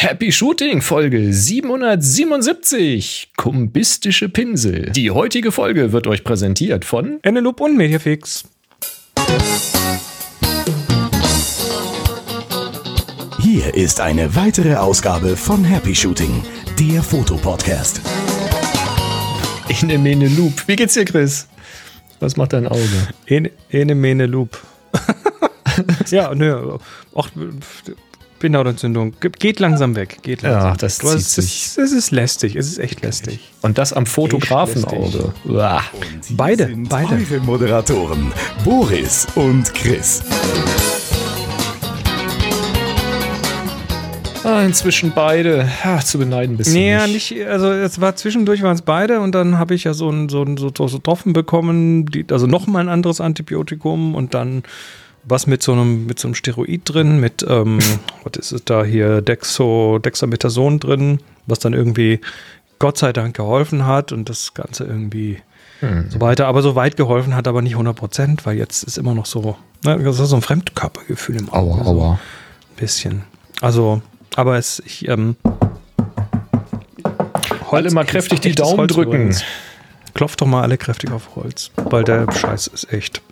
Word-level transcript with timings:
Happy 0.00 0.30
Shooting 0.30 0.80
Folge 0.80 1.32
777 1.32 3.32
Kumbistische 3.36 4.28
Pinsel. 4.28 4.92
Die 4.92 5.10
heutige 5.10 5.50
Folge 5.50 5.90
wird 5.90 6.06
euch 6.06 6.22
präsentiert 6.22 6.84
von 6.84 7.18
Eneloop 7.22 7.60
und 7.60 7.76
Mediafix. 7.76 8.44
Hier 13.40 13.74
ist 13.74 14.00
eine 14.00 14.36
weitere 14.36 14.76
Ausgabe 14.76 15.36
von 15.36 15.64
Happy 15.64 15.96
Shooting, 15.96 16.44
der 16.78 17.02
Fotopodcast. 17.02 18.00
Ene 19.68 19.98
Mene 19.98 20.28
Loop. 20.28 20.68
Wie 20.68 20.76
geht's 20.76 20.94
dir, 20.94 21.06
Chris? 21.06 21.48
Was 22.20 22.36
macht 22.36 22.52
dein 22.52 22.68
Auge? 22.68 23.08
Ene, 23.26 23.50
ene 23.68 23.96
Mene 23.96 24.26
Loop. 24.26 24.62
ja, 26.08 26.32
nö. 26.36 26.78
Ach, 27.16 27.30
Bindehautentzündung. 28.38 29.14
Geht 29.38 29.60
langsam 29.60 29.94
weg. 29.96 30.18
Geht 30.22 30.42
langsam. 30.42 30.70
Ja, 30.70 30.76
das 30.76 30.98
Du 30.98 31.08
zieht 31.08 31.16
hast- 31.16 31.34
sich. 31.34 31.66
Es, 31.66 31.76
es 31.78 31.92
ist 31.92 32.10
lästig. 32.12 32.54
Es 32.56 32.66
ist 32.68 32.78
echt 32.78 33.02
lästig. 33.02 33.40
Und 33.62 33.78
das 33.78 33.92
am 33.92 34.06
Fotografenauge. 34.06 35.32
Beide, 36.30 36.70
beide. 36.88 37.14
eure 37.14 37.40
Moderatoren 37.44 38.32
Boris 38.64 39.26
und 39.34 39.72
Chris. 39.74 40.22
Ah, 44.44 44.62
inzwischen 44.62 45.12
beide. 45.14 45.68
Ja, 45.84 45.98
zu 46.00 46.16
beneiden 46.18 46.56
bist 46.56 46.70
du 46.70 46.74
Nee, 46.74 46.92
ja, 46.92 47.06
nicht. 47.06 47.32
nicht, 47.32 47.46
also 47.46 47.70
es 47.70 48.00
war 48.00 48.16
zwischendurch 48.16 48.62
waren 48.62 48.74
es 48.76 48.82
beide 48.82 49.20
und 49.20 49.34
dann 49.34 49.58
habe 49.58 49.74
ich 49.74 49.84
ja 49.84 49.92
so 49.94 50.08
ein, 50.08 50.28
so 50.28 50.42
ein 50.42 50.56
so, 50.56 50.70
so 50.74 50.98
Tropfen 50.98 51.32
bekommen, 51.34 52.06
die, 52.06 52.24
also 52.30 52.46
nochmal 52.46 52.82
ein 52.84 52.88
anderes 52.88 53.20
Antibiotikum 53.20 54.14
und 54.14 54.32
dann 54.34 54.62
was 55.28 55.46
mit 55.46 55.62
so 55.62 55.72
einem, 55.72 56.06
mit 56.06 56.18
so 56.18 56.28
einem 56.28 56.34
Steroid 56.34 56.82
drin, 56.84 57.20
mit, 57.20 57.44
ähm, 57.48 57.78
was 58.24 58.38
ist 58.38 58.52
es 58.52 58.64
da 58.64 58.84
hier, 58.84 59.22
Dexo, 59.22 59.98
Dexamethason 59.98 60.80
drin, 60.80 61.20
was 61.46 61.58
dann 61.58 61.72
irgendwie 61.74 62.20
Gott 62.78 62.98
sei 62.98 63.12
Dank 63.12 63.36
geholfen 63.36 63.86
hat 63.86 64.12
und 64.12 64.28
das 64.28 64.54
Ganze 64.54 64.84
irgendwie 64.84 65.40
so 66.08 66.20
weiter, 66.20 66.48
aber 66.48 66.60
so 66.60 66.74
weit 66.74 66.96
geholfen 66.96 67.36
hat, 67.36 67.46
aber 67.46 67.62
nicht 67.62 67.74
100 67.74 67.94
Prozent, 67.94 68.44
weil 68.46 68.56
jetzt 68.56 68.82
ist 68.82 68.98
immer 68.98 69.14
noch 69.14 69.26
so, 69.26 69.56
ne, 69.84 69.96
das 70.02 70.18
ist 70.18 70.30
so 70.30 70.34
ein 70.34 70.42
Fremdkörpergefühl 70.42 71.36
im 71.36 71.48
Auge. 71.50 71.74
Aua, 71.76 71.84
so 71.84 71.90
aua. 71.90 72.12
Ein 72.14 72.76
bisschen. 72.76 73.22
Also, 73.60 74.02
aber 74.34 74.58
es, 74.58 74.82
ich, 74.84 75.06
ähm, 75.06 75.36
Alle 77.70 77.90
mal 77.92 78.04
kräftig 78.04 78.40
die 78.40 78.56
Daumen 78.56 78.78
Holz 78.78 78.92
drücken. 78.92 79.12
übrigens. 79.12 79.44
Klopft 80.14 80.40
doch 80.40 80.46
mal 80.46 80.62
alle 80.62 80.78
kräftig 80.78 81.12
auf 81.12 81.36
Holz, 81.36 81.70
weil 81.76 82.02
der 82.02 82.26
Scheiß 82.32 82.66
ist 82.66 82.92
echt. 82.92 83.22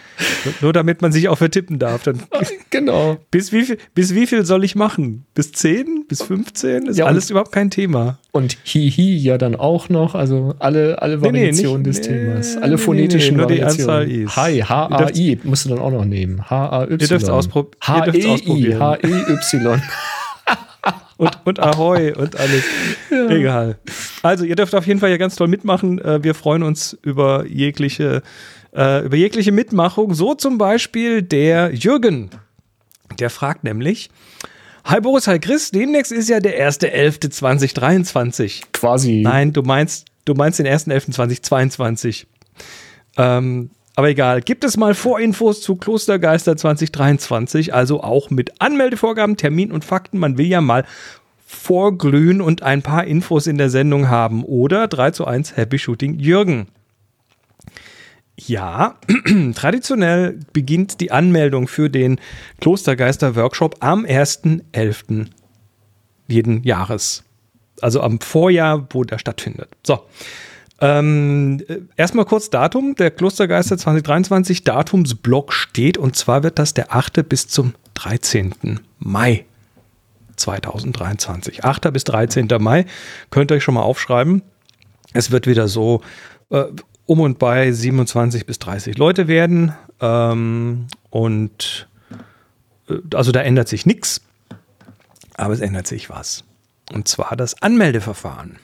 Nur- 0.63 0.73
damit 0.73 1.03
man 1.03 1.13
sich 1.13 1.29
auch 1.29 1.37
vertippen 1.37 1.79
darf. 1.79 2.03
Dann, 2.05 2.23
Genau. 2.71 3.19
bis, 3.31 3.53
wie 3.53 3.65
viel, 3.67 3.77
bis 3.95 4.15
wie 4.15 4.27
viel 4.27 4.47
soll 4.47 4.65
ich 4.65 4.75
machen? 4.75 5.27
Bis 5.35 5.53
10? 5.53 6.07
Bis 6.09 6.23
15? 6.23 6.87
Ist 6.87 6.97
Ja, 6.97 7.05
und- 7.05 7.11
alles 7.11 7.29
überhaupt 7.29 7.53
kein 7.53 7.69
Thema. 7.71 8.19
Und 8.33 8.57
Hihi 8.65 9.19
ja 9.19 9.37
dann 9.37 9.55
auch 9.55 9.91
noch, 9.91 10.15
also 10.15 10.55
alle, 10.61 11.03
alle 11.03 11.19
Nee, 11.19 11.31
nee, 11.31 11.39
Variationen 11.41 11.83
nicht- 11.83 11.99
des 12.05 12.09
nee, 12.09 12.25
Themas. 12.25 12.55
nee, 12.57 12.63
Alle 12.63 12.77
nee, 12.77 12.79
phonetischen 12.79 13.35
nee, 13.37 13.43
nur 13.43 13.47
die 13.49 13.59
Variationen. 13.61 13.91
Anzahl 13.91 14.11
Is. 14.11 14.37
Hi, 14.37 14.61
H-A-I 14.63 15.41
musst 15.45 15.65
du 15.67 15.69
dann 15.69 15.81
auch 15.81 15.91
noch 15.91 16.07
nehmen. 16.07 16.49
H-A-Y. 16.49 16.91
Ihr 16.91 17.07
dürft's 17.07 17.29
auspro- 17.29 17.67
ihr 17.97 18.01
dürft's 18.13 18.25
H-E-I, 18.25 18.33
ausprobieren. 18.33 18.81
H-E-Y. 18.81 19.83
Und, 21.19 21.39
und 21.45 21.61
Ahoi 21.61 22.15
und 22.15 22.37
alles. 22.37 22.65
Egal. 23.29 23.79
Also, 24.23 24.45
ihr 24.45 24.57
dürft 24.57 24.75
auf 24.75 24.87
jeden 24.87 25.01
Fall 25.01 25.11
ja 25.11 25.17
ganz 25.19 25.37
toll 25.37 25.49
mitmachen. 25.49 25.99
Äh, 25.99 26.23
Wir 26.23 26.35
freuen 26.35 26.63
uns 26.63 26.97
über 27.03 27.45
jegliche, 27.47 28.23
äh, 28.75 29.05
über 29.05 29.17
jegliche 29.17 29.53
Mitmachung. 29.53 30.15
So 30.15 30.35
zum 30.35 30.57
Beispiel 30.59 31.21
der 31.23 31.75
Jürgen. 31.75 32.31
Der 33.19 33.31
fragt 33.31 33.65
nämlich: 33.65 34.11
Hi 34.85 35.01
Boris, 35.01 35.27
hi 35.27 35.39
Chris. 35.41 35.71
Demnächst 35.73 36.13
ist 36.13 36.29
ja 36.29 36.39
der 36.41 36.71
1.11.2023. 36.71 38.63
Quasi. 38.73 39.21
Nein, 39.23 39.53
du 39.53 39.63
meinst, 39.63 40.07
du 40.25 40.35
meinst 40.35 40.61
den 40.61 40.67
1.11.2022. 40.69 42.27
Ähm, 43.17 43.71
aber 43.99 44.11
egal. 44.11 44.43
Gibt 44.43 44.63
es 44.63 44.77
mal 44.77 44.95
Vorinfos 44.95 45.61
zu 45.61 45.75
Klostergeister 45.75 46.57
2023? 46.57 47.75
Also 47.75 48.01
auch 48.05 48.31
mit 48.31 48.61
Anmeldevorgaben, 48.61 49.37
Termin 49.37 49.73
und 49.73 49.85
Fakten. 49.85 50.21
Man 50.21 50.39
will 50.39 50.47
ja 50.47 50.61
mal 50.61 50.85
vorglühen 51.45 52.41
und 52.41 52.63
ein 52.63 52.83
paar 52.83 53.09
Infos 53.09 53.49
in 53.49 53.59
der 53.59 53.71
Sendung 53.71 54.09
haben. 54.09 54.45
Oder 54.45 54.87
3 54.87 55.11
zu 55.11 55.25
1 55.25 55.57
Happy 55.57 55.81
Shooting 55.81 56.21
Jürgen. 56.21 56.69
Ja, 58.37 59.01
traditionell 59.57 60.39
beginnt 60.53 61.01
die 61.01 61.11
Anmeldung 61.11 61.67
für 61.67 61.91
den 61.91 62.21
Klostergeister-Workshop 62.61 63.79
am 63.81 64.05
1.11. 64.05 65.27
jeden 66.29 66.63
Jahres. 66.63 67.25
Also 67.81 68.01
am 68.01 68.21
Vorjahr, 68.21 68.87
wo 68.91 69.03
der 69.03 69.19
stattfindet. 69.19 69.71
So. 69.85 70.05
Ähm, 70.81 71.61
äh, 71.69 71.79
erstmal 71.97 72.25
kurz 72.25 72.51
Datum. 72.51 72.95
Der 72.95 73.11
Klostergeister 73.11 73.77
2023 73.77 74.65
Datumsblock 74.65 75.53
steht 75.53 75.99
und 75.99 76.17
zwar 76.17 76.43
wird 76.43 76.59
das 76.59 76.75
der 76.75 76.95
8. 76.95 77.29
bis 77.29 77.49
zum 77.49 77.75
13. 77.95 78.81
Mai 78.99 79.45
2023. 80.37 81.65
8. 81.65 81.93
bis 81.93 82.05
13. 82.05 82.49
Mai. 82.61 82.87
Könnt 83.31 83.51
ihr 83.51 83.57
euch 83.57 83.65
schon 83.65 83.75
mal 83.75 83.83
aufschreiben. 83.83 84.43
Es 85.13 85.31
wird 85.31 85.47
wieder 85.47 85.69
so 85.69 86.03
äh, 86.51 86.65
um 87.07 87.21
und 87.21 87.39
bei 87.39 87.73
27 87.73 88.47
bis 88.47 88.59
30 88.61 88.99
Leute 88.99 89.27
werden. 89.27 89.73
Ähm, 90.01 90.87
und 91.11 91.89
äh, 92.89 92.95
also 93.15 93.33
da 93.33 93.41
ändert 93.41 93.69
sich 93.69 93.85
nichts. 93.85 94.21
Aber 95.35 95.55
es 95.55 95.61
ändert 95.61 95.87
sich 95.87 96.11
was. 96.11 96.45
Und 96.93 97.09
zwar 97.09 97.37
das 97.37 97.63
Anmeldeverfahren. 97.63 98.59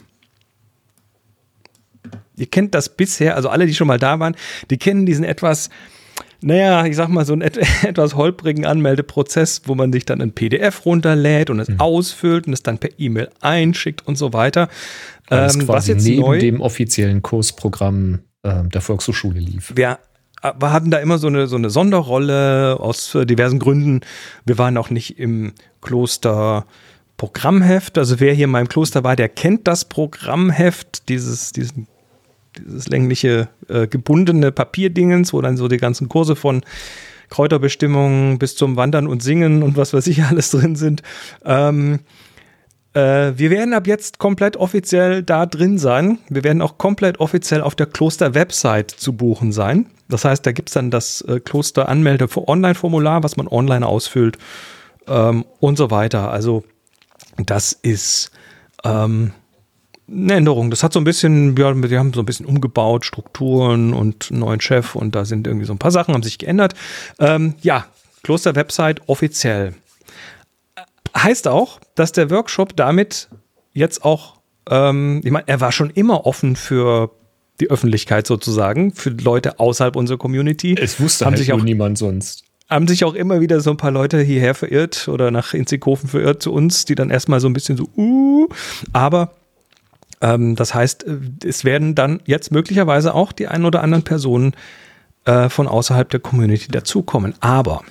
Ihr 2.37 2.47
kennt 2.47 2.75
das 2.75 2.89
bisher, 2.89 3.37
also 3.37 3.49
alle, 3.49 3.67
die 3.67 3.75
schon 3.75 3.87
mal 3.87 3.99
da 3.99 4.19
waren, 4.19 4.37
die 4.71 4.77
kennen 4.77 5.07
diesen 5.07 5.25
etwas, 5.25 5.71
naja, 6.41 6.85
ich 6.85 6.97
sag 6.97 7.09
mal, 7.09 7.25
so 7.25 7.33
einen 7.33 7.43
et 7.43 7.59
etwas 7.85 8.17
holprigen 8.17 8.67
Anmeldeprozess, 8.67 9.63
wo 9.67 9.75
man 9.75 9.93
sich 9.93 10.05
dann 10.05 10.21
ein 10.21 10.33
PDF 10.33 10.85
runterlädt 10.85 11.51
und 11.51 11.61
es 11.61 11.69
ausfüllt 11.79 12.47
und 12.47 12.53
es 12.53 12.63
dann 12.63 12.79
per 12.79 12.91
E-Mail 12.99 13.31
einschickt 13.41 14.07
und 14.07 14.17
so 14.17 14.33
weiter. 14.33 14.69
das 15.27 15.55
Ähm, 15.55 15.63
quasi 15.63 15.69
was 15.69 15.87
jetzt 15.87 16.05
neben 16.05 16.21
neu, 16.21 16.39
dem 16.39 16.61
offiziellen 16.61 17.23
Kursprogramm 17.23 18.21
ähm, 18.43 18.69
der 18.71 18.81
Volkshochschule 18.81 19.41
lief. 19.41 19.73
wir, 19.75 19.99
äh, 20.43 20.53
wir 20.59 20.73
hatten 20.73 20.91
da 20.91 20.99
immer 20.99 21.19
so 21.19 21.29
eine, 21.29 21.47
so 21.47 21.57
eine 21.57 21.71
Sonderrolle 21.71 22.79
aus 22.79 23.15
äh, 23.15 23.25
diversen 23.25 23.59
Gründen. 23.59 24.01
Wir 24.45 24.59
waren 24.59 24.77
auch 24.77 24.91
nicht 24.91 25.19
im 25.19 25.53
Kloster 25.81 26.67
Programmheft. 27.17 27.97
Also 27.97 28.21
wer 28.21 28.35
hier 28.35 28.49
mal 28.49 28.61
im 28.61 28.69
Kloster 28.69 29.05
war, 29.05 29.17
der 29.17 29.29
kennt 29.29 29.67
das 29.67 29.85
Programmheft, 29.87 31.09
dieses, 31.09 31.53
diesen, 31.53 31.87
dieses 32.59 32.89
längliche 32.89 33.49
äh, 33.69 33.87
gebundene 33.87 34.53
Papierdingens, 34.53 35.33
wo 35.33 35.41
dann 35.41 35.57
so 35.57 35.69
die 35.69 35.77
ganzen 35.77 36.09
Kurse 36.09 36.37
von 36.37 36.63
Kräuterbestimmung 37.31 38.39
bis 38.39 38.57
zum 38.57 38.77
Wandern 38.77 39.07
und 39.07 39.23
Singen 39.23 39.63
und 39.63 39.77
was 39.77 39.93
weiß 39.93 40.07
ich 40.07 40.23
alles 40.31 40.51
drin 40.51 40.77
sind. 40.77 41.03
Ähm, 41.45 42.01
äh, 42.95 43.33
wir 43.37 43.51
werden 43.51 43.75
ab 43.75 43.87
jetzt 43.87 44.19
komplett 44.19 44.57
offiziell 44.57 45.23
da 45.23 45.47
drin 45.47 45.79
sein. 45.79 46.19
Wir 46.29 46.45
werden 46.45 46.63
auch 46.63 46.79
komplett 46.79 47.21
offiziell 47.21 47.61
auf 47.61 47.75
der 47.75 47.87
Kloster-Website 47.87 48.91
zu 48.91 49.15
buchen 49.15 49.53
sein. 49.53 49.87
Das 50.09 50.25
heißt, 50.25 50.47
da 50.47 50.53
gibt 50.53 50.71
es 50.71 50.75
dann 50.75 50.91
das 50.91 51.21
äh, 51.23 51.41
Kloster-Anmelde-Online-Formular, 51.41 53.23
was 53.23 53.37
man 53.37 53.49
online 53.49 53.87
ausfüllt 53.87 54.39
ähm, 55.09 55.45
und 55.61 55.77
so 55.77 55.91
weiter. 55.91 56.31
Also 56.31 56.63
das 57.37 57.73
ist 57.73 58.31
ähm, 58.85 59.33
eine 60.09 60.35
Änderung. 60.35 60.71
Das 60.71 60.83
hat 60.83 60.93
so 60.93 61.01
ein 61.01 61.05
bisschen, 61.05 61.57
ja, 61.57 61.75
wir 61.75 61.99
haben 61.99 62.13
so 62.13 62.21
ein 62.21 62.27
bisschen 62.27 62.47
umgebaut, 62.47 63.05
Strukturen 63.05 63.95
und 63.95 64.31
einen 64.31 64.41
neuen 64.41 64.61
Chef 64.61 64.95
und 64.95 65.15
da 65.15 65.25
sind 65.25 65.47
irgendwie 65.47 65.67
so 65.67 65.73
ein 65.73 65.79
paar 65.79 65.91
Sachen, 65.91 66.15
haben 66.15 66.23
sich 66.23 66.39
geändert. 66.39 66.75
Ähm, 67.19 67.55
ja, 67.63 67.87
Kloster-Website 68.23 69.09
offiziell. 69.09 69.75
Heißt 71.17 71.49
auch, 71.49 71.81
dass 71.95 72.13
der 72.13 72.31
Workshop 72.31 72.77
damit 72.77 73.29
jetzt 73.73 74.05
auch, 74.05 74.37
ähm, 74.69 75.21
ich 75.25 75.31
meine, 75.31 75.47
er 75.47 75.61
war 75.61 75.73
schon 75.73 75.91
immer 75.91 76.27
offen 76.27 76.57
für 76.57 77.11
die 77.61 77.71
Öffentlichkeit 77.71 78.27
sozusagen, 78.27 78.93
für 78.93 79.11
Leute 79.11 79.61
außerhalb 79.61 79.95
unserer 79.97 80.19
Community. 80.19 80.75
Es 80.79 80.99
wusste 81.01 81.25
haben 81.25 81.33
halt 81.33 81.39
sich 81.39 81.53
auch 81.53 81.63
niemand 81.63 81.99
sonst. 81.99 82.45
haben 82.69 82.89
sich 82.89 83.05
auch 83.05 83.15
immer 83.15 83.41
wieder 83.41 83.61
so 83.61 83.71
ein 83.71 83.77
paar 83.77 83.93
Leute 83.93 84.21
hierher 84.21 84.55
verirrt 84.55 85.07
oder 85.07 85.31
nach 85.31 85.55
Inzighofen 85.55 86.09
verirrt 86.09 86.43
zu 86.43 86.53
uns, 86.53 86.85
die 86.85 86.97
dann 86.97 87.11
erstmal 87.11 87.39
so 87.39 87.49
ein 87.49 87.53
bisschen 87.53 87.77
so, 87.77 87.89
uh, 87.97 88.49
aber 88.93 89.31
das 90.21 90.75
heißt, 90.75 91.05
äh, 91.05 91.19
es 91.45 91.65
werden 91.65 91.95
dann 91.95 92.21
jetzt 92.25 92.51
möglicherweise 92.51 93.15
auch 93.15 93.33
die 93.33 93.49
ein 93.49 93.65
oder 93.65 93.83
anderen 93.83 94.05
Personen 94.05 94.55
äh, 95.25 95.49
von 95.49 95.69
außerhalb 95.69 96.09
der 96.11 96.21
Community 96.21 96.69
dazukommen. 96.69 97.35
Aber, 97.41 97.83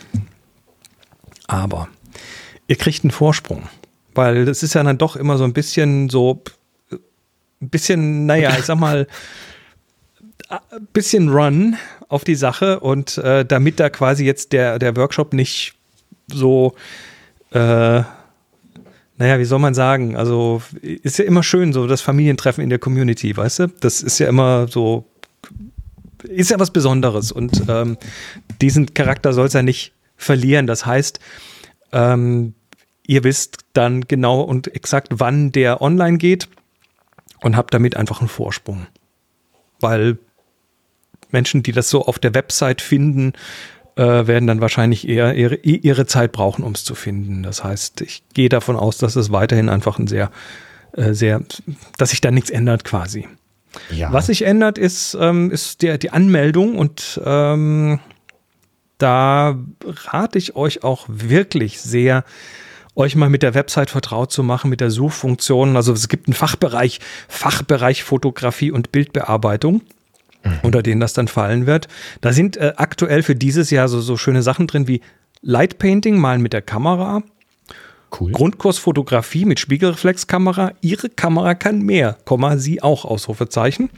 aber, 1.48 1.88
ihr 2.68 2.76
kriegt 2.76 3.04
einen 3.04 3.12
Vorsprung, 3.12 3.64
weil 4.16 4.46
das 4.46 4.64
ist 4.64 4.74
ja 4.74 4.84
dann 4.84 4.98
doch 4.98 5.16
immer 5.16 5.38
so 5.38 5.44
ein 5.44 5.54
bisschen 5.54 6.10
so, 6.10 6.44
ein 6.92 7.70
bisschen, 7.70 8.26
naja, 8.26 8.52
ich 8.58 8.66
sag 8.66 8.80
mal, 8.80 9.08
ein 10.50 10.88
bisschen 10.94 11.30
Run 11.30 11.78
auf 12.10 12.24
die 12.24 12.36
Sache 12.36 12.80
und 12.80 13.18
äh, 13.18 13.44
damit 13.46 13.80
da 13.80 13.90
quasi 13.90 14.26
jetzt 14.26 14.54
der, 14.54 14.78
der 14.78 14.96
Workshop 14.96 15.34
nicht 15.34 15.74
so, 16.28 16.76
äh, 17.52 18.04
naja, 19.24 19.40
wie 19.40 19.46
soll 19.46 19.60
man 19.60 19.74
sagen, 19.74 20.18
also 20.18 20.62
ist 20.82 21.18
ja 21.18 21.24
immer 21.24 21.44
schön, 21.44 21.72
so 21.72 21.88
das 21.88 22.02
Familientreffen 22.02 22.62
in 22.62 22.70
der 22.70 22.78
Community, 22.78 23.36
weißt 23.38 23.60
du? 23.60 23.68
Das 23.80 24.04
ist 24.04 24.20
ja 24.20 24.28
immer 24.28 24.68
so, 24.68 25.06
ist 26.24 26.52
ja 26.52 26.60
was 26.60 26.72
Besonderes 26.72 27.32
und 27.32 27.64
ähm, 27.70 27.98
diesen 28.60 28.94
Charakter 28.94 29.32
soll 29.32 29.46
es 29.46 29.54
ja 29.54 29.62
nicht 29.62 29.94
verlieren. 30.18 30.68
Das 30.68 30.86
heißt, 30.86 31.22
ähm, 31.94 32.54
ihr 33.08 33.24
wisst 33.24 33.60
dann 33.72 34.02
genau 34.10 34.42
und 34.42 34.76
exakt, 34.76 35.08
wann 35.12 35.54
der 35.54 35.82
online 35.82 36.18
geht 36.18 36.50
und 37.40 37.56
habt 37.56 37.74
damit 37.74 37.96
einfach 37.96 38.20
einen 38.20 38.28
Vorsprung. 38.28 38.88
Weil 39.80 40.18
Menschen, 41.32 41.64
die 41.64 41.72
das 41.72 41.90
so 41.90 42.06
auf 42.06 42.20
der 42.20 42.34
Website 42.34 42.82
finden, 42.82 43.32
äh, 43.96 44.28
werden 44.28 44.48
dann 44.48 44.62
wahrscheinlich 44.62 45.08
eher 45.08 45.36
ihre, 45.36 45.56
ihre 45.56 46.06
Zeit 46.06 46.32
brauchen, 46.32 46.64
um 46.64 46.74
es 46.74 46.84
zu 46.84 46.96
finden. 46.96 47.44
Das 47.44 47.64
heißt, 47.64 48.02
ich 48.02 48.24
gehe 48.34 48.50
davon 48.50 48.76
aus, 48.76 48.98
dass 48.98 49.16
es 49.16 49.32
weiterhin 49.32 49.70
einfach 49.70 50.00
ein 50.00 50.08
sehr, 50.08 50.32
äh, 50.94 51.14
sehr, 51.14 51.42
dass 51.98 52.10
sich 52.10 52.22
da 52.22 52.32
nichts 52.32 52.50
ändert 52.50 52.84
quasi. 52.84 53.28
Ja. 53.92 54.12
Was 54.12 54.28
sich 54.28 54.44
ändert, 54.44 54.78
ist, 54.78 55.18
ähm, 55.20 55.52
ist 55.52 55.82
der, 55.82 55.98
die 55.98 56.12
Anmeldung 56.12 56.78
und 56.78 57.20
ähm, 57.26 58.00
da 58.98 59.58
rate 59.84 60.38
ich 60.38 60.56
euch 60.56 60.84
auch 60.84 61.06
wirklich 61.08 61.82
sehr, 61.82 62.24
euch 62.96 63.16
mal 63.16 63.30
mit 63.30 63.42
der 63.42 63.56
Website 63.56 63.90
vertraut 63.90 64.32
zu 64.32 64.44
machen, 64.44 64.70
mit 64.70 64.80
der 64.80 64.92
Suchfunktion. 64.92 65.76
Also 65.76 65.94
es 65.94 66.08
gibt 66.08 66.28
einen 66.28 66.36
Fachbereich, 66.36 67.00
Fachbereich 67.28 68.04
Fotografie 68.04 68.72
und 68.72 68.92
Bildbearbeitung 68.92 69.82
unter 70.62 70.84
denen 70.84 71.00
das 71.02 71.14
dann 71.14 71.28
fallen 71.28 71.66
wird. 71.66 71.88
Da 72.22 72.34
sind 72.34 72.58
äh, 72.58 72.74
aktuell 72.78 73.24
für 73.24 73.36
dieses 73.36 73.70
Jahr 73.70 73.88
so, 73.88 74.02
so 74.02 74.18
schöne 74.18 74.44
Sachen 74.44 74.68
drin 74.68 74.88
wie 74.88 75.02
Light 75.42 75.78
Painting, 75.78 76.18
malen 76.18 76.42
mit 76.42 76.54
der 76.54 76.62
Kamera, 76.62 77.22
cool. 78.20 78.32
Grundkurs 78.32 78.78
Fotografie 78.78 79.46
mit 79.46 79.60
Spiegelreflexkamera. 79.60 80.74
Ihre 80.82 81.10
Kamera 81.10 81.56
kann 81.56 81.82
mehr, 81.82 82.18
Komma, 82.26 82.58
sie 82.58 82.82
auch, 82.82 83.06
Ausrufezeichen. 83.06 83.90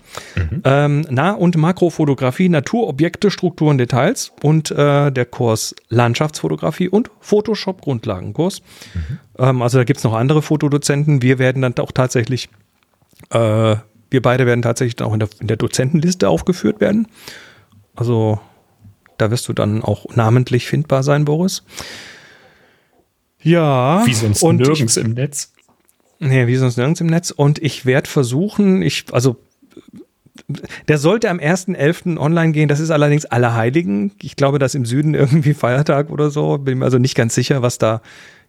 Ähm, 0.63 1.05
Nah- 1.09 1.33
und 1.33 1.57
Makrofotografie, 1.57 2.49
Naturobjekte, 2.49 3.31
Strukturen, 3.31 3.77
Details 3.77 4.31
und 4.41 4.71
äh, 4.71 5.11
der 5.11 5.25
Kurs 5.25 5.75
Landschaftsfotografie 5.89 6.89
und 6.89 7.11
Photoshop 7.19 7.81
Grundlagenkurs. 7.81 8.61
Ähm, 9.37 9.61
also 9.61 9.77
da 9.77 9.83
gibt 9.83 9.97
es 9.97 10.03
noch 10.03 10.13
andere 10.13 10.41
Fotodozenten. 10.41 11.21
Wir 11.21 11.39
werden 11.39 11.61
dann 11.61 11.75
auch 11.79 11.91
tatsächlich, 11.91 12.49
äh, 13.31 13.75
wir 14.09 14.21
beide 14.21 14.45
werden 14.45 14.61
tatsächlich 14.61 14.95
dann 14.95 15.07
auch 15.07 15.13
in 15.13 15.19
der, 15.19 15.29
in 15.39 15.47
der 15.47 15.57
Dozentenliste 15.57 16.29
aufgeführt 16.29 16.79
werden. 16.81 17.07
Also 17.95 18.39
da 19.17 19.31
wirst 19.31 19.47
du 19.47 19.53
dann 19.53 19.81
auch 19.83 20.05
namentlich 20.15 20.67
findbar 20.67 21.03
sein, 21.03 21.25
Boris. 21.25 21.63
Ja. 23.41 24.03
Wie 24.05 24.13
sonst 24.13 24.41
und 24.43 24.61
ich- 24.61 24.67
nirgends 24.67 24.97
im 24.97 25.11
Netz. 25.11 25.51
Nee, 26.19 26.47
wie 26.47 26.55
sonst 26.55 26.77
nirgends 26.77 27.01
im 27.01 27.07
Netz. 27.07 27.31
Und 27.31 27.59
ich 27.61 27.85
werde 27.85 28.09
versuchen, 28.09 28.81
ich, 28.81 29.05
also, 29.11 29.35
der 30.87 30.97
sollte 30.97 31.29
am 31.29 31.39
1.11. 31.39 32.17
online 32.17 32.51
gehen. 32.53 32.67
Das 32.69 32.79
ist 32.79 32.89
allerdings 32.91 33.25
Allerheiligen. 33.25 34.11
Ich 34.21 34.35
glaube, 34.35 34.59
dass 34.59 34.75
im 34.75 34.85
Süden 34.85 35.13
irgendwie 35.13 35.53
Feiertag 35.53 36.09
oder 36.09 36.29
so. 36.29 36.57
Bin 36.57 36.79
mir 36.79 36.85
also 36.85 36.97
nicht 36.97 37.15
ganz 37.15 37.35
sicher, 37.35 37.61
was 37.61 37.77
da 37.77 38.01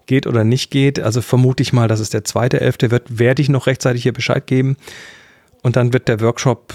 geht 0.07 0.27
oder 0.27 0.45
nicht 0.45 0.71
geht. 0.71 1.01
Also 1.01 1.21
vermute 1.21 1.63
ich 1.63 1.73
mal, 1.73 1.89
dass 1.89 2.01
es 2.01 2.11
der 2.11 2.25
2.11. 2.25 2.91
wird. 2.91 3.19
Werde 3.19 3.43
ich 3.43 3.49
noch 3.49 3.67
rechtzeitig 3.67 4.03
hier 4.05 4.13
Bescheid 4.13 4.47
geben. 4.47 4.77
Und 5.67 5.75
dann 5.75 5.93
wird 5.93 6.07
der 6.07 6.21
Workshop, 6.21 6.75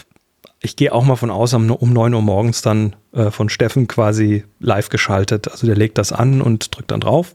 ich 0.59 0.75
gehe 0.75 0.91
auch 0.91 1.05
mal 1.05 1.15
von 1.15 1.31
aus, 1.31 1.53
um 1.53 1.71
um 1.71 1.93
9 1.93 2.13
Uhr 2.13 2.21
morgens 2.21 2.61
dann 2.61 2.93
äh, 3.13 3.31
von 3.31 3.47
Steffen 3.47 3.87
quasi 3.87 4.43
live 4.59 4.89
geschaltet. 4.89 5.47
Also 5.47 5.65
der 5.65 5.77
legt 5.77 5.97
das 5.97 6.11
an 6.11 6.41
und 6.41 6.75
drückt 6.75 6.91
dann 6.91 6.99
drauf. 6.99 7.33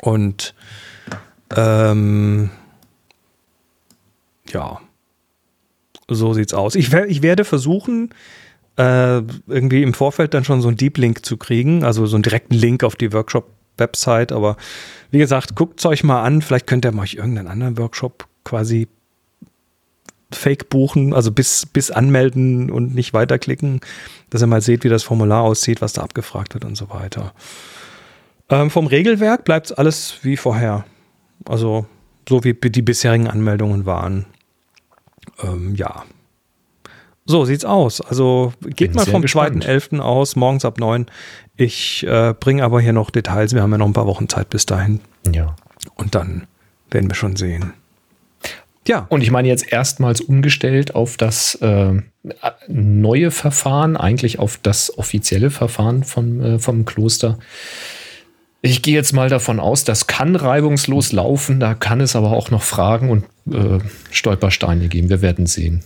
Und 0.00 0.54
ähm, 1.54 2.48
ja, 4.48 4.80
so 6.08 6.32
sieht's 6.32 6.54
aus. 6.54 6.76
Ich, 6.76 6.90
ich 6.94 7.20
werde 7.20 7.44
versuchen, 7.44 8.14
äh, 8.78 9.18
irgendwie 9.46 9.82
im 9.82 9.92
Vorfeld 9.92 10.32
dann 10.32 10.44
schon 10.44 10.62
so 10.62 10.68
einen 10.68 10.78
Deep 10.78 10.96
Link 10.96 11.26
zu 11.26 11.36
kriegen, 11.36 11.84
also 11.84 12.06
so 12.06 12.16
einen 12.16 12.22
direkten 12.22 12.54
Link 12.54 12.84
auf 12.84 12.96
die 12.96 13.12
Workshop-Website. 13.12 14.32
Aber 14.32 14.56
wie 15.10 15.18
gesagt, 15.18 15.56
guckt's 15.56 15.84
euch 15.84 16.04
mal 16.04 16.22
an. 16.22 16.40
Vielleicht 16.40 16.66
könnt 16.66 16.86
ihr 16.86 16.92
mal 16.92 17.02
euch 17.02 17.16
irgendeinen 17.16 17.48
anderen 17.48 17.76
Workshop 17.76 18.26
quasi 18.44 18.88
fake 20.32 20.68
buchen, 20.68 21.14
also 21.14 21.30
bis, 21.30 21.66
bis 21.66 21.90
anmelden 21.90 22.70
und 22.70 22.94
nicht 22.94 23.14
weiterklicken, 23.14 23.80
dass 24.30 24.42
ihr 24.42 24.46
mal 24.46 24.60
seht, 24.60 24.84
wie 24.84 24.88
das 24.88 25.02
Formular 25.02 25.42
aussieht, 25.42 25.80
was 25.80 25.92
da 25.92 26.02
abgefragt 26.02 26.54
wird 26.54 26.64
und 26.64 26.76
so 26.76 26.90
weiter. 26.90 27.32
Ähm, 28.48 28.70
vom 28.70 28.86
Regelwerk 28.86 29.44
bleibt 29.44 29.76
alles 29.78 30.18
wie 30.22 30.36
vorher. 30.36 30.84
Also 31.46 31.86
so 32.28 32.44
wie 32.44 32.54
die 32.54 32.82
bisherigen 32.82 33.28
Anmeldungen 33.28 33.86
waren. 33.86 34.26
Ähm, 35.42 35.74
ja. 35.74 36.04
So 37.26 37.44
sieht's 37.44 37.64
aus. 37.64 38.00
Also 38.00 38.52
geht 38.62 38.90
Bin 38.90 38.96
mal 38.96 39.06
vom 39.06 39.22
gespannt. 39.22 39.64
2.11. 39.64 40.00
aus, 40.00 40.36
morgens 40.36 40.64
ab 40.64 40.78
9. 40.78 41.06
Ich 41.56 42.06
äh, 42.06 42.34
bringe 42.38 42.64
aber 42.64 42.80
hier 42.80 42.92
noch 42.92 43.10
Details. 43.10 43.54
Wir 43.54 43.62
haben 43.62 43.72
ja 43.72 43.78
noch 43.78 43.86
ein 43.86 43.94
paar 43.94 44.06
Wochen 44.06 44.28
Zeit 44.28 44.50
bis 44.50 44.66
dahin. 44.66 45.00
Ja. 45.30 45.56
Und 45.94 46.14
dann 46.14 46.46
werden 46.90 47.08
wir 47.08 47.14
schon 47.14 47.36
sehen. 47.36 47.72
Ja, 48.86 49.06
Und 49.08 49.22
ich 49.22 49.30
meine 49.30 49.48
jetzt 49.48 49.72
erstmals 49.72 50.20
umgestellt 50.20 50.94
auf 50.94 51.16
das 51.16 51.54
äh, 51.56 51.92
neue 52.68 53.30
Verfahren, 53.30 53.96
eigentlich 53.96 54.38
auf 54.38 54.58
das 54.62 54.98
offizielle 54.98 55.50
Verfahren 55.50 56.04
vom, 56.04 56.40
äh, 56.40 56.58
vom 56.58 56.84
Kloster. 56.84 57.38
Ich 58.60 58.82
gehe 58.82 58.94
jetzt 58.94 59.12
mal 59.12 59.28
davon 59.28 59.60
aus, 59.60 59.84
das 59.84 60.06
kann 60.06 60.36
reibungslos 60.36 61.12
laufen, 61.12 61.60
da 61.60 61.74
kann 61.74 62.00
es 62.00 62.16
aber 62.16 62.32
auch 62.32 62.50
noch 62.50 62.62
Fragen 62.62 63.10
und 63.10 63.24
äh, 63.52 63.78
Stolpersteine 64.10 64.88
geben. 64.88 65.10
Wir 65.10 65.22
werden 65.22 65.46
sehen. 65.46 65.82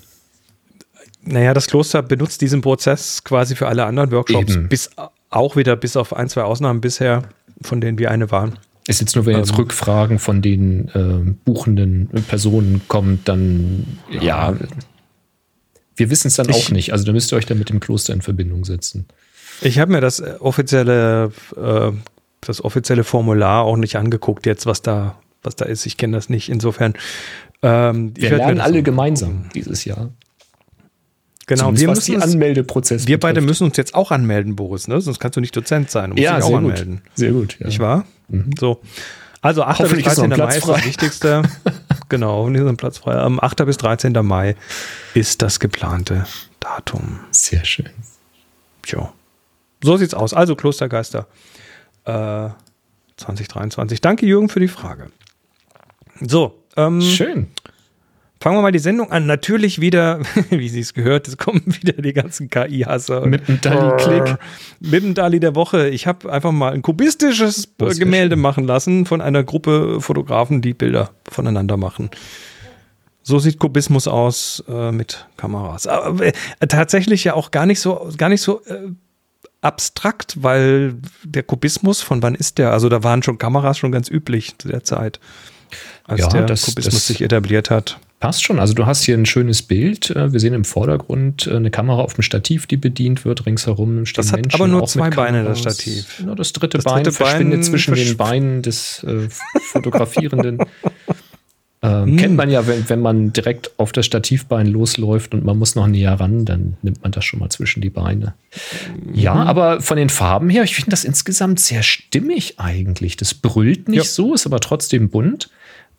Naja, 1.23 1.55
das 1.55 1.67
Kloster 1.67 2.03
benutzt 2.03 2.41
diesen 2.41 2.61
Prozess 2.61 3.23
quasi 3.25 3.55
für 3.57 3.69
alle 3.69 3.85
anderen 3.85 4.11
Workshops, 4.13 4.55
Eben. 4.55 4.69
bis 4.69 4.91
auch 5.31 5.57
wieder 5.57 5.77
bis 5.77 5.97
auf 5.97 6.15
ein, 6.15 6.29
zwei 6.29 6.43
Ausnahmen 6.43 6.81
bisher, 6.81 7.25
von 7.63 7.81
denen 7.81 7.99
wir 7.99 8.11
eine 8.11 8.31
waren. 8.31 8.59
Ist 8.89 9.01
jetzt 9.01 9.15
nur, 9.15 9.27
wenn 9.27 9.37
jetzt 9.37 9.51
Ähm. 9.51 9.57
Rückfragen 9.57 10.19
von 10.19 10.43
den 10.43 10.89
äh, 10.89 11.31
buchenden 11.45 12.09
Personen 12.27 12.81
kommen, 12.89 13.21
dann 13.25 13.85
ja, 14.11 14.57
wir 15.97 16.11
wissen 16.11 16.29
es 16.29 16.35
dann 16.37 16.49
Ich- 16.49 16.57
auch 16.57 16.71
nicht. 16.71 16.93
Also 16.93 17.05
da 17.05 17.13
müsst 17.13 17.33
ihr 17.33 17.37
euch 17.37 17.47
dann 17.47 17.59
mit 17.59 17.69
dem 17.71 17.81
Kloster 17.81 18.13
in 18.15 18.23
Verbindung 18.23 18.65
setzen. 18.65 19.07
Ich 19.61 19.79
habe 19.79 19.93
mir 19.93 20.01
das 20.01 20.21
äh, 20.21 20.35
offizielle, 20.41 21.33
äh, 21.57 21.93
das 22.41 22.65
offizielle 22.65 23.05
Formular 23.05 23.65
auch 23.65 23.77
nicht 23.77 23.97
angeguckt 23.97 24.47
jetzt, 24.47 24.67
was 24.67 24.83
da, 24.83 25.19
was 25.43 25.57
da 25.57 25.65
ist. 25.65 25.85
Ich 25.87 25.97
kenne 25.97 26.17
das 26.17 26.29
nicht. 26.29 26.49
Insofern. 26.49 26.95
Ähm, 27.63 28.13
Wir 28.17 28.37
lernen 28.37 28.61
alle 28.61 28.83
gemeinsam 28.85 29.51
dieses 29.55 29.85
Jahr. 29.85 30.11
Genau, 31.49 31.73
Zumindest 31.73 31.81
wir 31.81 31.89
müssen 31.89 32.11
die 32.11 32.17
uns, 32.17 32.25
Anmeldeprozess 32.35 33.07
wir 33.07 33.19
beide 33.19 33.37
betrifft. 33.41 33.49
müssen 33.49 33.65
uns 33.65 33.77
jetzt 33.79 33.95
auch 33.95 34.11
anmelden, 34.11 34.55
Boris, 34.55 34.87
ne? 34.87 35.01
Sonst 35.01 35.19
kannst 35.19 35.37
du 35.37 35.41
nicht 35.41 35.57
Dozent 35.57 35.91
sein. 35.91 36.11
Du 36.11 36.17
musst 36.17 36.23
ja, 36.23 36.37
dich 36.37 36.45
auch 36.45 36.49
sehr 36.49 36.59
anmelden. 36.59 36.95
gut. 36.97 37.03
Sehr 37.15 37.33
gut. 37.33 37.57
Ja. 37.59 37.67
Nicht 37.67 37.79
wahr? 37.81 38.05
So. 38.61 38.81
Also 39.41 39.63
8. 39.63 39.79
bis 39.79 39.85
Hoffentlich 39.87 40.07
ist 40.07 40.19
noch 40.19 40.29
13. 40.29 40.33
ein 40.33 40.39
Mai 40.39 40.57
ist 40.57 40.69
das. 40.69 40.85
Wichtigste. 40.85 41.43
genau, 42.11 42.37
hoffentlich 42.37 42.63
ist 42.63 42.69
ein 42.69 42.77
Platz 42.77 42.99
frei. 42.99 43.17
Am 43.17 43.41
8. 43.41 43.65
bis 43.65 43.79
13. 43.79 44.13
Mai 44.23 44.57
ist 45.15 45.41
das 45.41 45.59
geplante 45.59 46.27
Datum. 46.61 47.21
Sehr 47.31 47.65
schön. 47.65 47.89
Tja. 48.83 49.13
So 49.83 49.97
sieht's 49.97 50.13
aus. 50.13 50.35
Also 50.35 50.55
Klostergeister 50.55 51.27
äh, 52.05 52.49
2023. 53.17 54.03
Danke, 54.03 54.27
Jürgen, 54.27 54.51
für 54.51 54.61
die 54.61 54.69
Frage. 54.69 55.11
So. 56.21 56.63
Ähm, 56.77 57.01
Schön. 57.01 57.47
Fangen 58.41 58.57
wir 58.57 58.63
mal 58.63 58.71
die 58.73 58.79
Sendung 58.79 59.11
an. 59.11 59.27
Natürlich 59.27 59.81
wieder, 59.81 60.21
wie 60.51 60.69
Sie 60.69 60.81
es 60.81 60.95
gehört, 60.95 61.27
es 61.27 61.37
kommen 61.37 61.63
wieder 61.67 61.95
die 61.95 62.13
ganzen 62.13 62.49
KI-Hasser. 62.51 63.27
Mit 63.27 63.49
einem 63.49 63.61
Dali-Klick. 63.61 64.39
Mit 64.81 65.03
dem 65.03 65.15
Dali 65.15 65.41
der 65.41 65.55
Woche. 65.57 65.89
Ich 65.89 66.07
habe 66.07 66.31
einfach 66.33 66.53
mal 66.53 66.73
ein 66.73 66.83
kubistisches 66.83 67.69
Das 67.79 67.99
Gemälde 67.99 68.37
machen 68.37 68.65
lassen 68.65 69.07
von 69.07 69.21
einer 69.21 69.43
Gruppe 69.43 70.01
Fotografen, 70.01 70.63
die 70.63 70.73
Bilder 70.75 71.11
voneinander 71.29 71.77
machen. 71.77 72.11
So 73.23 73.39
sieht 73.41 73.59
Kubismus 73.59 74.07
aus 74.09 74.63
äh, 74.69 74.93
mit 74.93 75.27
Kameras. 75.37 75.87
Aber 75.87 76.25
äh, 76.25 76.33
tatsächlich 76.69 77.25
ja 77.25 77.35
auch 77.35 77.51
gar 77.51 77.67
nicht 77.67 77.81
so, 77.81 78.09
gar 78.17 78.29
nicht 78.29 78.41
so 78.41 78.65
äh, 78.67 78.89
abstrakt, 79.61 80.37
weil 80.43 80.95
der 81.25 81.43
Kubismus, 81.43 82.01
von 82.01 82.23
wann 82.23 82.35
ist 82.37 82.59
der? 82.59 82.73
Also 82.73 82.89
da 82.89 83.03
waren 83.03 83.23
schon 83.25 83.37
Kameras 83.37 83.77
schon 83.79 83.91
ganz 83.93 84.09
üblich 84.09 84.57
zu 84.59 84.69
der 84.69 84.85
Zeit, 84.85 85.19
als 86.05 86.21
Ja, 86.21 86.29
der 86.29 86.43
das- 86.47 86.63
Kubismus 86.67 86.95
das- 86.95 87.07
sich 87.09 87.21
etabliert 87.21 87.69
hat. 87.71 87.99
Passt 88.21 88.43
schon. 88.43 88.59
Also 88.59 88.75
du 88.75 88.85
hast 88.87 89.05
hier 89.05 89.17
ein 89.17 89.27
schönes 89.27 89.63
Bild. 89.63 90.11
Äh, 90.11 90.33
Wir 90.33 90.41
sehen 90.41 90.53
im 90.55 90.65
Vordergrund 90.65 91.47
äh, 91.47 91.55
eine 91.55 91.71
Kamera 91.71 92.01
auf 92.03 92.15
dem 92.15 92.23
Stativ, 92.23 92.67
die 92.67 92.77
bedient 92.77 93.25
wird. 93.25 93.47
Ringsherum 93.47 94.07
stehen 94.07 94.23
Das 94.23 94.33
hat 94.33 94.41
Menschen. 94.41 94.55
aber 94.61 94.67
nur 94.69 94.85
zwei 94.87 95.11
Beine, 95.11 95.45
das. 95.45 95.61
Stativ. 95.61 96.21
Nur 96.25 96.35
das 96.35 96.53
dritte 96.53 96.79
Das 96.79 96.85
Bein 96.85 97.05
dritte 97.05 97.13
verschwindet 97.13 97.61
Bein 97.61 97.63
zwischen 97.63 97.95
versch- 97.95 98.05
den 98.09 98.17
Beinen 98.17 98.63
des 98.63 99.05
äh, 99.05 99.29
Fotografierenden. 99.73 100.59
Hm. 101.81 102.09
Ähm, 102.09 102.17
Kennt 102.17 102.35
man 102.37 102.51
ja, 102.51 102.67
wenn, 102.67 102.89
wenn 102.89 103.01
man 103.01 103.33
direkt 103.33 103.71
auf 103.79 103.93
das 103.93 104.05
Stativbein 104.05 104.67
losläuft 104.67 105.33
und 105.33 105.45
man 105.45 105.57
muss 105.57 105.77
noch 105.77 105.87
näher 105.87 106.15
ran, 106.15 106.45
dann 106.45 106.77
nimmt 106.83 107.05
man 107.05 107.13
das 107.13 107.25
schon 107.25 107.39
mal 107.39 107.51
zwischen 107.51 107.81
die 107.81 107.89
Beine. 107.89 108.35
Ja, 109.15 109.35
Mhm. 109.35 109.41
aber 109.43 109.81
von 109.81 109.97
den 109.97 110.09
Farben 110.09 110.51
her, 110.51 110.65
ich 110.65 110.75
finde 110.75 110.91
das 110.91 111.05
insgesamt 111.05 111.61
sehr 111.61 111.85
stimmig 111.85 112.55
eigentlich. 112.59 113.17
Das 113.17 113.33
brüllt 113.33 113.87
nicht 113.89 113.99
Ja. 113.99 114.03
so, 114.03 114.35
ist 114.35 114.45
aber 114.45 114.59
trotzdem 114.59 115.09
bunt. 115.09 115.51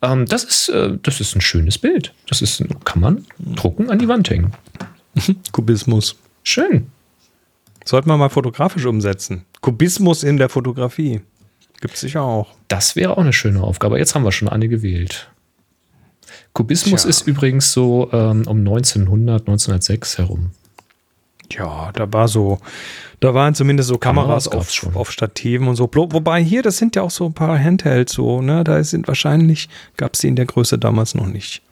Ähm, 0.02 0.26
das, 0.26 0.44
ist, 0.44 0.68
äh, 0.68 0.98
das 1.02 1.20
ist 1.20 1.34
ein 1.34 1.40
schönes 1.40 1.78
Bild. 1.78 2.14
Das 2.28 2.42
ist, 2.42 2.64
kann 2.84 3.00
man 3.00 3.26
drucken 3.38 3.90
an 3.90 3.98
die 3.98 4.08
Wand 4.08 4.30
hängen. 4.30 4.52
Kubismus. 5.52 6.16
Schön. 6.42 6.86
Sollten 7.84 8.08
wir 8.08 8.16
mal 8.16 8.28
fotografisch 8.28 8.84
umsetzen. 8.84 9.44
Kubismus 9.60 10.22
in 10.22 10.36
der 10.36 10.48
Fotografie. 10.48 11.20
Gibt 11.80 11.94
es 11.94 12.00
sicher 12.00 12.22
auch. 12.22 12.54
Das 12.68 12.94
wäre 12.96 13.12
auch 13.12 13.22
eine 13.22 13.32
schöne 13.32 13.62
Aufgabe. 13.62 13.98
Jetzt 13.98 14.14
haben 14.14 14.24
wir 14.24 14.32
schon 14.32 14.48
eine 14.48 14.68
gewählt. 14.68 15.30
Kubismus 16.52 17.02
Tja. 17.02 17.10
ist 17.10 17.26
übrigens 17.26 17.72
so 17.72 18.10
ähm, 18.12 18.46
um 18.46 18.58
1900, 18.58 19.40
1906 19.40 20.18
herum. 20.18 20.50
Ja, 21.52 21.90
da 21.92 22.12
war 22.12 22.28
so, 22.28 22.58
da 23.20 23.34
waren 23.34 23.54
zumindest 23.54 23.88
so 23.88 23.98
Kameras, 23.98 24.48
auf, 24.48 24.94
auf 24.94 25.10
Stativen 25.10 25.68
und 25.68 25.76
so. 25.76 25.90
Wobei 25.92 26.42
hier, 26.42 26.62
das 26.62 26.78
sind 26.78 26.96
ja 26.96 27.02
auch 27.02 27.10
so 27.10 27.26
ein 27.26 27.32
paar 27.32 27.58
Handhelds 27.58 28.12
so, 28.12 28.40
ne? 28.40 28.64
Da 28.64 28.82
sind 28.84 29.08
wahrscheinlich, 29.08 29.68
gab 29.96 30.14
es 30.14 30.20
die 30.20 30.28
in 30.28 30.36
der 30.36 30.46
Größe 30.46 30.78
damals 30.78 31.14
noch 31.14 31.26
nicht. 31.26 31.62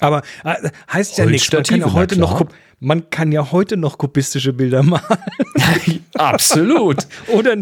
Aber 0.00 0.22
äh, 0.44 0.70
heißt 0.92 1.18
ja 1.18 1.26
nichts. 1.26 1.52
Man 1.52 1.62
kann 1.62 1.80
ja 1.80 1.92
heute 1.92 2.18
noch, 2.18 2.46
man 2.80 3.08
kann 3.10 3.30
ja 3.30 3.52
heute 3.52 3.76
noch 3.76 3.98
kubistische 3.98 4.52
Bilder 4.52 4.82
malen. 4.82 5.02
Absolut. 6.14 7.06
oder, 7.28 7.56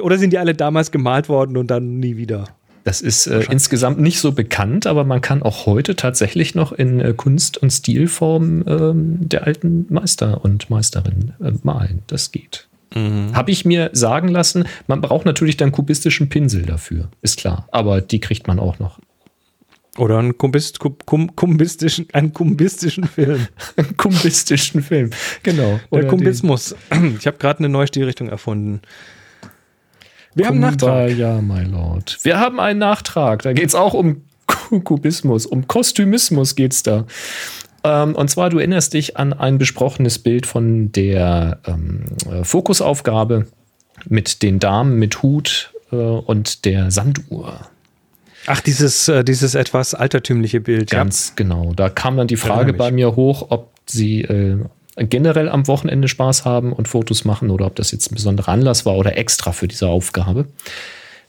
oder 0.00 0.18
sind 0.18 0.32
die 0.32 0.38
alle 0.38 0.54
damals 0.54 0.90
gemalt 0.90 1.28
worden 1.28 1.58
und 1.58 1.66
dann 1.66 1.98
nie 2.00 2.16
wieder? 2.16 2.44
Das 2.84 3.00
ist 3.00 3.26
äh, 3.26 3.44
insgesamt 3.50 4.00
nicht 4.00 4.18
so 4.18 4.32
bekannt, 4.32 4.86
aber 4.86 5.04
man 5.04 5.20
kann 5.20 5.42
auch 5.42 5.66
heute 5.66 5.94
tatsächlich 5.94 6.54
noch 6.54 6.72
in 6.72 7.00
äh, 7.00 7.14
Kunst- 7.16 7.58
und 7.58 7.70
Stilform 7.70 8.64
ähm, 8.66 9.28
der 9.28 9.46
alten 9.46 9.86
Meister 9.88 10.44
und 10.44 10.68
Meisterinnen 10.68 11.34
äh, 11.40 11.52
malen. 11.62 12.02
Das 12.06 12.32
geht. 12.32 12.68
Habe 12.94 13.50
ich 13.50 13.64
mir 13.64 13.88
sagen 13.94 14.28
lassen, 14.28 14.66
man 14.86 15.00
braucht 15.00 15.24
natürlich 15.24 15.56
dann 15.56 15.72
kubistischen 15.72 16.28
Pinsel 16.28 16.66
dafür, 16.66 17.08
ist 17.22 17.38
klar. 17.38 17.66
Aber 17.72 18.02
die 18.02 18.20
kriegt 18.20 18.46
man 18.46 18.58
auch 18.58 18.78
noch. 18.80 18.98
Oder 19.98 20.18
einen 20.18 20.38
kumbist, 20.38 20.78
kum, 20.78 21.36
kumbistischen, 21.36 22.06
einen 22.12 22.32
kumbistischen 22.32 23.04
Film. 23.04 23.46
Einen 23.76 23.96
kubistischen 23.96 24.82
Film. 24.82 25.10
Genau. 25.42 25.80
Der 25.90 25.98
Oder 25.98 26.08
Kumbismus. 26.08 26.74
Ich 27.18 27.26
habe 27.26 27.36
gerade 27.36 27.58
eine 27.58 27.68
neue 27.68 27.86
Stilrichtung 27.86 28.28
erfunden. 28.30 28.80
Wir 30.34 30.46
haben 30.46 30.54
einen 30.54 30.60
Nachtrag. 30.72 31.16
Ja, 31.16 31.40
my 31.40 31.62
lord. 31.64 32.18
Wir 32.22 32.38
haben 32.38 32.58
einen 32.60 32.78
Nachtrag. 32.78 33.42
Da 33.42 33.52
geht 33.52 33.68
es 33.68 33.74
auch 33.74 33.94
um 33.94 34.22
Ku- 34.46 34.80
Kubismus, 34.80 35.46
um 35.46 35.66
Kostümismus 35.68 36.54
geht 36.56 36.72
es 36.72 36.82
da. 36.82 37.04
Ähm, 37.84 38.14
und 38.14 38.28
zwar, 38.28 38.50
du 38.50 38.58
erinnerst 38.58 38.94
dich 38.94 39.16
an 39.16 39.32
ein 39.32 39.58
besprochenes 39.58 40.18
Bild 40.18 40.46
von 40.46 40.92
der 40.92 41.58
ähm, 41.66 42.04
äh, 42.30 42.44
Fokusaufgabe 42.44 43.46
mit 44.08 44.42
den 44.42 44.58
Damen 44.58 44.98
mit 44.98 45.22
Hut 45.22 45.72
äh, 45.90 45.96
und 45.96 46.64
der 46.64 46.90
Sanduhr. 46.90 47.60
Ach, 48.46 48.60
dieses, 48.60 49.06
äh, 49.08 49.22
dieses 49.24 49.54
etwas 49.54 49.94
altertümliche 49.94 50.60
Bild. 50.60 50.90
Ganz 50.90 51.34
genau. 51.36 51.72
Da 51.74 51.88
kam 51.88 52.16
dann 52.16 52.26
die 52.26 52.36
Frage 52.36 52.72
bei 52.72 52.90
mir 52.90 53.14
hoch, 53.16 53.46
ob 53.50 53.70
sie 53.86 54.22
äh, 54.22 54.58
generell 54.96 55.48
am 55.48 55.66
Wochenende 55.68 56.08
Spaß 56.08 56.44
haben 56.44 56.72
und 56.72 56.88
Fotos 56.88 57.24
machen 57.24 57.50
oder 57.50 57.66
ob 57.66 57.76
das 57.76 57.92
jetzt 57.92 58.10
ein 58.10 58.14
besonderer 58.14 58.52
Anlass 58.52 58.84
war 58.84 58.96
oder 58.96 59.16
extra 59.16 59.52
für 59.52 59.68
diese 59.68 59.88
Aufgabe. 59.88 60.46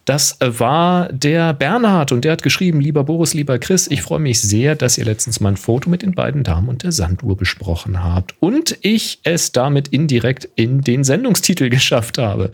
Das 0.06 0.42
äh, 0.42 0.60
war 0.60 1.12
der 1.14 1.54
Bernhard 1.54 2.12
und 2.12 2.26
der 2.26 2.34
hat 2.34 2.44
geschrieben, 2.44 2.82
lieber 2.82 3.04
Boris, 3.06 3.34
lieber 3.34 3.58
Chris, 3.58 3.88
ich 3.88 4.02
freue 4.02 4.20
mich 4.20 4.42
sehr, 4.42 4.76
dass 4.76 4.98
ihr 4.98 5.06
letztens 5.06 5.40
mein 5.40 5.56
Foto 5.56 5.90
mit 5.90 6.02
den 6.02 6.14
beiden 6.14 6.44
Damen 6.44 6.68
und 6.68 6.84
der 6.84 6.92
Sanduhr 6.92 7.38
besprochen 7.38 8.04
habt 8.04 8.36
und 8.42 8.78
ich 8.82 9.20
es 9.24 9.54
damit 9.54 9.88
indirekt 9.88 10.50
in 10.56 10.82
den 10.82 11.06
Sendungstitel 11.06 11.70
geschafft 11.70 12.18
habe. 12.18 12.52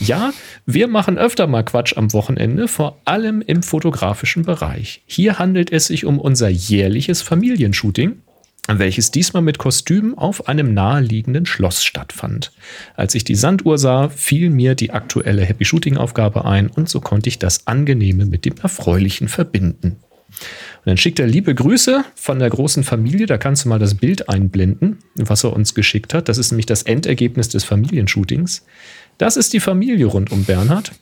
Ja, 0.00 0.32
wir 0.64 0.86
machen 0.86 1.18
öfter 1.18 1.46
mal 1.48 1.64
Quatsch 1.64 1.96
am 1.96 2.12
Wochenende, 2.12 2.68
vor 2.68 3.00
allem 3.04 3.42
im 3.42 3.62
fotografischen 3.62 4.44
Bereich. 4.44 5.02
Hier 5.06 5.38
handelt 5.40 5.72
es 5.72 5.86
sich 5.86 6.04
um 6.04 6.20
unser 6.20 6.48
jährliches 6.48 7.20
Familienshooting, 7.22 8.16
welches 8.68 9.10
diesmal 9.10 9.42
mit 9.42 9.58
Kostümen 9.58 10.16
auf 10.16 10.46
einem 10.46 10.74
naheliegenden 10.74 11.46
Schloss 11.46 11.82
stattfand. 11.82 12.52
Als 12.94 13.14
ich 13.14 13.24
die 13.24 13.34
Sanduhr 13.34 13.78
sah, 13.78 14.10
fiel 14.10 14.50
mir 14.50 14.74
die 14.74 14.90
aktuelle 14.90 15.44
Happy 15.44 15.64
Shooting 15.64 15.96
Aufgabe 15.96 16.44
ein 16.44 16.68
und 16.68 16.88
so 16.88 17.00
konnte 17.00 17.28
ich 17.28 17.38
das 17.38 17.66
Angenehme 17.66 18.26
mit 18.26 18.44
dem 18.44 18.56
Erfreulichen 18.58 19.28
verbinden. 19.28 19.96
Und 20.28 20.86
dann 20.86 20.96
schickt 20.98 21.18
er 21.18 21.26
liebe 21.26 21.54
Grüße 21.54 22.04
von 22.14 22.38
der 22.38 22.50
großen 22.50 22.84
Familie. 22.84 23.26
Da 23.26 23.38
kannst 23.38 23.64
du 23.64 23.70
mal 23.70 23.78
das 23.78 23.94
Bild 23.94 24.28
einblenden, 24.28 24.98
was 25.14 25.44
er 25.44 25.54
uns 25.54 25.74
geschickt 25.74 26.14
hat. 26.14 26.28
Das 26.28 26.38
ist 26.38 26.52
nämlich 26.52 26.66
das 26.66 26.82
Endergebnis 26.82 27.48
des 27.48 27.64
Familienshootings. 27.64 28.64
Das 29.16 29.36
ist 29.36 29.52
die 29.52 29.60
Familie 29.60 30.06
rund 30.06 30.30
um 30.30 30.44
Bernhard. 30.44 30.92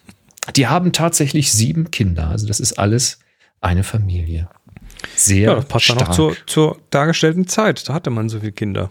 Die 0.54 0.68
haben 0.68 0.92
tatsächlich 0.92 1.52
sieben 1.52 1.90
Kinder. 1.90 2.28
Also 2.28 2.46
das 2.46 2.60
ist 2.60 2.74
alles 2.74 3.18
eine 3.60 3.82
Familie. 3.82 4.48
Sehr 5.14 5.48
Ja, 5.48 5.54
das 5.56 5.64
passt 5.66 5.90
dann 5.90 5.96
stark. 5.98 6.10
auch 6.10 6.14
zur, 6.14 6.36
zur 6.46 6.78
dargestellten 6.90 7.46
Zeit. 7.46 7.88
Da 7.88 7.94
hatte 7.94 8.10
man 8.10 8.28
so 8.28 8.40
viele 8.40 8.52
Kinder. 8.52 8.90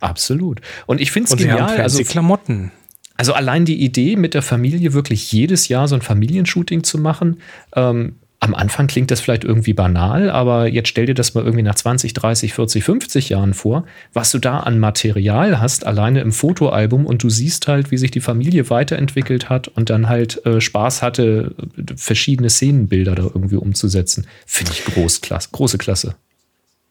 Absolut. 0.00 0.60
Und 0.86 1.00
ich 1.00 1.12
finde 1.12 1.30
es 1.32 1.36
genial. 1.36 1.80
Also, 1.80 2.02
Klamotten. 2.02 2.72
also 3.16 3.32
allein 3.34 3.64
die 3.64 3.82
Idee, 3.82 4.16
mit 4.16 4.34
der 4.34 4.42
Familie 4.42 4.92
wirklich 4.92 5.30
jedes 5.32 5.68
Jahr 5.68 5.86
so 5.86 5.94
ein 5.94 6.02
Familienshooting 6.02 6.82
zu 6.82 6.98
machen. 6.98 7.40
Ähm, 7.76 8.16
am 8.42 8.54
Anfang 8.54 8.88
klingt 8.88 9.12
das 9.12 9.20
vielleicht 9.20 9.44
irgendwie 9.44 9.72
banal, 9.72 10.28
aber 10.28 10.66
jetzt 10.66 10.88
stell 10.88 11.06
dir 11.06 11.14
das 11.14 11.34
mal 11.34 11.44
irgendwie 11.44 11.62
nach 11.62 11.76
20, 11.76 12.12
30, 12.12 12.52
40, 12.52 12.82
50 12.82 13.28
Jahren 13.28 13.54
vor, 13.54 13.84
was 14.12 14.32
du 14.32 14.40
da 14.40 14.58
an 14.58 14.80
Material 14.80 15.60
hast, 15.60 15.86
alleine 15.86 16.22
im 16.22 16.32
Fotoalbum 16.32 17.06
und 17.06 17.22
du 17.22 17.30
siehst 17.30 17.68
halt, 17.68 17.92
wie 17.92 17.98
sich 17.98 18.10
die 18.10 18.20
Familie 18.20 18.68
weiterentwickelt 18.68 19.48
hat 19.48 19.68
und 19.68 19.90
dann 19.90 20.08
halt 20.08 20.44
äh, 20.44 20.60
Spaß 20.60 21.02
hatte, 21.02 21.54
verschiedene 21.94 22.50
Szenenbilder 22.50 23.14
da 23.14 23.22
irgendwie 23.22 23.54
umzusetzen. 23.54 24.26
Finde 24.44 24.72
ich 24.72 24.84
groß, 24.86 25.20
klasse, 25.20 25.50
große 25.52 25.78
Klasse. 25.78 26.16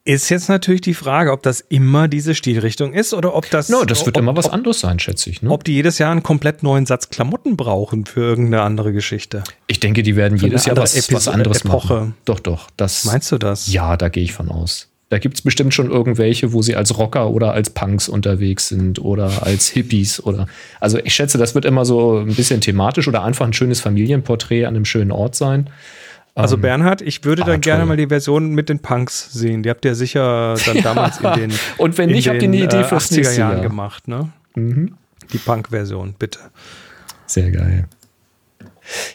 Ist 0.03 0.29
jetzt 0.29 0.50
natürlich 0.50 0.81
die 0.81 0.96
Frage, 0.96 1.31
ob 1.31 1.43
das 1.43 1.62
immer 1.62 2.08
diese 2.08 2.34
Stilrichtung 2.34 2.91
ist 2.93 3.13
oder 3.13 3.36
ob 3.36 3.48
das. 3.51 3.70
No, 3.70 3.86
das 3.86 4.03
wird 4.05 4.17
ob, 4.17 4.24
immer 4.24 4.36
was 4.36 4.48
ob, 4.48 4.53
anderes 4.53 4.79
sein, 4.79 4.98
schätze 4.98 5.29
ich. 5.29 5.43
Ne? 5.43 5.51
ob 5.51 5.63
die 5.63 5.74
jedes 5.74 6.00
Jahr 6.00 6.12
einen 6.12 6.24
komplett 6.24 6.63
neuen 6.63 6.88
Satz 6.88 7.10
Klamotten 7.12 7.55
brauchen 7.55 8.05
für 8.05 8.22
irgendeine 8.22 8.63
andere 8.63 8.93
Geschichte. 8.93 9.43
Ich 9.67 9.79
denke, 9.79 10.01
die 10.01 10.15
werden 10.15 10.39
Für 10.39 10.46
jedes 10.48 10.65
Jahr 10.65 10.75
was, 10.77 10.96
was 10.96 11.08
Episode- 11.10 11.36
anderes 11.36 11.62
Epoche. 11.63 11.93
machen. 11.93 12.15
Doch, 12.25 12.39
doch. 12.39 12.70
Das, 12.77 13.05
Meinst 13.05 13.31
du 13.31 13.38
das? 13.38 13.72
Ja, 13.72 13.96
da 13.96 14.10
gehe 14.10 14.24
ich 14.24 14.34
von 14.34 14.50
aus. 14.50 14.88
Da 15.10 15.20
gibt 15.20 15.36
es 15.36 15.41
bestimmt 15.43 15.74
schon 15.74 15.91
irgendwelche, 15.91 16.53
wo 16.53 16.62
sie 16.62 16.75
als 16.75 16.98
Rocker 16.98 17.29
oder 17.29 17.51
als 17.51 17.70
Punks 17.70 18.08
unterwegs 18.10 18.70
sind 18.70 18.98
oder 19.00 19.46
als 19.46 19.67
Hippies 19.67 20.24
oder. 20.24 20.48
Also 20.79 20.98
ich 21.00 21.13
schätze, 21.13 21.38
das 21.38 21.53
wird 21.53 21.65
immer 21.65 21.84
so 21.86 22.20
ein 22.20 22.34
bisschen 22.34 22.62
thematisch 22.62 23.08
oder 23.10 23.22
einfach 23.22 23.46
ein 23.46 23.51
schönes 23.53 23.81
Familienporträt 23.81 24.65
an 24.65 24.75
einem 24.75 24.86
schönen 24.86 25.12
Ort 25.12 25.36
sein. 25.36 25.70
Also 26.33 26.55
Ähm, 26.55 26.61
Bernhard, 26.61 27.01
ich 27.01 27.23
würde 27.25 27.43
dann 27.43 27.59
gerne 27.61 27.81
toll. 27.81 27.88
mal 27.89 27.97
die 27.97 28.07
Version 28.07 28.53
mit 28.53 28.69
den 28.69 28.79
Punks 28.79 29.31
sehen. 29.33 29.63
Die 29.63 29.69
habt 29.69 29.83
ihr 29.85 29.95
sicher 29.95 30.55
dann 30.65 30.77
damals 30.83 31.19
in 31.19 31.33
den 31.33 31.51
Und 31.77 31.97
wenn 31.97 32.09
nicht, 32.09 32.29
habt 32.29 32.41
ihr 32.41 32.47
eine 32.47 32.57
Idee 32.57 32.77
äh, 32.77 32.83
fürs 32.83 33.11
80er 33.11 33.15
nächste 33.17 33.39
Jahren 33.39 33.57
Jahr. 33.57 33.61
gemacht, 33.67 34.07
ne? 34.07 34.29
Mhm. 34.55 34.95
Die 35.33 35.38
Punk-Version, 35.38 36.15
bitte. 36.17 36.39
Sehr 37.25 37.51
geil. 37.51 37.88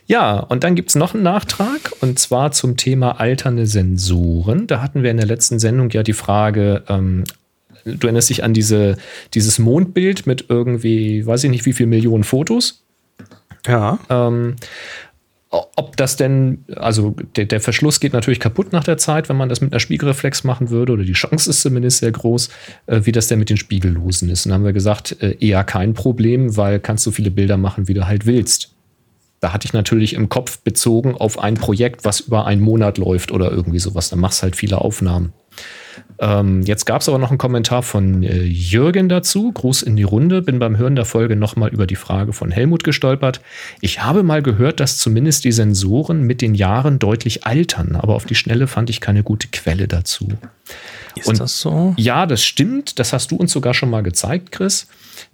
Ja, 0.06 0.38
und 0.38 0.64
dann 0.64 0.74
gibt 0.74 0.90
es 0.90 0.94
noch 0.94 1.14
einen 1.14 1.22
Nachtrag 1.22 1.92
und 2.00 2.18
zwar 2.18 2.52
zum 2.52 2.76
Thema 2.76 3.20
alternde 3.20 3.66
Sensoren. 3.66 4.66
Da 4.66 4.80
hatten 4.80 5.02
wir 5.02 5.10
in 5.10 5.16
der 5.18 5.26
letzten 5.26 5.58
Sendung 5.58 5.90
ja 5.90 6.02
die 6.02 6.12
Frage, 6.14 6.84
ähm, 6.88 7.24
du 7.84 8.06
erinnerst 8.06 8.30
dich 8.30 8.42
an 8.44 8.54
diese, 8.54 8.96
dieses 9.34 9.58
Mondbild 9.58 10.26
mit 10.26 10.46
irgendwie, 10.48 11.26
weiß 11.26 11.44
ich 11.44 11.50
nicht, 11.50 11.66
wie 11.66 11.72
viel 11.72 11.86
Millionen 11.86 12.24
Fotos. 12.24 12.82
Ja. 13.66 13.98
Ähm, 14.08 14.56
ob 15.50 15.96
das 15.96 16.16
denn, 16.16 16.64
also 16.74 17.14
der, 17.36 17.44
der, 17.44 17.60
Verschluss 17.60 18.00
geht 18.00 18.12
natürlich 18.12 18.40
kaputt 18.40 18.72
nach 18.72 18.84
der 18.84 18.98
Zeit, 18.98 19.28
wenn 19.28 19.36
man 19.36 19.48
das 19.48 19.60
mit 19.60 19.72
einer 19.72 19.80
Spiegelreflex 19.80 20.44
machen 20.44 20.70
würde, 20.70 20.92
oder 20.92 21.04
die 21.04 21.12
Chance 21.12 21.50
ist 21.50 21.62
zumindest 21.62 21.98
sehr 21.98 22.10
groß, 22.10 22.48
äh, 22.86 23.00
wie 23.04 23.12
das 23.12 23.28
denn 23.28 23.38
mit 23.38 23.48
den 23.48 23.56
Spiegellosen 23.56 24.28
ist. 24.28 24.44
Und 24.44 24.50
dann 24.50 24.60
haben 24.60 24.64
wir 24.64 24.72
gesagt, 24.72 25.22
äh, 25.22 25.36
eher 25.38 25.62
kein 25.64 25.94
Problem, 25.94 26.56
weil 26.56 26.80
kannst 26.80 27.04
so 27.04 27.10
viele 27.10 27.30
Bilder 27.30 27.56
machen, 27.56 27.86
wie 27.86 27.94
du 27.94 28.06
halt 28.06 28.26
willst. 28.26 28.72
Da 29.40 29.52
hatte 29.52 29.66
ich 29.66 29.72
natürlich 29.72 30.14
im 30.14 30.28
Kopf 30.28 30.58
bezogen 30.60 31.14
auf 31.14 31.38
ein 31.38 31.54
Projekt, 31.54 32.04
was 32.04 32.20
über 32.20 32.46
einen 32.46 32.62
Monat 32.62 32.98
läuft 32.98 33.30
oder 33.30 33.50
irgendwie 33.50 33.78
sowas. 33.78 34.08
Da 34.08 34.16
machst 34.16 34.42
halt 34.42 34.56
viele 34.56 34.80
Aufnahmen. 34.80 35.32
Ähm, 36.18 36.62
jetzt 36.62 36.86
gab 36.86 37.02
es 37.02 37.08
aber 37.08 37.18
noch 37.18 37.30
einen 37.30 37.38
Kommentar 37.38 37.82
von 37.82 38.22
äh, 38.22 38.42
Jürgen 38.42 39.08
dazu. 39.08 39.52
Gruß 39.52 39.82
in 39.82 39.96
die 39.96 40.02
Runde. 40.02 40.42
Bin 40.42 40.58
beim 40.58 40.78
Hören 40.78 40.96
der 40.96 41.04
Folge 41.04 41.36
nochmal 41.36 41.70
über 41.70 41.86
die 41.86 41.96
Frage 41.96 42.32
von 42.32 42.50
Helmut 42.50 42.84
gestolpert. 42.84 43.40
Ich 43.80 44.02
habe 44.02 44.22
mal 44.22 44.42
gehört, 44.42 44.80
dass 44.80 44.98
zumindest 44.98 45.44
die 45.44 45.52
Sensoren 45.52 46.22
mit 46.22 46.40
den 46.40 46.54
Jahren 46.54 46.98
deutlich 46.98 47.46
altern, 47.46 47.96
aber 47.96 48.14
auf 48.14 48.24
die 48.24 48.34
Schnelle 48.34 48.66
fand 48.66 48.90
ich 48.90 49.00
keine 49.00 49.22
gute 49.22 49.48
Quelle 49.48 49.88
dazu. 49.88 50.28
Ist 51.14 51.28
Und 51.28 51.40
das 51.40 51.60
so? 51.60 51.94
Ja, 51.96 52.26
das 52.26 52.44
stimmt. 52.44 52.98
Das 52.98 53.12
hast 53.12 53.30
du 53.30 53.36
uns 53.36 53.52
sogar 53.52 53.74
schon 53.74 53.90
mal 53.90 54.02
gezeigt, 54.02 54.52
Chris. 54.52 54.86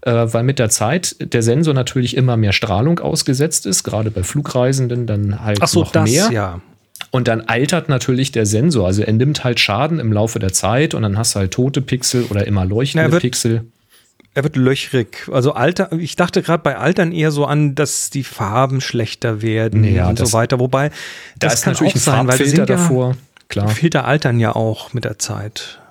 Äh, 0.03 0.13
weil 0.33 0.45
mit 0.45 0.59
der 0.59 0.71
Zeit 0.71 1.17
der 1.21 1.43
Sensor 1.43 1.75
natürlich 1.75 2.17
immer 2.17 2.37
mehr 2.37 2.53
Strahlung 2.53 3.01
ausgesetzt 3.01 3.67
ist, 3.67 3.83
gerade 3.83 4.11
bei 4.11 4.23
Flugreisenden 4.23 5.07
dann 5.07 5.45
halt 5.45 5.59
Ach 5.61 5.69
so, 5.69 5.81
noch 5.81 5.93
das, 5.93 6.09
mehr. 6.09 6.31
Ja. 6.31 6.61
Und 7.13 7.29
dann 7.29 7.43
altert 7.43 7.91
natürlich 7.91 8.33
der 8.33 8.47
Sensor. 8.47 8.87
Also 8.87 9.03
er 9.03 9.13
nimmt 9.13 9.45
halt 9.45 9.61
Schaden 9.61 10.01
im 10.01 10.13
Laufe 10.13 10.39
der 10.39 10.55
Zeit 10.55 10.95
und 10.95 11.03
dann 11.03 11.19
hast 11.19 11.35
du 11.35 11.41
halt 11.41 11.53
tote 11.53 11.83
Pixel 11.83 12.25
oder 12.31 12.47
immer 12.47 12.65
leuchtende 12.65 13.13
wird, 13.13 13.21
Pixel. 13.21 13.67
Er 14.33 14.45
wird 14.45 14.57
löchrig. 14.57 15.29
Also 15.31 15.53
Alter, 15.53 15.93
ich 15.93 16.17
dachte 16.17 16.41
gerade 16.41 16.63
bei 16.63 16.79
Altern 16.79 17.13
eher 17.13 17.31
so 17.31 17.45
an, 17.45 17.75
dass 17.75 18.09
die 18.09 18.25
Farben 18.25 18.81
schlechter 18.81 19.43
werden 19.43 19.85
ja, 19.85 20.09
und 20.09 20.21
das, 20.21 20.31
so 20.31 20.39
weiter. 20.39 20.59
Wobei 20.59 20.89
da 20.89 20.95
das 21.49 21.55
ist 21.55 21.63
kann 21.65 21.75
natürlich 21.75 21.97
auch 21.97 22.01
sein, 22.01 22.27
weil 22.27 22.39
Filter 22.39 22.65
davor. 22.65 23.11
Ja, 23.11 23.17
klar. 23.49 23.69
Filter 23.69 24.07
altern 24.07 24.41
ja 24.41 24.57
auch 24.57 24.95
mit 24.95 25.05
der 25.05 25.19
Zeit. 25.19 25.82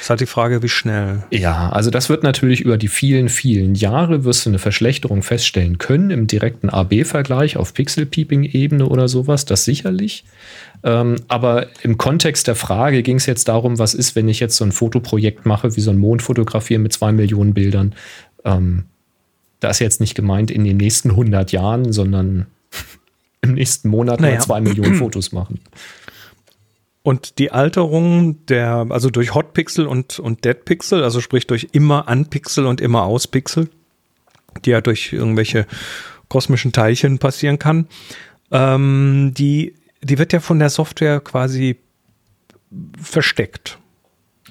Ist 0.00 0.10
halt 0.10 0.20
die 0.20 0.26
Frage, 0.26 0.62
wie 0.62 0.68
schnell. 0.68 1.22
Ja, 1.30 1.70
also 1.70 1.90
das 1.90 2.08
wird 2.08 2.22
natürlich 2.22 2.60
über 2.60 2.76
die 2.76 2.88
vielen, 2.88 3.28
vielen 3.28 3.74
Jahre 3.74 4.24
wirst 4.24 4.44
du 4.44 4.50
eine 4.50 4.58
Verschlechterung 4.58 5.22
feststellen 5.22 5.78
können 5.78 6.10
im 6.10 6.26
direkten 6.26 6.68
AB-Vergleich 6.68 7.56
auf 7.56 7.74
Pixel-Peeping-Ebene 7.74 8.86
oder 8.86 9.08
sowas, 9.08 9.44
das 9.44 9.64
sicherlich. 9.64 10.24
Ähm, 10.82 11.16
aber 11.28 11.68
im 11.82 11.96
Kontext 11.96 12.48
der 12.48 12.54
Frage 12.54 13.02
ging 13.02 13.16
es 13.16 13.26
jetzt 13.26 13.48
darum, 13.48 13.78
was 13.78 13.94
ist, 13.94 14.16
wenn 14.16 14.28
ich 14.28 14.40
jetzt 14.40 14.56
so 14.56 14.64
ein 14.64 14.72
Fotoprojekt 14.72 15.46
mache, 15.46 15.76
wie 15.76 15.80
so 15.80 15.90
ein 15.90 15.98
Mond 15.98 16.22
fotografieren 16.22 16.82
mit 16.82 16.92
zwei 16.92 17.12
Millionen 17.12 17.54
Bildern. 17.54 17.94
Ähm, 18.44 18.84
da 19.60 19.70
ist 19.70 19.80
jetzt 19.80 20.00
nicht 20.00 20.14
gemeint 20.14 20.50
in 20.50 20.64
den 20.64 20.76
nächsten 20.76 21.10
100 21.10 21.52
Jahren, 21.52 21.92
sondern 21.92 22.46
im 23.42 23.54
nächsten 23.54 23.88
Monat 23.88 24.20
naja. 24.20 24.34
mal 24.34 24.40
zwei 24.40 24.60
Millionen 24.60 24.94
Fotos 24.94 25.32
machen. 25.32 25.60
Und 27.08 27.38
die 27.38 27.52
Alterung 27.52 28.44
der, 28.48 28.86
also 28.90 29.08
durch 29.08 29.34
Hotpixel 29.34 29.86
und, 29.86 30.18
und 30.18 30.44
Deadpixel, 30.44 31.02
also 31.02 31.22
sprich 31.22 31.46
durch 31.46 31.68
immer 31.72 32.06
Anpixel 32.06 32.66
und 32.66 32.82
immer 32.82 33.04
Auspixel, 33.04 33.70
die 34.66 34.70
ja 34.70 34.82
durch 34.82 35.14
irgendwelche 35.14 35.66
kosmischen 36.28 36.72
Teilchen 36.72 37.18
passieren 37.18 37.58
kann, 37.58 37.88
ähm, 38.50 39.32
die 39.34 39.74
die 40.02 40.18
wird 40.18 40.34
ja 40.34 40.40
von 40.40 40.58
der 40.58 40.68
Software 40.68 41.20
quasi 41.20 41.76
versteckt. 43.00 43.78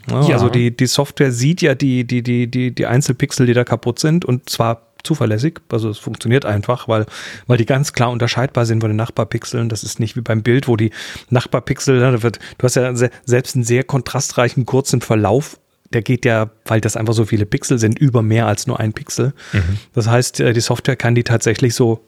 Ja, 0.09 0.23
ja. 0.23 0.33
Also 0.33 0.49
die, 0.49 0.75
die 0.75 0.87
Software 0.87 1.31
sieht 1.31 1.61
ja 1.61 1.75
die, 1.75 2.05
die, 2.05 2.23
die, 2.23 2.49
die, 2.49 2.73
die 2.73 2.85
Einzelpixel, 2.87 3.45
die 3.45 3.53
da 3.53 3.65
kaputt 3.65 3.99
sind 3.99 4.25
und 4.25 4.49
zwar 4.49 4.81
zuverlässig. 5.07 5.59
Also 5.69 5.89
es 5.89 5.97
funktioniert 5.97 6.45
einfach, 6.45 6.87
weil, 6.87 7.05
weil 7.47 7.57
die 7.57 7.65
ganz 7.65 7.93
klar 7.93 8.11
unterscheidbar 8.11 8.65
sind 8.65 8.81
von 8.81 8.89
den 8.89 8.97
Nachbarpixeln. 8.97 9.69
Das 9.69 9.83
ist 9.83 9.99
nicht 9.99 10.15
wie 10.15 10.21
beim 10.21 10.43
Bild, 10.43 10.67
wo 10.67 10.75
die 10.75 10.91
Nachbarpixel, 11.29 11.99
da 11.99 12.21
wird, 12.21 12.39
du 12.57 12.63
hast 12.63 12.75
ja 12.75 12.93
selbst 12.95 13.55
einen 13.55 13.63
sehr 13.63 13.83
kontrastreichen 13.83 14.65
kurzen 14.65 15.01
Verlauf 15.01 15.59
der 15.93 16.01
geht 16.01 16.25
ja, 16.25 16.49
weil 16.65 16.81
das 16.81 16.97
einfach 16.97 17.13
so 17.13 17.23
viele 17.23 17.45
Pixel 17.45 17.79
sind, 17.79 17.97
über 17.97 18.21
mehr 18.21 18.45
als 18.45 18.67
nur 18.67 18.77
ein 18.77 18.91
Pixel. 18.91 19.33
Mhm. 19.53 19.77
Das 19.93 20.09
heißt, 20.09 20.41
äh, 20.41 20.51
die 20.51 20.59
Software 20.59 20.97
kann 20.97 21.15
die 21.15 21.23
tatsächlich 21.23 21.75
so 21.75 22.03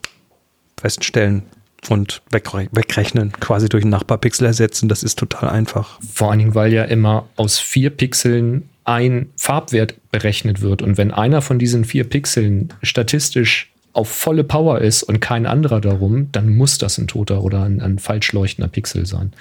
feststellen, 0.78 1.44
und 1.88 2.22
wegrechnen, 2.30 3.32
quasi 3.40 3.70
durch 3.70 3.84
einen 3.84 3.92
Nachbarpixel 3.92 4.46
ersetzen. 4.46 4.90
Das 4.90 5.04
ist 5.04 5.18
total 5.18 5.50
einfach. 5.50 6.00
Vor 6.14 6.30
allen 6.30 6.40
Dingen, 6.40 6.56
weil 6.56 6.74
ja 6.74 6.84
immer 6.84 7.28
aus 7.36 7.58
vier 7.58 7.90
Pixeln 7.90 8.70
ein 8.90 9.30
Farbwert 9.36 9.96
berechnet 10.12 10.62
wird. 10.62 10.82
Und 10.82 10.98
wenn 10.98 11.12
einer 11.12 11.44
von 11.44 11.60
diesen 11.60 11.86
vier 11.86 12.06
Pixeln 12.06 12.74
statistisch 12.82 13.72
auf 13.94 14.10
volle 14.10 14.44
Power 14.44 14.80
ist 14.80 15.04
und 15.04 15.20
kein 15.20 15.46
anderer 15.46 15.80
darum, 15.80 16.32
dann 16.32 16.50
muss 16.50 16.78
das 16.78 16.98
ein 16.98 17.08
toter 17.08 17.44
oder 17.44 17.64
ein, 17.64 17.82
ein 17.82 18.00
falsch 18.00 18.34
leuchtender 18.34 18.68
Pixel 18.68 19.06
sein. 19.06 19.34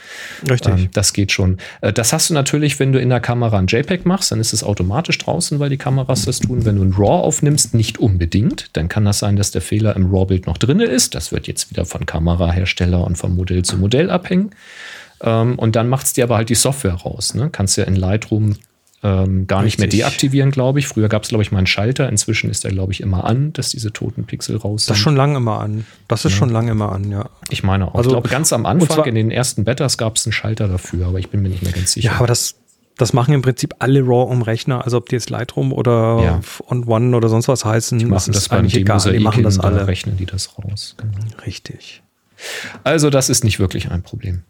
Richtig. 0.48 0.74
Ähm, 0.74 0.88
das 0.92 1.12
geht 1.14 1.32
schon. 1.32 1.58
Äh, 1.80 1.92
das 1.94 2.12
hast 2.12 2.28
du 2.28 2.34
natürlich, 2.34 2.78
wenn 2.78 2.92
du 2.92 3.00
in 3.00 3.08
der 3.08 3.20
Kamera 3.20 3.58
ein 3.58 3.66
JPEG 3.66 4.04
machst, 4.04 4.32
dann 4.32 4.40
ist 4.40 4.52
es 4.52 4.62
automatisch 4.62 5.16
draußen, 5.18 5.58
weil 5.60 5.70
die 5.70 5.76
Kameras 5.76 6.26
das 6.26 6.40
tun. 6.40 6.64
Wenn 6.66 6.76
du 6.76 6.82
ein 6.82 6.92
RAW 6.92 7.22
aufnimmst, 7.22 7.74
nicht 7.74 7.98
unbedingt. 7.98 8.70
Dann 8.74 8.88
kann 8.88 9.04
das 9.04 9.18
sein, 9.18 9.36
dass 9.36 9.50
der 9.50 9.62
Fehler 9.62 9.96
im 9.96 10.10
RAW-Bild 10.10 10.46
noch 10.46 10.58
drin 10.58 10.80
ist. 10.80 11.14
Das 11.14 11.32
wird 11.32 11.46
jetzt 11.46 11.70
wieder 11.70 11.84
von 11.86 12.04
Kamerahersteller 12.04 13.02
und 13.04 13.16
vom 13.16 13.36
Modell 13.36 13.62
zu 13.62 13.78
Modell 13.78 14.10
abhängen. 14.10 14.50
Ähm, 15.22 15.58
und 15.58 15.74
dann 15.76 15.88
macht 15.88 16.06
es 16.06 16.12
dir 16.14 16.24
aber 16.24 16.36
halt 16.36 16.50
die 16.50 16.54
Software 16.54 16.94
raus. 16.94 17.34
Ne? 17.34 17.48
Kannst 17.50 17.76
ja 17.78 17.84
in 17.84 17.96
Lightroom 17.96 18.56
ähm, 19.02 19.46
gar 19.46 19.62
Richtig. 19.62 19.78
nicht 19.78 19.78
mehr 19.78 20.06
deaktivieren, 20.08 20.50
glaube 20.50 20.80
ich. 20.80 20.88
Früher 20.88 21.08
gab 21.08 21.22
es, 21.22 21.28
glaube 21.28 21.42
ich, 21.42 21.52
mal 21.52 21.58
einen 21.58 21.68
Schalter. 21.68 22.08
Inzwischen 22.08 22.50
ist 22.50 22.64
er, 22.64 22.72
glaube 22.72 22.92
ich, 22.92 23.00
immer 23.00 23.24
an, 23.24 23.52
dass 23.52 23.70
diese 23.70 23.92
toten 23.92 24.24
Pixel 24.24 24.56
raus 24.56 24.84
sind. 24.84 24.90
Das 24.90 24.98
ist 24.98 25.02
schon 25.02 25.14
lange 25.14 25.36
immer 25.36 25.60
an. 25.60 25.86
Das 26.08 26.24
ist 26.24 26.32
ja. 26.32 26.38
schon 26.38 26.50
lange 26.50 26.72
immer 26.72 26.90
an, 26.90 27.10
ja. 27.10 27.28
Ich 27.48 27.62
meine 27.62 27.86
auch. 27.86 27.94
Also, 27.94 28.10
ich 28.10 28.14
glaube, 28.14 28.28
ganz 28.28 28.52
am 28.52 28.66
Anfang, 28.66 29.04
in 29.04 29.14
den 29.14 29.30
ersten 29.30 29.64
Betas, 29.64 29.98
gab 29.98 30.16
es 30.16 30.26
einen 30.26 30.32
Schalter 30.32 30.66
dafür, 30.66 31.06
aber 31.06 31.20
ich 31.20 31.30
bin 31.30 31.42
mir 31.42 31.48
nicht 31.48 31.62
mehr 31.62 31.72
ganz 31.72 31.92
sicher. 31.92 32.10
Ja, 32.10 32.16
aber 32.16 32.26
das, 32.26 32.56
das 32.96 33.12
machen 33.12 33.32
im 33.34 33.42
Prinzip 33.42 33.76
alle 33.78 34.00
RAW 34.00 34.32
um 34.32 34.42
Rechner, 34.42 34.84
also 34.84 34.96
ob 34.96 35.08
die 35.08 35.14
jetzt 35.14 35.30
Lightroom 35.30 35.72
oder 35.72 36.20
ja. 36.20 36.40
On 36.68 36.84
One 36.88 37.16
oder 37.16 37.28
sonst 37.28 37.46
was 37.46 37.64
heißen. 37.64 38.00
Die 38.00 38.04
machen 38.04 38.32
das, 38.32 38.48
das 38.48 38.50
eigentlich 38.50 38.76
egal. 38.76 38.98
Die 39.12 39.20
machen 39.20 39.44
das 39.44 39.60
alle. 39.60 39.86
Rechnen 39.86 40.16
die 40.16 40.26
das 40.26 40.58
raus. 40.58 40.96
Genau. 40.96 41.18
Richtig. 41.46 42.02
Also 42.82 43.10
das 43.10 43.30
ist 43.30 43.44
nicht 43.44 43.60
wirklich 43.60 43.92
ein 43.92 44.02
Problem. 44.02 44.42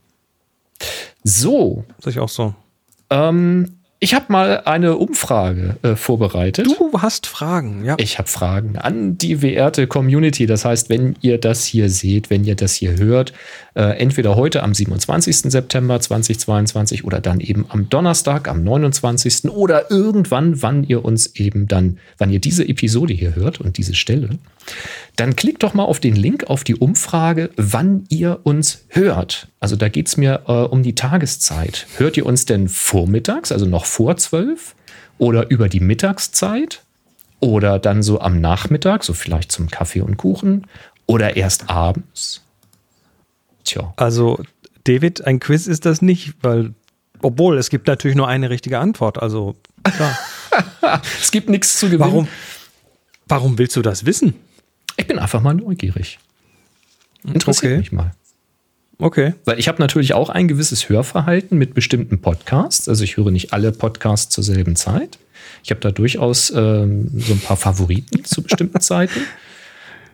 So. 1.22 1.84
Sehe 2.02 2.12
ich 2.12 2.18
auch 2.18 2.28
so. 2.28 2.54
Ähm, 3.10 3.77
ich 4.00 4.14
habe 4.14 4.26
mal 4.28 4.60
eine 4.64 4.96
Umfrage 4.96 5.76
äh, 5.82 5.96
vorbereitet. 5.96 6.66
Du 6.66 6.92
hast 7.00 7.26
Fragen, 7.26 7.84
ja. 7.84 7.96
Ich 7.98 8.18
habe 8.18 8.28
Fragen 8.28 8.78
an 8.78 9.18
die 9.18 9.36
verehrte 9.36 9.88
Community. 9.88 10.46
Das 10.46 10.64
heißt, 10.64 10.88
wenn 10.88 11.16
ihr 11.20 11.38
das 11.38 11.64
hier 11.64 11.90
seht, 11.90 12.30
wenn 12.30 12.44
ihr 12.44 12.54
das 12.54 12.74
hier 12.74 12.96
hört, 12.96 13.32
äh, 13.74 13.98
entweder 13.98 14.36
heute 14.36 14.62
am 14.62 14.72
27. 14.72 15.50
September 15.50 15.98
2022 15.98 17.04
oder 17.04 17.20
dann 17.20 17.40
eben 17.40 17.66
am 17.70 17.88
Donnerstag, 17.88 18.46
am 18.46 18.62
29. 18.62 19.50
oder 19.50 19.90
irgendwann, 19.90 20.62
wann 20.62 20.84
ihr 20.84 21.04
uns 21.04 21.34
eben 21.34 21.66
dann, 21.66 21.98
wann 22.18 22.30
ihr 22.30 22.40
diese 22.40 22.68
Episode 22.68 23.14
hier 23.14 23.34
hört 23.34 23.60
und 23.60 23.78
diese 23.78 23.94
Stelle, 23.94 24.30
dann 25.16 25.34
klickt 25.36 25.62
doch 25.62 25.74
mal 25.74 25.84
auf 25.84 26.00
den 26.00 26.14
Link 26.14 26.44
auf 26.44 26.64
die 26.64 26.76
Umfrage, 26.76 27.50
wann 27.56 28.04
ihr 28.08 28.40
uns 28.44 28.84
hört. 28.88 29.48
Also 29.60 29.76
da 29.76 29.88
geht 29.88 30.06
es 30.06 30.16
mir 30.16 30.42
äh, 30.46 30.52
um 30.52 30.82
die 30.82 30.94
Tageszeit. 30.94 31.86
Hört 31.96 32.16
ihr 32.16 32.24
uns 32.24 32.44
denn 32.46 32.68
vormittags, 32.68 33.50
also 33.50 33.66
noch 33.66 33.84
vor 33.84 34.16
zwölf? 34.16 34.74
Oder 35.18 35.50
über 35.50 35.68
die 35.68 35.80
Mittagszeit? 35.80 36.82
Oder 37.40 37.78
dann 37.78 38.02
so 38.02 38.20
am 38.20 38.40
Nachmittag, 38.40 39.04
so 39.04 39.12
vielleicht 39.12 39.52
zum 39.52 39.68
Kaffee 39.70 40.00
und 40.00 40.16
Kuchen? 40.16 40.66
Oder 41.06 41.36
erst 41.36 41.68
abends? 41.70 42.42
Tja. 43.64 43.92
Also, 43.96 44.40
David, 44.84 45.26
ein 45.26 45.40
Quiz 45.40 45.66
ist 45.66 45.84
das 45.84 46.02
nicht, 46.02 46.34
weil, 46.42 46.74
obwohl 47.22 47.58
es 47.58 47.70
gibt 47.70 47.86
natürlich 47.86 48.16
nur 48.16 48.28
eine 48.28 48.50
richtige 48.50 48.78
Antwort. 48.78 49.20
Also, 49.20 49.56
klar. 49.82 50.16
es 51.20 51.30
gibt 51.30 51.48
nichts 51.48 51.78
zu 51.78 51.86
gewinnen. 51.86 52.10
Warum, 52.10 52.28
warum 53.26 53.58
willst 53.58 53.76
du 53.76 53.82
das 53.82 54.06
wissen? 54.06 54.34
Ich 54.98 55.06
bin 55.06 55.18
einfach 55.18 55.40
mal 55.40 55.54
neugierig. 55.54 56.18
Interessiert 57.24 57.72
okay. 57.72 57.78
mich 57.78 57.92
mal. 57.92 58.12
Okay. 58.98 59.34
Weil 59.44 59.58
ich 59.58 59.68
habe 59.68 59.80
natürlich 59.80 60.12
auch 60.12 60.28
ein 60.28 60.48
gewisses 60.48 60.88
Hörverhalten 60.88 61.56
mit 61.56 61.72
bestimmten 61.72 62.20
Podcasts. 62.20 62.88
Also 62.88 63.04
ich 63.04 63.16
höre 63.16 63.30
nicht 63.30 63.52
alle 63.52 63.70
Podcasts 63.72 64.34
zur 64.34 64.42
selben 64.42 64.76
Zeit. 64.76 65.18
Ich 65.62 65.70
habe 65.70 65.80
da 65.80 65.92
durchaus 65.92 66.50
ähm, 66.50 67.10
so 67.16 67.32
ein 67.32 67.40
paar 67.40 67.56
Favoriten 67.56 68.24
zu 68.24 68.42
bestimmten 68.42 68.80
Zeiten. 68.80 69.20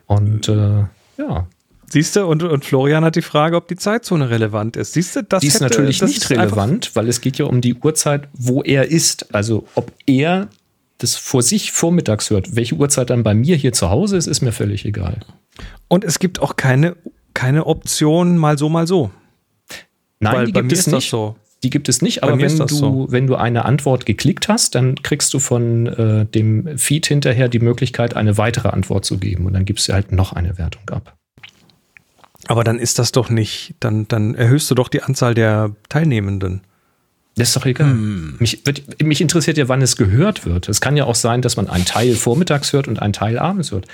Und 0.05 0.47
äh, 0.49 0.83
ja. 1.17 1.47
Siehst 1.87 2.15
du, 2.15 2.25
und, 2.25 2.43
und 2.43 2.65
Florian 2.65 3.03
hat 3.03 3.15
die 3.15 3.21
Frage, 3.21 3.55
ob 3.55 3.67
die 3.67 3.75
Zeitzone 3.75 4.29
relevant 4.29 4.75
ist. 4.75 4.93
Siehst 4.93 5.15
du, 5.15 5.23
das 5.23 5.41
die 5.41 5.47
ist 5.47 5.55
hätte, 5.55 5.65
natürlich 5.65 6.01
nicht 6.01 6.17
ist 6.17 6.29
relevant, 6.29 6.91
weil 6.95 7.07
es 7.07 7.21
geht 7.21 7.37
ja 7.37 7.45
um 7.45 7.61
die 7.61 7.75
Uhrzeit, 7.75 8.27
wo 8.33 8.61
er 8.61 8.89
ist. 8.89 9.33
Also 9.33 9.67
ob 9.75 9.91
er 10.05 10.47
das 10.97 11.15
vor 11.15 11.41
sich 11.41 11.71
vormittags 11.71 12.29
hört. 12.29 12.55
Welche 12.55 12.75
Uhrzeit 12.75 13.09
dann 13.09 13.23
bei 13.23 13.33
mir 13.33 13.55
hier 13.55 13.73
zu 13.73 13.89
Hause 13.89 14.17
ist, 14.17 14.27
ist 14.27 14.41
mir 14.41 14.51
völlig 14.51 14.85
egal. 14.85 15.19
Und 15.87 16.03
es 16.03 16.19
gibt 16.19 16.39
auch 16.39 16.55
keine, 16.55 16.95
keine 17.33 17.65
Option 17.65 18.37
mal 18.37 18.57
so, 18.57 18.69
mal 18.69 18.87
so. 18.87 19.11
Nein, 20.19 20.35
Weil 20.35 20.45
die 20.45 20.53
gibt 20.53 20.71
es 20.71 20.87
nicht. 20.87 21.09
So. 21.09 21.35
Die 21.63 21.69
gibt 21.69 21.89
es 21.89 22.01
nicht, 22.01 22.21
aber 22.23 22.39
wenn 22.39 22.57
du, 22.57 22.67
so. 22.67 23.07
wenn 23.09 23.25
du 23.25 23.35
eine 23.35 23.65
Antwort 23.65 24.05
geklickt 24.05 24.49
hast, 24.49 24.75
dann 24.75 24.95
kriegst 25.01 25.33
du 25.33 25.39
von 25.39 25.87
äh, 25.87 26.25
dem 26.25 26.77
Feed 26.77 27.07
hinterher 27.07 27.49
die 27.49 27.59
Möglichkeit, 27.59 28.15
eine 28.15 28.37
weitere 28.37 28.69
Antwort 28.69 29.03
zu 29.03 29.17
geben. 29.17 29.47
Und 29.47 29.53
dann 29.53 29.65
gibst 29.65 29.87
du 29.87 29.93
halt 29.93 30.11
noch 30.11 30.33
eine 30.33 30.59
Wertung 30.59 30.87
ab. 30.89 31.17
Aber 32.47 32.63
dann 32.63 32.77
ist 32.77 32.99
das 32.99 33.11
doch 33.11 33.29
nicht, 33.29 33.75
dann, 33.79 34.07
dann 34.07 34.35
erhöhst 34.35 34.69
du 34.69 34.75
doch 34.75 34.89
die 34.89 35.01
Anzahl 35.01 35.33
der 35.33 35.71
Teilnehmenden. 35.89 36.61
Das 37.35 37.49
ist 37.49 37.55
doch 37.57 37.65
egal. 37.65 37.93
Mich, 37.93 38.61
wird, 38.65 39.03
mich 39.03 39.19
interessiert 39.19 39.57
ja, 39.57 39.67
wann 39.67 39.81
es 39.81 39.97
gehört 39.97 40.45
wird. 40.45 40.69
Es 40.69 40.79
kann 40.79 40.95
ja 40.95 41.03
auch 41.03 41.15
sein, 41.15 41.41
dass 41.41 41.57
man 41.57 41.69
einen 41.69 41.83
Teil 41.85 42.15
vormittags 42.15 42.71
hört 42.71 42.87
und 42.87 43.01
einen 43.01 43.11
Teil 43.13 43.37
abends 43.37 43.71
hört. 43.71 43.87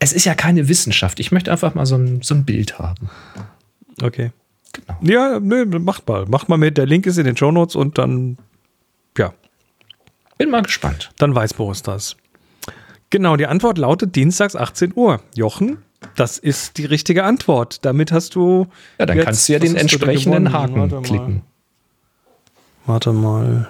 Es 0.00 0.12
ist 0.12 0.24
ja 0.26 0.34
keine 0.34 0.68
Wissenschaft. 0.68 1.18
Ich 1.18 1.32
möchte 1.32 1.50
einfach 1.50 1.74
mal 1.74 1.86
so 1.86 1.96
ein, 1.96 2.20
so 2.22 2.34
ein 2.34 2.44
Bild 2.44 2.78
haben. 2.78 3.08
Okay. 4.02 4.32
Genau. 4.74 4.98
Ja, 5.02 5.40
nö, 5.40 5.64
macht 5.64 6.06
mal. 6.08 6.26
Macht 6.26 6.48
mal 6.50 6.58
mit. 6.58 6.76
Der 6.76 6.84
Link 6.84 7.06
ist 7.06 7.16
in 7.16 7.24
den 7.24 7.36
Shownotes 7.38 7.74
und 7.74 7.96
dann, 7.96 8.36
ja, 9.16 9.32
Bin 10.36 10.50
mal 10.50 10.62
gespannt. 10.62 11.10
dann 11.16 11.34
weiß 11.34 11.54
Boris 11.54 11.82
das. 11.82 12.16
Genau, 13.10 13.36
die 13.36 13.46
Antwort 13.46 13.78
lautet 13.78 14.14
dienstags 14.14 14.54
18 14.54 14.92
Uhr. 14.94 15.22
Jochen, 15.34 15.78
das 16.16 16.36
ist 16.36 16.76
die 16.76 16.84
richtige 16.84 17.24
Antwort. 17.24 17.82
Damit 17.86 18.12
hast 18.12 18.34
du. 18.34 18.66
Ja, 18.98 19.06
dann 19.06 19.16
jetzt- 19.16 19.24
kannst 19.24 19.48
du 19.48 19.52
ja 19.54 19.58
den 19.58 19.74
entsprechenden? 19.76 20.52
Haken 20.52 21.02
klicken. 21.02 21.42
Warte 22.88 23.12
mal. 23.12 23.68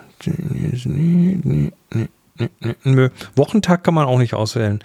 Nö. 2.85 3.09
Wochentag 3.35 3.83
kann 3.83 3.94
man 3.94 4.07
auch 4.07 4.18
nicht 4.18 4.35
auswählen. 4.35 4.78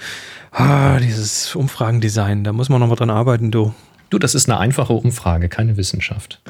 Ah, 0.52 0.98
dieses 1.00 1.56
Umfragendesign, 1.56 2.44
da 2.44 2.52
muss 2.52 2.68
man 2.68 2.80
noch 2.80 2.88
mal 2.88 2.96
dran 2.96 3.12
arbeiten, 3.12 3.52
du. 3.52 3.74
Du, 4.10 4.18
das 4.18 4.34
ist 4.34 4.50
eine 4.50 4.60
einfache 4.60 4.94
Umfrage, 4.94 5.50
keine 5.50 5.78
Wissenschaft. 5.78 6.42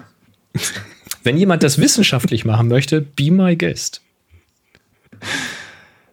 Wenn 1.24 1.38
jemand 1.38 1.64
das 1.64 1.78
wissenschaftlich 1.78 2.46
machen 2.46 2.70
möchte, 2.70 3.02
be 3.02 3.32
my 3.32 3.56
guest. 3.58 4.02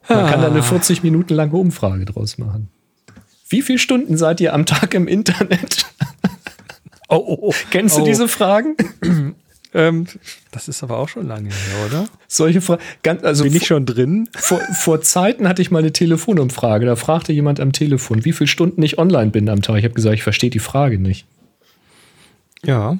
Man 0.08 0.28
kann 0.28 0.40
da 0.40 0.48
eine 0.48 0.62
40 0.64 1.04
Minuten 1.04 1.34
lange 1.34 1.52
Umfrage 1.56 2.04
draus 2.04 2.36
machen. 2.38 2.68
Wie 3.48 3.62
viele 3.62 3.78
Stunden 3.78 4.16
seid 4.16 4.40
ihr 4.40 4.54
am 4.54 4.66
Tag 4.66 4.94
im 4.94 5.06
Internet? 5.08 5.86
Oh, 7.08 7.16
oh, 7.16 7.38
oh. 7.42 7.54
Kennst 7.70 7.96
du 7.96 8.02
Oh. 8.02 8.04
diese 8.04 8.26
Fragen? 8.28 8.76
Ähm, 9.72 10.06
das 10.50 10.66
ist 10.68 10.82
aber 10.82 10.98
auch 10.98 11.08
schon 11.08 11.28
lange 11.28 11.48
her, 11.48 11.86
oder? 11.86 12.04
Solche 12.26 12.60
Fragen. 12.60 12.82
Also 13.22 13.44
Bin 13.44 13.54
ich 13.54 13.66
schon 13.66 13.86
drin? 13.86 14.28
vor, 14.36 14.60
vor 14.74 15.00
Zeiten 15.00 15.46
hatte 15.46 15.62
ich 15.62 15.70
mal 15.70 15.78
eine 15.78 15.92
Telefonumfrage. 15.92 16.86
Da 16.86 16.96
fragte 16.96 17.32
jemand 17.32 17.60
am 17.60 17.72
Telefon, 17.72 18.24
wie 18.24 18.32
viele 18.32 18.48
Stunden 18.48 18.82
ich 18.82 18.98
online 18.98 19.30
bin 19.30 19.48
am 19.48 19.62
Tag. 19.62 19.76
Ich 19.78 19.84
habe 19.84 19.94
gesagt, 19.94 20.14
ich 20.14 20.22
verstehe 20.24 20.50
die 20.50 20.58
Frage 20.58 20.98
nicht. 20.98 21.26
Ja. 22.64 22.98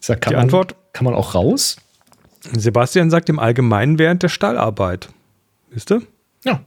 Sag, 0.00 0.20
kann, 0.20 0.30
Die 0.30 0.36
man, 0.36 0.44
Antwort? 0.44 0.76
kann 0.92 1.04
man 1.04 1.14
auch 1.14 1.34
raus? 1.34 1.76
Sebastian 2.52 3.10
sagt 3.10 3.28
im 3.28 3.38
Allgemeinen 3.38 3.98
während 3.98 4.22
der 4.22 4.28
Stallarbeit. 4.28 5.08
Wisst 5.70 5.90
ihr? 5.90 6.02
Ja. 6.44 6.60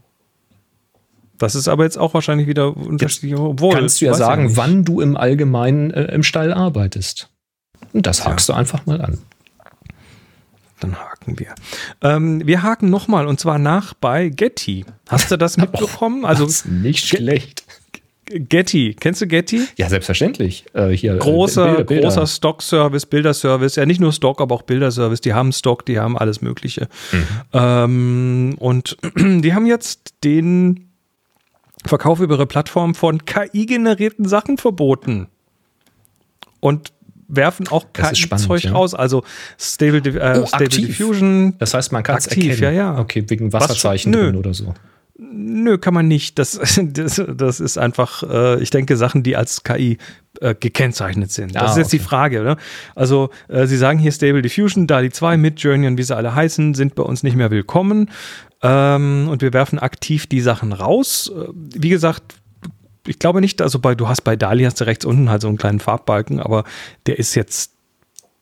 Das 1.37 1.55
ist 1.55 1.67
aber 1.67 1.83
jetzt 1.83 1.97
auch 1.97 2.13
wahrscheinlich 2.13 2.47
wieder 2.47 2.75
unterschiedlich. 2.75 3.35
Obwohl, 3.39 3.73
kannst 3.75 4.01
du 4.01 4.05
ja 4.05 4.13
sagen, 4.15 4.45
nicht. 4.47 4.57
wann 4.57 4.83
du 4.83 5.01
im 5.01 5.15
Allgemeinen 5.15 5.91
äh, 5.91 6.05
im 6.13 6.23
Stall 6.23 6.51
arbeitest. 6.51 7.29
Und 7.93 8.05
das 8.05 8.25
hakst 8.25 8.49
du 8.49 8.53
einfach 8.53 8.85
mal 8.85 9.01
an. 9.01 9.17
Dann 10.79 10.95
haken 10.95 11.39
wir. 11.39 11.55
Ähm, 12.01 12.45
wir 12.45 12.61
haken 12.61 12.89
nochmal 12.89 13.25
und 13.27 13.39
zwar 13.39 13.57
nach 13.57 13.93
bei 13.95 14.29
Getty. 14.29 14.85
Hast 15.07 15.31
du 15.31 15.37
das 15.37 15.57
mitbekommen? 15.57 16.23
Also 16.25 16.45
Das 16.45 16.57
ist 16.57 16.65
nicht 16.67 17.07
schlecht. 17.07 17.63
Getty, 18.29 18.93
kennst 18.99 19.21
du 19.21 19.27
Getty? 19.27 19.67
Ja, 19.77 19.87
selbstverständlich. 19.89 20.65
Äh, 20.73 20.89
hier, 20.89 21.15
äh, 21.15 21.17
Großer, 21.17 21.65
Bilder, 21.65 21.83
Bilder. 21.85 22.03
großer 22.09 22.27
Stock-Service, 22.27 23.05
Bilderservice. 23.05 23.77
Ja, 23.77 23.85
nicht 23.85 24.01
nur 24.01 24.11
Stock, 24.11 24.41
aber 24.41 24.53
auch 24.53 24.63
Bilderservice. 24.63 25.21
Die 25.21 25.33
haben 25.33 25.53
Stock, 25.53 25.85
die 25.85 25.97
haben 25.97 26.17
alles 26.17 26.41
Mögliche. 26.41 26.89
Ähm, 27.53 28.55
und 28.59 28.97
die 29.17 29.53
haben 29.53 29.65
jetzt 29.65 30.13
den 30.25 30.89
Verkauf 31.85 32.19
über 32.19 32.35
ihre 32.35 32.45
Plattform 32.47 32.95
von 32.95 33.23
KI-generierten 33.25 34.27
Sachen 34.27 34.57
verboten. 34.57 35.27
Und 36.59 36.91
werfen 37.27 37.67
auch 37.67 37.85
KI-Zeug 37.93 38.63
ja. 38.63 38.71
raus. 38.71 38.93
Also 38.93 39.23
Stable, 39.59 39.99
äh, 40.19 40.39
Oh, 40.39 40.45
Stable. 40.45 40.69
Diffusion. 40.69 41.55
Das 41.59 41.73
heißt, 41.73 41.91
man 41.91 42.03
kann 42.03 42.17
es 42.17 42.27
erkennen. 42.27 42.57
ja, 42.59 42.71
ja. 42.71 42.97
Okay, 42.99 43.23
wegen 43.27 43.51
Was- 43.53 43.63
Wasserzeichen 43.63 44.11
drin 44.11 44.35
oder 44.35 44.53
so. 44.53 44.73
Nö, 45.19 45.79
kann 45.79 45.95
man 45.95 46.07
nicht. 46.07 46.37
Das, 46.37 46.59
das, 46.83 47.21
das 47.35 47.59
ist 47.59 47.77
einfach, 47.77 48.21
äh, 48.23 48.61
ich 48.61 48.69
denke, 48.69 48.95
Sachen, 48.97 49.23
die 49.23 49.35
als 49.35 49.63
KI 49.63 49.97
äh, 50.41 50.53
gekennzeichnet 50.53 51.31
sind. 51.31 51.55
Das 51.55 51.63
Ah, 51.63 51.71
ist 51.71 51.77
jetzt 51.77 51.93
die 51.93 51.97
okay. 51.97 52.05
Frage. 52.07 52.43
Ne? 52.43 52.57
Also, 52.95 53.31
äh, 53.47 53.65
Sie 53.65 53.77
sagen 53.77 53.97
hier 53.97 54.11
Stable 54.11 54.43
Diffusion, 54.43 54.85
DALI 54.85 55.09
2, 55.09 55.37
Midjourney 55.37 55.87
und 55.87 55.97
wie 55.97 56.03
sie 56.03 56.15
alle 56.15 56.35
heißen, 56.35 56.75
sind 56.75 56.93
bei 56.93 57.01
uns 57.03 57.23
nicht 57.23 57.35
mehr 57.35 57.49
willkommen. 57.49 58.11
Ähm, 58.61 59.27
und 59.29 59.41
wir 59.41 59.53
werfen 59.53 59.79
aktiv 59.79 60.27
die 60.27 60.41
Sachen 60.41 60.71
raus. 60.71 61.31
Äh, 61.35 61.47
wie 61.53 61.89
gesagt, 61.89 62.35
ich 63.07 63.19
glaube 63.19 63.41
nicht, 63.41 63.61
also 63.61 63.79
bei, 63.79 63.95
du 63.95 64.07
hast 64.07 64.21
bei 64.23 64.35
DALI 64.35 64.63
hast 64.65 64.79
du 64.81 64.85
rechts 64.85 65.05
unten 65.05 65.29
halt 65.29 65.41
so 65.41 65.47
einen 65.47 65.57
kleinen 65.57 65.79
Farbbalken, 65.79 66.39
aber 66.39 66.63
der 67.05 67.17
ist 67.19 67.35
jetzt 67.35 67.71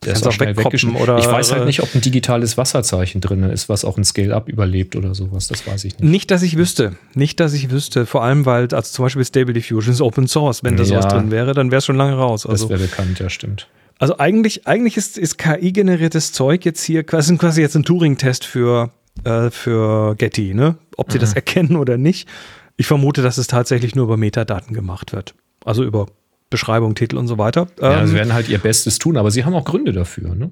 Der 0.04 0.12
ist 0.12 0.22
auch 0.24 0.28
auch 0.28 0.32
schnell 0.32 0.48
wegkoppen 0.50 0.66
weggeschnitten. 0.66 1.00
oder- 1.00 1.18
ich 1.18 1.26
weiß 1.26 1.52
halt 1.52 1.64
nicht, 1.66 1.82
ob 1.82 1.94
ein 1.94 2.00
digitales 2.00 2.56
Wasserzeichen 2.58 3.20
drin 3.20 3.42
ist, 3.44 3.68
was 3.68 3.84
auch 3.84 3.96
ein 3.96 4.04
Scale-Up 4.04 4.48
überlebt 4.48 4.94
oder 4.96 5.14
sowas. 5.14 5.48
Das 5.48 5.66
weiß 5.66 5.84
ich 5.84 5.98
nicht. 5.98 6.04
Nicht, 6.10 6.30
dass 6.30 6.42
ich 6.42 6.56
wüsste. 6.56 6.96
Nicht, 7.14 7.40
dass 7.40 7.54
ich 7.54 7.70
wüsste. 7.70 8.04
Vor 8.06 8.22
allem, 8.22 8.44
weil, 8.46 8.64
also 8.74 8.92
zum 8.92 9.04
Beispiel 9.04 9.24
Stable 9.24 9.54
Diffusion 9.54 9.92
ist 9.94 10.00
Open 10.02 10.28
Source. 10.28 10.62
Wenn 10.62 10.76
da 10.76 10.82
Ja. 10.82 10.88
sowas 11.00 11.08
drin 11.08 11.30
wäre, 11.30 11.54
dann 11.54 11.70
wäre 11.70 11.78
es 11.78 11.84
schon 11.86 11.96
lange 11.96 12.14
raus. 12.14 12.42
Das 12.42 12.50
Also, 12.52 12.68
wäre 12.68 12.80
bekannt, 12.80 13.18
ja, 13.18 13.30
stimmt. 13.30 13.68
also 13.98 14.18
eigentlich, 14.18 14.66
eigentlich 14.66 14.96
ist, 14.98 15.16
ist 15.18 15.38
KI-generiertes 15.38 16.32
Zeug 16.32 16.64
jetzt 16.64 16.82
hier 16.84 17.02
quasi, 17.02 17.36
quasi 17.38 17.62
jetzt 17.62 17.74
ein 17.74 17.82
Turing-Test 17.84 18.44
für, 18.44 18.90
äh, 19.24 19.50
für 19.50 20.14
Getty, 20.16 20.52
ne? 20.54 20.76
Ob 20.98 21.10
sie 21.10 21.18
das 21.18 21.30
Mhm. 21.30 21.36
erkennen 21.36 21.76
oder 21.76 21.96
nicht. 21.96 22.28
Ich 22.76 22.86
vermute, 22.86 23.22
dass 23.22 23.38
es 23.38 23.46
tatsächlich 23.46 23.94
nur 23.94 24.04
über 24.04 24.16
Metadaten 24.16 24.74
gemacht 24.74 25.12
wird. 25.12 25.34
Also 25.64 25.82
über 25.82 26.06
Beschreibung, 26.50 26.94
Titel 26.94 27.16
und 27.16 27.26
so 27.26 27.38
weiter. 27.38 27.66
Ja, 27.80 28.00
Ähm, 28.02 28.08
sie 28.08 28.14
werden 28.14 28.32
halt 28.32 28.48
ihr 28.48 28.58
Bestes 28.58 28.98
tun, 28.98 29.16
aber 29.16 29.30
sie 29.30 29.44
haben 29.44 29.54
auch 29.54 29.64
Gründe 29.64 29.92
dafür. 29.92 30.34
Ne? 30.34 30.50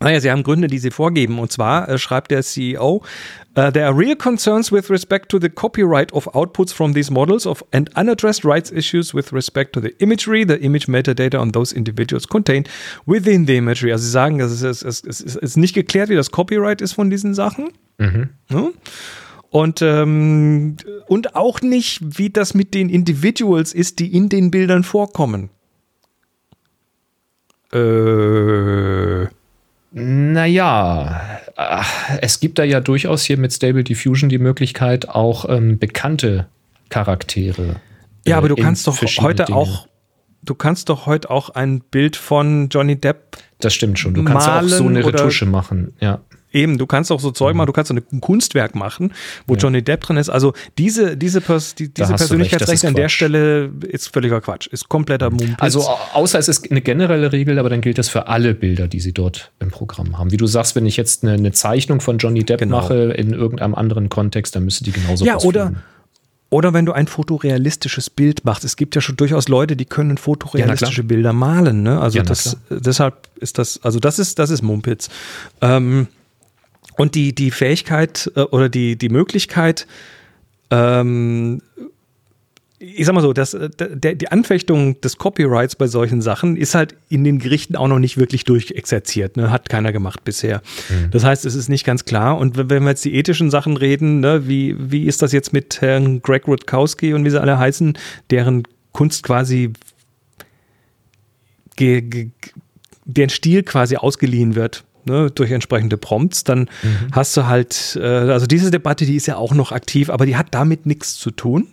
Naja, 0.00 0.20
sie 0.20 0.30
haben 0.30 0.44
Gründe, 0.44 0.68
die 0.68 0.78
sie 0.78 0.90
vorgeben. 0.90 1.38
Und 1.38 1.50
zwar 1.50 1.88
äh, 1.88 1.98
schreibt 1.98 2.30
der 2.30 2.42
CEO, 2.42 3.02
uh, 3.56 3.70
there 3.70 3.86
are 3.86 3.96
real 3.96 4.14
concerns 4.16 4.70
with 4.70 4.90
respect 4.90 5.28
to 5.28 5.38
the 5.40 5.48
copyright 5.48 6.12
of 6.12 6.28
outputs 6.34 6.72
from 6.72 6.94
these 6.94 7.12
models 7.12 7.46
of 7.46 7.64
and 7.72 7.90
unaddressed 7.96 8.44
rights 8.44 8.70
issues 8.70 9.12
with 9.12 9.32
respect 9.32 9.72
to 9.74 9.80
the 9.80 9.94
imagery, 9.98 10.44
the 10.46 10.54
image 10.56 10.86
metadata 10.86 11.38
on 11.40 11.50
those 11.52 11.74
individuals 11.74 12.26
contained 12.28 12.68
within 13.06 13.46
the 13.46 13.56
imagery. 13.56 13.90
Also 13.92 14.04
sie 14.04 14.10
sagen, 14.10 14.40
es 14.40 14.52
ist, 14.62 14.82
es, 14.82 15.02
es, 15.02 15.20
es 15.20 15.36
ist 15.36 15.56
nicht 15.56 15.74
geklärt, 15.74 16.08
wie 16.10 16.16
das 16.16 16.30
Copyright 16.30 16.80
ist 16.80 16.92
von 16.92 17.10
diesen 17.10 17.34
Sachen. 17.34 17.70
Ne? 18.48 18.72
Und, 19.50 19.80
ähm, 19.82 20.76
und 21.06 21.34
auch 21.34 21.60
nicht, 21.62 22.00
wie 22.18 22.28
das 22.30 22.52
mit 22.54 22.74
den 22.74 22.88
Individuals 22.90 23.72
ist, 23.72 23.98
die 23.98 24.14
in 24.14 24.28
den 24.28 24.50
Bildern 24.50 24.82
vorkommen. 24.84 25.48
Äh, 27.72 29.26
Naja, 29.92 31.20
äh, 31.56 31.82
es 32.20 32.40
gibt 32.40 32.58
da 32.58 32.64
ja 32.64 32.80
durchaus 32.80 33.24
hier 33.24 33.38
mit 33.38 33.52
Stable 33.52 33.84
Diffusion 33.84 34.28
die 34.28 34.38
Möglichkeit, 34.38 35.08
auch 35.08 35.48
ähm, 35.48 35.78
bekannte 35.78 36.46
Charaktere. 36.90 37.76
Ja, 38.26 38.36
aber 38.36 38.46
äh, 38.46 38.50
du 38.50 38.54
in 38.56 38.64
kannst 38.64 38.86
doch 38.86 39.00
heute 39.00 39.44
Dinge- 39.44 39.56
auch, 39.56 39.88
du 40.42 40.54
kannst 40.54 40.88
doch 40.90 41.06
heute 41.06 41.30
auch 41.30 41.50
ein 41.50 41.80
Bild 41.80 42.16
von 42.16 42.68
Johnny 42.68 42.96
Depp 42.96 43.38
Das 43.60 43.74
stimmt 43.74 43.98
schon. 43.98 44.14
Du 44.14 44.24
kannst 44.24 44.46
ja 44.46 44.60
auch 44.60 44.64
so 44.64 44.86
eine 44.86 45.04
Retusche 45.04 45.46
machen. 45.46 45.94
Ja. 46.00 46.20
Eben, 46.52 46.78
du 46.78 46.86
kannst 46.86 47.12
auch 47.12 47.20
so 47.20 47.30
Zeug 47.30 47.52
Mhm. 47.54 47.58
machen, 47.58 47.66
du 47.66 47.72
kannst 47.72 47.88
so 47.88 47.94
ein 47.94 48.20
Kunstwerk 48.20 48.74
machen, 48.74 49.12
wo 49.46 49.54
Johnny 49.56 49.82
Depp 49.82 50.00
drin 50.02 50.16
ist. 50.16 50.28
Also 50.30 50.54
diese, 50.78 51.16
diese, 51.16 51.40
Pers 51.40 51.74
die, 51.74 51.92
diese 51.92 52.14
Persönlichkeitsrechte 52.14 52.88
an 52.88 52.94
der. 52.94 53.08
Stelle 53.08 53.70
ist 53.88 54.12
völliger 54.12 54.40
Quatsch, 54.40 54.66
ist 54.68 54.88
kompletter 54.88 55.30
Mumpitz. 55.30 55.56
Also 55.58 55.80
au- 55.82 55.98
außer 56.14 56.38
es 56.38 56.48
ist 56.48 56.70
eine 56.70 56.80
generelle 56.80 57.32
Regel, 57.32 57.58
aber 57.58 57.68
dann 57.70 57.80
gilt 57.80 57.98
das 57.98 58.08
für 58.08 58.26
alle 58.28 58.54
Bilder, 58.54 58.88
die 58.88 59.00
sie 59.00 59.12
dort 59.12 59.52
im 59.60 59.70
Programm 59.70 60.18
haben. 60.18 60.30
Wie 60.32 60.36
du 60.36 60.46
sagst, 60.46 60.74
wenn 60.76 60.86
ich 60.86 60.96
jetzt 60.96 61.22
eine, 61.24 61.32
eine 61.34 61.52
Zeichnung 61.52 62.00
von 62.00 62.18
Johnny 62.18 62.44
Depp 62.44 62.60
Genau. 62.60 62.80
mache 62.80 62.94
in 63.12 63.32
irgendeinem 63.32 63.74
anderen 63.74 64.08
Kontext, 64.08 64.56
dann 64.56 64.64
müsste 64.64 64.84
die 64.84 64.92
genauso 64.92 65.24
ja, 65.24 65.36
oder, 65.38 65.64
ausführen. 65.66 65.82
oder 66.50 66.72
wenn 66.74 66.86
du 66.86 66.92
ein 66.92 67.06
fotorealistisches 67.06 68.10
Bild 68.10 68.44
machst. 68.44 68.64
Es 68.64 68.76
gibt 68.76 68.94
ja 68.94 69.00
schon 69.00 69.16
durchaus 69.16 69.48
Leute, 69.48 69.76
die 69.76 69.84
können 69.84 70.16
fotorealistische 70.18 71.02
Ja, 71.02 71.06
Bilder 71.06 71.32
malen. 71.32 71.82
Ne? 71.82 72.00
Also 72.00 72.18
Ja, 72.18 72.24
das, 72.24 72.56
deshalb 72.70 73.28
ist 73.36 73.58
das, 73.58 73.80
also 73.82 73.98
das 74.00 74.18
ist, 74.18 74.38
das 74.38 74.50
ist 74.50 74.62
Mumpitz. 74.62 75.08
Ähm, 75.60 76.08
und 76.98 77.14
die, 77.14 77.34
die 77.34 77.50
Fähigkeit 77.50 78.30
äh, 78.34 78.40
oder 78.40 78.68
die, 78.68 78.96
die 78.96 79.08
Möglichkeit, 79.08 79.86
ähm, 80.70 81.62
ich 82.80 83.06
sag 83.06 83.14
mal 83.14 83.20
so, 83.20 83.32
das, 83.32 83.54
äh, 83.54 83.70
der, 83.78 84.16
die 84.16 84.30
Anfechtung 84.30 85.00
des 85.00 85.16
Copyrights 85.16 85.76
bei 85.76 85.86
solchen 85.86 86.20
Sachen 86.20 86.56
ist 86.56 86.74
halt 86.74 86.96
in 87.08 87.22
den 87.22 87.38
Gerichten 87.38 87.76
auch 87.76 87.86
noch 87.86 88.00
nicht 88.00 88.18
wirklich 88.18 88.44
durchexerziert. 88.44 89.36
Ne? 89.36 89.50
Hat 89.50 89.68
keiner 89.68 89.92
gemacht 89.92 90.24
bisher. 90.24 90.60
Das 91.12 91.24
heißt, 91.24 91.44
es 91.46 91.54
ist 91.54 91.68
nicht 91.68 91.86
ganz 91.86 92.04
klar. 92.04 92.36
Und 92.36 92.56
wenn 92.56 92.68
wenn 92.68 92.82
wir 92.82 92.90
jetzt 92.90 93.04
die 93.04 93.14
ethischen 93.14 93.50
Sachen 93.50 93.76
reden, 93.76 94.20
ne, 94.20 94.48
wie, 94.48 94.76
wie 94.78 95.06
ist 95.06 95.22
das 95.22 95.32
jetzt 95.32 95.52
mit 95.52 95.80
Herrn 95.80 96.20
Greg 96.20 96.46
Rutkowski 96.46 97.14
und 97.14 97.24
wie 97.24 97.30
sie 97.30 97.40
alle 97.40 97.58
heißen, 97.58 97.96
deren 98.30 98.64
Kunst 98.92 99.22
quasi 99.22 99.72
ge, 101.76 102.02
ge, 102.02 102.30
deren 103.04 103.30
Stil 103.30 103.62
quasi 103.62 103.96
ausgeliehen 103.96 104.54
wird 104.54 104.84
ne, 105.04 105.30
durch 105.30 105.50
entsprechende 105.50 105.96
Prompts, 105.96 106.44
dann 106.44 106.60
mhm. 106.82 107.08
hast 107.12 107.36
du 107.36 107.46
halt, 107.46 107.98
äh, 108.00 108.06
also 108.06 108.46
diese 108.46 108.70
Debatte, 108.70 109.06
die 109.06 109.16
ist 109.16 109.26
ja 109.26 109.36
auch 109.36 109.54
noch 109.54 109.72
aktiv, 109.72 110.10
aber 110.10 110.26
die 110.26 110.36
hat 110.36 110.48
damit 110.52 110.86
nichts 110.86 111.16
zu 111.18 111.30
tun. 111.30 111.68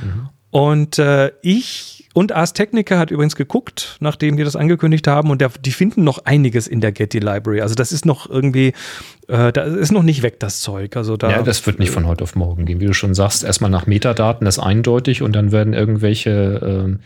Mhm. 0.00 0.28
Und 0.50 0.98
äh, 1.00 1.32
ich 1.42 2.04
und 2.14 2.30
Ars 2.30 2.52
Technica 2.52 2.96
hat 2.96 3.10
übrigens 3.10 3.34
geguckt, 3.34 3.96
nachdem 3.98 4.36
die 4.36 4.44
das 4.44 4.54
angekündigt 4.54 5.08
haben, 5.08 5.30
und 5.30 5.40
der, 5.40 5.50
die 5.60 5.72
finden 5.72 6.04
noch 6.04 6.24
einiges 6.26 6.68
in 6.68 6.80
der 6.80 6.92
Getty 6.92 7.18
Library. 7.18 7.60
Also 7.60 7.74
das 7.74 7.90
ist 7.90 8.06
noch 8.06 8.30
irgendwie, 8.30 8.72
äh, 9.26 9.52
da 9.52 9.64
ist 9.64 9.90
noch 9.90 10.04
nicht 10.04 10.22
weg, 10.22 10.38
das 10.38 10.60
Zeug. 10.60 10.96
Also 10.96 11.16
da, 11.16 11.28
ja, 11.28 11.42
das 11.42 11.66
wird 11.66 11.80
nicht 11.80 11.90
von 11.90 12.06
heute 12.06 12.22
auf 12.22 12.36
morgen 12.36 12.66
gehen. 12.66 12.78
Wie 12.78 12.86
du 12.86 12.94
schon 12.94 13.14
sagst, 13.14 13.42
erstmal 13.42 13.68
nach 13.70 13.88
Metadaten, 13.88 14.44
das 14.44 14.58
ist 14.58 14.62
eindeutig, 14.62 15.22
und 15.22 15.34
dann 15.34 15.50
werden 15.50 15.74
irgendwelche 15.74 16.96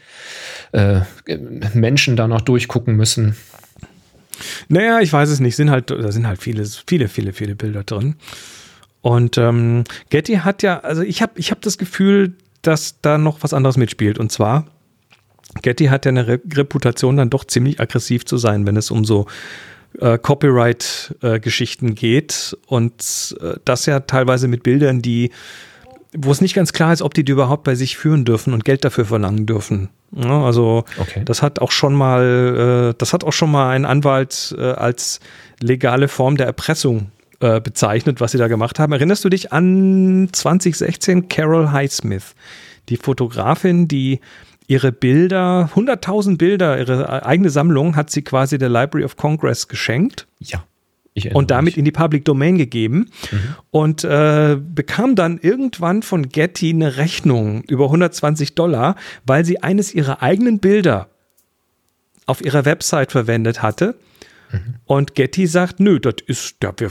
äh, 0.75 1.01
äh, 1.27 1.39
Menschen 1.73 2.17
da 2.17 2.29
noch 2.29 2.43
durchgucken 2.43 2.95
müssen. 2.95 3.35
Naja, 4.69 5.01
ich 5.01 5.13
weiß 5.13 5.29
es 5.29 5.41
nicht. 5.41 5.57
Sind 5.57 5.71
halt, 5.71 5.91
da 5.91 6.13
sind 6.13 6.27
halt 6.27 6.41
viele, 6.41 6.65
viele, 6.65 7.09
viele, 7.09 7.33
viele 7.33 7.55
Bilder 7.55 7.85
drin. 7.85 8.17
Und 9.01 9.39
ähm, 9.39 9.85
Getty 10.11 10.37
hat 10.37 10.63
ja, 10.63 10.81
also 10.81 11.03
ich 11.03 11.23
habe 11.23 11.33
ich 11.37 11.51
hab 11.51 11.61
das 11.63 11.79
Gefühl, 11.79 12.35
dass 12.63 13.01
da 13.01 13.19
noch 13.19 13.43
was 13.43 13.55
anderes 13.55 13.77
mitspielt. 13.77 14.19
Und 14.19 14.33
zwar, 14.33 14.67
Getty 15.63 15.87
hat 15.87 16.05
ja 16.05 16.11
eine 16.11 16.27
Re 16.27 16.41
Reputation, 16.53 17.17
dann 17.17 17.31
doch 17.31 17.45
ziemlich 17.45 17.81
aggressiv 17.81 18.25
zu 18.27 18.37
sein, 18.37 18.67
wenn 18.67 18.77
es 18.77 18.91
um 18.91 19.05
so 19.05 19.27
äh, 20.01 20.19
Copyright-Geschichten 20.19 21.89
äh, 21.89 21.95
geht. 21.95 22.57
Und 22.67 23.37
äh, 23.41 23.55
das 23.65 23.87
ja 23.87 24.01
teilweise 24.01 24.49
mit 24.49 24.63
Bildern, 24.63 25.01
die, 25.01 25.31
wo 26.17 26.31
es 26.31 26.41
nicht 26.41 26.55
ganz 26.55 26.73
klar 26.73 26.93
ist, 26.93 27.03
ob 27.03 27.15
die 27.15 27.25
die 27.25 27.33
überhaupt 27.33 27.65
bei 27.65 27.75
sich 27.75 27.97
führen 27.97 28.25
dürfen 28.25 28.55
und 28.55 28.65
Geld 28.65 28.85
dafür 28.85 29.05
verlangen 29.05 29.47
dürfen. 29.47 29.91
Ja, 30.13 30.43
also 30.43 30.85
okay. 30.99 31.23
das 31.25 31.43
hat 31.43 31.59
auch 31.59 31.71
schon 31.71 31.95
mal, 31.95 32.93
äh, 32.93 32.95
das 32.97 33.13
hat 33.13 33.25
auch 33.25 33.33
schon 33.33 33.51
mal 33.51 33.71
ein 33.71 33.85
Anwalt 33.85 34.55
äh, 34.59 34.73
als 34.73 35.21
legale 35.61 36.09
Form 36.09 36.37
der 36.37 36.47
Erpressung 36.47 37.11
äh, 37.41 37.61
bezeichnet, 37.61 38.21
was 38.21 38.33
sie 38.33 38.39
da 38.39 38.49
gemacht 38.49 38.79
haben. 38.79 38.93
Erinnerst 38.93 39.25
du 39.25 39.29
dich 39.29 39.53
an 39.53 40.29
2016 40.33 41.29
Carol 41.29 41.73
Highsmith, 41.73 42.35
die 42.89 42.97
Fotografin, 42.97 43.87
die 43.87 44.21
ihre 44.67 44.93
Bilder, 44.93 45.71
100.000 45.75 46.39
Bilder, 46.39 46.79
ihre 46.79 47.25
eigene 47.25 47.51
Sammlung 47.51 47.97
hat 47.97 48.11
sie 48.11 48.23
quasi 48.23 48.59
der 48.59 48.69
Library 48.69 49.05
of 49.05 49.17
Congress 49.17 49.69
geschenkt. 49.69 50.27
Ja. 50.41 50.65
Und 51.33 51.51
damit 51.51 51.73
mich. 51.73 51.79
in 51.79 51.85
die 51.85 51.93
Public 51.93 52.25
Domain 52.25 52.59
gegeben 52.59 53.11
mhm. 53.31 53.39
und 53.71 54.05
äh, 54.05 54.57
bekam 54.61 55.15
dann 55.15 55.39
irgendwann 55.39 56.03
von 56.03 56.29
Getty 56.29 56.71
eine 56.71 56.97
Rechnung 56.97 57.63
über 57.65 57.85
120 57.85 58.55
Dollar, 58.55 58.97
weil 59.25 59.45
sie 59.45 59.63
eines 59.63 59.95
ihrer 59.95 60.23
eigenen 60.23 60.59
Bilder 60.59 61.09
auf 62.27 62.45
ihrer 62.45 62.65
Website 62.65 63.13
verwendet 63.13 63.63
hatte 63.63 63.95
und 64.87 65.15
Getty 65.15 65.47
sagt, 65.47 65.81
nö, 65.81 66.01
das 66.01 66.15
ist, 66.27 66.57
ja, 66.63 66.73
wir, 66.79 66.91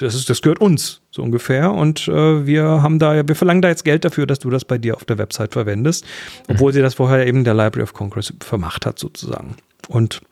das 0.00 0.14
ist, 0.14 0.30
das 0.30 0.40
gehört 0.40 0.60
uns, 0.60 1.02
so 1.10 1.22
ungefähr. 1.22 1.72
Und 1.72 2.08
äh, 2.08 2.46
wir 2.46 2.64
haben 2.64 2.98
da, 2.98 3.28
wir 3.28 3.34
verlangen 3.34 3.60
da 3.60 3.68
jetzt 3.68 3.84
Geld 3.84 4.04
dafür, 4.04 4.26
dass 4.26 4.38
du 4.38 4.48
das 4.50 4.64
bei 4.64 4.78
dir 4.78 4.96
auf 4.96 5.04
der 5.04 5.18
Website 5.18 5.52
verwendest, 5.52 6.06
obwohl 6.48 6.72
mhm. 6.72 6.74
sie 6.74 6.82
das 6.82 6.94
vorher 6.94 7.26
eben 7.26 7.44
der 7.44 7.54
Library 7.54 7.82
of 7.82 7.92
Congress 7.92 8.32
vermacht 8.40 8.86
hat, 8.86 8.98
sozusagen. 8.98 9.56
Und 9.88 10.22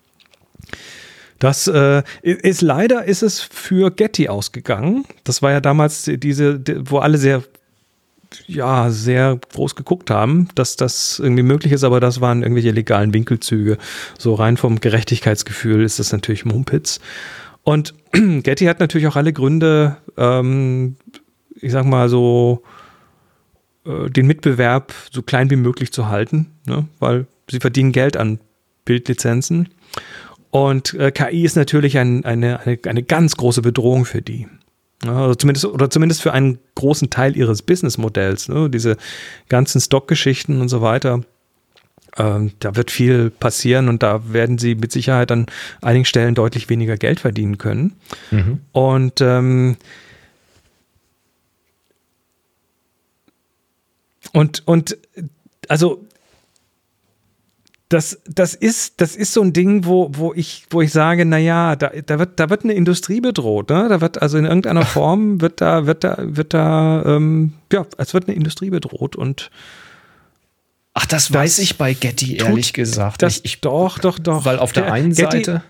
das 1.43 1.67
äh, 1.67 2.05
ist 2.23 2.63
leider 2.63 3.05
ist 3.05 3.23
es 3.23 3.41
für 3.41 3.91
Getty 3.91 4.29
ausgegangen. 4.29 5.05
Das 5.25 5.43
war 5.43 5.51
ja 5.51 5.61
damals 5.61 6.05
diese, 6.05 6.61
wo 6.89 6.99
alle 6.99 7.19
sehr 7.19 7.43
ja, 8.47 8.91
sehr 8.91 9.39
groß 9.53 9.75
geguckt 9.75 10.09
haben, 10.09 10.49
dass 10.55 10.77
das 10.77 11.19
irgendwie 11.19 11.43
möglich 11.43 11.73
ist, 11.73 11.85
aber 11.85 11.99
das 11.99 12.21
waren 12.21 12.43
irgendwelche 12.43 12.71
legalen 12.71 13.13
Winkelzüge. 13.13 13.77
So 14.19 14.35
rein 14.35 14.57
vom 14.57 14.81
Gerechtigkeitsgefühl 14.81 15.83
ist 15.83 15.99
das 15.99 16.13
natürlich 16.13 16.45
Mumpitz. 16.45 17.01
Und 17.65 17.93
Getty 18.13 18.67
hat 18.67 18.79
natürlich 18.79 19.09
auch 19.09 19.17
alle 19.17 19.33
Gründe, 19.33 19.97
ähm, 20.17 20.97
ich 21.61 21.73
sag 21.73 21.85
mal 21.85 22.09
so, 22.09 22.63
äh, 23.85 24.09
den 24.11 24.27
Mitbewerb 24.27 24.95
so 25.11 25.23
klein 25.23 25.51
wie 25.51 25.57
möglich 25.57 25.93
zu 25.93 26.09
halten, 26.09 26.53
ne? 26.67 26.87
weil 27.01 27.27
sie 27.51 27.61
verdienen 27.61 27.93
Geld 27.93 28.17
an 28.17 28.39
Bildlizenzen. 28.85 29.69
Und 30.53 30.93
äh, 30.95 31.11
KI 31.11 31.45
ist 31.45 31.57
natürlich 31.57 31.97
ein, 31.97 32.27
eine, 32.27 32.61
eine, 32.61 32.79
eine 32.87 33.03
ganz 33.03 33.37
große 33.37 33.63
Bedrohung 33.63 34.05
für 34.05 34.21
die. 34.21 34.47
Also 35.05 35.35
zumindest, 35.35 35.65
oder 35.65 35.89
zumindest 35.89 36.21
für 36.21 36.35
einen 36.35 36.59
großen 36.75 37.09
Teil 37.09 37.39
ihres 37.39 37.63
Businessmodells, 37.63 38.51
ne? 38.51 38.69
diese 38.69 38.99
ganzen 39.49 39.81
Stockgeschichten 39.81 40.61
und 40.61 40.69
so 40.69 40.83
weiter. 40.83 41.23
Ähm, 42.19 42.53
da 42.61 42.77
wird 42.77 42.91
viel 42.91 43.31
passieren 43.31 43.89
und 43.89 44.03
da 44.03 44.31
werden 44.31 44.59
sie 44.59 44.75
mit 44.75 44.93
Sicherheit 44.93 45.33
an 45.33 45.47
einigen 45.81 46.05
Stellen 46.05 46.35
deutlich 46.35 46.69
weniger 46.69 46.99
Geld 46.99 47.21
verdienen 47.21 47.57
können. 47.57 47.95
Mhm. 48.31 48.61
Und 48.73 49.23
ähm, 49.23 49.79
und, 54.35 54.63
und 54.67 54.99
also 55.69 56.07
das, 57.93 58.21
das, 58.27 58.55
ist, 58.55 59.01
das 59.01 59.17
ist 59.17 59.35
so 59.35 59.43
ein 59.43 59.53
Ding, 59.53 59.85
wo, 59.85 60.11
wo, 60.13 60.33
ich, 60.35 60.67
wo 60.71 60.81
ich 60.81 60.93
sage, 60.93 61.25
naja, 61.25 61.77
da, 61.77 61.91
da, 62.07 62.19
wird, 62.19 62.41
da 62.41 62.49
wird 62.49 62.65
eine 62.65 62.73
Industrie 62.73 63.21
bedroht. 63.21 63.71
Ne? 63.71 63.87
Da 63.89 64.01
wird 64.01 64.23
also 64.23 64.39
in 64.39 64.45
irgendeiner 64.45 64.85
Form 64.87 65.41
wird 65.41 65.61
da, 65.61 65.87
wird 65.87 66.05
da, 66.05 66.17
wird 66.19 66.55
da, 66.55 67.03
ähm, 67.05 67.55
ja, 67.73 67.87
es 67.99 68.15
wird 68.15 68.29
eine 68.29 68.37
Industrie 68.37 68.71
bedroht 68.71 69.17
und 69.17 69.51
Ach, 70.95 71.07
das, 71.07 71.29
das 71.29 71.35
weiß 71.35 71.59
ich 71.61 71.79
bei 71.79 71.95
Getty 71.95 72.37
ehrlich 72.37 72.73
gesagt. 72.75 73.23
Das, 73.23 73.39
ich, 73.39 73.45
ich, 73.45 73.61
doch, 73.63 73.99
doch, 73.99 74.19
doch. 74.19 74.45
Weil 74.45 74.59
auf 74.59 74.73
der, 74.73 74.85
der 74.85 74.93
einen 74.93 75.15
Getty, 75.15 75.45
Seite. 75.45 75.63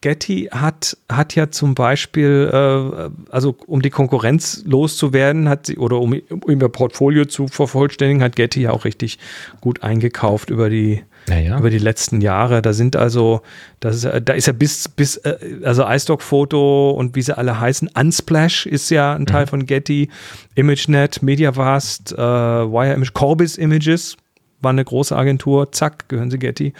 Getty 0.00 0.48
hat, 0.50 0.96
hat 1.10 1.34
ja 1.34 1.50
zum 1.50 1.74
Beispiel, 1.74 2.50
äh, 2.50 3.10
also 3.30 3.54
um 3.66 3.82
die 3.82 3.90
Konkurrenz 3.90 4.62
loszuwerden, 4.64 5.48
hat 5.48 5.66
sie, 5.66 5.76
oder 5.76 6.00
um, 6.00 6.18
um 6.30 6.60
ihr 6.60 6.68
Portfolio 6.68 7.26
zu 7.26 7.48
vervollständigen, 7.48 8.22
hat 8.22 8.34
Getty 8.34 8.62
ja 8.62 8.70
auch 8.70 8.86
richtig 8.86 9.18
gut 9.60 9.82
eingekauft 9.82 10.48
über 10.48 10.70
die, 10.70 11.02
ja, 11.28 11.58
über 11.58 11.70
die 11.70 11.78
letzten 11.78 12.20
Jahre. 12.20 12.62
Da 12.62 12.72
sind 12.72 12.96
also, 12.96 13.42
das 13.80 13.96
ist, 13.96 14.08
da 14.24 14.32
ist 14.32 14.46
ja 14.46 14.52
bis, 14.52 14.88
bis, 14.88 15.16
äh, 15.18 15.60
also 15.64 15.86
iStock-Foto 15.86 16.90
und 16.90 17.14
wie 17.14 17.22
sie 17.22 17.36
alle 17.36 17.60
heißen, 17.60 17.90
Unsplash 17.94 18.66
ist 18.66 18.90
ja 18.90 19.14
ein 19.14 19.26
Teil 19.26 19.44
mhm. 19.44 19.48
von 19.48 19.66
Getty, 19.66 20.08
ImageNet, 20.54 21.22
MediaVast, 21.22 22.12
äh, 22.12 22.16
Wire 22.16 22.94
Image, 22.94 23.12
Corbis 23.12 23.56
Images 23.56 24.16
war 24.60 24.70
eine 24.70 24.84
große 24.84 25.16
Agentur, 25.16 25.72
zack, 25.72 26.08
gehören 26.08 26.30
sie 26.30 26.38
Getty. 26.38 26.72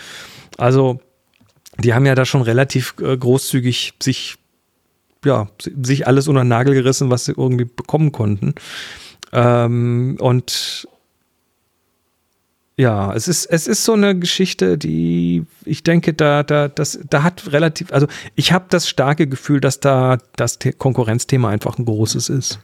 Also, 0.58 1.00
die 1.78 1.94
haben 1.94 2.06
ja 2.06 2.14
da 2.14 2.24
schon 2.24 2.42
relativ 2.42 2.94
äh, 3.00 3.16
großzügig 3.16 3.94
sich, 4.02 4.36
ja, 5.24 5.48
sich 5.82 6.06
alles 6.06 6.28
unter 6.28 6.42
den 6.42 6.48
Nagel 6.48 6.74
gerissen, 6.74 7.10
was 7.10 7.24
sie 7.24 7.32
irgendwie 7.36 7.64
bekommen 7.64 8.12
konnten. 8.12 8.54
Ähm, 9.32 10.16
und 10.20 10.86
ja, 12.80 13.12
es 13.12 13.28
ist, 13.28 13.44
es 13.44 13.66
ist 13.66 13.84
so 13.84 13.92
eine 13.92 14.18
Geschichte, 14.18 14.78
die 14.78 15.44
ich 15.66 15.82
denke, 15.82 16.14
da, 16.14 16.42
da, 16.42 16.68
das, 16.68 16.98
da 17.10 17.22
hat 17.22 17.52
relativ, 17.52 17.92
also 17.92 18.06
ich 18.36 18.52
habe 18.52 18.64
das 18.70 18.88
starke 18.88 19.26
Gefühl, 19.26 19.60
dass 19.60 19.80
da 19.80 20.16
das 20.36 20.58
Konkurrenzthema 20.78 21.50
einfach 21.50 21.78
ein 21.78 21.84
großes 21.84 22.30
ist. 22.30 22.58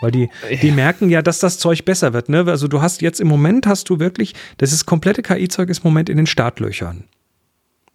Weil 0.00 0.10
die, 0.10 0.28
die 0.60 0.72
merken 0.72 1.10
ja, 1.10 1.22
dass 1.22 1.38
das 1.38 1.58
Zeug 1.58 1.84
besser 1.84 2.12
wird. 2.12 2.28
Ne? 2.28 2.44
Also 2.48 2.66
du 2.66 2.82
hast 2.82 3.02
jetzt 3.02 3.20
im 3.20 3.28
Moment 3.28 3.68
hast 3.68 3.88
du 3.88 4.00
wirklich, 4.00 4.34
das 4.58 4.72
ist 4.72 4.84
komplette 4.84 5.22
KI-Zeug 5.22 5.70
ist 5.70 5.84
im 5.84 5.90
Moment 5.90 6.08
in 6.08 6.16
den 6.16 6.26
Startlöchern. 6.26 7.04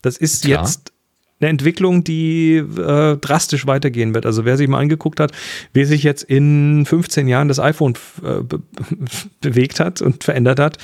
Das 0.01 0.15
ist 0.15 0.45
Klar. 0.45 0.61
jetzt 0.61 0.93
eine 1.39 1.49
Entwicklung, 1.49 2.03
die 2.03 2.57
äh, 2.57 3.17
drastisch 3.17 3.65
weitergehen 3.65 4.13
wird. 4.13 4.25
Also 4.25 4.45
wer 4.45 4.57
sich 4.57 4.67
mal 4.67 4.79
angeguckt 4.79 5.19
hat, 5.19 5.31
wie 5.73 5.85
sich 5.85 6.03
jetzt 6.03 6.23
in 6.23 6.85
15 6.85 7.27
Jahren 7.27 7.47
das 7.47 7.59
iPhone 7.59 7.95
äh, 8.23 8.41
be 8.43 8.61
bewegt 9.41 9.79
hat 9.79 10.01
und 10.01 10.23
verändert 10.23 10.59
hat. 10.59 10.77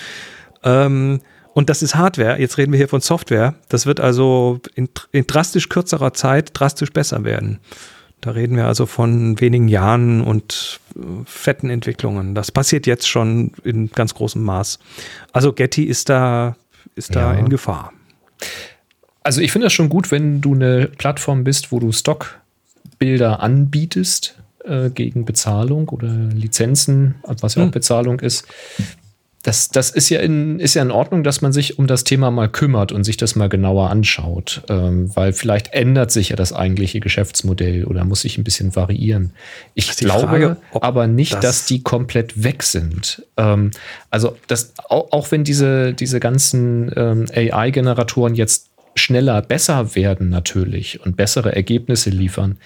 Ähm, 0.63 1.19
und 1.53 1.69
das 1.69 1.81
ist 1.81 1.95
Hardware. 1.95 2.39
Jetzt 2.39 2.57
reden 2.57 2.71
wir 2.73 2.77
hier 2.77 2.89
von 2.89 3.01
Software. 3.01 3.55
Das 3.69 3.85
wird 3.85 3.99
also 3.99 4.59
in, 4.75 4.89
in 5.11 5.25
drastisch 5.27 5.69
kürzerer 5.69 6.13
Zeit 6.13 6.51
drastisch 6.53 6.91
besser 6.91 7.23
werden. 7.23 7.59
Da 8.21 8.31
reden 8.31 8.57
wir 8.57 8.65
also 8.65 8.85
von 8.85 9.39
wenigen 9.39 9.67
Jahren 9.67 10.21
und 10.21 10.79
äh, 10.95 10.99
fetten 11.25 11.69
Entwicklungen. 11.69 12.33
Das 12.33 12.51
passiert 12.51 12.87
jetzt 12.87 13.07
schon 13.07 13.51
in 13.63 13.89
ganz 13.91 14.15
großem 14.15 14.41
Maß. 14.41 14.79
Also 15.31 15.53
Getty 15.53 15.83
ist 15.83 16.09
da, 16.09 16.55
ist 16.95 17.15
da 17.15 17.33
ja. 17.33 17.39
in 17.39 17.49
Gefahr. 17.49 17.93
Also 19.25 19.41
ich 19.41 19.51
finde 19.51 19.65
das 19.65 19.73
schon 19.73 19.89
gut, 19.89 20.11
wenn 20.11 20.39
du 20.39 20.53
eine 20.53 20.85
Plattform 20.85 21.43
bist, 21.43 21.71
wo 21.71 21.79
du 21.79 21.91
Stockbilder 21.91 23.39
anbietest 23.39 24.35
äh, 24.63 24.91
gegen 24.91 25.25
Bezahlung 25.25 25.89
oder 25.89 26.07
Lizenzen, 26.07 27.15
was 27.23 27.55
ja 27.55 27.63
auch 27.63 27.65
hm. 27.65 27.71
Bezahlung 27.71 28.19
ist. 28.19 28.45
Das, 29.41 29.69
das 29.69 29.89
ist, 29.89 30.09
ja 30.09 30.19
in, 30.19 30.59
ist 30.59 30.75
ja 30.75 30.83
in 30.83 30.91
Ordnung, 30.91 31.23
dass 31.23 31.41
man 31.41 31.53
sich 31.53 31.79
um 31.79 31.87
das 31.87 32.03
Thema 32.03 32.29
mal 32.29 32.49
kümmert 32.49 32.91
und 32.91 33.03
sich 33.03 33.17
das 33.17 33.35
mal 33.35 33.49
genauer 33.49 33.89
anschaut, 33.89 34.61
ähm, 34.69 35.15
weil 35.15 35.33
vielleicht 35.33 35.73
ändert 35.73 36.11
sich 36.11 36.29
ja 36.29 36.35
das 36.35 36.53
eigentliche 36.53 36.99
Geschäftsmodell 36.99 37.85
oder 37.85 38.05
muss 38.05 38.21
sich 38.21 38.37
ein 38.37 38.43
bisschen 38.43 38.75
variieren. 38.75 39.31
Ich 39.73 39.89
glaube 39.97 40.27
Frage, 40.27 40.57
aber 40.81 41.07
nicht, 41.07 41.33
das 41.33 41.41
dass 41.41 41.65
die 41.65 41.81
komplett 41.81 42.43
weg 42.43 42.61
sind. 42.61 43.25
Ähm, 43.37 43.71
also 44.11 44.37
das, 44.45 44.73
auch, 44.87 45.11
auch 45.11 45.31
wenn 45.31 45.43
diese, 45.43 45.95
diese 45.95 46.19
ganzen 46.19 46.91
ähm, 46.95 47.25
AI-Generatoren 47.33 48.35
jetzt 48.35 48.69
schneller 48.95 49.41
besser 49.41 49.93
werden 49.95 50.29
natürlich 50.29 51.01
und 51.01 51.17
bessere 51.17 51.53
Ergebnisse 51.53 52.09
liefern, 52.09 52.57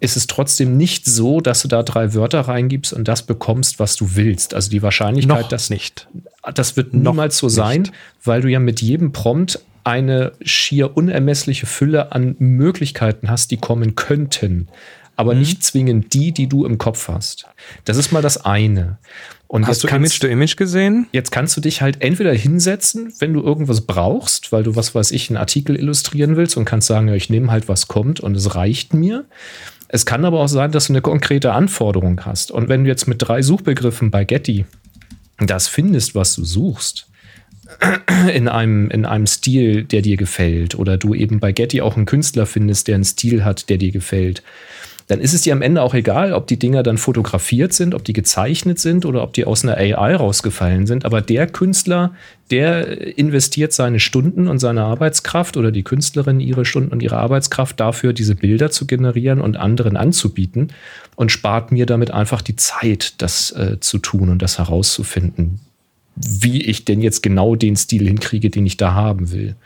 ist 0.00 0.16
es 0.16 0.26
trotzdem 0.28 0.76
nicht 0.76 1.04
so, 1.06 1.40
dass 1.40 1.62
du 1.62 1.68
da 1.68 1.82
drei 1.82 2.14
Wörter 2.14 2.40
reingibst 2.42 2.92
und 2.92 3.08
das 3.08 3.22
bekommst, 3.22 3.78
was 3.80 3.96
du 3.96 4.14
willst. 4.14 4.54
Also 4.54 4.70
die 4.70 4.82
Wahrscheinlichkeit, 4.82 5.42
Noch 5.42 5.48
dass 5.48 5.70
nicht. 5.70 6.08
das 6.54 6.76
wird 6.76 6.94
Noch 6.94 7.12
niemals 7.12 7.38
so 7.38 7.48
sein, 7.48 7.82
nicht. 7.82 7.92
weil 8.24 8.42
du 8.42 8.48
ja 8.48 8.60
mit 8.60 8.80
jedem 8.80 9.12
Prompt 9.12 9.60
eine 9.84 10.32
schier 10.42 10.96
unermessliche 10.96 11.66
Fülle 11.66 12.12
an 12.12 12.36
Möglichkeiten 12.38 13.28
hast, 13.28 13.50
die 13.50 13.56
kommen 13.56 13.96
könnten, 13.96 14.68
aber 15.16 15.34
nicht 15.34 15.62
zwingend 15.62 16.14
die, 16.14 16.32
die 16.32 16.46
du 16.46 16.64
im 16.64 16.78
Kopf 16.78 17.08
hast. 17.08 17.46
Das 17.84 17.96
ist 17.96 18.12
mal 18.12 18.22
das 18.22 18.44
eine. 18.44 18.98
Und 19.46 19.66
Hast 19.66 19.82
du 19.82 19.86
jetzt 19.86 19.90
kannst, 19.90 20.06
Image 20.06 20.20
to 20.20 20.26
Image 20.28 20.56
gesehen? 20.56 21.06
jetzt 21.12 21.30
kannst 21.30 21.56
du 21.56 21.60
dich 21.60 21.82
halt 21.82 22.00
entweder 22.00 22.32
hinsetzen, 22.32 23.12
wenn 23.18 23.34
du 23.34 23.42
irgendwas 23.42 23.82
brauchst, 23.82 24.50
weil 24.50 24.62
du, 24.62 24.76
was 24.76 24.94
weiß 24.94 25.10
ich, 25.10 25.28
einen 25.28 25.36
Artikel 25.36 25.76
illustrieren 25.76 26.36
willst 26.36 26.56
und 26.56 26.64
kannst 26.64 26.88
sagen, 26.88 27.08
ja, 27.08 27.14
ich 27.14 27.28
nehme 27.28 27.50
halt, 27.50 27.68
was 27.68 27.86
kommt 27.86 28.20
und 28.20 28.34
es 28.34 28.54
reicht 28.54 28.94
mir. 28.94 29.26
Es 29.88 30.06
kann 30.06 30.24
aber 30.24 30.40
auch 30.40 30.48
sein, 30.48 30.72
dass 30.72 30.86
du 30.86 30.94
eine 30.94 31.02
konkrete 31.02 31.52
Anforderung 31.52 32.24
hast. 32.24 32.50
Und 32.50 32.70
wenn 32.70 32.84
du 32.84 32.88
jetzt 32.88 33.06
mit 33.06 33.20
drei 33.20 33.42
Suchbegriffen 33.42 34.10
bei 34.10 34.24
Getty 34.24 34.64
das 35.38 35.68
findest, 35.68 36.14
was 36.14 36.34
du 36.34 36.44
suchst, 36.44 37.08
in 38.32 38.48
einem, 38.48 38.90
in 38.90 39.04
einem 39.04 39.26
Stil, 39.26 39.84
der 39.84 40.00
dir 40.02 40.16
gefällt, 40.16 40.74
oder 40.74 40.96
du 40.96 41.14
eben 41.14 41.40
bei 41.40 41.52
Getty 41.52 41.82
auch 41.82 41.96
einen 41.96 42.06
Künstler 42.06 42.46
findest, 42.46 42.88
der 42.88 42.96
einen 42.96 43.04
Stil 43.04 43.44
hat, 43.44 43.68
der 43.68 43.76
dir 43.76 43.92
gefällt, 43.92 44.42
dann 45.12 45.20
ist 45.20 45.34
es 45.34 45.42
dir 45.42 45.52
am 45.52 45.60
Ende 45.60 45.82
auch 45.82 45.92
egal, 45.92 46.32
ob 46.32 46.46
die 46.46 46.58
Dinger 46.58 46.82
dann 46.82 46.96
fotografiert 46.96 47.74
sind, 47.74 47.94
ob 47.94 48.02
die 48.02 48.14
gezeichnet 48.14 48.78
sind 48.78 49.04
oder 49.04 49.22
ob 49.22 49.34
die 49.34 49.44
aus 49.44 49.62
einer 49.62 49.76
AI 49.76 50.16
rausgefallen 50.16 50.86
sind. 50.86 51.04
Aber 51.04 51.20
der 51.20 51.46
Künstler, 51.46 52.14
der 52.50 53.18
investiert 53.18 53.74
seine 53.74 54.00
Stunden 54.00 54.48
und 54.48 54.58
seine 54.58 54.84
Arbeitskraft 54.84 55.58
oder 55.58 55.70
die 55.70 55.82
Künstlerin 55.82 56.40
ihre 56.40 56.64
Stunden 56.64 56.92
und 56.92 57.02
ihre 57.02 57.18
Arbeitskraft 57.18 57.78
dafür, 57.78 58.14
diese 58.14 58.34
Bilder 58.34 58.70
zu 58.70 58.86
generieren 58.86 59.42
und 59.42 59.58
anderen 59.58 59.98
anzubieten 59.98 60.72
und 61.14 61.30
spart 61.30 61.72
mir 61.72 61.84
damit 61.84 62.10
einfach 62.10 62.40
die 62.40 62.56
Zeit, 62.56 63.20
das 63.20 63.50
äh, 63.50 63.78
zu 63.80 63.98
tun 63.98 64.30
und 64.30 64.40
das 64.40 64.56
herauszufinden, 64.56 65.60
wie 66.16 66.62
ich 66.62 66.86
denn 66.86 67.02
jetzt 67.02 67.22
genau 67.22 67.54
den 67.54 67.76
Stil 67.76 68.06
hinkriege, 68.06 68.48
den 68.48 68.64
ich 68.64 68.78
da 68.78 68.94
haben 68.94 69.30
will. 69.30 69.56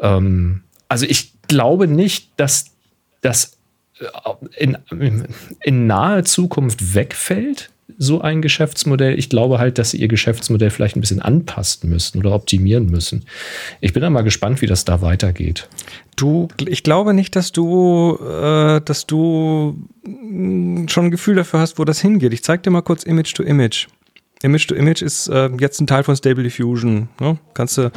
Ähm, 0.00 0.62
also 0.88 1.06
ich 1.08 1.32
glaube 1.46 1.86
nicht, 1.86 2.30
dass 2.38 2.72
das 3.20 3.54
in, 4.56 4.76
in 5.60 5.86
naher 5.86 6.24
Zukunft 6.24 6.94
wegfällt, 6.94 7.70
so 7.98 8.20
ein 8.20 8.42
Geschäftsmodell. 8.42 9.18
Ich 9.18 9.28
glaube 9.28 9.58
halt, 9.58 9.78
dass 9.78 9.90
sie 9.90 9.98
ihr 9.98 10.08
Geschäftsmodell 10.08 10.70
vielleicht 10.70 10.96
ein 10.96 11.00
bisschen 11.00 11.20
anpassen 11.20 11.90
müssen 11.90 12.18
oder 12.18 12.32
optimieren 12.32 12.86
müssen. 12.86 13.24
Ich 13.80 13.92
bin 13.92 14.02
da 14.02 14.10
mal 14.10 14.22
gespannt, 14.22 14.62
wie 14.62 14.66
das 14.66 14.84
da 14.84 15.02
weitergeht. 15.02 15.68
Du, 16.16 16.48
ich 16.66 16.82
glaube 16.82 17.14
nicht, 17.14 17.36
dass 17.36 17.52
du, 17.52 18.18
äh, 18.20 18.80
dass 18.80 19.06
du 19.06 19.76
mh, 20.04 20.88
schon 20.88 21.06
ein 21.06 21.10
Gefühl 21.10 21.34
dafür 21.34 21.60
hast, 21.60 21.78
wo 21.78 21.84
das 21.84 22.00
hingeht. 22.00 22.32
Ich 22.32 22.42
zeig 22.42 22.62
dir 22.62 22.70
mal 22.70 22.82
kurz 22.82 23.02
Image 23.04 23.34
to 23.34 23.42
Image. 23.42 23.86
Image 24.42 24.66
to 24.66 24.74
Image 24.74 25.02
ist 25.02 25.28
äh, 25.28 25.50
jetzt 25.58 25.80
ein 25.80 25.86
Teil 25.86 26.04
von 26.04 26.16
Stable 26.16 26.42
Diffusion. 26.42 27.08
Ne? 27.20 27.38
Kannst 27.54 27.78
du 27.78 27.90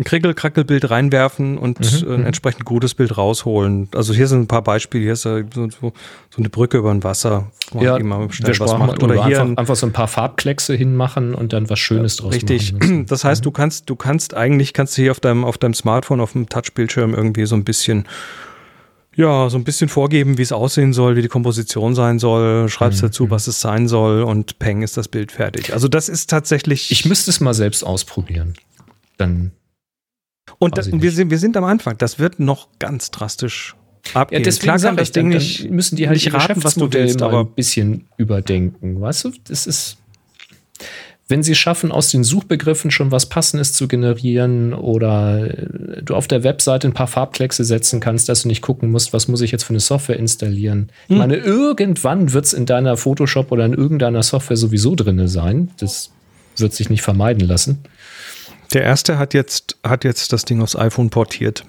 ein 0.00 0.04
Krickel-Krackel-Bild 0.04 0.90
reinwerfen 0.90 1.58
und 1.58 1.78
äh, 1.80 2.14
ein 2.14 2.24
entsprechend 2.24 2.64
gutes 2.64 2.94
Bild 2.94 3.16
rausholen. 3.18 3.88
Also 3.94 4.14
hier 4.14 4.26
sind 4.28 4.40
ein 4.40 4.46
paar 4.46 4.62
Beispiele. 4.62 5.04
Hier 5.04 5.12
ist 5.12 5.26
äh, 5.26 5.44
so, 5.54 5.68
so, 5.68 5.92
so 6.30 6.38
eine 6.38 6.48
Brücke 6.48 6.78
über 6.78 6.90
ein 6.90 7.04
Wasser. 7.04 7.50
wo 7.70 7.82
man 7.82 8.06
mal 8.06 8.32
schnell 8.32 8.54
sprachen 8.54 8.78
mal 8.78 8.88
Oder 8.88 8.98
drüber. 8.98 9.26
hier 9.26 9.40
einfach, 9.40 9.44
ein, 9.44 9.58
einfach 9.58 9.76
so 9.76 9.86
ein 9.86 9.92
paar 9.92 10.08
Farbkleckse 10.08 10.74
hinmachen 10.74 11.34
und 11.34 11.52
dann 11.52 11.68
was 11.68 11.78
Schönes 11.78 12.16
draus 12.16 12.32
Richtig. 12.32 12.72
machen. 12.72 13.06
Das 13.10 13.24
heißt, 13.24 13.44
du 13.44 13.50
kannst, 13.50 13.90
du 13.90 13.96
kannst 13.96 14.34
eigentlich, 14.34 14.72
kannst 14.72 14.96
du 14.96 15.02
hier 15.02 15.10
auf 15.10 15.20
deinem, 15.20 15.44
auf 15.44 15.58
deinem 15.58 15.74
Smartphone, 15.74 16.20
auf 16.20 16.32
dem 16.32 16.48
Touchbildschirm 16.48 17.14
irgendwie 17.14 17.44
so 17.44 17.54
ein 17.54 17.64
bisschen, 17.64 18.06
ja, 19.14 19.50
so 19.50 19.58
ein 19.58 19.64
bisschen 19.64 19.88
vorgeben, 19.88 20.38
wie 20.38 20.42
es 20.42 20.52
aussehen 20.52 20.94
soll, 20.94 21.16
wie 21.16 21.22
die 21.22 21.28
Komposition 21.28 21.94
sein 21.94 22.18
soll, 22.18 22.68
schreibst 22.70 23.02
dazu, 23.02 23.30
was 23.30 23.48
es 23.48 23.60
sein 23.60 23.86
soll 23.88 24.22
und 24.22 24.58
peng 24.58 24.82
ist 24.82 24.96
das 24.96 25.08
Bild 25.08 25.32
fertig. 25.32 25.74
Also 25.74 25.88
das 25.88 26.08
ist 26.08 26.30
tatsächlich. 26.30 26.90
Ich 26.90 27.04
müsste 27.04 27.30
es 27.30 27.40
mal 27.40 27.54
selbst 27.54 27.84
ausprobieren. 27.84 28.54
Dann 29.18 29.52
und 30.58 30.78
das, 30.78 30.90
wir 30.92 31.12
sind, 31.12 31.30
wir 31.30 31.38
sind 31.38 31.56
am 31.56 31.64
Anfang. 31.64 31.96
Das 31.98 32.18
wird 32.18 32.40
noch 32.40 32.68
ganz 32.78 33.10
drastisch 33.10 33.74
abgehen. 34.14 34.42
Klar 34.42 34.78
kann 34.78 34.96
das 34.96 35.08
ich, 35.08 35.12
Ding 35.12 35.28
nicht, 35.28 35.70
müssen 35.70 35.96
die 35.96 36.08
halt 36.08 36.16
nicht 36.16 36.32
raten, 36.32 36.62
was 36.64 36.74
du 36.74 36.92
willst, 36.92 37.22
aber 37.22 37.40
ein 37.40 37.52
bisschen 37.54 38.06
überdenken. 38.16 39.00
Weißt 39.00 39.24
du, 39.24 39.32
das 39.48 39.66
ist, 39.66 39.98
wenn 41.28 41.42
sie 41.42 41.54
schaffen, 41.54 41.92
aus 41.92 42.10
den 42.10 42.24
Suchbegriffen 42.24 42.90
schon 42.90 43.12
was 43.12 43.26
Passendes 43.26 43.72
zu 43.72 43.86
generieren 43.88 44.74
oder 44.74 45.46
äh, 45.46 46.02
du 46.02 46.14
auf 46.14 46.26
der 46.26 46.42
Webseite 46.42 46.88
ein 46.88 46.94
paar 46.94 47.06
Farbkleckse 47.06 47.64
setzen 47.64 48.00
kannst, 48.00 48.28
dass 48.28 48.42
du 48.42 48.48
nicht 48.48 48.62
gucken 48.62 48.90
musst, 48.90 49.12
was 49.12 49.28
muss 49.28 49.40
ich 49.40 49.52
jetzt 49.52 49.64
für 49.64 49.70
eine 49.70 49.80
Software 49.80 50.18
installieren. 50.18 50.90
Ich 51.08 51.16
meine, 51.16 51.36
irgendwann 51.36 52.32
wird 52.32 52.46
es 52.46 52.52
in 52.52 52.66
deiner 52.66 52.96
Photoshop 52.96 53.52
oder 53.52 53.64
in 53.64 53.74
irgendeiner 53.74 54.22
Software 54.22 54.56
sowieso 54.56 54.96
drin 54.96 55.28
sein. 55.28 55.70
Das 55.78 56.10
wird 56.56 56.74
sich 56.74 56.90
nicht 56.90 57.02
vermeiden 57.02 57.46
lassen. 57.46 57.78
Der 58.72 58.82
erste 58.82 59.18
hat 59.18 59.34
jetzt, 59.34 59.76
hat 59.84 60.04
jetzt 60.04 60.32
das 60.32 60.44
Ding 60.44 60.62
aufs 60.62 60.76
iPhone 60.76 61.10
portiert. 61.10 61.64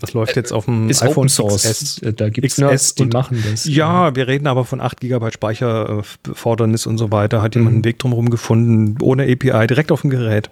Das 0.00 0.12
läuft 0.12 0.36
jetzt 0.36 0.52
auf 0.52 0.66
dem 0.66 0.84
Mhm. 0.84 0.90
Ist 0.90 1.02
iPhone 1.02 1.16
Open 1.24 1.28
Source. 1.28 1.64
XS. 1.64 1.98
Äh, 2.02 2.12
Da 2.12 2.28
gibt 2.28 2.46
es 2.46 2.56
Nerds, 2.58 2.94
die 2.94 3.02
und- 3.02 3.14
machen 3.14 3.42
das. 3.50 3.64
Ja, 3.64 4.14
wir 4.14 4.28
reden 4.28 4.46
aber 4.46 4.64
von 4.64 4.80
8 4.80 5.00
GB 5.00 5.32
Speicherfordernis 5.32 6.86
und 6.86 6.98
so 6.98 7.10
weiter. 7.10 7.42
Hat 7.42 7.54
Mhm. 7.56 7.60
jemand 7.60 7.74
einen 7.74 7.84
Weg 7.84 7.98
drumherum 7.98 8.30
gefunden, 8.30 8.96
ohne 9.02 9.24
API, 9.24 9.66
direkt 9.66 9.90
auf 9.90 10.02
dem 10.02 10.10
Gerät. 10.10 10.50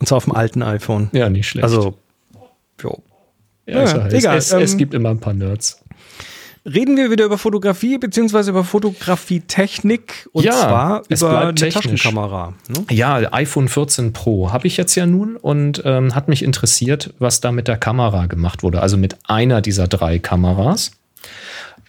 Und 0.00 0.06
zwar 0.06 0.16
auf 0.18 0.24
dem 0.24 0.34
alten 0.34 0.62
iPhone. 0.62 1.08
Ja, 1.12 1.30
nicht 1.30 1.48
schlecht. 1.48 1.64
Also, 1.64 1.96
jo. 2.82 3.02
ja, 3.66 3.80
ja, 3.80 3.86
sag, 3.86 4.12
egal, 4.12 4.36
es, 4.36 4.52
es, 4.52 4.60
es 4.62 4.72
ähm, 4.72 4.78
gibt 4.78 4.92
immer 4.94 5.08
ein 5.10 5.18
paar 5.20 5.32
Nerds. 5.34 5.82
Reden 6.72 6.96
wir 6.96 7.10
wieder 7.10 7.24
über 7.24 7.38
Fotografie 7.38 7.98
beziehungsweise 7.98 8.50
über 8.50 8.64
Fotografietechnik 8.64 10.28
und 10.32 10.44
Ja, 10.44 10.52
zwar 10.52 11.02
über 11.08 11.40
eine 11.40 11.54
technisch. 11.54 12.02
Taschenkamera. 12.02 12.54
Ne? 12.68 12.84
Ja, 12.90 13.32
iPhone 13.32 13.68
14 13.68 14.12
Pro 14.12 14.52
habe 14.52 14.66
ich 14.66 14.76
jetzt 14.76 14.94
ja 14.94 15.06
nun 15.06 15.36
und 15.36 15.82
ähm, 15.84 16.14
hat 16.14 16.28
mich 16.28 16.42
interessiert, 16.42 17.14
was 17.18 17.40
da 17.40 17.52
mit 17.52 17.68
der 17.68 17.76
Kamera 17.76 18.26
gemacht 18.26 18.62
wurde. 18.62 18.80
Also 18.82 18.96
mit 18.96 19.16
einer 19.24 19.60
dieser 19.60 19.88
drei 19.88 20.18
Kameras. 20.18 20.92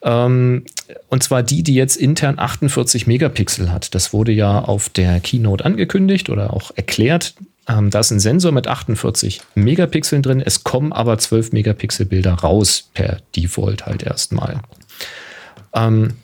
Ähm, 0.01 0.63
und 1.09 1.23
zwar 1.23 1.43
die, 1.43 1.63
die 1.63 1.75
jetzt 1.75 1.97
intern 1.97 2.39
48 2.39 3.05
Megapixel 3.07 3.71
hat. 3.71 3.93
Das 3.95 4.13
wurde 4.13 4.31
ja 4.31 4.59
auf 4.59 4.89
der 4.89 5.19
Keynote 5.19 5.65
angekündigt 5.65 6.29
oder 6.29 6.53
auch 6.53 6.71
erklärt. 6.75 7.33
Ähm, 7.69 7.91
da 7.91 7.99
ist 7.99 8.11
ein 8.11 8.19
Sensor 8.19 8.51
mit 8.51 8.67
48 8.67 9.41
Megapixeln 9.53 10.23
drin. 10.23 10.41
Es 10.43 10.63
kommen 10.63 10.91
aber 10.91 11.17
12 11.17 11.51
Megapixel 11.51 12.07
Bilder 12.07 12.33
raus 12.33 12.89
per 12.93 13.19
Default 13.35 13.85
halt 13.85 14.01
erstmal. 14.01 14.61
Ähm, 15.73 16.15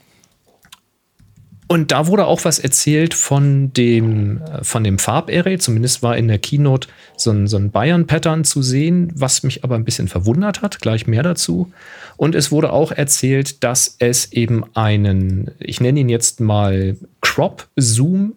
und 1.68 1.92
da 1.92 2.08
wurde 2.08 2.26
auch 2.26 2.46
was 2.46 2.60
erzählt 2.60 3.14
von 3.14 3.74
dem, 3.74 4.42
äh, 4.42 4.64
von 4.64 4.84
dem 4.84 4.98
Farbarray. 4.98 5.58
Zumindest 5.60 6.02
war 6.02 6.18
in 6.18 6.28
der 6.28 6.40
Keynote 6.40 6.88
so 7.16 7.32
ein, 7.32 7.48
so 7.48 7.58
ein 7.58 7.72
Bayern-Pattern 7.72 8.44
zu 8.44 8.62
sehen, 8.62 9.12
was 9.16 9.44
mich 9.44 9.64
aber 9.64 9.76
ein 9.76 9.86
bisschen 9.86 10.08
verwundert 10.08 10.62
hat. 10.64 10.80
Gleich 10.80 11.06
mehr 11.06 11.24
dazu. 11.24 11.72
Und 12.18 12.34
es 12.34 12.52
wurde 12.52 12.72
auch 12.72 12.92
erzählt, 12.92 13.64
dass 13.64 13.96
es 14.00 14.32
eben 14.32 14.64
einen, 14.76 15.52
ich 15.60 15.80
nenne 15.80 16.00
ihn 16.00 16.10
jetzt 16.10 16.40
mal 16.40 16.98
Crop-Zoom, 17.22 18.34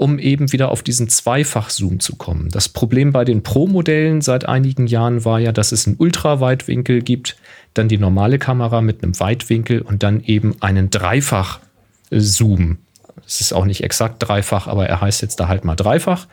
um 0.00 0.18
eben 0.18 0.50
wieder 0.50 0.70
auf 0.70 0.82
diesen 0.82 1.10
Zweifach-Zoom 1.10 2.00
zu 2.00 2.16
kommen. 2.16 2.48
Das 2.48 2.70
Problem 2.70 3.12
bei 3.12 3.26
den 3.26 3.42
Pro-Modellen 3.42 4.22
seit 4.22 4.48
einigen 4.48 4.86
Jahren 4.86 5.26
war 5.26 5.38
ja, 5.38 5.52
dass 5.52 5.72
es 5.72 5.86
einen 5.86 5.96
Ultraweitwinkel 5.98 7.02
gibt, 7.02 7.36
dann 7.74 7.88
die 7.88 7.98
normale 7.98 8.38
Kamera 8.38 8.80
mit 8.80 9.02
einem 9.02 9.20
Weitwinkel 9.20 9.82
und 9.82 10.02
dann 10.02 10.22
eben 10.22 10.56
einen 10.60 10.88
Dreifach-Zoom. 10.88 12.78
Es 13.26 13.42
ist 13.42 13.52
auch 13.52 13.66
nicht 13.66 13.84
exakt 13.84 14.26
dreifach, 14.26 14.68
aber 14.68 14.88
er 14.88 15.02
heißt 15.02 15.20
jetzt 15.20 15.38
da 15.38 15.48
halt 15.48 15.66
mal 15.66 15.76
dreifach. 15.76 16.28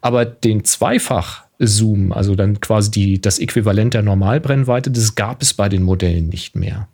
Aber 0.00 0.24
den 0.24 0.64
Zweifach-Zoom, 0.64 2.10
also 2.10 2.34
dann 2.34 2.60
quasi 2.60 2.90
die, 2.90 3.20
das 3.20 3.38
Äquivalent 3.38 3.94
der 3.94 4.02
Normalbrennweite, 4.02 4.90
das 4.90 5.14
gab 5.14 5.40
es 5.40 5.54
bei 5.54 5.68
den 5.68 5.84
Modellen 5.84 6.30
nicht 6.30 6.56
mehr. 6.56 6.88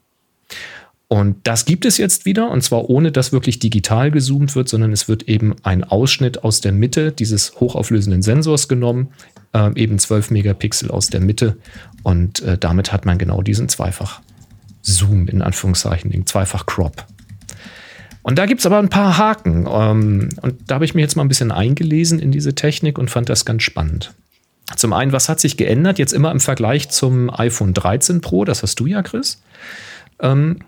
Und 1.13 1.39
das 1.43 1.65
gibt 1.65 1.87
es 1.87 1.99
jetzt 1.99 2.25
wieder, 2.25 2.53
und 2.53 2.63
zwar 2.63 2.89
ohne, 2.89 3.11
dass 3.11 3.33
wirklich 3.33 3.59
digital 3.59 4.13
gezoomt 4.13 4.55
wird, 4.55 4.69
sondern 4.69 4.93
es 4.93 5.09
wird 5.09 5.25
eben 5.25 5.57
ein 5.65 5.83
Ausschnitt 5.83 6.45
aus 6.45 6.61
der 6.61 6.71
Mitte 6.71 7.11
dieses 7.11 7.59
hochauflösenden 7.59 8.23
Sensors 8.23 8.69
genommen, 8.69 9.09
äh, 9.53 9.73
eben 9.75 9.99
12 9.99 10.31
Megapixel 10.31 10.89
aus 10.89 11.09
der 11.09 11.19
Mitte. 11.19 11.57
Und 12.05 12.43
äh, 12.43 12.57
damit 12.57 12.93
hat 12.93 13.07
man 13.07 13.19
genau 13.19 13.43
diesen 13.43 13.69
Zweifach-Zoom, 13.69 15.27
in 15.27 15.43
Anführungszeichen, 15.43 16.13
den 16.13 16.27
Zweifach-Crop. 16.27 17.05
Und 18.23 18.39
da 18.39 18.47
gibt 18.47 18.61
es 18.61 18.67
aber 18.67 18.79
ein 18.79 18.89
paar 18.89 19.19
Haken. 19.19 19.67
Ähm, 19.69 20.29
und 20.43 20.59
da 20.69 20.77
habe 20.77 20.85
ich 20.85 20.95
mich 20.95 21.03
jetzt 21.03 21.17
mal 21.17 21.25
ein 21.25 21.29
bisschen 21.29 21.51
eingelesen 21.51 22.21
in 22.21 22.31
diese 22.31 22.55
Technik 22.55 22.99
und 22.99 23.11
fand 23.11 23.29
das 23.29 23.45
ganz 23.45 23.65
spannend. 23.65 24.15
Zum 24.77 24.93
einen, 24.93 25.11
was 25.11 25.29
hat 25.29 25.41
sich 25.41 25.57
geändert? 25.57 25.99
Jetzt 25.99 26.13
immer 26.13 26.31
im 26.31 26.39
Vergleich 26.39 26.89
zum 26.89 27.31
iPhone 27.31 27.75
13 27.75 28.21
Pro, 28.21 28.45
das 28.45 28.63
hast 28.63 28.79
du 28.79 28.87
ja, 28.87 29.03
Chris. 29.03 29.43
Ähm, 30.21 30.59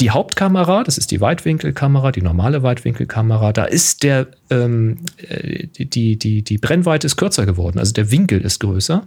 die 0.00 0.10
Hauptkamera, 0.10 0.84
das 0.84 0.98
ist 0.98 1.10
die 1.10 1.20
Weitwinkelkamera, 1.20 2.12
die 2.12 2.22
normale 2.22 2.62
Weitwinkelkamera, 2.62 3.52
da 3.52 3.64
ist 3.64 4.02
der, 4.02 4.28
ähm, 4.50 4.98
äh, 5.28 5.66
die, 5.66 6.16
die, 6.16 6.42
die 6.42 6.58
Brennweite 6.58 7.06
ist 7.06 7.16
kürzer 7.16 7.46
geworden, 7.46 7.78
also 7.78 7.92
der 7.92 8.10
Winkel 8.10 8.40
ist 8.40 8.60
größer. 8.60 9.06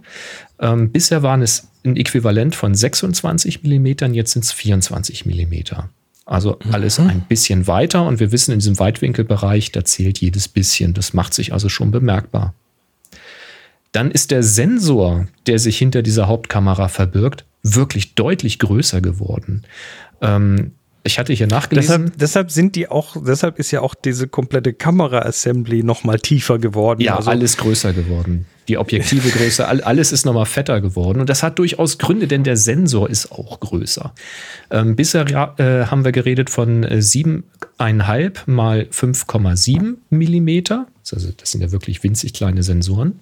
Ähm, 0.60 0.90
bisher 0.90 1.22
waren 1.22 1.42
es 1.42 1.68
ein 1.84 1.96
Äquivalent 1.96 2.54
von 2.54 2.74
26 2.74 3.62
Millimetern, 3.62 4.12
jetzt 4.12 4.32
sind 4.32 4.44
es 4.44 4.52
24 4.52 5.24
Millimeter. 5.24 5.88
Also 6.24 6.58
alles 6.70 6.98
mhm. 6.98 7.08
ein 7.08 7.20
bisschen 7.22 7.66
weiter 7.66 8.06
und 8.06 8.20
wir 8.20 8.30
wissen 8.30 8.52
in 8.52 8.60
diesem 8.60 8.78
Weitwinkelbereich, 8.78 9.72
da 9.72 9.84
zählt 9.84 10.18
jedes 10.18 10.46
bisschen. 10.46 10.94
Das 10.94 11.14
macht 11.14 11.34
sich 11.34 11.52
also 11.52 11.68
schon 11.68 11.90
bemerkbar. 11.90 12.54
Dann 13.90 14.10
ist 14.10 14.30
der 14.30 14.42
Sensor, 14.42 15.26
der 15.46 15.58
sich 15.58 15.76
hinter 15.78 16.02
dieser 16.02 16.28
Hauptkamera 16.28 16.88
verbirgt, 16.88 17.44
wirklich 17.62 18.14
deutlich 18.14 18.58
größer 18.58 19.00
geworden. 19.00 19.64
Ähm, 20.22 20.72
ich 21.04 21.18
hatte 21.18 21.32
hier 21.32 21.48
nachgelesen. 21.48 22.04
Deshalb, 22.04 22.18
deshalb, 22.18 22.50
sind 22.52 22.76
die 22.76 22.88
auch, 22.88 23.16
deshalb 23.26 23.58
ist 23.58 23.72
ja 23.72 23.80
auch 23.80 23.94
diese 23.94 24.28
komplette 24.28 24.72
Kamera-Assembly 24.72 25.82
nochmal 25.82 26.20
tiefer 26.20 26.58
geworden. 26.58 27.00
Ja, 27.00 27.16
also 27.16 27.30
alles 27.30 27.56
größer 27.56 27.92
geworden. 27.92 28.46
Die 28.68 28.78
Objektive 28.78 29.28
größer, 29.36 29.68
alles 29.68 30.12
ist 30.12 30.24
nochmal 30.24 30.46
fetter 30.46 30.80
geworden. 30.80 31.20
Und 31.20 31.28
das 31.28 31.42
hat 31.42 31.58
durchaus 31.58 31.98
Gründe, 31.98 32.28
denn 32.28 32.44
der 32.44 32.56
Sensor 32.56 33.10
ist 33.10 33.32
auch 33.32 33.58
größer. 33.58 34.14
Ähm, 34.70 34.94
bisher 34.94 35.26
äh, 35.58 35.86
haben 35.86 36.04
wir 36.04 36.12
geredet 36.12 36.50
von 36.50 36.84
äh, 36.84 36.98
7,5 36.98 38.42
mal 38.46 38.86
5,7 38.92 39.96
Millimeter. 40.10 40.86
Also 41.10 41.30
das 41.36 41.50
sind 41.50 41.62
ja 41.62 41.72
wirklich 41.72 42.04
winzig 42.04 42.32
kleine 42.32 42.62
Sensoren. 42.62 43.18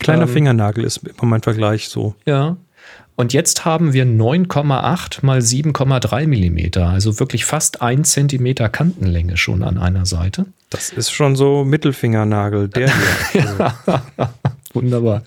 Kleiner 0.00 0.22
ähm, 0.22 0.28
Fingernagel 0.28 0.84
ist 0.84 0.98
immer 0.98 1.26
mein 1.26 1.42
Vergleich 1.42 1.88
so. 1.88 2.16
Ja, 2.26 2.56
und 3.18 3.32
jetzt 3.32 3.64
haben 3.64 3.94
wir 3.94 4.06
9,8 4.06 5.26
mal 5.26 5.40
7,3 5.40 6.28
Millimeter, 6.28 6.86
also 6.86 7.18
wirklich 7.18 7.44
fast 7.44 7.82
ein 7.82 8.04
Zentimeter 8.04 8.68
Kantenlänge 8.68 9.36
schon 9.36 9.64
an 9.64 9.76
einer 9.76 10.06
Seite. 10.06 10.46
Das 10.70 10.90
ist 10.90 11.10
schon 11.10 11.34
so 11.34 11.64
Mittelfingernagel, 11.64 12.68
der 12.68 12.92
hier. 13.32 13.72
Wunderbar. 14.72 15.24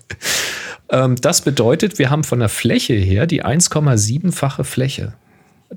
Ähm, 0.88 1.16
das 1.16 1.42
bedeutet, 1.42 1.98
wir 1.98 2.08
haben 2.08 2.24
von 2.24 2.38
der 2.38 2.48
Fläche 2.48 2.94
her 2.94 3.26
die 3.26 3.44
1,7-fache 3.44 4.64
Fläche. 4.64 5.12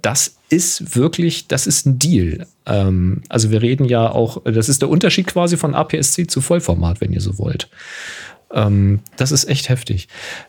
Das 0.02 0.38
ist 0.48 0.96
wirklich, 0.96 1.50
das 1.50 1.68
ist 1.68 1.86
ein 1.86 2.00
Deal. 2.00 2.48
Ähm, 2.66 3.24
also 3.28 3.52
wir 3.52 3.62
reden 3.62 3.84
ja 3.84 4.10
auch, 4.10 4.42
das 4.46 4.70
ist 4.70 4.82
der 4.82 4.88
Unterschied 4.88 5.28
quasi 5.28 5.58
von 5.58 5.76
APS-C 5.76 6.28
zu 6.28 6.40
Vollformat, 6.40 7.02
wenn 7.02 7.12
ihr 7.12 7.20
so 7.20 7.38
wollt. 7.40 7.68
Ähm, 8.54 9.00
das 9.18 9.32
ist 9.32 9.46
echt 9.46 9.70
heftig. 9.70 10.08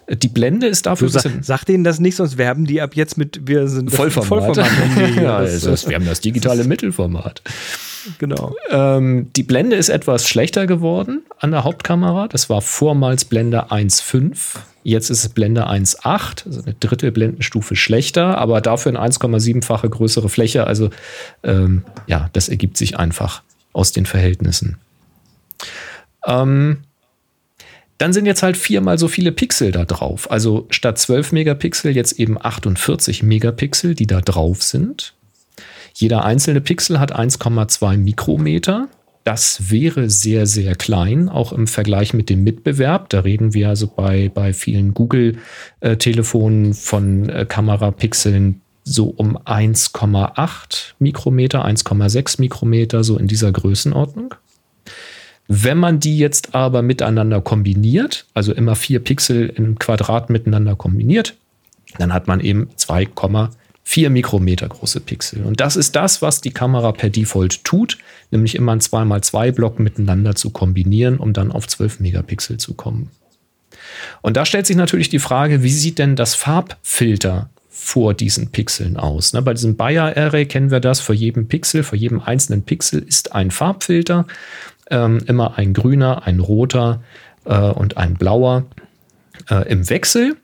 Die 0.08 0.28
Blende 0.28 0.66
ist 0.66 0.86
dafür. 0.86 1.08
Du, 1.08 1.12
sag, 1.12 1.32
sag 1.42 1.64
denen 1.64 1.84
das 1.84 1.98
nicht, 1.98 2.16
sonst 2.16 2.38
werben 2.38 2.66
die 2.66 2.80
ab 2.80 2.94
jetzt 2.94 3.16
mit, 3.18 3.46
wir 3.46 3.68
sind 3.68 3.90
Vollformat. 3.90 4.56
Vollformat 4.56 5.16
ja, 5.22 5.36
also, 5.36 5.88
wir 5.88 5.96
haben 5.96 6.06
das 6.06 6.20
digitale 6.20 6.64
Mittelformat. 6.64 7.42
Genau. 8.18 8.54
Ähm, 8.70 9.30
die 9.34 9.42
Blende 9.42 9.76
ist 9.76 9.88
etwas 9.88 10.28
schlechter 10.28 10.66
geworden 10.66 11.24
an 11.38 11.50
der 11.50 11.64
Hauptkamera. 11.64 12.28
Das 12.28 12.48
war 12.48 12.60
vormals 12.60 13.24
Blende 13.24 13.70
1.5. 13.70 14.58
Jetzt 14.84 15.10
ist 15.10 15.24
es 15.24 15.28
Blende 15.30 15.68
1.8, 15.68 16.46
also 16.46 16.62
eine 16.62 16.74
dritte 16.74 17.10
Blendenstufe 17.10 17.74
schlechter, 17.74 18.38
aber 18.38 18.60
dafür 18.60 18.96
eine 18.96 19.12
1,7-fache 19.12 19.88
größere 19.88 20.28
Fläche. 20.28 20.66
Also 20.66 20.90
ähm, 21.42 21.82
ja, 22.06 22.30
das 22.32 22.48
ergibt 22.48 22.76
sich 22.76 22.96
einfach 22.96 23.42
aus 23.72 23.90
den 23.90 24.06
Verhältnissen. 24.06 24.78
Ähm, 26.24 26.78
dann 27.98 28.12
sind 28.12 28.26
jetzt 28.26 28.42
halt 28.42 28.56
viermal 28.56 28.98
so 28.98 29.08
viele 29.08 29.32
Pixel 29.32 29.72
da 29.72 29.84
drauf. 29.84 30.30
Also 30.30 30.66
statt 30.70 30.98
12 30.98 31.32
Megapixel 31.32 31.94
jetzt 31.94 32.18
eben 32.18 32.36
48 32.40 33.22
Megapixel, 33.22 33.94
die 33.94 34.06
da 34.06 34.20
drauf 34.20 34.62
sind. 34.62 35.14
Jeder 35.94 36.24
einzelne 36.24 36.60
Pixel 36.60 37.00
hat 37.00 37.18
1,2 37.18 37.96
Mikrometer. 37.96 38.88
Das 39.24 39.70
wäre 39.70 40.10
sehr, 40.10 40.46
sehr 40.46 40.76
klein, 40.76 41.28
auch 41.28 41.52
im 41.52 41.66
Vergleich 41.66 42.12
mit 42.14 42.30
dem 42.30 42.44
Mitbewerb. 42.44 43.08
Da 43.08 43.20
reden 43.20 43.54
wir 43.54 43.70
also 43.70 43.88
bei, 43.88 44.30
bei 44.32 44.52
vielen 44.52 44.94
Google-Telefonen 44.94 46.74
von 46.74 47.28
äh, 47.28 47.46
Kamerapixeln 47.46 48.60
so 48.84 49.06
um 49.06 49.36
1,8 49.36 50.92
Mikrometer, 51.00 51.66
1,6 51.66 52.40
Mikrometer, 52.40 53.02
so 53.02 53.18
in 53.18 53.26
dieser 53.26 53.50
Größenordnung. 53.50 54.34
Wenn 55.48 55.78
man 55.78 56.00
die 56.00 56.18
jetzt 56.18 56.54
aber 56.54 56.82
miteinander 56.82 57.40
kombiniert, 57.40 58.26
also 58.34 58.52
immer 58.52 58.74
vier 58.74 59.00
Pixel 59.00 59.48
im 59.48 59.78
Quadrat 59.78 60.30
miteinander 60.30 60.74
kombiniert, 60.74 61.34
dann 61.98 62.12
hat 62.12 62.26
man 62.26 62.40
eben 62.40 62.68
2,4 62.76 64.10
Mikrometer 64.10 64.68
große 64.68 65.00
Pixel. 65.00 65.44
Und 65.44 65.60
das 65.60 65.76
ist 65.76 65.94
das, 65.94 66.20
was 66.20 66.40
die 66.40 66.50
Kamera 66.50 66.92
per 66.92 67.10
Default 67.10 67.64
tut, 67.64 67.98
nämlich 68.30 68.54
immer 68.54 68.72
ein 68.72 68.80
2x2-Block 68.80 69.78
miteinander 69.78 70.34
zu 70.34 70.50
kombinieren, 70.50 71.18
um 71.18 71.32
dann 71.32 71.52
auf 71.52 71.68
12 71.68 72.00
Megapixel 72.00 72.58
zu 72.58 72.74
kommen. 72.74 73.10
Und 74.22 74.36
da 74.36 74.44
stellt 74.44 74.66
sich 74.66 74.76
natürlich 74.76 75.08
die 75.08 75.20
Frage, 75.20 75.62
wie 75.62 75.70
sieht 75.70 75.98
denn 75.98 76.16
das 76.16 76.34
Farbfilter 76.34 77.50
vor 77.68 78.14
diesen 78.14 78.48
Pixeln 78.48 78.96
aus. 78.96 79.32
Ne, 79.32 79.42
bei 79.42 79.52
diesem 79.52 79.76
Bayer-Array 79.76 80.46
kennen 80.46 80.70
wir 80.70 80.80
das, 80.80 81.00
vor 81.00 81.14
jedem 81.14 81.46
Pixel, 81.46 81.82
vor 81.82 81.96
jedem 81.96 82.20
einzelnen 82.20 82.62
Pixel 82.62 83.02
ist 83.02 83.32
ein 83.32 83.50
Farbfilter 83.50 84.26
ähm, 84.90 85.20
immer 85.26 85.58
ein 85.58 85.74
grüner, 85.74 86.26
ein 86.26 86.40
roter 86.40 87.02
äh, 87.44 87.58
und 87.58 87.96
ein 87.96 88.14
blauer 88.14 88.64
äh, 89.50 89.68
im 89.70 89.88
Wechsel. 89.88 90.36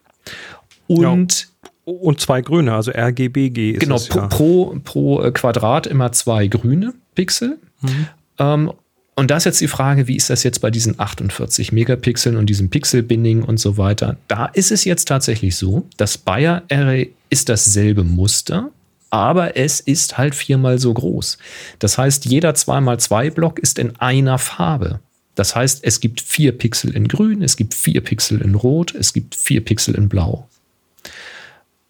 Und 0.87 1.43
ja. 1.43 1.49
Und 1.85 2.21
zwei 2.21 2.43
grüne, 2.43 2.75
also 2.75 2.93
RGBG 2.93 3.73
ist 3.73 3.81
Genau, 3.81 3.97
es, 3.97 4.09
ja. 4.09 4.29
pro, 4.29 4.79
pro 4.85 5.21
äh, 5.21 5.33
Quadrat 5.33 5.89
immer 5.89 6.13
zwei 6.13 6.47
grüne 6.47 6.95
Pixel. 7.17 7.59
Mhm. 7.81 8.07
Ähm, 8.39 8.73
und 9.17 9.31
da 9.31 9.37
ist 9.37 9.45
jetzt 9.45 9.61
die 9.61 9.69
Frage, 9.69 10.07
wie 10.07 10.17
ist 10.17 10.31
das 10.31 10.43
jetzt 10.45 10.61
bei 10.61 10.71
diesen 10.71 10.99
48 10.99 11.73
Megapixeln 11.73 12.37
und 12.37 12.47
diesem 12.47 12.71
Pixel-Binning 12.71 13.43
und 13.43 13.59
so 13.59 13.77
weiter? 13.77 14.17
Da 14.29 14.47
ist 14.47 14.71
es 14.71 14.85
jetzt 14.85 15.07
tatsächlich 15.07 15.57
so, 15.57 15.87
das 15.97 16.17
Bayer 16.19 16.63
Array 16.71 17.13
ist 17.31 17.49
dasselbe 17.49 18.05
Muster, 18.05 18.71
aber 19.13 19.59
es 19.59 19.79
ist 19.79 20.17
halt 20.17 20.35
viermal 20.35 20.79
so 20.79 20.93
groß. 20.93 21.37
Das 21.79 21.99
heißt, 21.99 22.25
jeder 22.25 22.53
2x2-Block 22.53 23.59
ist 23.59 23.79
in 23.79 23.95
einer 23.97 24.39
Farbe. 24.39 25.01
Das 25.35 25.55
heißt, 25.55 25.85
es 25.85 26.01
gibt 26.01 26.23
vier 26.23 26.57
Pixel 26.57 26.97
in 26.97 27.09
Grün, 27.09 27.43
es 27.43 27.59
gibt 27.59 27.75
vier 27.75 28.01
Pixel 28.01 28.41
in 28.41 28.55
Rot, 28.55 28.95
es 28.95 29.13
gibt 29.13 29.35
vier 29.35 29.63
Pixel 29.63 29.97
in 29.97 30.09
Blau. 30.09 30.49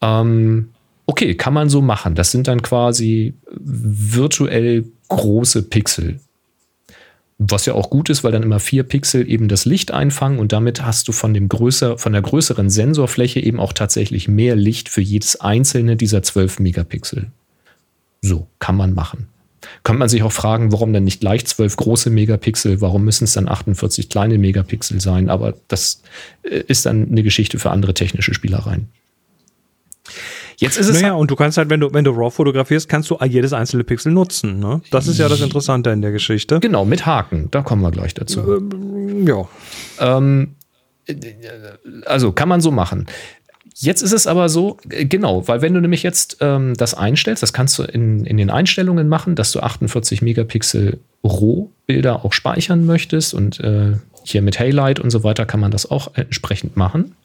Ähm, 0.01 0.71
okay, 1.07 1.37
kann 1.37 1.55
man 1.55 1.69
so 1.69 1.81
machen. 1.81 2.17
Das 2.17 2.33
sind 2.33 2.49
dann 2.49 2.61
quasi 2.61 3.35
virtuell 3.57 4.85
große 5.09 5.63
Pixel. 5.63 6.19
Was 7.45 7.67
ja 7.67 7.75
auch 7.75 7.91
gut 7.91 8.09
ist, 8.09 8.23
weil 8.23 8.31
dann 8.31 8.45
immer 8.45 8.61
vier 8.61 8.85
Pixel 8.85 9.29
eben 9.29 9.49
das 9.49 9.65
Licht 9.65 9.91
einfangen 9.91 10.39
und 10.39 10.53
damit 10.53 10.85
hast 10.85 11.09
du 11.09 11.13
von, 11.13 11.35
dem 11.35 11.49
größer, 11.49 11.99
von 11.99 12.13
der 12.13 12.23
größeren 12.23 12.71
Sensorfläche 12.71 13.41
eben 13.41 13.59
auch 13.59 13.73
tatsächlich 13.73 14.29
mehr 14.29 14.55
Licht 14.55 14.89
für 14.89 15.01
jedes 15.01 15.41
einzelne 15.41 15.97
dieser 15.97 16.23
12 16.23 16.61
Megapixel. 16.61 17.33
So, 18.21 18.47
kann 18.61 18.77
man 18.77 18.95
machen. 18.95 19.27
Kann 19.83 19.99
man 19.99 20.09
sich 20.09 20.23
auch 20.23 20.33
fragen, 20.33 20.71
warum 20.73 20.93
dann 20.93 21.05
nicht 21.05 21.21
gleich 21.21 21.45
12 21.47 21.77
große 21.77 22.11
Megapixel, 22.11 22.81
warum 22.81 23.05
müssen 23.05 23.25
es 23.25 23.33
dann 23.33 23.49
48 23.49 24.09
kleine 24.09 24.39
Megapixel 24.39 25.01
sein, 25.01 25.29
aber 25.29 25.55
das 25.69 26.03
äh, 26.43 26.63
ist 26.69 26.87
dann 26.87 27.09
eine 27.11 27.23
Geschichte 27.23 27.59
für 27.59 27.71
andere 27.71 27.95
technische 27.95 28.35
Spielereien. 28.35 28.89
Jetzt 30.63 30.77
ist 30.77 30.89
es. 30.89 31.03
Naja, 31.03 31.15
und 31.15 31.29
du 31.29 31.35
kannst 31.35 31.59
halt, 31.59 31.71
wenn 31.71 31.81
du, 31.81 31.93
wenn 31.93 32.05
du 32.05 32.13
RAW 32.13 32.31
fotografierst, 32.31 32.89
kannst 32.89 33.11
du 33.11 33.19
jedes 33.25 33.53
einzelne 33.53 33.83
Pixel 33.83 34.13
nutzen. 34.13 34.61
Ne? 34.61 34.81
Das 34.93 35.09
ist 35.09 35.19
ja 35.19 35.29
das 35.29 35.41
Interessante 35.41 35.91
in 35.91 36.03
der 36.03 36.13
Geschichte. 36.13 36.61
Genau, 36.61 36.85
mit 36.85 37.05
Haken. 37.05 37.49
Da 37.51 37.63
kommen 37.63 37.83
wir 37.83 37.91
gleich 37.91 38.15
dazu. 38.15 38.41
Ähm, 38.41 39.27
ja. 39.27 39.49
Ähm, 39.99 40.55
also 42.07 42.31
kann 42.31 42.49
man 42.49 42.61
so 42.61 42.71
machen. 42.71 43.07
Jetzt 43.75 44.03
ist 44.03 44.13
es 44.13 44.29
aber 44.29 44.49
so, 44.49 44.77
äh, 44.89 45.05
genau, 45.05 45.49
weil 45.49 45.63
wenn 45.63 45.75
du 45.75 45.81
nämlich 45.81 46.05
jetzt 46.05 46.37
ähm, 46.41 46.75
das 46.77 46.95
einstellst, 46.95 47.43
das 47.43 47.53
kannst 47.53 47.77
du 47.81 47.83
in, 47.83 48.25
in 48.25 48.37
den 48.37 48.49
Einstellungen 48.49 49.09
machen, 49.09 49.35
dass 49.35 49.51
du 49.51 49.61
48 49.61 50.23
Megapixel 50.23 51.01
Rohbilder 51.25 52.25
auch 52.25 52.33
speichern 52.33 52.87
möchtest 52.87 53.35
und 53.35 53.59
äh, 53.59 53.95
hier 54.23 54.43
mit 54.43 54.61
Haylight 54.61 55.01
und 55.01 55.11
so 55.11 55.25
weiter 55.25 55.45
kann 55.45 55.59
man 55.59 55.73
das 55.73 55.91
auch 55.91 56.13
entsprechend 56.15 56.77
machen. 56.77 57.17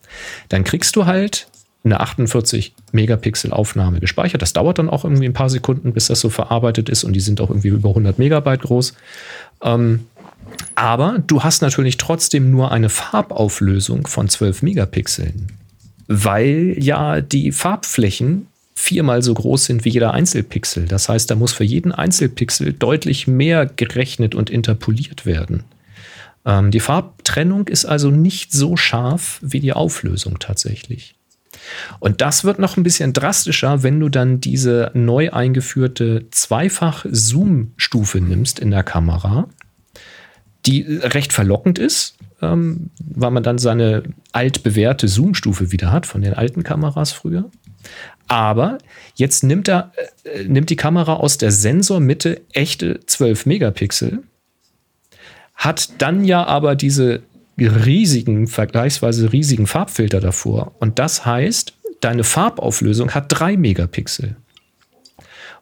Dann 0.50 0.64
kriegst 0.64 0.96
du 0.96 1.06
halt 1.06 1.48
eine 1.84 2.00
48 2.00 2.74
Megapixel 2.92 3.52
Aufnahme 3.54 4.00
gespeichert. 4.00 4.42
Das 4.42 4.54
dauert 4.54 4.80
dann 4.80 4.90
auch 4.90 5.04
irgendwie 5.04 5.26
ein 5.26 5.34
paar 5.34 5.50
Sekunden, 5.50 5.94
bis 5.94 6.08
das 6.08 6.20
so 6.20 6.30
verarbeitet 6.30 6.90
ist 6.90 7.04
und 7.04 7.14
die 7.14 7.20
sind 7.20 7.40
auch 7.42 7.50
irgendwie 7.50 7.70
über 7.70 7.90
100 7.90 8.20
Megabyte 8.20 8.62
groß. 8.62 8.94
Ähm, 9.64 10.06
aber 10.76 11.20
du 11.26 11.44
hast 11.44 11.62
natürlich 11.62 11.98
trotzdem 11.98 12.52
nur 12.52 12.72
eine 12.72 12.90
Farbauflösung 12.90 14.08
von 14.08 14.30
12 14.30 14.62
Megapixeln, 14.64 15.48
weil 16.08 16.76
ja 16.78 17.22
die 17.22 17.52
Farbflächen 17.52 18.48
viermal 18.74 19.24
so 19.24 19.34
groß 19.34 19.66
sind 19.66 19.86
wie 19.86 19.90
jeder 19.90 20.14
Einzelpixel. 20.14 20.86
Das 20.86 21.10
heißt, 21.10 21.32
da 21.32 21.36
muss 21.36 21.52
für 21.52 21.64
jeden 21.64 21.92
Einzelpixel 21.92 22.74
deutlich 22.74 23.28
mehr 23.28 23.66
gerechnet 23.66 24.36
und 24.36 24.50
interpoliert 24.50 25.26
werden. 25.26 25.64
Ähm, 26.46 26.72
die 26.72 26.80
Farbtrennung 26.80 27.68
ist 27.68 27.86
also 27.86 28.12
nicht 28.12 28.52
so 28.52 28.78
scharf 28.78 29.40
wie 29.42 29.60
die 29.60 29.74
Auflösung 29.74 30.38
tatsächlich. 30.40 31.17
Und 32.00 32.22
das 32.22 32.44
wird 32.44 32.60
noch 32.60 32.78
ein 32.78 32.84
bisschen 32.84 33.14
drastischer, 33.14 33.84
wenn 33.84 34.00
du 34.00 34.10
dann 34.10 34.40
diese 34.40 34.92
neu 34.94 35.32
eingeführte 35.32 36.26
Zweifach-Zoom-Stufe 36.32 38.22
nimmst 38.22 38.60
in 38.60 38.72
der 38.72 38.84
Kamera, 38.84 39.48
die 40.66 40.82
recht 40.82 41.34
verlockend 41.34 41.80
ist, 41.80 42.18
ähm, 42.42 42.90
weil 43.00 43.32
man 43.32 43.44
dann 43.44 43.58
seine 43.58 44.04
altbewährte 44.32 45.08
Zoom-Stufe 45.08 45.72
wieder 45.72 45.92
hat 45.92 46.06
von 46.06 46.22
den 46.22 46.34
alten 46.34 46.64
Kameras 46.64 47.12
früher. 47.12 47.50
Aber 48.28 48.78
jetzt 49.16 49.44
nimmt, 49.44 49.68
er, 49.70 49.92
äh, 50.24 50.44
nimmt 50.44 50.70
die 50.70 50.76
Kamera 50.76 51.16
aus 51.16 51.38
der 51.38 51.52
Sensormitte 51.52 52.42
echte 52.54 53.00
12 53.06 53.46
Megapixel, 53.46 54.24
hat 55.56 55.90
dann 55.98 56.24
ja 56.26 56.44
aber 56.46 56.76
diese 56.76 57.22
riesigen, 57.66 58.48
vergleichsweise 58.48 59.34
riesigen 59.34 59.68
Farbfilter 59.68 60.20
davor. 60.20 60.74
Und 60.80 61.00
das 61.00 61.26
heißt, 61.26 61.74
deine 62.02 62.24
Farbauflösung 62.24 63.12
hat 63.12 63.26
3 63.30 63.58
Megapixel. 63.58 64.36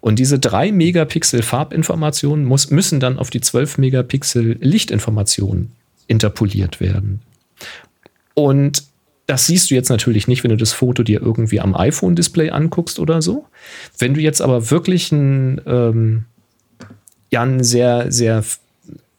Und 0.01 0.19
diese 0.19 0.37
3 0.37 0.71
Megapixel 0.71 1.41
Farbinformationen 1.41 2.45
muss, 2.45 2.69
müssen 2.69 2.99
dann 2.99 3.17
auf 3.17 3.29
die 3.29 3.41
12 3.41 3.77
Megapixel 3.77 4.57
Lichtinformationen 4.59 5.71
interpoliert 6.07 6.79
werden. 6.79 7.21
Und 8.33 8.83
das 9.27 9.47
siehst 9.47 9.71
du 9.71 9.75
jetzt 9.75 9.89
natürlich 9.89 10.27
nicht, 10.27 10.43
wenn 10.43 10.51
du 10.51 10.57
das 10.57 10.73
Foto 10.73 11.01
dir 11.01 11.21
irgendwie 11.21 11.59
am 11.59 11.75
iPhone-Display 11.75 12.51
anguckst 12.51 12.99
oder 12.99 13.21
so. 13.21 13.45
Wenn 13.97 14.13
du 14.13 14.21
jetzt 14.21 14.41
aber 14.41 14.69
wirklich 14.69 15.11
ein, 15.11 15.61
ähm, 15.65 16.25
ja, 17.31 17.41
ein 17.41 17.63
sehr, 17.63 18.11
sehr 18.11 18.43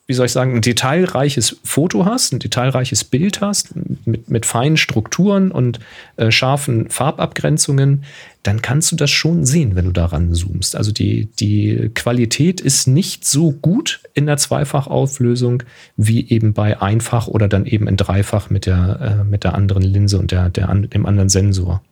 wie 0.07 0.15
soll 0.15 0.27
ich 0.27 0.33
sagen, 0.33 0.55
ein 0.55 0.61
detailreiches 0.61 1.57
Foto 1.65 2.05
hast, 2.05 2.33
ein 2.33 2.39
detailreiches 2.39 3.03
Bild 3.03 3.41
hast, 3.41 3.75
mit, 4.05 4.31
mit 4.31 4.47
feinen 4.47 4.77
Strukturen 4.77 5.51
und 5.51 5.81
äh, 6.17 6.31
scharfen 6.31 6.89
Farbabgrenzungen, 6.91 8.05
dann 8.45 8.63
kannst 8.63 8.93
du 8.93 8.97
das 8.97 9.11
schon 9.11 9.45
sehen, 9.45 9.75
wenn 9.75 9.87
du 9.87 9.91
daran 9.91 10.33
zoomst. 10.33 10.77
Also 10.77 10.93
die, 10.93 11.27
die 11.41 11.91
Qualität 11.95 12.61
ist 12.61 12.87
nicht 12.87 13.25
so 13.25 13.51
gut 13.51 14.01
in 14.15 14.27
der 14.27 14.37
Zweifachauflösung 14.37 15.65
wie 15.97 16.29
eben 16.29 16.53
bei 16.53 16.81
Einfach 16.81 17.27
oder 17.27 17.49
dann 17.49 17.67
eben 17.67 17.89
in 17.89 17.97
Dreifach 17.97 18.49
mit 18.49 18.67
der, 18.67 19.19
äh, 19.23 19.25
mit 19.25 19.43
der 19.43 19.57
anderen 19.57 19.83
Linse 19.83 20.21
und 20.21 20.31
der, 20.31 20.51
der, 20.51 20.73
dem 20.73 21.05
anderen 21.05 21.29
Sensor. 21.29 21.83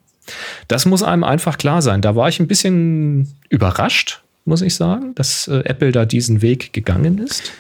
Das 0.69 0.87
muss 0.87 1.03
einem 1.03 1.25
einfach 1.25 1.59
klar 1.59 1.83
sein. 1.83 2.01
Da 2.01 2.15
war 2.15 2.29
ich 2.29 2.39
ein 2.39 2.47
bisschen 2.47 3.35
überrascht, 3.49 4.23
muss 4.45 4.63
ich 4.63 4.77
sagen, 4.77 5.17
dass 5.17 5.49
äh, 5.49 5.63
Apple 5.65 5.91
da 5.91 6.05
diesen 6.05 6.43
Weg 6.43 6.73
gegangen 6.73 7.19
ist 7.19 7.51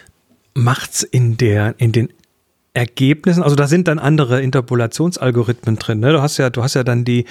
macht's 0.55 1.03
in 1.03 1.37
der, 1.37 1.75
in 1.79 1.93
den 1.93 2.09
Ergebnissen, 2.75 3.43
also 3.43 3.55
da 3.55 3.69
sind 3.69 3.87
dann 3.87 4.01
andere 4.01 4.43
Interpolationsalgorithmen 4.43 5.77
drin. 5.77 6.01
Ne? 6.01 6.13
Du 6.13 6.21
hast 6.21 6.39
ja, 6.39 6.51
du 6.51 6.63
hast 6.63 6.75
ja 6.75 6.83
dann 6.83 7.05
die, 7.05 7.25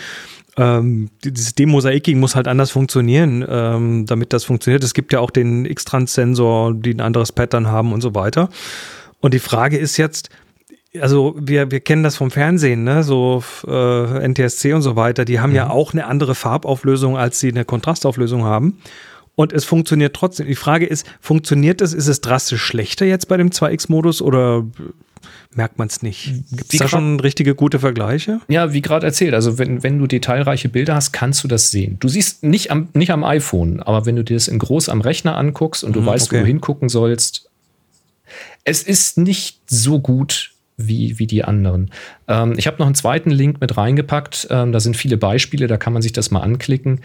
ähm, 0.56 1.10
dieses 1.24 1.54
Demosaiking 1.54 2.18
muss 2.20 2.36
halt 2.36 2.48
anders 2.48 2.72
funktionieren, 2.72 3.46
ähm, 3.48 4.06
damit 4.06 4.32
das 4.32 4.46
funktioniert. 4.46 4.84
Es 4.86 4.94
gibt 4.94 5.12
ja 5.12 5.20
auch 5.20 5.32
den 5.32 5.66
X-Trans-Sensor, 5.66 6.74
die 6.76 6.94
ein 6.94 7.02
anderes 7.02 7.34
Pattern 7.34 7.68
haben 7.68 7.92
und 7.92 8.00
so 8.00 8.16
weiter. 8.16 8.50
Und 9.20 9.34
die 9.34 9.40
Frage 9.40 9.78
ist 9.78 9.98
jetzt, 9.98 10.30
also 11.02 11.36
wir, 11.38 11.72
wir 11.72 11.82
kennen 11.82 12.04
das 12.04 12.16
vom 12.16 12.32
Fernsehen, 12.32 12.86
ne? 12.86 13.04
so 13.04 13.44
äh, 13.68 14.28
NTSC 14.28 14.74
und 14.74 14.82
so 14.82 14.96
weiter, 14.96 15.26
die 15.26 15.42
haben 15.42 15.50
mhm. 15.50 15.58
ja 15.58 15.70
auch 15.70 15.92
eine 15.92 16.06
andere 16.06 16.36
Farbauflösung, 16.36 17.18
als 17.18 17.42
sie 17.42 17.50
eine 17.50 17.66
Kontrastauflösung 17.66 18.46
haben 18.46 18.78
und 19.36 19.54
es 19.54 19.66
funktioniert 19.66 20.16
trotzdem. 20.16 20.48
Die 20.48 20.56
Frage 20.56 20.86
ist, 20.86 21.06
funktioniert 21.20 21.82
es? 21.82 21.94
Ist 21.94 22.08
es 22.08 22.22
drastisch 22.22 22.62
schlechter 22.62 23.06
jetzt 23.06 23.28
bei 23.28 23.38
dem 23.38 23.50
2X-Modus 23.50 24.22
oder 24.22 24.66
merkt 25.56 25.80
man 25.80 25.88
es 25.88 26.02
nicht? 26.02 26.34
Gibt 26.52 26.74
es 26.74 26.80
da 26.80 26.88
schon 26.88 27.20
richtige 27.20 27.56
gute 27.56 27.80
Vergleiche? 27.80 28.42
Ja, 28.48 28.74
wie 28.74 28.82
gerade 28.82 29.06
erzählt, 29.06 29.34
also 29.34 29.58
wenn, 29.58 29.82
wenn 29.84 29.98
du 29.98 30.08
detailreiche 30.08 30.70
Bilder 30.70 30.96
hast, 30.96 31.14
kannst 31.14 31.44
du 31.44 31.48
das 31.48 31.72
sehen. 31.72 31.98
Du 32.00 32.08
siehst 32.08 32.44
nicht 32.44 32.72
am, 32.72 32.90
nicht 32.94 33.12
am 33.12 33.24
iPhone, 33.24 33.82
aber 33.82 34.06
wenn 34.06 34.16
du 34.16 34.24
dir 34.24 34.36
das 34.36 34.48
in 34.48 34.60
groß 34.60 34.90
am 34.90 35.02
Rechner 35.02 35.38
anguckst 35.38 35.84
und 35.84 35.96
du 35.96 36.02
mhm, 36.02 36.08
weißt, 36.08 36.28
okay. 36.28 36.38
wo 36.38 36.40
du 36.42 36.48
hingucken 36.48 36.90
sollst, 36.90 37.50
es 38.64 38.84
ist 38.84 39.18
nicht 39.18 39.62
so 39.68 40.00
gut 40.00 40.52
wie, 40.78 41.20
wie 41.20 41.28
die 41.28 41.44
anderen. 41.44 41.92
Ähm, 42.28 42.54
ich 42.58 42.68
habe 42.68 42.78
noch 42.80 42.86
einen 42.86 42.96
zweiten 42.96 43.30
Link 43.30 43.62
mit 43.62 43.78
reingepackt. 43.78 44.48
Ähm, 44.50 44.72
da 44.72 44.80
sind 44.80 44.98
viele 44.98 45.18
Beispiele, 45.18 45.68
da 45.68 45.78
kann 45.78 45.94
man 45.94 46.02
sich 46.02 46.14
das 46.14 46.32
mal 46.32 46.42
anklicken 46.42 47.02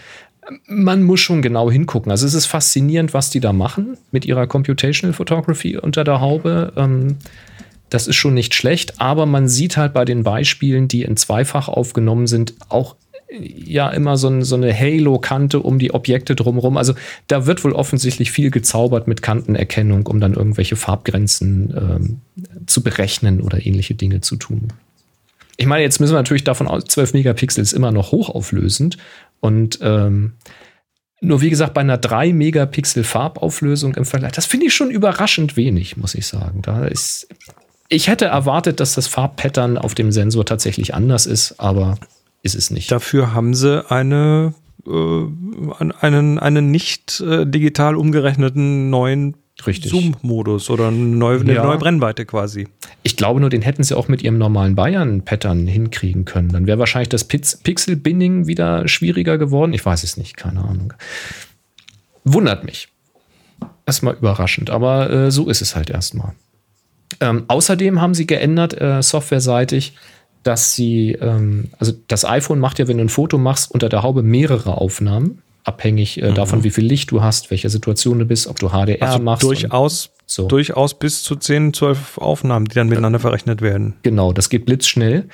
man 0.66 1.03
muss 1.03 1.20
schon 1.20 1.42
genau 1.42 1.70
hingucken. 1.70 2.11
Also 2.11 2.26
es 2.26 2.34
ist 2.34 2.46
faszinierend, 2.46 3.14
was 3.14 3.30
die 3.30 3.40
da 3.40 3.53
machen 3.53 3.96
mit 4.11 4.24
ihrer 4.24 4.46
Computational 4.46 5.14
Photography 5.14 5.76
unter 5.76 6.05
der 6.05 6.20
Haube. 6.20 6.72
Ähm, 6.76 7.16
das 7.90 8.07
ist 8.07 8.16
schon 8.16 8.34
nicht 8.34 8.55
schlecht, 8.55 9.01
aber 9.01 9.26
man 9.26 9.49
sieht 9.49 9.76
halt 9.76 9.94
bei 9.94 10.05
den 10.05 10.22
Beispielen, 10.22 10.88
die 10.88 11.03
in 11.03 11.16
Zweifach 11.16 11.68
aufgenommen 11.68 12.26
sind, 12.26 12.55
auch 12.68 12.96
ja 13.30 13.90
immer 13.90 14.16
so, 14.16 14.28
ein, 14.28 14.42
so 14.42 14.57
eine 14.57 14.74
Halo-Kante 14.74 15.61
um 15.61 15.78
die 15.78 15.92
Objekte 15.92 16.34
drumherum. 16.34 16.76
Also 16.76 16.94
da 17.26 17.46
wird 17.46 17.62
wohl 17.64 17.72
offensichtlich 17.72 18.30
viel 18.30 18.51
gezaubert 18.51 19.07
mit 19.07 19.22
Kantenerkennung, 19.22 20.07
um 20.07 20.20
dann 20.20 20.34
irgendwelche 20.34 20.76
Farbgrenzen 20.76 21.74
ähm, 21.76 22.20
zu 22.66 22.82
berechnen 22.82 23.40
oder 23.40 23.64
ähnliche 23.64 23.94
Dinge 23.94 24.22
zu 24.22 24.36
tun. 24.36 24.68
Ich 25.61 25.66
meine, 25.66 25.82
jetzt 25.82 26.01
müssen 26.01 26.12
wir 26.12 26.18
natürlich 26.18 26.44
davon 26.44 26.68
aus, 26.68 26.84
12 26.84 27.14
Megapixel 27.14 27.62
ist 27.62 27.72
immer 27.72 27.90
noch 27.90 28.12
hochauflösend 28.12 28.96
und 29.41 29.78
ähm, 29.82 30.34
nur 31.20 31.41
wie 31.41 31.51
gesagt, 31.51 31.74
bei 31.74 31.80
einer 31.80 31.99
3 31.99 32.32
Megapixel 32.32 33.03
Farbauflösung 33.03 33.95
im 33.95 34.05
Vergleich, 34.05 34.32
das 34.32 34.47
finde 34.47 34.66
ich 34.66 34.74
schon 34.74 34.91
überraschend 34.91 35.57
wenig, 35.57 35.97
muss 35.97 36.14
ich 36.14 36.26
sagen. 36.26 36.62
Da 36.62 36.86
ist, 36.86 37.28
ich 37.89 38.09
hätte 38.09 38.26
erwartet, 38.26 38.80
dass 38.80 38.95
das 38.95 39.09
Farbpattern 39.09 39.78
auf 39.78 39.95
dem 39.95 40.12
Sensor 40.12 40.47
tatsächlich 40.47 40.95
anders 40.95 41.26
ist, 41.26 41.59
aber 41.59 41.99
ist 42.43 42.55
es 42.55 42.70
nicht. 42.70 42.91
Dafür 42.93 43.34
haben 43.34 43.55
sie 43.55 43.84
eine, 43.91 44.55
äh, 44.86 45.24
einen, 46.01 46.39
einen 46.39 46.70
nicht 46.70 47.20
äh, 47.20 47.47
digital 47.47 47.97
umgerechneten 47.97 48.91
neuen 48.91 49.36
Zoom-Modus 49.61 50.71
oder 50.71 50.89
eine 50.89 50.97
neue, 50.97 51.41
eine 51.41 51.55
ja. 51.55 51.65
neue 51.65 51.79
Brennweite 51.79 52.25
quasi. 52.25 52.69
Ich 53.03 53.17
glaube 53.17 53.41
nur, 53.41 53.51
den 53.51 53.63
hätten 53.63 53.83
sie 53.83 53.97
auch 53.97 54.09
mit 54.09 54.23
ihrem 54.23 54.39
normalen 54.39 54.75
Bayern-Pattern 54.75 55.67
hinkriegen 55.67 56.25
können. 56.25 56.51
Dann 56.51 56.67
wäre 56.67 56.79
wahrscheinlich 56.79 57.09
das 57.09 57.25
Pixel-Binning 57.25 58.47
wieder 58.47 58.87
schwieriger 58.89 59.37
geworden. 59.37 59.73
Ich 59.73 59.85
weiß 59.85 60.05
es 60.05 60.17
nicht, 60.17 60.37
keine 60.37 60.61
Ahnung. 60.61 60.95
Wundert 62.25 62.65
mich. 62.65 62.89
Erstmal 63.87 64.15
überraschend, 64.15 64.71
aber 64.71 65.11
äh, 65.11 65.31
so 65.31 65.49
ist 65.49 65.63
es 65.63 65.75
halt 65.75 65.91
erstmal. 65.91 66.33
Ähm, 67.21 67.45
außerdem 67.49 68.01
haben 68.01 68.15
sie 68.15 68.27
geändert, 68.27 68.79
äh, 68.81 69.03
softwareseitig, 69.03 69.95
dass 70.43 70.75
sie, 70.75 71.13
ähm, 71.13 71.71
also 71.79 71.93
das 72.07 72.25
iPhone 72.25 72.61
macht 72.61 72.79
ja, 72.79 72.87
wenn 72.87 72.99
du 72.99 73.05
ein 73.05 73.09
Foto 73.09 73.39
machst, 73.39 73.71
unter 73.71 73.89
der 73.89 74.03
Haube 74.03 74.23
mehrere 74.23 74.77
Aufnahmen 74.77 75.43
abhängig 75.69 76.21
äh, 76.21 76.31
mhm. 76.31 76.35
davon, 76.35 76.64
wie 76.64 76.71
viel 76.71 76.85
Licht 76.85 77.11
du 77.11 77.23
hast, 77.23 77.51
welche 77.51 77.71
Situation 77.71 78.19
du 78.19 78.25
bist, 78.25 78.49
ob 78.49 78.59
du 78.59 78.71
HDR 78.71 79.03
also 79.03 79.19
machst. 79.21 79.45
Durchaus, 79.45 80.11
so. 80.27 80.49
durchaus 80.49 80.99
bis 80.99 81.23
zu 81.23 81.37
10, 81.37 81.75
12 81.75 82.19
Aufnahmen, 82.19 82.66
die 82.66 82.75
dann 82.75 82.89
miteinander 82.89 83.21
verrechnet 83.21 83.62
werden. 83.62 83.95
Genau, 84.03 84.33
das 84.33 84.49
geht 84.49 84.66
blitzschnell. 84.66 85.29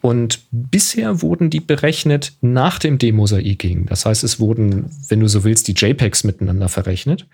Und 0.00 0.40
bisher 0.52 1.22
wurden 1.22 1.50
die 1.50 1.60
berechnet 1.60 2.34
nach 2.40 2.78
dem 2.78 2.98
Demosaiking. 2.98 3.86
Das 3.86 4.06
heißt, 4.06 4.22
es 4.22 4.38
wurden, 4.38 4.90
wenn 5.08 5.18
du 5.18 5.28
so 5.28 5.42
willst, 5.42 5.66
die 5.66 5.72
JPEGs 5.72 6.22
miteinander 6.22 6.68
verrechnet. 6.68 7.26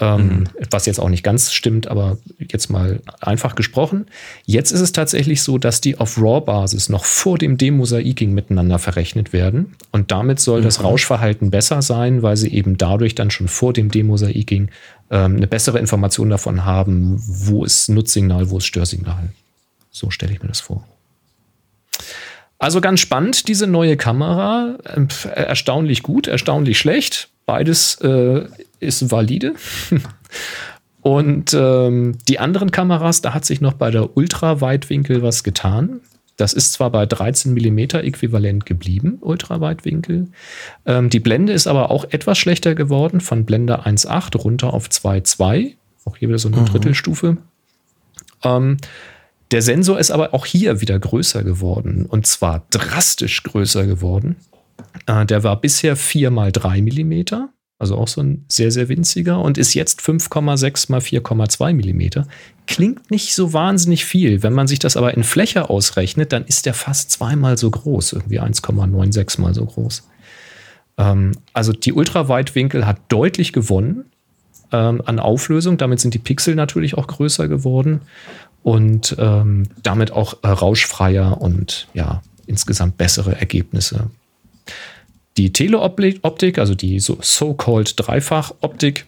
Ähm, 0.00 0.26
mhm. 0.26 0.44
Was 0.70 0.86
jetzt 0.86 0.98
auch 0.98 1.08
nicht 1.08 1.22
ganz 1.22 1.52
stimmt, 1.52 1.86
aber 1.86 2.18
jetzt 2.38 2.70
mal 2.70 3.00
einfach 3.20 3.54
gesprochen. 3.54 4.06
Jetzt 4.44 4.72
ist 4.72 4.80
es 4.80 4.92
tatsächlich 4.92 5.42
so, 5.42 5.58
dass 5.58 5.80
die 5.80 5.98
auf 5.98 6.18
RAW-Basis 6.18 6.88
noch 6.88 7.04
vor 7.04 7.38
dem 7.38 7.58
Demosaiking 7.58 8.32
miteinander 8.32 8.78
verrechnet 8.78 9.32
werden. 9.32 9.74
Und 9.90 10.10
damit 10.10 10.40
soll 10.40 10.60
mhm. 10.60 10.64
das 10.64 10.82
Rauschverhalten 10.82 11.50
besser 11.50 11.82
sein, 11.82 12.22
weil 12.22 12.36
sie 12.36 12.52
eben 12.52 12.78
dadurch 12.78 13.14
dann 13.14 13.30
schon 13.30 13.48
vor 13.48 13.72
dem 13.72 13.90
Demosaiking 13.90 14.70
ähm, 15.10 15.36
eine 15.36 15.46
bessere 15.46 15.78
Information 15.78 16.30
davon 16.30 16.64
haben, 16.64 17.22
wo 17.26 17.64
ist 17.64 17.88
Nutzsignal, 17.88 18.50
wo 18.50 18.58
ist 18.58 18.66
Störsignal. 18.66 19.28
So 19.90 20.10
stelle 20.10 20.32
ich 20.32 20.42
mir 20.42 20.48
das 20.48 20.60
vor. 20.60 20.84
Also 22.58 22.80
ganz 22.80 23.00
spannend, 23.00 23.48
diese 23.48 23.66
neue 23.66 23.96
Kamera. 23.96 24.78
Ähm, 24.94 25.08
erstaunlich 25.34 26.02
gut, 26.02 26.28
erstaunlich 26.28 26.78
schlecht. 26.78 27.28
Beides 27.44 27.96
äh, 27.96 28.46
ist 28.82 29.10
valide. 29.10 29.54
Und 31.02 31.52
ähm, 31.52 32.16
die 32.28 32.38
anderen 32.38 32.70
Kameras, 32.70 33.22
da 33.22 33.34
hat 33.34 33.44
sich 33.44 33.60
noch 33.60 33.72
bei 33.72 33.90
der 33.90 34.16
Ultraweitwinkel 34.16 35.22
was 35.22 35.42
getan. 35.42 36.00
Das 36.36 36.52
ist 36.52 36.72
zwar 36.72 36.90
bei 36.90 37.06
13 37.06 37.52
mm 37.52 37.78
äquivalent 37.78 38.66
geblieben, 38.66 39.18
Ultraweitwinkel. 39.20 40.28
Ähm, 40.86 41.10
die 41.10 41.20
Blende 41.20 41.52
ist 41.52 41.66
aber 41.66 41.90
auch 41.90 42.04
etwas 42.10 42.38
schlechter 42.38 42.74
geworden, 42.74 43.20
von 43.20 43.44
Blende 43.44 43.84
1.8 43.84 44.36
runter 44.38 44.72
auf 44.72 44.88
2.2. 44.88 45.74
Auch 46.04 46.16
hier 46.16 46.28
wieder 46.28 46.38
so 46.38 46.48
eine 46.48 46.58
mhm. 46.58 46.66
Drittelstufe. 46.66 47.36
Ähm, 48.44 48.76
der 49.50 49.62
Sensor 49.62 49.98
ist 49.98 50.10
aber 50.10 50.32
auch 50.32 50.46
hier 50.46 50.80
wieder 50.80 50.98
größer 50.98 51.44
geworden 51.44 52.06
und 52.06 52.26
zwar 52.26 52.66
drastisch 52.70 53.42
größer 53.42 53.86
geworden. 53.86 54.36
Äh, 55.06 55.26
der 55.26 55.44
war 55.44 55.60
bisher 55.60 55.96
4 55.96 56.30
mal 56.30 56.52
3 56.52 56.80
mm 56.80 57.24
also 57.82 57.98
auch 57.98 58.06
so 58.06 58.22
ein 58.22 58.44
sehr, 58.46 58.70
sehr 58.70 58.88
winziger 58.88 59.40
und 59.40 59.58
ist 59.58 59.74
jetzt 59.74 60.00
5,6 60.00 60.90
mal 60.92 61.00
4,2 61.00 61.74
Millimeter. 61.74 62.28
Klingt 62.68 63.10
nicht 63.10 63.34
so 63.34 63.52
wahnsinnig 63.52 64.04
viel. 64.04 64.44
Wenn 64.44 64.52
man 64.52 64.68
sich 64.68 64.78
das 64.78 64.96
aber 64.96 65.14
in 65.14 65.24
Fläche 65.24 65.68
ausrechnet, 65.68 66.32
dann 66.32 66.44
ist 66.44 66.64
der 66.64 66.74
fast 66.74 67.10
zweimal 67.10 67.58
so 67.58 67.68
groß, 67.68 68.12
irgendwie 68.12 68.40
1,96 68.40 69.40
mal 69.40 69.52
so 69.52 69.64
groß. 69.64 70.08
Ähm, 70.96 71.32
also 71.52 71.72
die 71.72 71.92
Ultraweitwinkel 71.92 72.86
hat 72.86 72.98
deutlich 73.08 73.52
gewonnen 73.52 74.04
ähm, 74.70 75.02
an 75.04 75.18
Auflösung. 75.18 75.76
Damit 75.76 75.98
sind 75.98 76.14
die 76.14 76.20
Pixel 76.20 76.54
natürlich 76.54 76.96
auch 76.96 77.08
größer 77.08 77.48
geworden 77.48 78.02
und 78.62 79.16
ähm, 79.18 79.64
damit 79.82 80.12
auch 80.12 80.38
äh, 80.44 80.48
rauschfreier 80.48 81.40
und 81.40 81.88
ja, 81.94 82.22
insgesamt 82.46 82.96
bessere 82.96 83.36
Ergebnisse. 83.40 84.08
Die 85.36 85.52
Teleoptik, 85.52 86.58
also 86.58 86.74
die 86.74 87.00
so-called 87.00 87.94
Dreifach-Optik, 87.96 89.06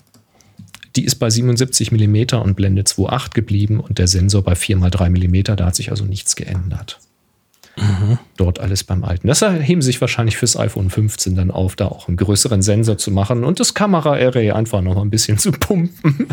die 0.96 1.04
ist 1.04 1.16
bei 1.16 1.28
77 1.28 1.90
mm 1.92 2.36
und 2.40 2.54
Blende 2.54 2.82
2.8 2.82 3.34
geblieben 3.34 3.80
und 3.80 3.98
der 3.98 4.06
Sensor 4.06 4.42
bei 4.42 4.52
4x3 4.52 5.10
mm. 5.10 5.56
Da 5.56 5.66
hat 5.66 5.74
sich 5.74 5.90
also 5.90 6.04
nichts 6.04 6.36
geändert. 6.36 7.00
Mhm. 7.76 8.18
Dort 8.36 8.60
alles 8.60 8.84
beim 8.84 9.02
Alten. 9.02 9.26
Das 9.26 9.42
heben 9.42 9.82
sich 9.82 10.00
wahrscheinlich 10.00 10.36
fürs 10.36 10.56
iPhone 10.56 10.90
15 10.90 11.34
dann 11.34 11.50
auf, 11.50 11.74
da 11.74 11.86
auch 11.86 12.06
einen 12.06 12.16
größeren 12.16 12.62
Sensor 12.62 12.98
zu 12.98 13.10
machen 13.10 13.42
und 13.42 13.58
das 13.58 13.74
Kamera-Array 13.74 14.52
einfach 14.52 14.80
noch 14.80 15.00
ein 15.02 15.10
bisschen 15.10 15.38
zu 15.38 15.50
pumpen. 15.50 16.28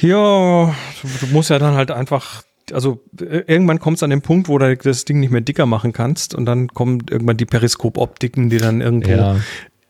ja, 0.00 0.74
du 1.20 1.26
musst 1.30 1.50
ja 1.50 1.58
dann 1.58 1.74
halt 1.74 1.90
einfach 1.90 2.42
also 2.72 3.02
äh, 3.20 3.42
irgendwann 3.46 3.78
kommt 3.78 3.98
es 3.98 4.02
an 4.02 4.10
den 4.10 4.22
Punkt, 4.22 4.48
wo 4.48 4.58
du 4.58 4.76
das 4.76 5.04
Ding 5.04 5.20
nicht 5.20 5.30
mehr 5.30 5.40
dicker 5.40 5.66
machen 5.66 5.92
kannst 5.92 6.34
und 6.34 6.46
dann 6.46 6.68
kommen 6.68 7.02
irgendwann 7.10 7.36
die 7.36 7.46
Periskop-Optiken, 7.46 8.50
die 8.50 8.58
dann 8.58 8.80
irgendwo 8.80 9.10
ja 9.10 9.36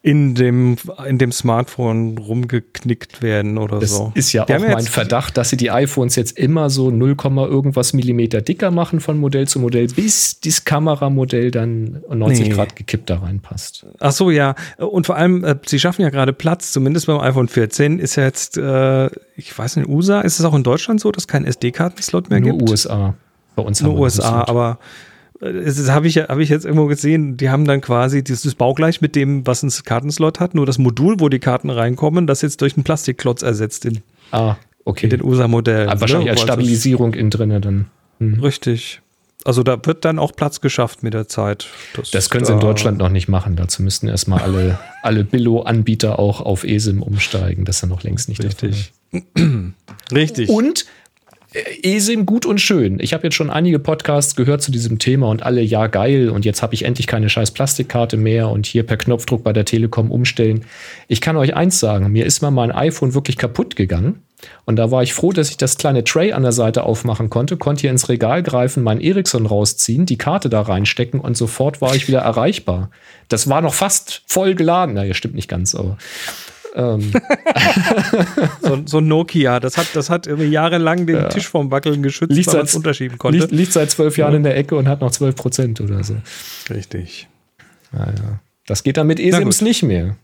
in 0.05 0.35
dem, 0.35 0.77
in 1.07 1.19
dem 1.19 1.31
Smartphone 1.31 2.19
rumgeknickt 2.19 3.23
werden 3.23 3.57
oder 3.57 3.79
das 3.79 3.91
so. 3.97 4.11
Ist 4.17 4.33
ja 4.33 4.45
Die 4.45 4.55
auch 4.55 4.59
mein 4.59 4.85
Verdacht, 4.85 5.37
dass 5.37 5.51
sie 5.51 5.57
die 5.57 5.71
iPhones 5.71 6.17
jetzt 6.17 6.37
immer 6.37 6.71
so 6.71 6.91
0, 6.91 7.17
irgendwas 7.25 7.93
Millimeter 7.93 8.41
dicker 8.41 8.73
machen 8.73 8.99
von 8.99 9.17
Modell 9.17 9.47
zu 9.47 9.61
Modell, 9.61 9.87
bis 9.87 10.41
das 10.41 10.65
Kameramodell 10.65 11.53
dann 11.53 12.03
90 12.13 12.49
nee. 12.49 12.53
Grad 12.53 12.75
gekippt 12.75 13.11
da 13.11 13.19
reinpasst. 13.19 13.87
Ach 14.01 14.11
so, 14.11 14.31
ja. 14.31 14.57
Und 14.77 15.07
vor 15.07 15.15
allem, 15.15 15.45
äh, 15.45 15.55
sie 15.67 15.79
schaffen 15.79 16.03
ja 16.03 16.11
gerade 16.11 16.33
Platz, 16.33 16.73
zumindest 16.73 17.07
beim 17.07 17.21
iPhone 17.21 17.47
14 17.47 18.01
ist 18.01 18.17
ja 18.17 18.25
jetzt, 18.25 18.59
äh, 18.59 19.07
ich 19.37 19.57
weiß 19.57 19.77
nicht, 19.77 19.89
USA, 19.89 20.23
ist 20.23 20.41
es 20.41 20.45
auch 20.45 20.55
in 20.55 20.65
Deutschland 20.65 21.01
so, 21.01 21.13
dass 21.13 21.29
kein 21.29 21.45
SD-Kartenslot 21.45 22.29
mehr 22.29 22.41
Nur 22.41 22.51
gibt? 22.51 22.63
Nur 22.63 22.71
USA. 22.71 23.15
Bei 23.55 23.63
uns 23.63 23.81
Nur 23.81 23.97
USA, 23.97 24.49
aber 24.49 24.81
das 25.43 25.91
habe 25.91 26.07
ich, 26.07 26.19
hab 26.19 26.39
ich 26.39 26.49
jetzt 26.49 26.65
irgendwo 26.65 26.87
gesehen, 26.87 27.37
die 27.37 27.51
haben 27.51 27.65
dann 27.65 27.81
quasi 27.81 28.23
dieses 28.23 28.55
baugleich 28.55 29.01
mit 29.01 29.17
dem, 29.17 29.45
was 29.45 29.65
ein 29.65 29.71
Kartenslot 29.85 30.39
hat, 30.39 30.55
nur 30.55 30.67
das 30.67 30.79
Modul, 30.79 31.17
wo 31.19 31.29
die 31.29 31.41
Karten 31.41 31.69
reinkommen, 31.69 32.29
das 32.29 32.43
jetzt 32.43 32.61
durch 32.61 32.77
einen 32.77 32.85
Plastikklotz 32.85 33.43
ersetzt 33.43 33.85
in, 33.85 34.03
ah, 34.31 34.55
okay. 34.85 35.07
in 35.07 35.11
den 35.11 35.25
USA-Modellen. 35.25 35.89
Ah, 35.89 36.01
wahrscheinlich 36.01 36.27
ne? 36.27 36.31
als 36.33 36.43
Stabilisierung 36.43 37.15
innen 37.15 37.31
drinne 37.31 37.61
dann. 37.61 37.87
Hm. 38.21 38.39
Richtig. 38.41 39.01
Also 39.45 39.65
da 39.65 39.85
wird 39.85 40.05
dann 40.05 40.21
auch 40.21 40.31
Platz 40.37 40.61
geschafft 40.61 41.03
mit 41.03 41.15
der 41.15 41.27
Zeit. 41.27 41.67
Das, 41.95 42.13
das 42.13 42.31
können 42.31 42.45
sie 42.45 42.53
in 42.53 42.61
Deutschland 42.61 42.99
noch 42.99 43.09
nicht 43.09 43.27
machen. 43.27 43.57
Dazu 43.57 43.83
müssten 43.83 44.07
erstmal 44.07 44.43
alle, 44.43 44.79
alle 45.03 45.25
Billo-Anbieter 45.25 46.21
auch 46.21 46.41
auf 46.41 46.63
ESIM 46.63 47.03
umsteigen. 47.03 47.65
Das 47.65 47.77
ist 47.77 47.83
ja 47.83 47.89
noch 47.89 48.05
längst 48.05 48.29
nicht 48.29 48.45
Richtig. 48.45 48.93
Richtig. 50.13 50.49
Und 50.49 50.87
ESIM 51.55 52.25
gut 52.25 52.47
und 52.47 52.61
schön. 52.61 52.99
Ich 53.01 53.13
habe 53.13 53.25
jetzt 53.25 53.35
schon 53.35 53.51
einige 53.51 53.79
Podcasts 53.79 54.37
gehört 54.37 54.63
zu 54.63 54.73
diesem 54.73 54.99
Thema 54.99 55.29
und 55.29 55.43
alle, 55.43 55.61
ja, 55.61 55.87
geil. 55.87 56.31
Und 56.31 56.45
jetzt 56.45 56.63
habe 56.63 56.75
ich 56.75 56.85
endlich 56.85 57.07
keine 57.07 57.29
scheiß 57.29 57.51
Plastikkarte 57.51 58.17
mehr 58.17 58.49
und 58.49 58.67
hier 58.67 58.85
per 58.85 58.97
Knopfdruck 58.97 59.43
bei 59.43 59.53
der 59.53 59.65
Telekom 59.65 60.11
umstellen. 60.11 60.65
Ich 61.09 61.21
kann 61.21 61.37
euch 61.37 61.55
eins 61.55 61.79
sagen, 61.79 62.11
mir 62.11 62.25
ist 62.25 62.41
mal 62.41 62.51
mein 62.51 62.73
iPhone 62.73 63.15
wirklich 63.15 63.37
kaputt 63.37 63.77
gegangen. 63.77 64.23
Und 64.65 64.77
da 64.77 64.91
war 64.91 65.03
ich 65.03 65.15
froh, 65.15 65.33
dass 65.33 65.51
ich 65.51 65.57
das 65.57 65.77
kleine 65.77 66.05
Tray 66.05 66.33
an 66.33 66.43
der 66.43 66.53
Seite 66.53 66.85
aufmachen 66.85 67.31
konnte, 67.31 67.57
konnte 67.57 67.83
hier 67.83 67.91
ins 67.91 68.09
Regal 68.09 68.43
greifen, 68.43 68.83
mein 68.83 69.01
Ericsson 69.01 69.47
rausziehen, 69.47 70.07
die 70.07 70.19
Karte 70.19 70.49
da 70.49 70.63
reinstecken 70.63 71.21
und 71.21 71.37
sofort 71.37 71.81
war 71.81 71.95
ich 71.95 72.09
wieder 72.09 72.21
erreichbar. 72.21 72.91
Das 73.29 73.49
war 73.49 73.61
noch 73.61 73.75
fast 73.75 74.23
voll 74.27 74.55
geladen. 74.55 74.95
Naja, 74.95 75.15
stimmt 75.15 75.35
nicht 75.35 75.49
ganz, 75.49 75.75
aber 75.75 75.97
ähm. 76.75 77.13
so, 78.63 78.83
so 78.87 79.01
Nokia, 79.01 79.61
das 79.61 79.77
hat, 79.77 79.89
das 79.95 80.11
hat 80.11 80.27
irgendwie 80.27 80.49
jahrelang 80.51 81.07
den 81.07 81.17
ja. 81.17 81.29
Tisch 81.29 81.49
vom 81.49 81.71
Wackeln 81.71 82.03
geschützt, 82.03 82.33
liegt 82.33 82.49
weil 82.49 82.57
man 82.57 82.65
es 82.67 82.75
unterschieben 82.75 83.19
konnte. 83.19 83.39
Liegt, 83.39 83.53
liegt, 83.53 83.73
seit 83.73 83.91
zwölf 83.91 84.17
Jahren 84.17 84.33
ja. 84.33 84.37
in 84.39 84.43
der 84.45 84.57
Ecke 84.57 84.77
und 84.77 84.89
hat 84.89 85.01
noch 85.01 85.11
zwölf 85.11 85.37
Prozent 85.37 85.81
oder 85.81 86.03
so. 86.03 86.17
Richtig. 86.71 87.29
Naja. 87.93 88.41
Das 88.67 88.83
geht 88.83 88.97
dann 88.97 89.07
mit 89.07 89.21
eSIMs 89.21 89.61
nicht 89.61 89.83
mehr. 89.83 90.17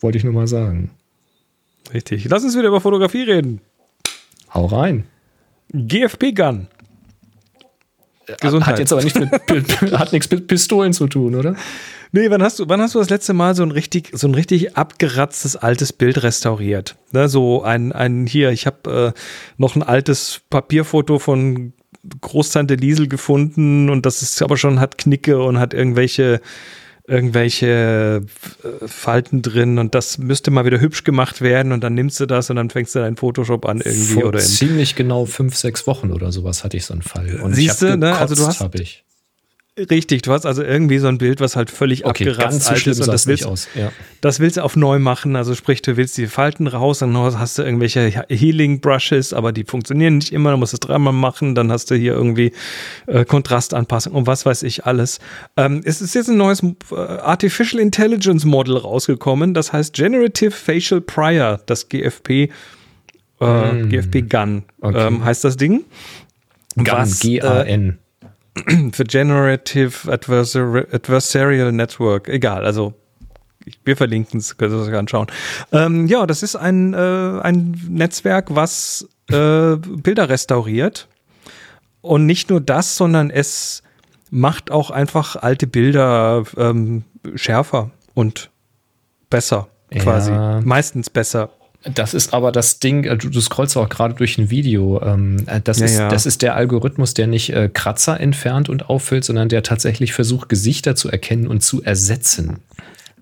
Wollte 0.00 0.18
ich 0.18 0.24
nur 0.24 0.32
mal 0.32 0.46
sagen. 0.46 0.90
Richtig. 1.92 2.26
Lass 2.28 2.44
uns 2.44 2.56
wieder 2.56 2.68
über 2.68 2.80
Fotografie 2.80 3.22
reden. 3.22 3.60
Hau 4.52 4.66
rein. 4.66 5.04
GFP-Gun. 5.72 6.68
Gesundheit. 8.40 8.74
Hat 8.74 8.78
jetzt 8.78 8.92
aber 8.92 9.02
nicht 9.02 9.18
mit, 9.18 9.30
hat 9.92 10.12
nichts 10.12 10.30
mit 10.30 10.46
Pistolen 10.46 10.92
zu 10.92 11.06
tun, 11.06 11.34
oder? 11.34 11.56
Nee, 12.12 12.30
wann 12.30 12.42
hast 12.42 12.60
du, 12.60 12.68
wann 12.68 12.80
hast 12.80 12.94
du 12.94 13.00
das 13.00 13.10
letzte 13.10 13.32
Mal 13.32 13.56
so 13.56 13.64
ein 13.64 13.72
richtig, 13.72 14.10
so 14.12 14.28
ein 14.28 14.34
richtig 14.34 14.76
abgeratztes 14.76 15.56
altes 15.56 15.92
Bild 15.92 16.22
restauriert? 16.22 16.96
Ne, 17.10 17.28
so 17.28 17.62
ein, 17.62 17.92
ein 17.92 18.26
hier, 18.26 18.50
ich 18.50 18.66
habe 18.66 19.14
äh, 19.16 19.20
noch 19.56 19.74
ein 19.74 19.82
altes 19.82 20.40
Papierfoto 20.48 21.18
von 21.18 21.72
Großtante 22.20 22.74
Liesel 22.74 23.08
gefunden 23.08 23.88
und 23.88 24.06
das 24.06 24.22
ist 24.22 24.42
aber 24.42 24.56
schon, 24.56 24.78
hat 24.78 24.98
Knicke 24.98 25.42
und 25.42 25.58
hat 25.58 25.74
irgendwelche 25.74 26.40
irgendwelche 27.06 28.22
äh, 28.62 28.88
Falten 28.88 29.42
drin 29.42 29.78
und 29.78 29.94
das 29.94 30.18
müsste 30.18 30.50
mal 30.50 30.64
wieder 30.64 30.80
hübsch 30.80 31.04
gemacht 31.04 31.42
werden 31.42 31.72
und 31.72 31.82
dann 31.82 31.94
nimmst 31.94 32.18
du 32.18 32.26
das 32.26 32.48
und 32.48 32.56
dann 32.56 32.70
fängst 32.70 32.94
du 32.94 33.00
deinen 33.00 33.16
Photoshop 33.16 33.66
an 33.66 33.82
irgendwie 33.84 34.14
Vor 34.14 34.26
oder 34.26 34.38
ziemlich 34.38 34.94
genau 34.94 35.26
fünf 35.26 35.54
sechs 35.54 35.86
Wochen 35.86 36.12
oder 36.12 36.32
sowas 36.32 36.64
hatte 36.64 36.76
ich 36.78 36.86
so 36.86 36.94
einen 36.94 37.02
Fall 37.02 37.40
und 37.42 37.54
siehst 37.54 37.82
du 37.82 37.96
ne 37.98 38.16
also 38.16 38.34
du 38.34 38.46
hast 38.46 38.64
ich. 38.74 39.04
Richtig, 39.76 40.22
du 40.22 40.30
hast 40.30 40.46
also 40.46 40.62
irgendwie 40.62 40.98
so 40.98 41.08
ein 41.08 41.18
Bild, 41.18 41.40
was 41.40 41.56
halt 41.56 41.68
völlig 41.68 42.04
okay, 42.04 42.28
abgeratzt 42.28 42.70
alt 42.70 42.86
ist 42.86 43.00
und 43.00 43.08
das 43.08 43.26
willst, 43.26 43.44
aus. 43.44 43.66
Ja. 43.74 43.90
das 44.20 44.38
willst 44.38 44.56
du 44.56 44.62
auf 44.62 44.76
neu 44.76 45.00
machen. 45.00 45.34
Also 45.34 45.56
sprich, 45.56 45.82
du 45.82 45.96
willst 45.96 46.16
die 46.16 46.28
Falten 46.28 46.68
raus, 46.68 47.00
dann 47.00 47.16
hast 47.16 47.58
du 47.58 47.62
irgendwelche 47.62 48.24
Healing 48.28 48.80
Brushes, 48.80 49.32
aber 49.32 49.50
die 49.50 49.64
funktionieren 49.64 50.18
nicht 50.18 50.32
immer, 50.32 50.52
du 50.52 50.58
musst 50.58 50.74
es 50.74 50.80
dreimal 50.80 51.12
machen, 51.12 51.56
dann 51.56 51.72
hast 51.72 51.90
du 51.90 51.96
hier 51.96 52.12
irgendwie 52.12 52.52
äh, 53.08 53.24
Kontrastanpassung 53.24 54.12
und 54.12 54.28
was 54.28 54.46
weiß 54.46 54.62
ich 54.62 54.86
alles. 54.86 55.18
Ähm, 55.56 55.80
es 55.84 56.00
ist 56.00 56.14
jetzt 56.14 56.28
ein 56.28 56.36
neues 56.36 56.62
äh, 56.62 56.94
Artificial 56.94 57.82
Intelligence 57.82 58.44
Model 58.44 58.76
rausgekommen, 58.76 59.54
das 59.54 59.72
heißt 59.72 59.92
Generative 59.92 60.52
Facial 60.52 61.00
Prior, 61.00 61.60
das 61.66 61.88
GFP, 61.88 62.30
äh, 63.40 63.72
mm. 63.72 63.88
GFP 63.88 64.22
Gun 64.30 64.62
okay. 64.80 65.08
ähm, 65.08 65.24
heißt 65.24 65.42
das 65.42 65.56
Ding. 65.56 65.84
Gun, 66.76 67.12
G-A-N 67.20 67.98
für 68.92 69.04
Generative 69.04 70.10
Adversar 70.12 70.84
Adversarial 70.92 71.72
Network. 71.72 72.28
Egal, 72.28 72.64
also 72.64 72.94
wir 73.84 73.96
verlinken 73.96 74.40
es, 74.40 74.56
könnt 74.56 74.72
ihr 74.72 74.78
euch 74.78 74.94
anschauen. 74.94 75.26
Ähm, 75.72 76.06
ja, 76.06 76.26
das 76.26 76.42
ist 76.42 76.56
ein, 76.56 76.94
äh, 76.94 76.96
ein 76.96 77.80
Netzwerk, 77.88 78.54
was 78.54 79.08
äh, 79.30 79.76
Bilder 79.76 80.28
restauriert. 80.28 81.08
Und 82.00 82.26
nicht 82.26 82.50
nur 82.50 82.60
das, 82.60 82.96
sondern 82.96 83.30
es 83.30 83.82
macht 84.30 84.70
auch 84.70 84.90
einfach 84.90 85.36
alte 85.36 85.66
Bilder 85.66 86.44
ähm, 86.58 87.04
schärfer 87.34 87.90
und 88.12 88.50
besser, 89.30 89.68
quasi. 89.90 90.32
Ja. 90.32 90.60
Meistens 90.62 91.08
besser. 91.08 91.50
Das 91.84 92.14
ist 92.14 92.32
aber 92.32 92.50
das 92.50 92.78
Ding, 92.78 93.04
äh, 93.04 93.16
du, 93.16 93.28
du 93.28 93.40
scrollst 93.40 93.76
auch 93.76 93.88
gerade 93.88 94.14
durch 94.14 94.38
ein 94.38 94.50
Video. 94.50 95.02
Ähm, 95.02 95.44
äh, 95.46 95.60
das, 95.60 95.80
ja, 95.80 95.86
ist, 95.86 95.98
ja. 95.98 96.08
das 96.08 96.26
ist 96.26 96.42
der 96.42 96.56
Algorithmus, 96.56 97.14
der 97.14 97.26
nicht 97.26 97.50
äh, 97.50 97.68
Kratzer 97.72 98.18
entfernt 98.18 98.68
und 98.68 98.88
auffüllt, 98.88 99.24
sondern 99.24 99.48
der 99.48 99.62
tatsächlich 99.62 100.12
versucht, 100.12 100.48
Gesichter 100.48 100.96
zu 100.96 101.10
erkennen 101.10 101.46
und 101.46 101.62
zu 101.62 101.82
ersetzen. 101.82 102.60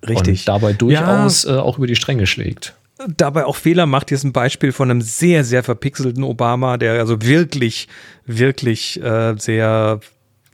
Richtig. 0.09 0.41
Und 0.41 0.49
dabei 0.49 0.73
durchaus 0.73 1.45
ja. 1.45 1.61
auch 1.61 1.79
über 1.79 1.87
die 1.87 1.97
Stränge 1.97 2.27
schlägt. 2.27 2.75
Dabei 3.17 3.47
auch 3.47 3.57
Fehler 3.57 3.87
macht. 3.87 4.11
Hier 4.11 4.17
ist 4.17 4.25
ein 4.25 4.33
Beispiel 4.33 4.71
von 4.71 4.91
einem 4.91 5.01
sehr, 5.01 5.43
sehr 5.45 5.65
verpixelten 5.65 6.23
Obama, 6.23 6.77
der 6.77 6.95
also 6.95 7.23
wirklich, 7.23 7.89
wirklich 8.27 9.03
äh, 9.03 9.35
sehr, 9.39 10.01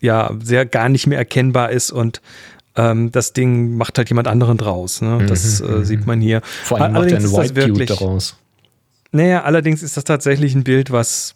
ja, 0.01 0.31
sehr 0.43 0.65
gar 0.65 0.89
nicht 0.89 1.07
mehr 1.07 1.19
erkennbar 1.19 1.71
ist 1.71 1.91
und 1.91 2.23
ähm, 2.79 3.13
das 3.13 3.33
Ding 3.35 3.77
macht 3.77 3.99
halt 3.99 4.09
jemand 4.09 4.29
anderen 4.29 4.57
draus. 4.57 5.03
Ne? 5.03 5.27
Das 5.27 5.61
mhm, 5.61 5.69
äh, 5.69 5.73
mhm. 5.73 5.85
sieht 5.85 6.07
man 6.07 6.21
hier. 6.21 6.41
Vor 6.65 6.81
allem 6.81 6.97
allerdings 6.97 7.31
macht 7.31 7.35
er 7.35 7.41
einen 7.41 7.57
White 7.57 7.69
Dude 7.69 7.87
daraus. 7.87 8.37
Naja, 9.11 9.43
allerdings 9.43 9.83
ist 9.83 9.97
das 9.97 10.05
tatsächlich 10.05 10.55
ein 10.55 10.65
Bild, 10.65 10.91
was 10.91 11.35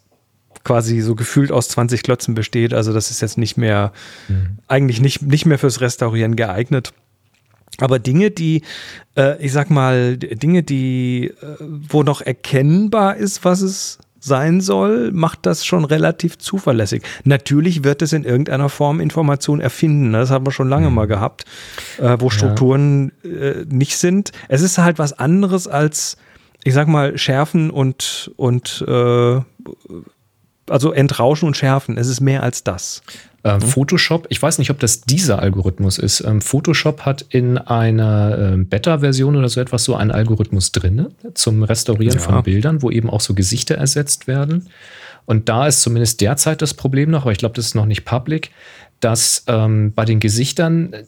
quasi 0.63 1.01
so 1.01 1.15
gefühlt 1.15 1.51
aus 1.51 1.67
20 1.69 2.03
Klötzen 2.03 2.33
besteht. 2.33 2.73
Also 2.73 2.93
das 2.93 3.11
ist 3.11 3.21
jetzt 3.21 3.37
nicht 3.37 3.57
mehr, 3.57 3.91
mhm. 4.29 4.57
eigentlich 4.67 5.01
nicht, 5.01 5.21
nicht 5.21 5.45
mehr 5.45 5.59
fürs 5.59 5.81
Restaurieren 5.81 6.35
geeignet. 6.35 6.93
Aber 7.79 7.99
Dinge, 7.99 8.31
die, 8.31 8.61
äh, 9.17 9.43
ich 9.43 9.51
sag 9.51 9.69
mal, 9.69 10.17
Dinge, 10.17 10.63
die, 10.63 11.33
äh, 11.41 11.55
wo 11.59 12.03
noch 12.03 12.21
erkennbar 12.21 13.17
ist, 13.17 13.43
was 13.43 13.61
es 13.61 13.97
sein 14.23 14.61
soll, 14.61 15.11
macht 15.11 15.45
das 15.45 15.65
schon 15.65 15.83
relativ 15.83 16.37
zuverlässig. 16.37 17.03
Natürlich 17.25 17.83
wird 17.83 18.01
es 18.01 18.13
in 18.13 18.23
irgendeiner 18.23 18.69
Form 18.69 18.99
Information 18.99 19.59
erfinden. 19.59 20.11
Ne? 20.11 20.19
Das 20.19 20.31
haben 20.31 20.45
wir 20.45 20.51
schon 20.51 20.69
lange 20.69 20.89
mhm. 20.89 20.95
mal 20.95 21.07
gehabt, 21.07 21.45
äh, 21.99 22.17
wo 22.19 22.29
Strukturen 22.29 23.11
äh, 23.23 23.65
nicht 23.67 23.97
sind. 23.97 24.31
Es 24.47 24.61
ist 24.61 24.77
halt 24.77 24.97
was 24.97 25.13
anderes 25.13 25.67
als, 25.67 26.17
ich 26.63 26.73
sag 26.73 26.87
mal, 26.87 27.17
Schärfen 27.17 27.69
und, 27.69 28.31
und 28.37 28.83
äh, 28.87 29.41
also 30.69 30.93
Entrauschen 30.93 31.47
und 31.47 31.57
Schärfen. 31.57 31.97
Es 31.97 32.07
ist 32.07 32.21
mehr 32.21 32.43
als 32.43 32.63
das. 32.63 33.01
Äh, 33.43 33.59
Photoshop, 33.59 34.25
ich 34.29 34.41
weiß 34.41 34.57
nicht, 34.57 34.71
ob 34.71 34.79
das 34.79 35.01
dieser 35.01 35.39
Algorithmus 35.39 35.97
ist. 35.97 36.21
Ähm, 36.21 36.41
Photoshop 36.41 37.01
hat 37.01 37.25
in 37.29 37.57
einer 37.57 38.53
äh, 38.53 38.57
Beta-Version 38.57 39.35
oder 39.35 39.49
so 39.49 39.59
etwas 39.59 39.83
so 39.83 39.95
einen 39.95 40.11
Algorithmus 40.11 40.71
drin 40.71 41.07
zum 41.33 41.63
Restaurieren 41.63 42.17
ja. 42.17 42.23
von 42.23 42.41
Bildern, 42.43 42.81
wo 42.81 42.89
eben 42.89 43.09
auch 43.09 43.21
so 43.21 43.33
Gesichter 43.33 43.75
ersetzt 43.75 44.27
werden. 44.27 44.69
Und 45.25 45.49
da 45.49 45.67
ist 45.67 45.81
zumindest 45.81 46.21
derzeit 46.21 46.61
das 46.61 46.73
Problem 46.73 47.09
noch, 47.09 47.21
aber 47.21 47.31
ich 47.31 47.37
glaube, 47.37 47.55
das 47.55 47.67
ist 47.67 47.75
noch 47.75 47.85
nicht 47.85 48.03
public, 48.05 48.51
dass 49.03 49.43
ähm, 49.47 49.91
bei 49.93 50.05
den 50.05 50.19
Gesichtern 50.19 50.93
äh, 50.93 51.03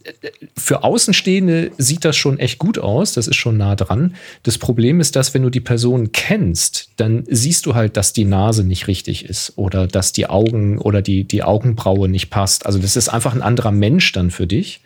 für 0.58 0.84
Außenstehende 0.84 1.72
sieht 1.78 2.04
das 2.04 2.18
schon 2.18 2.39
echt 2.39 2.60
gut 2.60 2.78
aus, 2.78 3.14
das 3.14 3.28
ist 3.28 3.38
schon 3.38 3.58
nah 3.58 3.76
dran. 3.76 4.16
Das 4.43 4.58
Problem 4.58 5.00
ist, 5.00 5.16
dass 5.16 5.34
wenn 5.34 5.43
du 5.43 5.50
die 5.50 5.62
Person 5.62 6.12
kennst, 6.12 6.89
dann 6.98 7.24
siehst 7.30 7.66
du 7.66 7.74
halt, 7.74 7.96
dass 7.96 8.12
die 8.12 8.26
Nase 8.26 8.64
nicht 8.64 8.88
richtig 8.88 9.26
ist 9.26 9.54
oder 9.56 9.88
dass 9.88 10.12
die 10.12 10.28
Augen 10.28 10.78
oder 10.78 11.02
die, 11.02 11.24
die 11.24 11.43
Augenbraue 11.43 12.10
nicht 12.10 12.30
passt. 12.30 12.66
Also 12.66 12.80
das 12.80 12.98
ist 12.98 13.10
einfach 13.10 13.34
ein 13.34 13.41
anderer 13.41 13.72
Mensch 13.72 14.12
dann 14.12 14.30
für 14.30 14.48
dich. 14.48 14.82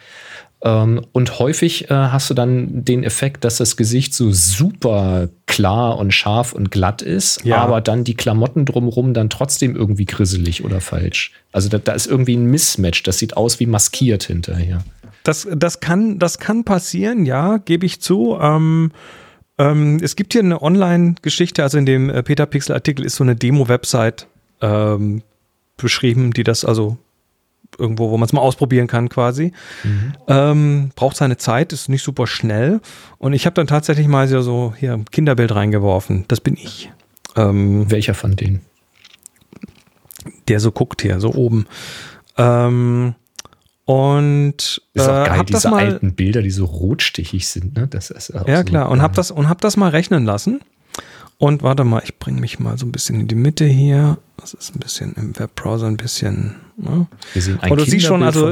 Ähm, 0.62 1.02
und 1.14 1.40
häufig 1.40 1.90
äh, 1.90 1.94
hast 1.94 2.30
du 2.30 2.34
dann 2.34 2.84
den 2.84 3.04
Effekt, 3.04 3.46
dass 3.46 3.58
das 3.58 3.78
Gesicht 3.78 4.14
so 4.14 4.32
super 4.32 5.30
klar 5.46 5.98
und 5.98 6.14
scharf 6.14 6.52
und 6.52 6.70
glatt 6.70 7.02
ist, 7.02 7.46
ja. 7.46 7.58
aber 7.58 7.80
dann 7.80 8.04
die 8.04 8.16
Klamotten 8.16 8.66
drumherum 8.66 9.14
dann 9.14 9.30
trotzdem 9.30 9.76
irgendwie 9.76 10.06
grisselig 10.06 10.64
oder 10.66 10.82
falsch. 10.82 11.32
Also 11.54 11.70
da, 11.70 11.78
da, 11.78 11.94
ist 11.94 12.08
irgendwie 12.08 12.36
ein 12.36 12.46
Mismatch. 12.46 13.04
Das 13.04 13.20
sieht 13.20 13.38
aus 13.38 13.60
wie 13.60 13.68
maskiert 13.68 14.24
hinterher. 14.24 14.84
Das, 15.24 15.48
das, 15.56 15.80
kann, 15.80 16.20
das 16.20 16.40
kann 16.40 16.66
passieren, 16.66 17.26
ja, 17.26 17.58
gebe 17.58 17.86
ich 17.86 18.02
zu. 18.02 18.38
Ähm, 18.42 18.92
ähm, 19.58 20.00
es 20.02 20.16
gibt 20.16 20.34
hier 20.34 20.42
eine 20.42 20.62
Online-Geschichte, 20.62 21.64
also 21.64 21.78
in 21.78 21.86
dem 21.86 22.10
äh, 22.10 22.22
Peter 22.24 22.46
Pixel-Artikel 22.46 23.06
ist 23.06 23.16
so 23.16 23.24
eine 23.24 23.36
Demo-Website 23.36 24.28
ähm, 24.62 25.22
beschrieben, 25.78 26.32
die 26.32 26.44
das 26.44 26.66
also 26.66 26.98
irgendwo, 27.80 28.10
wo 28.12 28.18
man 28.18 28.26
es 28.26 28.34
mal 28.34 28.42
ausprobieren 28.42 28.88
kann 28.88 29.10
quasi. 29.10 29.54
Mhm. 29.84 30.14
Ähm, 30.28 30.92
braucht 30.96 31.18
seine 31.18 31.38
Zeit, 31.38 31.74
ist 31.74 31.90
nicht 31.90 32.04
super 32.04 32.28
schnell. 32.28 32.82
Und 33.18 33.34
ich 33.34 33.46
habe 33.46 33.54
dann 33.54 33.68
tatsächlich 33.68 34.08
mal 34.08 34.28
so 34.28 34.74
hier 34.78 34.94
ein 34.94 35.06
Kinderbild 35.06 35.54
reingeworfen. 35.54 36.26
Das 36.28 36.42
bin 36.42 36.56
ich. 36.56 36.92
Ähm, 37.36 37.90
Welcher 37.90 38.14
von 38.14 38.36
denen? 38.36 38.62
Der 40.48 40.60
so 40.60 40.72
guckt 40.72 41.02
hier, 41.02 41.20
so 41.20 41.34
oben. 41.34 41.66
Ähm, 42.38 43.16
und 43.86 44.82
ist 44.94 45.08
auch 45.08 45.26
äh, 45.26 45.30
geil, 45.30 45.46
diese 45.48 45.70
mal, 45.70 45.86
alten 45.86 46.14
Bilder, 46.14 46.44
die 46.44 46.52
so 46.52 46.66
rotstichig 46.66 47.48
sind. 47.48 47.76
Ne? 47.76 47.88
Das 47.88 48.12
ist 48.12 48.32
ja 48.46 48.64
klar. 48.64 48.90
Und 48.90 49.02
hab 49.02 49.14
das 49.14 49.32
und 49.32 49.50
hab 49.50 49.62
das 49.62 49.78
mal 49.78 49.90
rechnen 49.90 50.26
lassen. 50.26 50.62
Und 51.40 51.64
warte 51.64 51.86
mal, 51.86 52.02
ich 52.04 52.20
bringe 52.20 52.42
mich 52.42 52.60
mal 52.60 52.78
so 52.78 52.86
ein 52.86 52.92
bisschen 52.92 53.22
in 53.22 53.28
die 53.30 53.36
Mitte 53.36 53.64
hier. 53.64 54.18
Das 54.36 54.54
ist 54.54 54.76
ein 54.76 54.80
bisschen 54.80 55.14
im 55.14 55.40
Webbrowser 55.40 55.88
ein 55.88 55.96
bisschen. 55.96 56.58
Ne? 56.76 57.08
Wir 57.34 57.42
sehen 57.42 57.60
ein 57.62 57.72
Und 57.72 57.80
du 57.80 57.86
siehst 57.86 58.06
schon, 58.06 58.24
also 58.24 58.50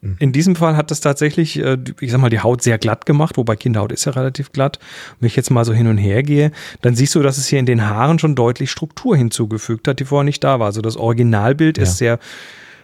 hm. 0.00 0.16
in 0.18 0.32
diesem 0.32 0.56
Fall 0.56 0.74
hat 0.74 0.90
das 0.90 1.02
tatsächlich, 1.02 1.58
äh, 1.58 1.76
ich 2.00 2.10
sag 2.10 2.18
mal, 2.18 2.30
die 2.30 2.40
Haut 2.40 2.62
sehr 2.62 2.78
glatt 2.78 3.04
gemacht, 3.04 3.36
wobei 3.36 3.56
Kinderhaut 3.56 3.92
ist 3.92 4.06
ja 4.06 4.12
relativ 4.12 4.52
glatt. 4.52 4.78
Wenn 5.20 5.26
ich 5.26 5.36
jetzt 5.36 5.50
mal 5.50 5.66
so 5.66 5.74
hin 5.74 5.86
und 5.86 5.98
her 5.98 6.22
gehe, 6.22 6.50
dann 6.80 6.96
siehst 6.96 7.14
du, 7.14 7.20
dass 7.20 7.36
es 7.36 7.46
hier 7.46 7.58
in 7.58 7.66
den 7.66 7.86
Haaren 7.86 8.18
schon 8.18 8.34
deutlich 8.34 8.70
Struktur 8.70 9.14
hinzugefügt 9.14 9.86
hat, 9.86 10.00
die 10.00 10.06
vorher 10.06 10.24
nicht 10.24 10.42
da 10.42 10.58
war. 10.58 10.66
Also 10.68 10.80
das 10.80 10.96
Originalbild 10.96 11.76
ja. 11.76 11.82
ist 11.82 11.98
sehr 11.98 12.18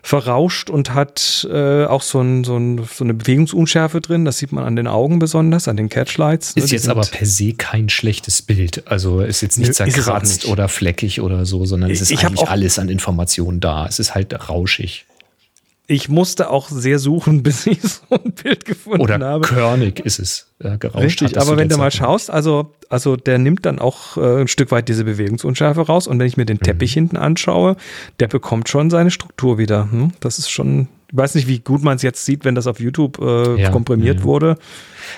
verrauscht 0.08 0.70
und 0.70 0.94
hat 0.94 1.46
äh, 1.52 1.84
auch 1.84 2.00
so, 2.00 2.20
ein, 2.20 2.42
so, 2.42 2.56
ein, 2.56 2.80
so, 2.90 3.04
eine 3.04 3.12
Bewegungsunschärfe 3.12 4.00
drin. 4.00 4.24
Das 4.24 4.38
sieht 4.38 4.52
man 4.52 4.64
an 4.64 4.74
den 4.74 4.86
Augen 4.86 5.18
besonders, 5.18 5.68
an 5.68 5.76
den 5.76 5.90
Catchlights. 5.90 6.56
Ne? 6.56 6.62
Ist 6.62 6.70
jetzt 6.70 6.88
aber 6.88 7.02
per 7.02 7.26
se 7.26 7.52
kein 7.52 7.90
schlechtes 7.90 8.40
Bild. 8.40 8.86
Also 8.86 9.20
ist 9.20 9.42
jetzt 9.42 9.58
nicht 9.58 9.74
zerkratzt 9.74 10.44
nicht. 10.44 10.52
oder 10.52 10.68
fleckig 10.68 11.20
oder 11.20 11.44
so, 11.44 11.66
sondern 11.66 11.90
es 11.90 12.00
ist 12.00 12.10
ich 12.10 12.24
eigentlich 12.24 12.48
alles 12.48 12.78
an 12.78 12.88
Informationen 12.88 13.60
da. 13.60 13.86
Es 13.86 13.98
ist 13.98 14.14
halt 14.14 14.48
rauschig 14.48 15.04
ich 15.90 16.10
musste 16.10 16.50
auch 16.50 16.68
sehr 16.68 16.98
suchen, 16.98 17.42
bis 17.42 17.66
ich 17.66 17.82
so 17.82 18.00
ein 18.10 18.32
Bild 18.32 18.64
gefunden 18.64 19.00
Oder 19.00 19.18
habe. 19.18 19.40
körnig 19.40 19.98
ist 20.00 20.20
es. 20.20 20.46
Äh, 20.60 20.76
gerauscht 20.76 21.04
Richtig, 21.04 21.40
aber 21.40 21.56
wenn 21.56 21.68
du 21.68 21.78
mal 21.78 21.90
schaust, 21.90 22.30
also, 22.30 22.74
also 22.88 23.16
der 23.16 23.38
nimmt 23.38 23.64
dann 23.64 23.78
auch 23.78 24.16
äh, 24.16 24.42
ein 24.42 24.48
Stück 24.48 24.70
weit 24.70 24.88
diese 24.88 25.04
Bewegungsunschärfe 25.04 25.80
raus. 25.80 26.06
Und 26.06 26.18
wenn 26.18 26.26
ich 26.26 26.36
mir 26.36 26.44
den 26.44 26.60
Teppich 26.60 26.94
mhm. 26.94 27.00
hinten 27.00 27.16
anschaue, 27.16 27.76
der 28.20 28.28
bekommt 28.28 28.68
schon 28.68 28.90
seine 28.90 29.10
Struktur 29.10 29.56
wieder. 29.56 29.90
Hm? 29.90 30.12
Das 30.20 30.38
ist 30.38 30.50
schon, 30.50 30.88
ich 31.10 31.16
weiß 31.16 31.36
nicht, 31.36 31.48
wie 31.48 31.60
gut 31.60 31.82
man 31.82 31.96
es 31.96 32.02
jetzt 32.02 32.24
sieht, 32.24 32.44
wenn 32.44 32.54
das 32.54 32.66
auf 32.66 32.80
YouTube 32.80 33.18
äh, 33.20 33.62
ja, 33.62 33.70
komprimiert 33.70 34.18
ja. 34.18 34.24
wurde. 34.24 34.58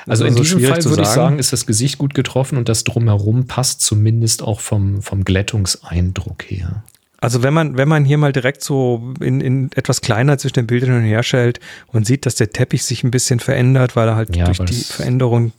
Also 0.07 0.25
in 0.25 0.37
diesem 0.37 0.61
Fall 0.61 0.85
würde 0.85 1.03
ich 1.03 1.09
sagen, 1.09 1.41
ist 1.41 1.53
das 1.53 1.67
Gesicht 1.67 1.99
gut 1.99 2.15
getroffen 2.15 2.57
und 2.59 2.69
das 2.69 2.85
drumherum 2.85 3.49
passt 3.49 3.81
zumindest 3.81 4.43
auch 4.43 4.61
vom, 4.61 5.03
vom 5.03 5.25
Glättungseindruck 5.25 6.45
her. 6.45 6.85
Also 7.21 7.43
wenn 7.43 7.53
man, 7.53 7.77
wenn 7.77 7.89
man 7.89 8.05
hier 8.05 8.17
mal 8.17 8.33
direkt 8.33 8.65
so 8.65 9.13
in, 9.21 9.41
in 9.41 9.71
etwas 9.73 10.01
kleiner 10.01 10.39
zwischen 10.39 10.55
den 10.55 10.67
Bildern 10.67 10.97
und 10.97 11.03
her 11.03 11.23
stellt 11.23 11.61
und 11.89 12.07
sieht, 12.07 12.25
dass 12.25 12.35
der 12.35 12.51
Teppich 12.51 12.85
sich 12.85 13.05
ein 13.05 13.11
bisschen 13.11 13.41
verändert, 13.41 13.95
weil 13.95 14.09
er 14.09 14.17
halt 14.17 14.35
ja, 14.35 14.47
durch 14.47 14.59
die 14.61 14.75
Veränderung 14.85 15.53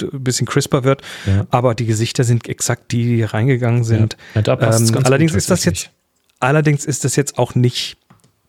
ein 0.00 0.24
bisschen 0.24 0.46
crisper 0.46 0.84
wird. 0.84 1.02
Ja. 1.26 1.46
Aber 1.50 1.74
die 1.74 1.86
Gesichter 1.86 2.22
sind 2.24 2.48
exakt 2.48 2.92
die, 2.92 3.04
die 3.04 3.22
reingegangen 3.22 3.82
sind. 3.84 4.16
Ja. 4.34 4.42
Ähm, 4.60 4.96
allerdings 5.02 5.34
ist 5.34 5.50
das 5.50 5.64
jetzt, 5.64 5.90
allerdings 6.38 6.84
ist 6.84 7.04
das 7.04 7.16
jetzt 7.16 7.36
auch 7.36 7.56
nicht, 7.56 7.96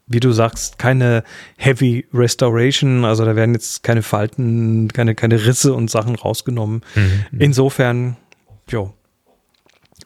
wie 0.06 0.20
du 0.20 0.32
sagst, 0.32 0.78
keine 0.78 1.24
Heavy 1.58 2.06
Restoration. 2.14 3.04
Also 3.04 3.26
da 3.26 3.36
werden 3.36 3.56
jetzt 3.56 3.82
keine 3.82 4.04
Falten, 4.04 4.89
keine, 4.93 5.16
keine 5.16 5.43
Risse 5.43 5.74
und 5.74 5.89
Sachen 5.89 6.16
rausgenommen. 6.16 6.82
Mhm. 6.93 7.39
Insofern, 7.39 8.18
jo, 8.70 8.93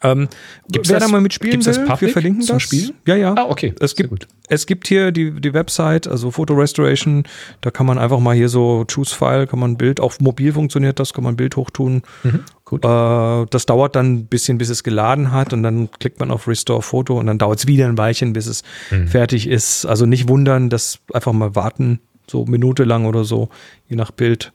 ähm, 0.03 0.27
gibt's 0.69 0.89
wer 0.89 0.99
das, 0.99 1.07
da 1.07 1.11
mal 1.11 1.21
mitspielen 1.21 1.65
will, 1.65 1.85
das 1.87 2.01
wir 2.01 2.09
verlinken 2.09 2.45
das. 2.45 2.61
Spiel? 2.61 2.93
Ja, 3.05 3.15
ja. 3.15 3.33
Ah, 3.35 3.45
okay. 3.49 3.73
Es 3.79 3.95
gibt, 3.95 4.27
es 4.47 4.65
gibt 4.65 4.87
hier 4.87 5.11
die, 5.11 5.39
die 5.39 5.53
Website, 5.53 6.07
also 6.07 6.31
Photo 6.31 6.53
Restoration. 6.53 7.23
Da 7.61 7.71
kann 7.71 7.85
man 7.85 7.97
einfach 7.97 8.19
mal 8.19 8.35
hier 8.35 8.49
so 8.49 8.85
Choose 8.85 9.15
File, 9.15 9.47
kann 9.47 9.59
man 9.59 9.71
ein 9.71 9.77
Bild, 9.77 9.99
auf 9.99 10.19
mobil 10.19 10.53
funktioniert 10.53 10.99
das, 10.99 11.13
kann 11.13 11.23
man 11.23 11.33
ein 11.33 11.37
Bild 11.37 11.55
hochtun. 11.55 12.03
Mhm, 12.23 12.43
gut. 12.65 12.85
Äh, 12.85 13.45
das 13.49 13.65
dauert 13.65 13.95
dann 13.95 14.13
ein 14.13 14.25
bisschen, 14.27 14.57
bis 14.57 14.69
es 14.69 14.83
geladen 14.83 15.31
hat 15.31 15.53
und 15.53 15.63
dann 15.63 15.89
klickt 15.91 16.19
man 16.19 16.31
auf 16.31 16.47
Restore 16.47 16.81
Photo 16.81 17.19
und 17.19 17.27
dann 17.27 17.37
dauert 17.37 17.59
es 17.59 17.67
wieder 17.67 17.87
ein 17.87 17.97
Weilchen, 17.97 18.33
bis 18.33 18.45
es 18.47 18.63
mhm. 18.91 19.07
fertig 19.07 19.47
ist. 19.47 19.85
Also 19.85 20.05
nicht 20.05 20.29
wundern, 20.29 20.69
das 20.69 20.99
einfach 21.13 21.33
mal 21.33 21.55
warten, 21.55 21.99
so 22.29 22.45
Minute 22.45 22.83
lang 22.83 23.05
oder 23.05 23.23
so, 23.23 23.49
je 23.87 23.95
nach 23.95 24.11
Bild. 24.11 24.53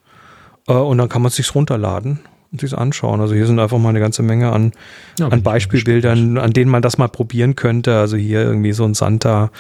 Äh, 0.68 0.74
und 0.74 0.99
dann 0.99 1.09
kann 1.09 1.22
man 1.22 1.30
es 1.30 1.37
sich 1.37 1.55
runterladen 1.55 2.20
und 2.53 2.61
sich 2.61 2.76
anschauen. 2.76 3.20
Also 3.20 3.34
hier 3.34 3.46
sind 3.46 3.59
einfach 3.59 3.78
mal 3.78 3.88
eine 3.88 4.00
ganze 4.00 4.22
Menge 4.22 4.53
an, 4.53 4.72
ja, 5.18 5.28
an 5.28 5.42
Beispielbildern, 5.42 6.38
an 6.38 6.53
denen 6.53 6.70
man 6.70 6.82
das 6.82 6.98
mal 6.98 7.09
probieren 7.09 7.57
könnte. 7.57 7.98
Also 7.98 8.16
hier 8.16 8.42
irgendwie 8.42 8.72
so 8.72 8.84
ein 8.84 8.94
Santa, 8.94 9.50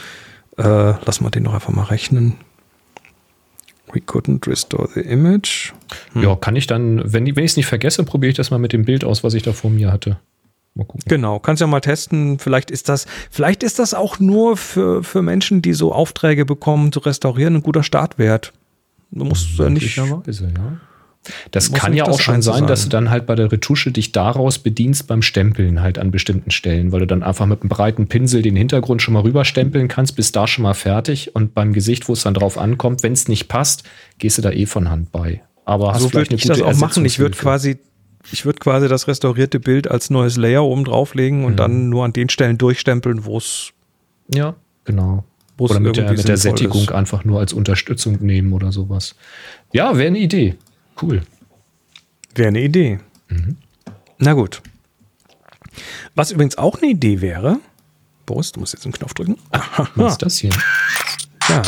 äh, 0.58 0.62
lass 1.04 1.20
mal 1.20 1.30
den 1.30 1.44
doch 1.44 1.54
einfach 1.54 1.72
mal 1.72 1.84
rechnen. 1.84 2.34
We 3.92 4.00
couldn't 4.00 4.46
restore 4.46 4.88
the 4.94 5.00
image. 5.00 5.72
Hm. 6.12 6.22
Ja, 6.22 6.36
kann 6.36 6.56
ich 6.56 6.66
dann, 6.66 7.02
wenn, 7.04 7.26
wenn 7.26 7.44
ich 7.44 7.52
es 7.52 7.56
nicht 7.56 7.66
vergesse, 7.66 8.04
probiere 8.04 8.30
ich 8.30 8.36
das 8.36 8.50
mal 8.50 8.58
mit 8.58 8.72
dem 8.72 8.84
Bild 8.84 9.04
aus, 9.04 9.24
was 9.24 9.34
ich 9.34 9.42
da 9.42 9.52
vor 9.52 9.70
mir 9.70 9.92
hatte. 9.92 10.18
Mal 10.74 10.84
gucken. 10.84 11.02
Genau, 11.06 11.38
kannst 11.38 11.60
ja 11.60 11.66
mal 11.66 11.80
testen. 11.80 12.38
Vielleicht 12.38 12.70
ist 12.70 12.88
das, 12.88 13.06
vielleicht 13.30 13.62
ist 13.62 13.78
das 13.78 13.92
auch 13.92 14.18
nur 14.20 14.56
für, 14.56 15.02
für 15.04 15.20
Menschen, 15.20 15.60
die 15.60 15.74
so 15.74 15.92
Aufträge 15.92 16.46
bekommen, 16.46 16.92
zu 16.92 17.00
restaurieren, 17.00 17.56
ein 17.56 17.62
guter 17.62 17.82
Startwert. 17.82 18.54
Du 19.10 19.26
musst 19.26 19.58
ja 19.58 19.68
nicht. 19.68 19.96
Ja. 19.96 20.22
Das 21.52 21.72
kann 21.72 21.94
ja 21.94 22.04
auch 22.04 22.20
schon 22.20 22.42
sein, 22.42 22.60
sein, 22.60 22.66
dass 22.66 22.84
du 22.84 22.88
dann 22.88 23.10
halt 23.10 23.26
bei 23.26 23.34
der 23.34 23.52
Retusche 23.52 23.92
dich 23.92 24.12
daraus 24.12 24.58
bedienst 24.58 25.06
beim 25.06 25.22
Stempeln 25.22 25.80
halt 25.80 25.98
an 25.98 26.10
bestimmten 26.10 26.50
Stellen, 26.50 26.90
weil 26.90 27.00
du 27.00 27.06
dann 27.06 27.22
einfach 27.22 27.46
mit 27.46 27.62
einem 27.62 27.68
breiten 27.68 28.08
Pinsel 28.08 28.42
den 28.42 28.56
Hintergrund 28.56 29.02
schon 29.02 29.14
mal 29.14 29.22
rüberstempeln 29.22 29.88
kannst, 29.88 30.16
bist 30.16 30.34
da 30.34 30.46
schon 30.46 30.64
mal 30.64 30.74
fertig 30.74 31.34
und 31.34 31.54
beim 31.54 31.72
Gesicht, 31.72 32.08
wo 32.08 32.12
es 32.12 32.22
dann 32.22 32.34
drauf 32.34 32.58
ankommt, 32.58 33.02
wenn 33.02 33.12
es 33.12 33.28
nicht 33.28 33.48
passt, 33.48 33.84
gehst 34.18 34.38
du 34.38 34.42
da 34.42 34.50
eh 34.50 34.66
von 34.66 34.90
Hand 34.90 35.12
bei. 35.12 35.42
Aber 35.64 35.94
hast 35.94 36.02
so 36.02 36.12
würde 36.12 36.34
ich 36.34 36.44
das 36.44 36.60
auch 36.60 36.76
machen. 36.76 37.04
Ich 37.04 37.18
würde 37.18 37.36
quasi 37.36 37.78
ich 38.30 38.44
würde 38.44 38.60
quasi 38.60 38.88
das 38.88 39.08
restaurierte 39.08 39.58
Bild 39.58 39.90
als 39.90 40.10
neues 40.10 40.36
Layer 40.36 40.64
oben 40.64 40.84
drauflegen 40.84 41.44
und 41.44 41.52
mhm. 41.52 41.56
dann 41.56 41.88
nur 41.88 42.04
an 42.04 42.12
den 42.12 42.28
Stellen 42.28 42.58
durchstempeln, 42.58 43.24
wo 43.24 43.38
es 43.38 43.72
ja 44.32 44.54
genau 44.84 45.24
oder 45.58 45.80
mit 45.80 45.96
der, 45.96 46.10
mit 46.10 46.26
der 46.26 46.36
Sättigung 46.36 46.82
ist. 46.82 46.92
einfach 46.92 47.24
nur 47.24 47.38
als 47.38 47.52
Unterstützung 47.52 48.18
nehmen 48.20 48.52
oder 48.52 48.72
sowas. 48.72 49.14
Ja, 49.72 49.96
wäre 49.96 50.08
eine 50.08 50.18
Idee. 50.18 50.56
Cool. 51.02 51.22
Wäre 52.34 52.48
eine 52.48 52.60
Idee. 52.60 53.00
Mhm. 53.28 53.56
Na 54.18 54.34
gut. 54.34 54.62
Was 56.14 56.30
übrigens 56.30 56.56
auch 56.58 56.78
eine 56.80 56.92
Idee 56.92 57.20
wäre, 57.20 57.58
Boris, 58.26 58.52
du 58.52 58.60
musst 58.60 58.72
jetzt 58.72 58.84
einen 58.84 58.92
Knopf 58.92 59.14
drücken. 59.14 59.38
Ach, 59.50 59.90
was 59.96 60.12
ist 60.12 60.22
das 60.22 60.36
hier? 60.38 60.52
Ja. 61.48 61.62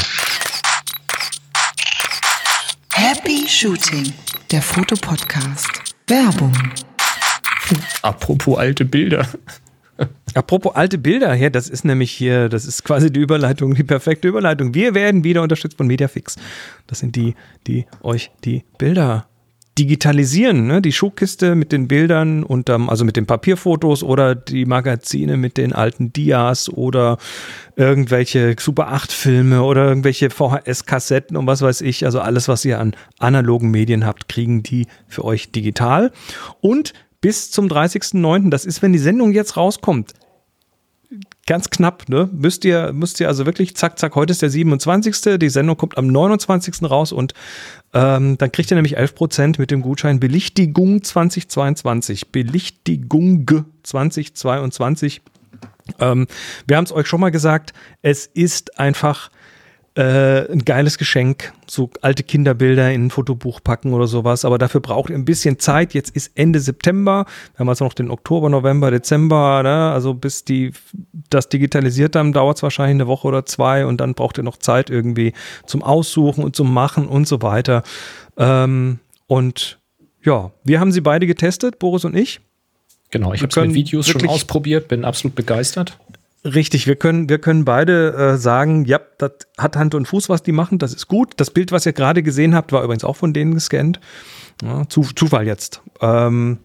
Happy 2.92 3.48
Shooting, 3.48 4.12
der 4.50 4.62
Fotopodcast. 4.62 5.68
Werbung. 6.06 6.52
Apropos 8.02 8.58
alte 8.58 8.84
Bilder. 8.84 9.26
Apropos 10.34 10.74
alte 10.74 10.98
Bilder, 10.98 11.34
ja, 11.34 11.50
das 11.50 11.68
ist 11.68 11.84
nämlich 11.84 12.10
hier, 12.10 12.48
das 12.48 12.66
ist 12.66 12.84
quasi 12.84 13.12
die 13.12 13.20
Überleitung, 13.20 13.74
die 13.74 13.84
perfekte 13.84 14.28
Überleitung. 14.28 14.74
Wir 14.74 14.94
werden 14.94 15.24
wieder 15.24 15.42
unterstützt 15.42 15.76
von 15.76 15.86
Mediafix. 15.86 16.36
Das 16.86 16.98
sind 16.98 17.16
die, 17.16 17.34
die 17.66 17.86
euch 18.02 18.30
die 18.44 18.64
Bilder 18.78 19.26
digitalisieren, 19.78 20.68
ne? 20.68 20.80
die 20.80 20.92
Schuhkiste 20.92 21.56
mit 21.56 21.72
den 21.72 21.88
Bildern 21.88 22.44
und 22.44 22.70
ähm, 22.70 22.88
also 22.88 23.04
mit 23.04 23.16
den 23.16 23.26
Papierfotos 23.26 24.04
oder 24.04 24.36
die 24.36 24.66
Magazine 24.66 25.36
mit 25.36 25.56
den 25.56 25.72
alten 25.72 26.12
Dias 26.12 26.68
oder 26.68 27.18
irgendwelche 27.74 28.54
Super 28.58 28.92
8 28.92 29.10
Filme 29.10 29.64
oder 29.64 29.88
irgendwelche 29.88 30.30
VHS 30.30 30.86
Kassetten 30.86 31.36
und 31.36 31.48
was 31.48 31.60
weiß 31.60 31.80
ich, 31.80 32.04
also 32.04 32.20
alles 32.20 32.46
was 32.46 32.64
ihr 32.64 32.78
an 32.78 32.94
analogen 33.18 33.72
Medien 33.72 34.06
habt, 34.06 34.28
kriegen 34.28 34.62
die 34.62 34.86
für 35.08 35.24
euch 35.24 35.50
digital 35.50 36.12
und 36.60 36.92
bis 37.24 37.50
zum 37.50 37.68
30.09., 37.68 38.50
das 38.50 38.66
ist 38.66 38.82
wenn 38.82 38.92
die 38.92 38.98
Sendung 38.98 39.32
jetzt 39.32 39.56
rauskommt, 39.56 40.12
ganz 41.46 41.70
knapp, 41.70 42.06
ne? 42.10 42.28
Müsst 42.30 42.66
ihr, 42.66 42.92
müsst 42.92 43.18
ihr 43.18 43.28
also 43.28 43.46
wirklich, 43.46 43.74
zack, 43.76 43.98
zack, 43.98 44.14
heute 44.14 44.32
ist 44.32 44.42
der 44.42 44.50
27. 44.50 45.38
Die 45.38 45.48
Sendung 45.48 45.78
kommt 45.78 45.96
am 45.96 46.08
29. 46.08 46.82
raus 46.82 47.12
und 47.12 47.32
ähm, 47.94 48.36
dann 48.36 48.52
kriegt 48.52 48.70
ihr 48.70 48.74
nämlich 48.74 48.98
11% 48.98 49.54
mit 49.58 49.70
dem 49.70 49.80
Gutschein 49.80 50.20
Belichtigung 50.20 51.02
2022. 51.02 52.30
Belichtigung 52.30 53.46
2022. 53.84 55.22
Ähm, 56.00 56.26
wir 56.66 56.76
haben 56.76 56.84
es 56.84 56.92
euch 56.92 57.06
schon 57.06 57.20
mal 57.20 57.30
gesagt, 57.30 57.72
es 58.02 58.26
ist 58.26 58.78
einfach 58.78 59.30
äh, 59.96 60.50
ein 60.50 60.64
geiles 60.64 60.98
Geschenk, 60.98 61.52
so 61.68 61.88
alte 62.00 62.24
Kinderbilder 62.24 62.92
in 62.92 63.06
ein 63.06 63.10
Fotobuch 63.10 63.60
packen 63.62 63.92
oder 63.92 64.08
sowas, 64.08 64.44
aber 64.44 64.58
dafür 64.58 64.80
braucht 64.80 65.10
ihr 65.10 65.16
ein 65.16 65.24
bisschen 65.24 65.60
Zeit. 65.60 65.94
Jetzt 65.94 66.16
ist 66.16 66.32
Ende 66.34 66.58
September, 66.58 67.26
wir 67.52 67.58
haben 67.60 67.68
also 67.68 67.84
noch 67.84 67.94
den 67.94 68.10
Oktober, 68.10 68.48
November, 68.48 68.90
Dezember, 68.90 69.62
ne? 69.62 69.92
also 69.92 70.14
bis 70.14 70.44
die 70.44 70.72
das 71.30 71.48
digitalisiert 71.48 72.16
haben, 72.16 72.32
dauert 72.32 72.56
es 72.56 72.62
wahrscheinlich 72.64 72.96
eine 72.96 73.06
Woche 73.06 73.28
oder 73.28 73.46
zwei 73.46 73.86
und 73.86 74.00
dann 74.00 74.14
braucht 74.14 74.36
ihr 74.38 74.42
noch 74.42 74.56
Zeit 74.56 74.90
irgendwie 74.90 75.32
zum 75.64 75.84
Aussuchen 75.84 76.42
und 76.42 76.56
zum 76.56 76.74
Machen 76.74 77.06
und 77.06 77.28
so 77.28 77.40
weiter. 77.42 77.84
Ähm, 78.36 78.98
und 79.28 79.78
ja, 80.24 80.50
wir 80.64 80.80
haben 80.80 80.90
sie 80.90 81.02
beide 81.02 81.26
getestet, 81.28 81.78
Boris 81.78 82.04
und 82.04 82.16
ich. 82.16 82.40
Genau, 83.10 83.32
ich 83.32 83.42
habe 83.42 83.50
es 83.50 83.56
mit 83.56 83.74
Videos 83.74 84.08
schon 84.08 84.26
ausprobiert, 84.26 84.88
bin 84.88 85.04
absolut 85.04 85.36
begeistert. 85.36 85.98
Richtig, 86.44 86.86
wir 86.86 86.96
können, 86.96 87.30
wir 87.30 87.38
können 87.38 87.64
beide 87.64 88.12
äh, 88.12 88.36
sagen, 88.36 88.84
ja, 88.84 89.00
das 89.16 89.32
hat 89.56 89.76
Hand 89.76 89.94
und 89.94 90.06
Fuß, 90.06 90.28
was 90.28 90.42
die 90.42 90.52
machen, 90.52 90.78
das 90.78 90.92
ist 90.92 91.08
gut. 91.08 91.32
Das 91.38 91.50
Bild, 91.50 91.72
was 91.72 91.86
ihr 91.86 91.94
gerade 91.94 92.22
gesehen 92.22 92.54
habt, 92.54 92.70
war 92.70 92.84
übrigens 92.84 93.04
auch 93.04 93.16
von 93.16 93.32
denen 93.32 93.54
gescannt. 93.54 93.98
Ja, 94.62 94.86
Zufall 94.88 95.46
jetzt. 95.46 95.80
Ähm, 96.02 96.58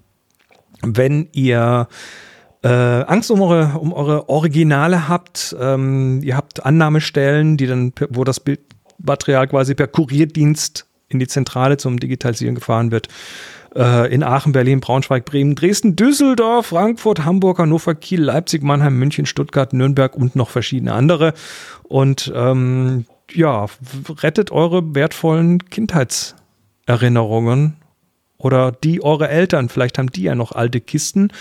wenn 0.82 1.30
ihr 1.32 1.88
äh, 2.62 2.68
Angst 2.68 3.32
um 3.32 3.42
eure, 3.42 3.80
um 3.80 3.94
eure 3.94 4.28
Originale 4.28 5.08
habt, 5.08 5.56
ähm, 5.58 6.20
ihr 6.24 6.36
habt 6.36 6.66
Annahmestellen, 6.66 7.56
die 7.56 7.68
dann, 7.68 7.94
wo 8.10 8.26
das 8.26 8.42
Bildmaterial 8.42 9.48
quasi 9.48 9.76
per 9.76 9.88
Kurierdienst 9.88 10.88
in 11.08 11.20
die 11.20 11.28
Zentrale 11.28 11.78
zum 11.78 12.00
Digitalisieren 12.00 12.56
gefahren 12.56 12.92
wird, 12.92 13.08
äh, 13.80 14.14
in 14.14 14.22
Aachen, 14.24 14.52
Berlin, 14.52 14.82
Braunschweig, 14.82 15.26
Bremen, 15.26 15.56
Dresden, 15.56 15.96
Düsseldorf, 15.96 16.68
Frankfurt, 16.68 17.26
Hamburg, 17.26 17.58
Hannover, 17.60 17.96
Kiel, 17.96 18.22
Leipzig, 18.22 18.62
Mannheim, 18.62 19.00
München, 19.00 19.26
Stuttgart, 19.26 19.74
Nürnberg 19.74 20.16
und 20.16 20.36
noch 20.36 20.50
verschiedene 20.50 20.94
andere. 20.94 21.34
Und 21.84 22.32
ähm, 22.36 23.06
ja, 23.32 23.66
rettet 24.22 24.52
eure 24.52 24.94
wertvollen 24.94 25.70
Kindheitserinnerungen 25.70 27.78
oder 28.38 28.72
die 28.72 29.04
eure 29.04 29.30
Eltern. 29.30 29.70
Vielleicht 29.70 29.98
haben 29.98 30.12
die 30.12 30.24
ja 30.24 30.36
noch 30.36 30.52
alte 30.52 30.82
Kisten 30.82 31.32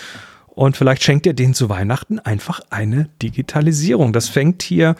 und 0.46 0.76
vielleicht 0.76 1.02
schenkt 1.02 1.26
ihr 1.26 1.34
denen 1.34 1.54
zu 1.54 1.68
Weihnachten 1.68 2.20
einfach 2.20 2.60
eine 2.70 3.08
Digitalisierung. 3.22 4.12
Das 4.12 4.28
fängt 4.28 4.62
hier 4.62 4.94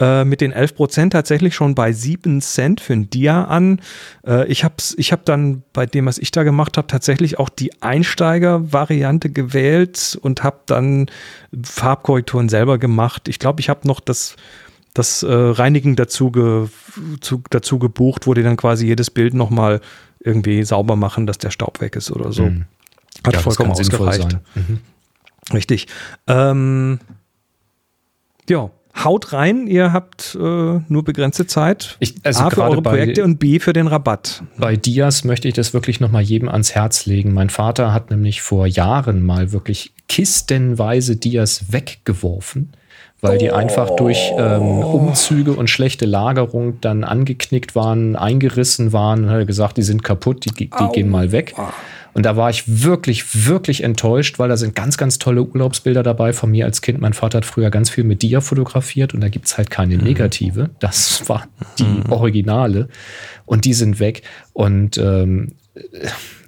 äh, 0.00 0.24
mit 0.24 0.40
den 0.40 0.50
11 0.50 0.74
Prozent 0.74 1.12
tatsächlich 1.12 1.54
schon 1.54 1.74
bei 1.74 1.92
7 1.92 2.40
Cent 2.40 2.80
für 2.80 2.94
ein 2.94 3.10
Dia 3.10 3.44
an. 3.44 3.80
Äh, 4.26 4.46
ich 4.48 4.64
habe 4.64 4.74
ich 4.96 5.12
hab 5.12 5.26
dann 5.26 5.62
bei 5.74 5.84
dem, 5.84 6.06
was 6.06 6.18
ich 6.18 6.30
da 6.30 6.42
gemacht 6.42 6.78
habe, 6.78 6.88
tatsächlich 6.88 7.38
auch 7.38 7.50
die 7.50 7.82
Einsteiger-Variante 7.82 9.28
gewählt 9.28 10.18
und 10.22 10.42
habe 10.42 10.60
dann 10.66 11.10
Farbkorrekturen 11.62 12.48
selber 12.48 12.78
gemacht. 12.78 13.28
Ich 13.28 13.38
glaube, 13.38 13.60
ich 13.60 13.68
habe 13.68 13.86
noch 13.86 14.00
das 14.00 14.36
das 14.94 15.22
äh, 15.22 15.32
Reinigen 15.32 15.94
dazu, 15.94 16.32
ge, 16.32 16.66
zu, 17.20 17.42
dazu 17.50 17.78
gebucht, 17.78 18.26
wo 18.26 18.34
die 18.34 18.42
dann 18.42 18.56
quasi 18.56 18.86
jedes 18.86 19.10
Bild 19.10 19.34
nochmal 19.34 19.80
irgendwie 20.18 20.64
sauber 20.64 20.96
machen, 20.96 21.26
dass 21.26 21.38
der 21.38 21.50
Staub 21.50 21.80
weg 21.80 21.94
ist 21.94 22.10
oder 22.10 22.32
so. 22.32 22.44
Mhm. 22.44 22.64
Hat 23.24 23.34
ja, 23.34 23.40
vollkommen 23.40 23.70
ausgereicht. 23.70 24.38
Mhm. 24.54 24.80
Richtig. 25.52 25.86
Ähm, 26.26 26.98
ja, 28.48 28.70
haut 28.96 29.32
rein, 29.32 29.66
ihr 29.66 29.92
habt 29.92 30.34
äh, 30.34 30.38
nur 30.38 31.04
begrenzte 31.04 31.46
Zeit. 31.46 31.96
Ich, 32.00 32.14
also 32.24 32.44
A 32.44 32.50
für 32.50 32.62
eure 32.62 32.82
Projekte 32.82 33.24
und 33.24 33.38
B 33.38 33.58
für 33.58 33.72
den 33.72 33.86
Rabatt. 33.86 34.42
Bei 34.58 34.76
Dias 34.76 35.24
möchte 35.24 35.48
ich 35.48 35.54
das 35.54 35.72
wirklich 35.72 36.00
nochmal 36.00 36.22
jedem 36.22 36.48
ans 36.48 36.74
Herz 36.74 37.06
legen. 37.06 37.32
Mein 37.32 37.50
Vater 37.50 37.92
hat 37.92 38.10
nämlich 38.10 38.42
vor 38.42 38.66
Jahren 38.66 39.22
mal 39.24 39.52
wirklich 39.52 39.92
kistenweise 40.08 41.16
Dias 41.16 41.72
weggeworfen, 41.72 42.72
weil 43.20 43.38
die 43.38 43.52
einfach 43.52 43.94
durch 43.96 44.32
ähm, 44.36 44.78
Umzüge 44.80 45.52
und 45.52 45.68
schlechte 45.68 46.06
Lagerung 46.06 46.80
dann 46.80 47.04
angeknickt 47.04 47.74
waren, 47.76 48.16
eingerissen 48.16 48.92
waren 48.92 49.24
und 49.24 49.30
hat 49.30 49.46
gesagt, 49.46 49.76
die 49.76 49.82
sind 49.82 50.02
kaputt, 50.02 50.44
die, 50.44 50.68
die 50.68 50.88
gehen 50.92 51.10
mal 51.10 51.32
weg. 51.32 51.54
Und 52.12 52.26
da 52.26 52.36
war 52.36 52.50
ich 52.50 52.64
wirklich, 52.66 53.46
wirklich 53.46 53.82
enttäuscht, 53.82 54.38
weil 54.38 54.48
da 54.48 54.56
sind 54.56 54.74
ganz, 54.74 54.96
ganz 54.96 55.18
tolle 55.18 55.42
Urlaubsbilder 55.42 56.02
dabei 56.02 56.32
von 56.32 56.50
mir 56.50 56.64
als 56.64 56.82
Kind. 56.82 57.00
Mein 57.00 57.12
Vater 57.12 57.38
hat 57.38 57.44
früher 57.44 57.70
ganz 57.70 57.90
viel 57.90 58.04
mit 58.04 58.22
Dia 58.22 58.40
fotografiert 58.40 59.14
und 59.14 59.20
da 59.20 59.28
gibt 59.28 59.46
es 59.46 59.56
halt 59.56 59.70
keine 59.70 59.96
mhm. 59.96 60.04
negative. 60.04 60.70
Das 60.80 61.28
war 61.28 61.46
die 61.78 61.84
mhm. 61.84 62.10
Originale. 62.10 62.88
Und 63.46 63.64
die 63.64 63.74
sind 63.74 64.00
weg. 64.00 64.22
Und 64.52 64.98
ähm, 64.98 65.52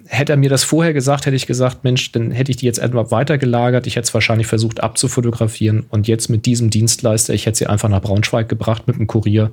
hätte 0.05 0.33
er 0.33 0.37
mir 0.37 0.49
das 0.49 0.63
vorher 0.63 0.93
gesagt, 0.93 1.25
hätte 1.25 1.35
ich 1.35 1.47
gesagt, 1.47 1.83
Mensch, 1.83 2.11
dann 2.11 2.31
hätte 2.31 2.51
ich 2.51 2.57
die 2.57 2.65
jetzt 2.65 2.79
etwa 2.79 3.09
weitergelagert. 3.09 3.87
Ich 3.87 3.95
hätte 3.95 4.05
es 4.05 4.13
wahrscheinlich 4.13 4.47
versucht 4.47 4.81
abzufotografieren 4.81 5.85
und 5.89 6.07
jetzt 6.07 6.29
mit 6.29 6.45
diesem 6.45 6.69
Dienstleister, 6.69 7.33
ich 7.33 7.45
hätte 7.45 7.57
sie 7.57 7.67
einfach 7.67 7.89
nach 7.89 8.01
Braunschweig 8.01 8.47
gebracht 8.47 8.87
mit 8.87 8.97
dem 8.97 9.07
Kurier, 9.07 9.51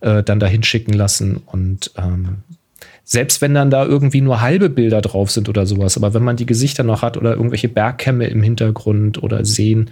äh, 0.00 0.22
dann 0.22 0.40
dahin 0.40 0.62
schicken 0.62 0.92
lassen 0.92 1.36
und 1.36 1.92
ähm, 1.96 2.38
selbst 3.12 3.40
wenn 3.40 3.54
dann 3.54 3.70
da 3.70 3.84
irgendwie 3.84 4.20
nur 4.20 4.40
halbe 4.40 4.70
Bilder 4.70 5.00
drauf 5.00 5.32
sind 5.32 5.48
oder 5.48 5.66
sowas, 5.66 5.96
aber 5.96 6.14
wenn 6.14 6.22
man 6.22 6.36
die 6.36 6.46
Gesichter 6.46 6.84
noch 6.84 7.02
hat 7.02 7.16
oder 7.16 7.32
irgendwelche 7.32 7.68
Bergkämme 7.68 8.28
im 8.28 8.40
Hintergrund 8.40 9.20
oder 9.20 9.44
Seen, 9.44 9.90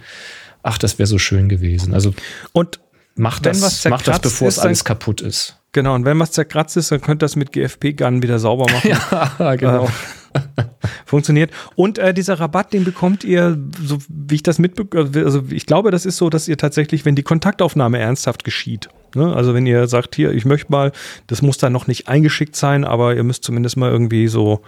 ach, 0.63 0.77
das 0.77 0.99
wäre 0.99 1.07
so 1.07 1.17
schön 1.17 1.49
gewesen. 1.49 1.93
Also 1.93 2.13
und 2.53 2.79
macht 3.15 3.45
das, 3.45 3.83
macht 3.89 4.07
das, 4.07 4.21
bevor 4.21 4.47
es 4.47 4.57
alles 4.57 4.85
kaputt 4.85 5.19
ist. 5.19 5.57
Genau, 5.73 5.95
und 5.95 6.05
wenn 6.05 6.17
was 6.17 6.31
zerkratzt 6.31 6.77
ist, 6.77 6.93
dann 6.93 7.01
könnt 7.01 7.21
ihr 7.21 7.25
das 7.25 7.35
mit 7.35 7.51
GFP-Gun 7.51 8.23
wieder 8.23 8.39
sauber 8.39 8.71
machen. 8.71 8.89
ja, 9.39 9.55
genau. 9.55 9.89
Äh, 10.33 10.63
funktioniert. 11.05 11.51
Und 11.75 11.97
äh, 11.97 12.13
dieser 12.13 12.39
Rabatt, 12.39 12.73
den 12.73 12.83
bekommt 12.83 13.23
ihr, 13.23 13.57
so 13.83 13.97
wie 14.07 14.35
ich 14.35 14.43
das 14.43 14.59
mitbekomme, 14.59 15.09
also 15.23 15.43
ich 15.49 15.65
glaube, 15.65 15.91
das 15.91 16.05
ist 16.05 16.17
so, 16.17 16.29
dass 16.29 16.47
ihr 16.47 16.57
tatsächlich, 16.57 17.05
wenn 17.05 17.15
die 17.15 17.23
Kontaktaufnahme 17.23 17.97
ernsthaft 17.99 18.43
geschieht, 18.43 18.89
Ne? 19.15 19.33
Also 19.33 19.53
wenn 19.53 19.65
ihr 19.65 19.87
sagt, 19.87 20.15
hier, 20.15 20.31
ich 20.31 20.45
möchte 20.45 20.71
mal, 20.71 20.91
das 21.27 21.41
muss 21.41 21.57
dann 21.57 21.73
noch 21.73 21.87
nicht 21.87 22.07
eingeschickt 22.07 22.55
sein, 22.55 22.83
aber 22.83 23.15
ihr 23.15 23.23
müsst 23.23 23.43
zumindest 23.43 23.77
mal 23.77 23.91
irgendwie 23.91 24.27
so 24.27 24.61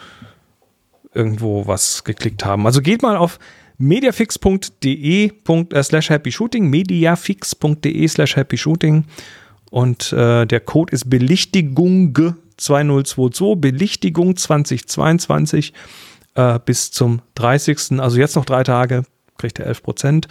irgendwo 1.13 1.67
was 1.67 2.03
geklickt 2.03 2.45
haben. 2.45 2.65
Also 2.65 2.81
geht 2.81 3.01
mal 3.01 3.17
auf 3.17 3.39
mediafix.de 3.77 5.31
äh, 5.47 5.83
slash 5.83 6.09
happy 6.09 6.31
shooting, 6.31 6.69
mediafix.de 6.69 8.07
slash 8.07 8.35
happy 8.35 8.57
shooting 8.57 9.05
und 9.69 10.13
äh, 10.13 10.45
der 10.45 10.59
Code 10.59 10.93
ist 10.93 11.09
Belichtigung 11.09 12.13
2022, 12.61 13.59
Belichtigung 13.59 14.35
2022 14.35 15.73
äh, 16.35 16.59
bis 16.63 16.91
zum 16.91 17.21
30. 17.35 17.99
Also 17.99 18.17
jetzt 18.17 18.35
noch 18.35 18.45
drei 18.45 18.63
Tage, 18.63 19.03
kriegt 19.37 19.59
ihr 19.59 19.65
11 19.65 19.83
Prozent. 19.83 20.27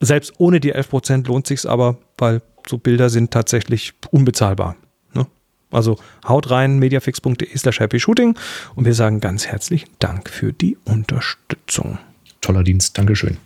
Selbst 0.00 0.32
ohne 0.38 0.60
die 0.60 0.72
11 0.72 0.88
Prozent 0.88 1.28
lohnt 1.28 1.46
sich 1.46 1.68
aber, 1.68 1.98
weil 2.18 2.42
so 2.66 2.78
Bilder 2.78 3.10
sind 3.10 3.30
tatsächlich 3.30 3.92
unbezahlbar. 4.10 4.76
Ne? 5.12 5.26
Also 5.70 5.98
haut 6.26 6.50
rein, 6.50 6.78
mediafix.de 6.78 7.56
slash 7.56 7.80
happy 7.80 8.00
shooting 8.00 8.36
und 8.74 8.84
wir 8.84 8.94
sagen 8.94 9.20
ganz 9.20 9.46
herzlichen 9.46 9.90
Dank 9.98 10.30
für 10.30 10.52
die 10.52 10.78
Unterstützung. 10.84 11.98
Toller 12.40 12.62
Dienst, 12.62 12.96
Dankeschön. 12.98 13.36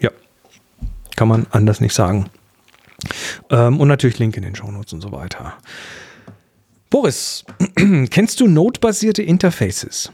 Ja, 0.00 0.10
kann 1.16 1.28
man 1.28 1.46
anders 1.50 1.80
nicht 1.80 1.94
sagen. 1.94 2.30
Ähm, 3.50 3.80
und 3.80 3.88
natürlich 3.88 4.18
Link 4.18 4.36
in 4.36 4.42
den 4.42 4.54
Shownotes 4.54 4.92
und 4.92 5.00
so 5.00 5.12
weiter. 5.12 5.54
Boris, 6.90 7.44
kennst 8.10 8.40
du 8.40 8.48
notebasierte 8.48 9.22
Interfaces? 9.22 10.10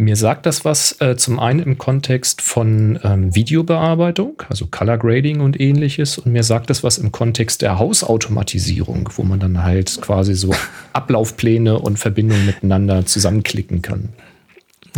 Mir 0.00 0.16
sagt 0.16 0.46
das 0.46 0.64
was 0.64 1.00
äh, 1.00 1.16
zum 1.16 1.38
einen 1.38 1.60
im 1.60 1.78
Kontext 1.78 2.40
von 2.40 2.98
ähm, 3.02 3.34
Videobearbeitung, 3.34 4.42
also 4.48 4.66
Color 4.66 4.98
Grading 4.98 5.40
und 5.40 5.60
ähnliches. 5.60 6.18
Und 6.18 6.32
mir 6.32 6.44
sagt 6.44 6.70
das 6.70 6.84
was 6.84 6.98
im 6.98 7.10
Kontext 7.12 7.62
der 7.62 7.78
Hausautomatisierung, 7.78 9.10
wo 9.16 9.22
man 9.22 9.40
dann 9.40 9.62
halt 9.64 10.00
quasi 10.00 10.34
so 10.34 10.54
Ablaufpläne 10.92 11.78
und 11.78 11.98
Verbindungen 11.98 12.46
miteinander 12.46 13.06
zusammenklicken 13.06 13.82
kann. 13.82 14.10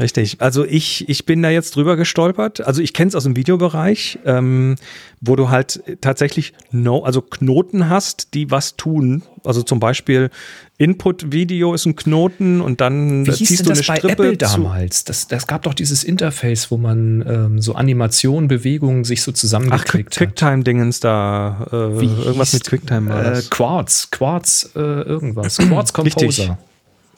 Richtig. 0.00 0.40
Also 0.40 0.64
ich, 0.64 1.08
ich 1.08 1.26
bin 1.26 1.42
da 1.42 1.50
jetzt 1.50 1.76
drüber 1.76 1.96
gestolpert. 1.96 2.62
Also 2.62 2.80
ich 2.80 2.94
kenne 2.94 3.08
es 3.08 3.14
aus 3.14 3.24
dem 3.24 3.36
Videobereich, 3.36 4.18
ähm, 4.24 4.76
wo 5.20 5.36
du 5.36 5.50
halt 5.50 5.82
tatsächlich 6.00 6.54
no, 6.70 7.02
also 7.04 7.20
Knoten 7.20 7.90
hast, 7.90 8.32
die 8.32 8.50
was 8.50 8.76
tun. 8.76 9.22
Also 9.44 9.62
zum 9.62 9.78
Beispiel 9.78 10.30
Input-Video 10.78 11.74
ist 11.74 11.84
ein 11.84 11.96
Knoten 11.96 12.62
und 12.62 12.80
dann 12.80 13.26
Wie 13.26 13.30
hieß 13.30 13.48
ziehst 13.48 13.66
du 13.66 13.70
das 13.70 13.80
eine 13.80 13.86
bei 13.88 13.98
Strippe 13.98 14.22
Apple 14.28 14.36
damals? 14.38 15.04
Das, 15.04 15.28
das 15.28 15.46
gab 15.46 15.62
doch 15.62 15.74
dieses 15.74 16.02
Interface, 16.02 16.70
wo 16.70 16.78
man 16.78 17.22
ähm, 17.28 17.60
so 17.60 17.74
Animationen, 17.74 18.48
Bewegungen 18.48 19.04
sich 19.04 19.22
so 19.22 19.32
Ach, 19.70 19.84
Quick-. 19.84 20.10
Quicktime-Dingens 20.10 21.00
da. 21.00 21.66
Äh, 21.70 21.76
irgendwas 21.76 22.54
mit 22.54 22.64
Quicktime 22.64 23.10
war 23.10 23.20
Äh, 23.20 23.30
das. 23.30 23.50
Quartz, 23.50 24.08
Quartz, 24.10 24.70
äh, 24.74 24.78
irgendwas. 24.78 25.58
Quartz 25.68 25.92
Composer. 25.92 26.26
Richtig. 26.26 26.69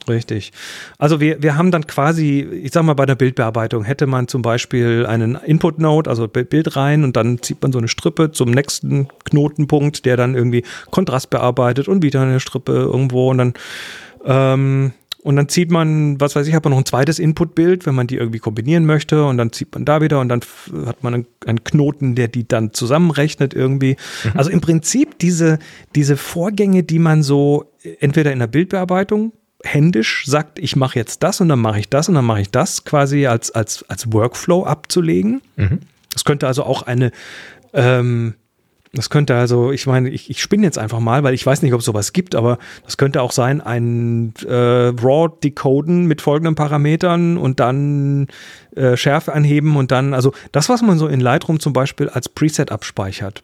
Richtig. 0.08 0.52
Also 0.98 1.20
wir, 1.20 1.42
wir 1.42 1.56
haben 1.56 1.70
dann 1.70 1.86
quasi, 1.86 2.40
ich 2.40 2.72
sag 2.72 2.82
mal, 2.82 2.94
bei 2.94 3.06
der 3.06 3.14
Bildbearbeitung 3.14 3.84
hätte 3.84 4.06
man 4.06 4.26
zum 4.26 4.42
Beispiel 4.42 5.06
einen 5.06 5.36
Input-Node, 5.36 6.10
also 6.10 6.26
Bi- 6.28 6.44
Bild 6.44 6.76
rein 6.76 7.04
und 7.04 7.16
dann 7.16 7.40
zieht 7.40 7.62
man 7.62 7.72
so 7.72 7.78
eine 7.78 7.88
Strippe 7.88 8.32
zum 8.32 8.50
nächsten 8.50 9.08
Knotenpunkt, 9.24 10.04
der 10.04 10.16
dann 10.16 10.34
irgendwie 10.34 10.64
Kontrast 10.90 11.30
bearbeitet 11.30 11.88
und 11.88 12.02
wieder 12.02 12.22
eine 12.22 12.40
Strippe 12.40 12.72
irgendwo 12.72 13.30
und 13.30 13.38
dann 13.38 13.54
ähm, 14.24 14.92
und 15.22 15.36
dann 15.36 15.48
zieht 15.48 15.70
man, 15.70 16.20
was 16.20 16.34
weiß 16.34 16.48
ich, 16.48 16.54
hat 16.54 16.64
man 16.64 16.72
noch 16.72 16.78
ein 16.78 16.84
zweites 16.84 17.20
Input-Bild, 17.20 17.86
wenn 17.86 17.94
man 17.94 18.08
die 18.08 18.16
irgendwie 18.16 18.40
kombinieren 18.40 18.84
möchte 18.86 19.24
und 19.24 19.36
dann 19.36 19.52
zieht 19.52 19.72
man 19.72 19.84
da 19.84 20.00
wieder 20.00 20.18
und 20.18 20.28
dann 20.28 20.40
hat 20.84 21.04
man 21.04 21.26
einen, 21.46 21.62
Knoten, 21.62 22.16
der 22.16 22.26
die 22.26 22.48
dann 22.48 22.72
zusammenrechnet 22.72 23.54
irgendwie. 23.54 23.94
Also 24.34 24.50
im 24.50 24.60
Prinzip 24.60 25.20
diese, 25.20 25.60
diese 25.94 26.16
Vorgänge, 26.16 26.82
die 26.82 26.98
man 26.98 27.22
so 27.22 27.72
entweder 28.00 28.32
in 28.32 28.40
der 28.40 28.48
Bildbearbeitung 28.48 29.32
händisch 29.64 30.24
sagt, 30.26 30.58
ich 30.58 30.76
mache 30.76 30.98
jetzt 30.98 31.22
das 31.22 31.40
und 31.40 31.48
dann 31.48 31.60
mache 31.60 31.78
ich 31.78 31.88
das 31.88 32.08
und 32.08 32.14
dann 32.14 32.24
mache 32.24 32.40
ich 32.40 32.50
das 32.50 32.84
quasi 32.84 33.26
als, 33.26 33.50
als, 33.50 33.84
als 33.88 34.12
Workflow 34.12 34.64
abzulegen. 34.64 35.42
Es 36.14 36.24
könnte 36.24 36.46
also 36.46 36.64
auch 36.64 36.82
eine, 36.82 37.12
ähm, 37.72 38.34
das 38.94 39.08
könnte 39.08 39.34
also, 39.34 39.72
ich 39.72 39.86
meine, 39.86 40.10
ich, 40.10 40.28
ich 40.28 40.42
spinne 40.42 40.64
jetzt 40.64 40.78
einfach 40.78 41.00
mal, 41.00 41.22
weil 41.22 41.32
ich 41.32 41.46
weiß 41.46 41.62
nicht, 41.62 41.72
ob 41.72 41.80
es 41.80 41.86
sowas 41.86 42.12
gibt, 42.12 42.34
aber 42.34 42.58
das 42.84 42.98
könnte 42.98 43.22
auch 43.22 43.32
sein, 43.32 43.62
ein 43.62 44.34
äh, 44.46 44.52
RAW 44.52 45.32
decoden 45.42 46.06
mit 46.06 46.20
folgenden 46.20 46.54
Parametern 46.54 47.38
und 47.38 47.58
dann 47.58 48.28
äh, 48.76 48.96
Schärfe 48.96 49.32
anheben 49.32 49.76
und 49.76 49.90
dann, 49.90 50.12
also 50.12 50.34
das, 50.52 50.68
was 50.68 50.82
man 50.82 50.98
so 50.98 51.08
in 51.08 51.20
Lightroom 51.20 51.58
zum 51.58 51.72
Beispiel 51.72 52.10
als 52.10 52.28
Preset 52.28 52.70
abspeichert. 52.70 53.42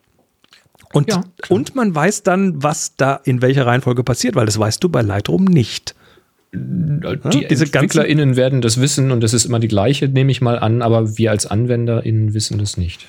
Und, 0.93 1.11
Ja, 1.11 1.23
und 1.49 1.75
man 1.75 1.95
weiß 1.95 2.23
dann, 2.23 2.63
was 2.63 2.97
da 2.97 3.21
in 3.25 3.43
welcher 3.43 3.67
Reihenfolge 3.67 4.05
passiert, 4.05 4.37
weil 4.37 4.47
das 4.47 4.59
weißt 4.59 4.83
du 4.83 4.89
bei 4.89 5.03
Lightroom 5.03 5.45
nicht. 5.45 5.95
Die 6.53 7.47
diese 7.47 7.65
EntwicklerInnen 7.65 8.37
werden 8.37 8.63
das 8.63 8.81
wissen 8.81 9.11
und 9.11 9.23
das 9.23 9.35
ist 9.35 9.45
immer 9.45 9.61
die 9.61 9.69
gleiche, 9.69 10.09
nehme 10.09 10.31
ich 10.31 10.41
mal 10.41 10.59
an, 10.59 10.81
aber 10.81 11.19
wir 11.19 11.31
als 11.31 11.47
AnwenderInnen 11.47 12.33
wissen 12.33 12.59
das 12.59 12.77
nicht. 12.79 13.09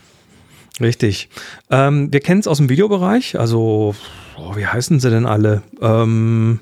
Richtig. 0.81 1.29
Ähm, 1.69 2.11
wir 2.11 2.19
kennen 2.19 2.41
es 2.41 2.47
aus 2.47 2.57
dem 2.57 2.69
Videobereich, 2.69 3.39
also 3.39 3.95
oh, 4.37 4.55
wie 4.55 4.65
heißen 4.65 4.99
sie 4.99 5.09
denn 5.09 5.25
alle? 5.25 5.63
Ähm, 5.81 6.59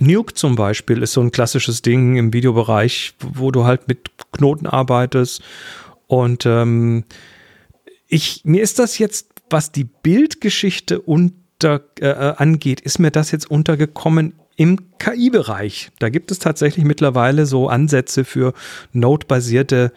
Nuke 0.00 0.34
zum 0.34 0.54
Beispiel 0.54 1.02
ist 1.02 1.12
so 1.12 1.20
ein 1.20 1.32
klassisches 1.32 1.82
Ding 1.82 2.16
im 2.16 2.32
Videobereich, 2.32 3.14
wo 3.20 3.50
du 3.50 3.64
halt 3.64 3.88
mit 3.88 4.10
Knoten 4.32 4.66
arbeitest. 4.66 5.42
Und 6.06 6.46
ähm, 6.46 7.04
ich, 8.06 8.42
mir 8.44 8.62
ist 8.62 8.78
das 8.78 8.98
jetzt, 8.98 9.28
was 9.50 9.72
die 9.72 9.84
Bildgeschichte 9.84 11.00
unter, 11.00 11.82
äh, 12.00 12.08
äh, 12.08 12.34
angeht, 12.36 12.80
ist 12.80 12.98
mir 12.98 13.10
das 13.10 13.32
jetzt 13.32 13.50
untergekommen 13.50 14.34
im 14.58 14.76
KI-Bereich. 14.98 15.90
Da 16.00 16.08
gibt 16.10 16.32
es 16.32 16.40
tatsächlich 16.40 16.84
mittlerweile 16.84 17.46
so 17.46 17.68
Ansätze 17.68 18.24
für 18.24 18.52
Node-basierte 18.92 19.92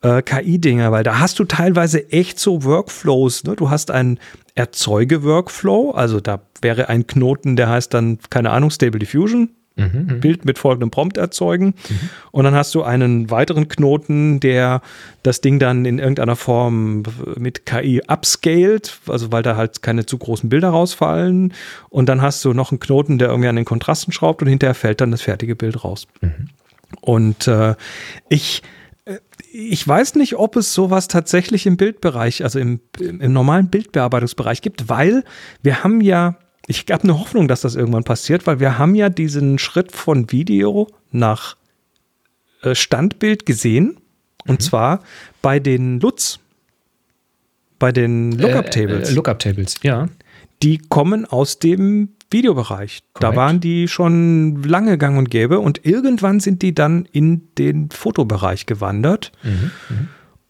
äh, 0.00 0.22
KI-Dinger, 0.22 0.90
weil 0.90 1.04
da 1.04 1.20
hast 1.20 1.38
du 1.38 1.44
teilweise 1.44 2.10
echt 2.10 2.38
so 2.38 2.64
Workflows. 2.64 3.44
Ne? 3.44 3.56
Du 3.56 3.68
hast 3.68 3.90
einen 3.90 4.18
Erzeuge-Workflow, 4.54 5.90
also 5.90 6.20
da 6.20 6.40
wäre 6.62 6.88
ein 6.88 7.06
Knoten, 7.06 7.56
der 7.56 7.68
heißt 7.68 7.92
dann, 7.92 8.18
keine 8.30 8.50
Ahnung, 8.50 8.70
Stable 8.70 8.98
Diffusion. 8.98 9.50
Bild 10.20 10.44
mit 10.44 10.58
folgendem 10.58 10.90
Prompt 10.90 11.18
erzeugen. 11.18 11.74
Und 12.30 12.44
dann 12.44 12.54
hast 12.54 12.74
du 12.74 12.82
einen 12.82 13.30
weiteren 13.30 13.68
Knoten, 13.68 14.40
der 14.40 14.80
das 15.22 15.40
Ding 15.42 15.58
dann 15.58 15.84
in 15.84 15.98
irgendeiner 15.98 16.36
Form 16.36 17.02
mit 17.36 17.66
KI 17.66 18.02
upscaled, 18.06 19.00
also 19.06 19.32
weil 19.32 19.42
da 19.42 19.56
halt 19.56 19.82
keine 19.82 20.06
zu 20.06 20.16
großen 20.16 20.48
Bilder 20.48 20.70
rausfallen. 20.70 21.52
Und 21.90 22.08
dann 22.08 22.22
hast 22.22 22.44
du 22.44 22.54
noch 22.54 22.70
einen 22.72 22.80
Knoten, 22.80 23.18
der 23.18 23.28
irgendwie 23.28 23.48
an 23.48 23.56
den 23.56 23.64
Kontrasten 23.66 24.12
schraubt 24.12 24.42
und 24.42 24.48
hinterher 24.48 24.74
fällt 24.74 25.00
dann 25.00 25.10
das 25.10 25.22
fertige 25.22 25.56
Bild 25.56 25.84
raus. 25.84 26.06
Und 27.00 27.46
äh, 27.48 27.74
ich, 28.28 28.62
äh, 29.04 29.18
ich 29.52 29.86
weiß 29.86 30.14
nicht, 30.14 30.36
ob 30.36 30.56
es 30.56 30.72
sowas 30.72 31.08
tatsächlich 31.08 31.66
im 31.66 31.76
Bildbereich, 31.76 32.42
also 32.42 32.58
im, 32.58 32.80
im 32.98 33.32
normalen 33.32 33.68
Bildbearbeitungsbereich 33.68 34.62
gibt, 34.62 34.88
weil 34.88 35.24
wir 35.62 35.84
haben 35.84 36.00
ja, 36.00 36.36
ich 36.66 36.84
habe 36.90 37.04
eine 37.04 37.18
Hoffnung, 37.18 37.48
dass 37.48 37.60
das 37.60 37.74
irgendwann 37.76 38.04
passiert, 38.04 38.46
weil 38.46 38.60
wir 38.60 38.78
haben 38.78 38.94
ja 38.94 39.08
diesen 39.08 39.58
Schritt 39.58 39.92
von 39.92 40.30
Video 40.32 40.88
nach 41.12 41.56
äh, 42.62 42.74
Standbild 42.74 43.46
gesehen. 43.46 43.98
Und 44.46 44.62
zwar 44.62 45.02
bei 45.42 45.58
den 45.58 46.00
LUTs, 46.00 46.38
bei 47.78 47.92
den 47.92 48.32
Lookup-Tables 48.32 49.08
Äh, 49.08 49.12
äh, 49.12 49.14
Lookup-Tables, 49.14 49.74
ja. 49.82 50.08
die 50.62 50.78
kommen 50.78 51.24
aus 51.24 51.58
dem 51.58 52.10
Videobereich. 52.30 53.00
Da 53.14 53.20
Korrekt. 53.20 53.36
waren 53.36 53.60
die 53.60 53.88
schon 53.88 54.62
lange 54.62 54.98
gang 54.98 55.18
und 55.18 55.30
gäbe 55.30 55.60
und 55.60 55.84
irgendwann 55.84 56.40
sind 56.40 56.62
die 56.62 56.74
dann 56.74 57.06
in 57.12 57.48
den 57.58 57.90
Fotobereich 57.90 58.66
gewandert. 58.66 59.32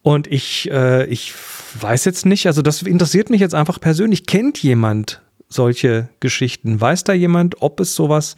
Und 0.03 0.27
ich, 0.27 0.71
äh, 0.71 1.05
ich 1.07 1.35
weiß 1.81 2.05
jetzt 2.05 2.25
nicht, 2.27 2.47
also 2.47 2.63
das 2.63 2.83
interessiert 2.83 3.29
mich 3.29 3.41
jetzt 3.41 3.55
einfach 3.55 3.81
persönlich. 3.81 4.27
Kennt 4.27 4.63
jemand 4.63 5.21
solche 5.57 6.09
Geschichten? 6.21 6.81
Weiß 6.81 7.03
da 7.05 7.13
jemand, 7.13 7.63
ob 7.63 7.81
es 7.81 7.95
sowas 7.95 8.37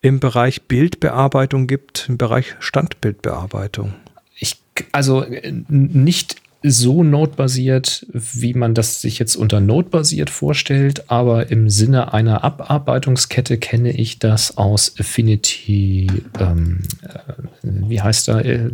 im 0.00 0.20
Bereich 0.20 0.62
Bildbearbeitung 0.62 1.66
gibt, 1.66 2.06
im 2.08 2.18
Bereich 2.18 2.56
Standbildbearbeitung? 2.58 3.94
Ich, 4.38 4.56
also 4.92 5.24
nicht 5.68 6.36
so 6.66 7.04
node-basiert, 7.04 8.06
wie 8.10 8.54
man 8.54 8.74
das 8.74 9.02
sich 9.02 9.18
jetzt 9.18 9.36
unter 9.36 9.60
node-basiert 9.60 10.30
vorstellt, 10.30 11.10
aber 11.10 11.50
im 11.50 11.68
Sinne 11.68 12.14
einer 12.14 12.42
Abarbeitungskette 12.42 13.58
kenne 13.58 13.92
ich 13.92 14.18
das 14.18 14.56
aus 14.56 14.98
Affinity, 14.98 16.06
ähm, 16.40 16.80
äh, 17.02 17.32
wie 17.62 18.00
heißt 18.00 18.28
er, 18.28 18.44
äh, 18.46 18.70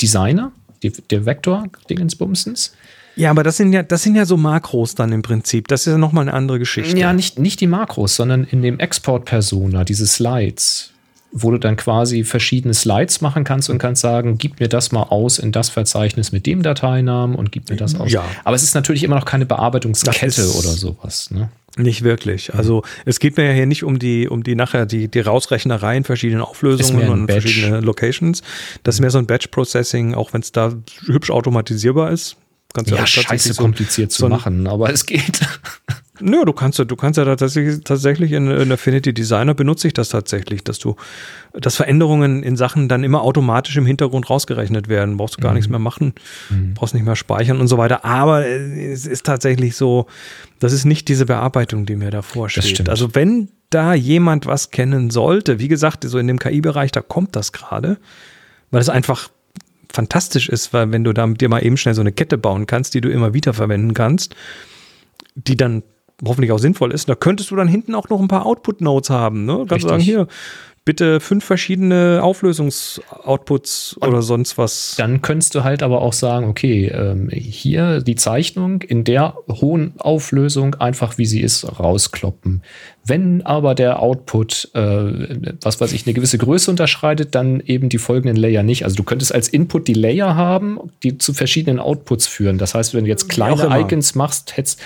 Designer, 0.00 0.52
die, 0.82 0.92
der 1.10 1.24
Vektor 1.24 1.64
Dingensbumsens. 1.88 2.74
Ja, 3.18 3.30
aber 3.30 3.42
das 3.42 3.56
sind 3.56 3.72
ja, 3.72 3.82
das 3.82 4.02
sind 4.02 4.14
ja 4.14 4.24
so 4.24 4.36
Makros 4.36 4.94
dann 4.94 5.12
im 5.12 5.22
Prinzip. 5.22 5.66
Das 5.68 5.86
ist 5.86 5.92
ja 5.92 5.98
nochmal 5.98 6.22
eine 6.22 6.34
andere 6.34 6.58
Geschichte. 6.58 6.96
Ja, 6.96 7.12
nicht, 7.12 7.38
nicht 7.38 7.60
die 7.60 7.66
Makros, 7.66 8.14
sondern 8.14 8.44
in 8.44 8.62
dem 8.62 8.78
Export-Persona, 8.78 9.82
diese 9.84 10.06
Slides, 10.06 10.92
wo 11.32 11.50
du 11.50 11.58
dann 11.58 11.76
quasi 11.76 12.22
verschiedene 12.22 12.74
Slides 12.74 13.20
machen 13.20 13.42
kannst 13.42 13.70
und 13.70 13.78
kannst 13.78 14.02
sagen, 14.02 14.38
gib 14.38 14.60
mir 14.60 14.68
das 14.68 14.92
mal 14.92 15.02
aus 15.02 15.38
in 15.40 15.50
das 15.50 15.68
Verzeichnis 15.68 16.30
mit 16.30 16.46
dem 16.46 16.62
Dateinamen 16.62 17.34
und 17.34 17.50
gib 17.50 17.68
mir 17.68 17.76
das 17.76 17.98
aus. 17.98 18.12
Ja. 18.12 18.24
Aber 18.44 18.54
es 18.54 18.62
ist 18.62 18.74
natürlich 18.74 19.02
immer 19.02 19.16
noch 19.16 19.24
keine 19.24 19.46
Bearbeitungskette 19.46 20.48
oder 20.52 20.70
sowas. 20.70 21.30
Ne? 21.32 21.50
Nicht 21.76 22.02
wirklich. 22.02 22.54
Also 22.54 22.82
es 23.04 23.18
geht 23.18 23.36
mir 23.36 23.46
ja 23.46 23.52
hier 23.52 23.66
nicht 23.66 23.82
um 23.82 23.98
die, 23.98 24.28
um 24.28 24.42
die 24.42 24.54
nachher 24.54 24.86
die, 24.86 25.08
die 25.08 25.20
Rausrechnerei 25.20 25.96
in 25.96 26.04
verschiedenen 26.04 26.42
Ist 26.42 26.48
Auflösungen 26.48 27.08
und 27.08 27.26
Batch. 27.26 27.42
verschiedene 27.42 27.80
Locations. 27.80 28.42
Das 28.84 28.94
ist 28.96 29.00
mehr 29.00 29.10
so 29.10 29.18
ein 29.18 29.26
Batch-Processing, 29.26 30.14
auch 30.14 30.32
wenn 30.32 30.40
es 30.40 30.52
da 30.52 30.72
hübsch 31.06 31.30
automatisierbar 31.30 32.10
ist. 32.12 32.36
Kannst 32.74 32.90
Ja, 32.90 32.98
tatsächlich 32.98 33.26
scheiße 33.28 33.52
so- 33.54 33.62
kompliziert 33.62 34.12
zu 34.12 34.18
so 34.20 34.26
ein- 34.26 34.30
machen, 34.30 34.66
aber 34.66 34.90
es 34.92 35.06
geht. 35.06 35.40
Nö, 36.20 36.44
du 36.44 36.52
kannst 36.52 36.80
ja, 36.80 36.84
du 36.84 36.96
kannst 36.96 37.16
ja 37.16 37.24
da 37.24 37.36
tatsächlich, 37.36 37.84
tatsächlich 37.84 38.32
in, 38.32 38.50
in 38.50 38.72
Affinity 38.72 39.14
Designer 39.14 39.54
benutze 39.54 39.86
ich 39.86 39.94
das 39.94 40.08
tatsächlich, 40.08 40.64
dass 40.64 40.80
du, 40.80 40.96
dass 41.52 41.76
Veränderungen 41.76 42.42
in 42.42 42.56
Sachen 42.56 42.88
dann 42.88 43.04
immer 43.04 43.22
automatisch 43.22 43.76
im 43.76 43.86
Hintergrund 43.86 44.28
rausgerechnet 44.28 44.88
werden. 44.88 45.16
Brauchst 45.16 45.36
du 45.36 45.40
gar 45.40 45.54
nichts 45.54 45.68
mehr 45.70 45.78
machen, 45.78 46.14
brauchst 46.74 46.94
nicht 46.94 47.04
mehr 47.06 47.14
speichern 47.14 47.60
und 47.60 47.68
so 47.68 47.78
weiter. 47.78 48.04
Aber 48.04 48.44
es 48.48 49.06
ist 49.06 49.26
tatsächlich 49.26 49.76
so, 49.76 50.06
das 50.58 50.72
ist 50.72 50.86
nicht 50.86 51.06
diese 51.06 51.24
Bearbeitung, 51.24 51.86
die 51.86 51.94
mir 51.94 52.10
davor 52.10 52.48
steht. 52.50 52.64
stimmt. 52.64 52.88
Also 52.88 53.14
wenn 53.14 53.48
da 53.70 53.94
jemand 53.94 54.44
was 54.46 54.72
kennen 54.72 55.10
sollte, 55.10 55.60
wie 55.60 55.68
gesagt, 55.68 56.02
so 56.02 56.18
in 56.18 56.26
dem 56.26 56.40
KI-Bereich, 56.40 56.90
da 56.90 57.00
kommt 57.00 57.36
das 57.36 57.52
gerade, 57.52 57.96
weil 58.72 58.80
es 58.80 58.88
einfach 58.88 59.28
fantastisch 59.92 60.48
ist, 60.48 60.72
weil 60.72 60.92
wenn 60.92 61.04
du 61.04 61.12
da 61.12 61.26
dir 61.26 61.48
mal 61.48 61.64
eben 61.64 61.76
schnell 61.76 61.94
so 61.94 62.00
eine 62.00 62.12
Kette 62.12 62.38
bauen 62.38 62.66
kannst, 62.66 62.94
die 62.94 63.00
du 63.00 63.10
immer 63.10 63.34
wieder 63.34 63.54
verwenden 63.54 63.94
kannst, 63.94 64.34
die 65.34 65.56
dann 65.56 65.82
hoffentlich 66.24 66.52
auch 66.52 66.58
sinnvoll 66.58 66.92
ist. 66.92 67.08
Da 67.08 67.14
könntest 67.14 67.50
du 67.50 67.56
dann 67.56 67.68
hinten 67.68 67.94
auch 67.94 68.08
noch 68.08 68.20
ein 68.20 68.28
paar 68.28 68.46
Output-Nodes 68.46 69.10
haben. 69.10 69.44
Ne? 69.44 69.64
Kannst 69.68 69.84
du 69.84 69.88
sagen, 69.88 70.02
hier, 70.02 70.26
bitte 70.88 71.20
fünf 71.20 71.44
verschiedene 71.44 72.20
Auflösungs-Outputs 72.22 73.98
oder 74.00 74.22
sonst 74.22 74.56
was. 74.56 74.94
Dann 74.96 75.20
könntest 75.20 75.54
du 75.54 75.62
halt 75.62 75.82
aber 75.82 76.00
auch 76.00 76.14
sagen, 76.14 76.48
okay, 76.48 76.86
ähm, 76.86 77.28
hier 77.28 78.00
die 78.00 78.14
Zeichnung 78.14 78.80
in 78.80 79.04
der 79.04 79.34
hohen 79.50 79.92
Auflösung 79.98 80.76
einfach 80.76 81.18
wie 81.18 81.26
sie 81.26 81.42
ist 81.42 81.78
rauskloppen. 81.78 82.62
Wenn 83.04 83.44
aber 83.44 83.74
der 83.74 84.00
Output, 84.00 84.70
äh, 84.72 85.56
was 85.60 85.78
weiß 85.78 85.92
ich, 85.92 86.06
eine 86.06 86.14
gewisse 86.14 86.38
Größe 86.38 86.70
unterschreitet, 86.70 87.34
dann 87.34 87.60
eben 87.60 87.90
die 87.90 87.98
folgenden 87.98 88.36
Layer 88.38 88.62
nicht. 88.62 88.84
Also 88.84 88.96
du 88.96 89.02
könntest 89.02 89.34
als 89.34 89.48
Input 89.48 89.88
die 89.88 89.94
Layer 89.94 90.36
haben, 90.36 90.78
die 91.02 91.18
zu 91.18 91.34
verschiedenen 91.34 91.80
Outputs 91.80 92.26
führen. 92.26 92.56
Das 92.56 92.74
heißt, 92.74 92.94
wenn 92.94 93.04
du 93.04 93.10
jetzt 93.10 93.28
kleine. 93.28 93.78
Icons 93.78 94.14
machst, 94.14 94.56
hättest 94.56 94.80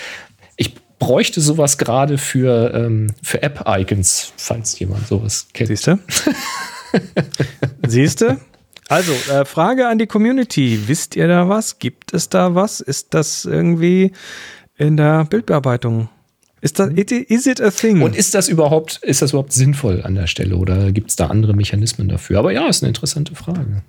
bräuchte 1.07 1.41
sowas 1.41 1.79
gerade 1.79 2.17
für, 2.17 2.73
ähm, 2.75 3.09
für 3.23 3.43
App-Icons, 3.43 4.33
falls 4.37 4.79
jemand 4.79 5.09
sowas 5.09 5.49
kennt. 5.53 5.69
Siehst 5.69 5.87
du? 5.89 5.99
Siehst 7.87 8.21
du? 8.21 8.39
Also, 8.89 9.13
äh, 9.33 9.45
Frage 9.45 9.89
an 9.89 9.99
die 9.99 10.07
Community. 10.07 10.83
Wisst 10.87 11.17
ihr 11.17 11.27
da 11.27 11.49
was? 11.49 11.79
Gibt 11.81 12.13
es 12.15 12.29
da 12.29 12.55
was? 12.55 12.81
Ist 12.81 13.15
das 13.15 13.45
irgendwie 13.45 14.13
in 14.77 14.97
der 14.97 15.25
Bildbearbeitung? 15.25 16.09
Ist 16.61 16.79
das, 16.79 16.91
is 16.91 17.47
it 17.47 17.61
a 17.61 17.71
thing? 17.71 18.03
Und 18.03 18.15
ist 18.15 18.35
das 18.37 18.49
überhaupt, 18.49 19.01
ist 19.03 19.23
das 19.23 19.31
überhaupt 19.33 19.53
sinnvoll 19.53 20.03
an 20.05 20.15
der 20.15 20.29
Stelle 20.29 20.57
oder 20.57 20.93
gibt 20.93 21.11
es 21.11 21.17
da 21.17 21.27
andere 21.27 21.55
Mechanismen 21.55 22.09
dafür? 22.09 22.39
Aber 22.39 22.53
ja, 22.53 22.69
ist 22.69 22.83
eine 22.85 22.89
interessante 22.91 23.35
Frage. 23.35 23.83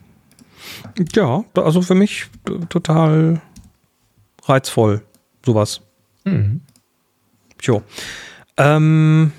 ja, 1.14 1.44
also 1.54 1.84
für 1.84 1.94
mich 1.94 2.26
t- 2.46 2.54
total 2.70 3.40
reizvoll, 4.46 5.04
sowas. 5.46 5.82
Mhm. 6.24 6.62
Jo. 7.64 7.82
Ähm, 8.58 9.32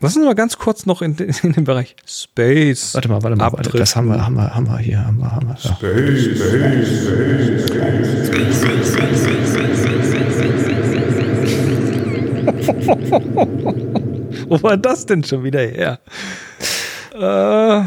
lass 0.00 0.16
uns 0.16 0.24
mal 0.26 0.34
ganz 0.34 0.58
kurz 0.58 0.84
noch 0.86 1.00
in, 1.02 1.16
den- 1.16 1.34
in 1.42 1.52
den 1.52 1.64
Bereich 1.64 1.96
Space. 2.06 2.94
Warte 2.94 3.08
mal, 3.08 3.22
warte 3.22 3.36
mal, 3.36 3.52
warte, 3.52 3.70
das 3.78 3.96
haben 3.96 4.08
wir, 4.08 4.24
haben 4.24 4.34
wir, 4.34 4.54
haben 4.54 4.66
wir 4.68 4.78
hier, 4.78 5.06
haben 5.06 5.18
wir, 5.18 5.30
haben 5.32 5.48
wir. 5.48 5.56
Ja. 5.62 5.78
Wo 14.48 14.62
war 14.62 14.76
das 14.76 15.06
denn 15.06 15.22
schon 15.24 15.44
wieder 15.44 15.60
her? 15.60 16.00
Äh, 17.14 17.82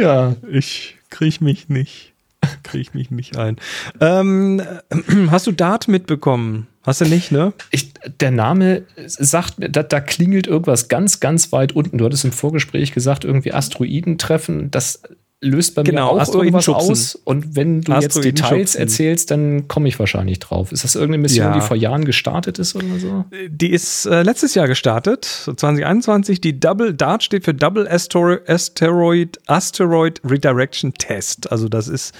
ja. 0.00 0.36
ich 0.50 0.96
krieg 1.10 1.40
mich 1.40 1.68
nicht. 1.68 2.12
Krieg 2.62 2.94
mich 2.94 3.10
nicht 3.10 3.36
ein. 3.36 3.56
Ähm, 4.00 4.60
äh, 4.60 5.26
hast 5.30 5.46
du 5.46 5.52
Dart 5.52 5.88
mitbekommen? 5.88 6.66
Hast 6.82 7.00
du 7.00 7.04
nicht, 7.04 7.32
ne? 7.32 7.52
Ich, 7.72 7.94
der 8.20 8.30
Name 8.30 8.84
sagt 9.06 9.58
mir, 9.58 9.68
da, 9.68 9.82
da 9.82 10.00
klingelt 10.00 10.46
irgendwas 10.46 10.86
ganz, 10.86 11.18
ganz 11.18 11.50
weit 11.50 11.72
unten. 11.72 11.98
Du 11.98 12.04
hattest 12.04 12.24
im 12.24 12.30
Vorgespräch 12.30 12.92
gesagt, 12.92 13.24
irgendwie 13.24 13.52
Asteroiden 13.52 14.18
treffen. 14.18 14.70
Das 14.70 15.02
löst 15.42 15.74
bei 15.74 15.82
Genau, 15.82 16.14
mir 16.14 16.22
auch 16.22 16.34
irgendwas 16.34 16.68
Asteroidenschubsen. 16.68 16.90
aus. 16.92 17.14
Und 17.24 17.56
wenn 17.56 17.82
du 17.82 17.92
jetzt 17.92 18.16
Details 18.16 18.40
Asteroidenschubsen. 18.40 18.80
erzählst, 18.80 19.30
dann 19.30 19.68
komme 19.68 19.86
ich 19.88 19.98
wahrscheinlich 19.98 20.38
drauf. 20.38 20.72
Ist 20.72 20.82
das 20.84 20.94
irgendeine 20.94 21.22
Mission, 21.22 21.46
Ja. 21.48 21.52
die 21.54 21.60
vor 21.60 21.76
Jahren 21.76 22.04
gestartet 22.06 22.58
ist 22.58 22.74
oder 22.74 22.98
so? 22.98 23.24
Die 23.48 23.70
ist 23.70 24.06
äh, 24.06 24.22
letztes 24.22 24.54
Jahr 24.54 24.66
gestartet, 24.66 25.24
2021. 25.54 26.40
Die 26.40 26.58
Double 26.58 26.94
Dart 26.94 27.22
steht 27.22 27.44
für 27.44 27.52
Double 27.54 27.86
Astero- 27.86 28.38
Asteroid 28.48 29.38
Asteroid 29.46 30.20
Redirection 30.28 30.94
Test. 30.94 31.52
Also 31.52 31.68
das 31.68 31.88
ist, 31.88 32.14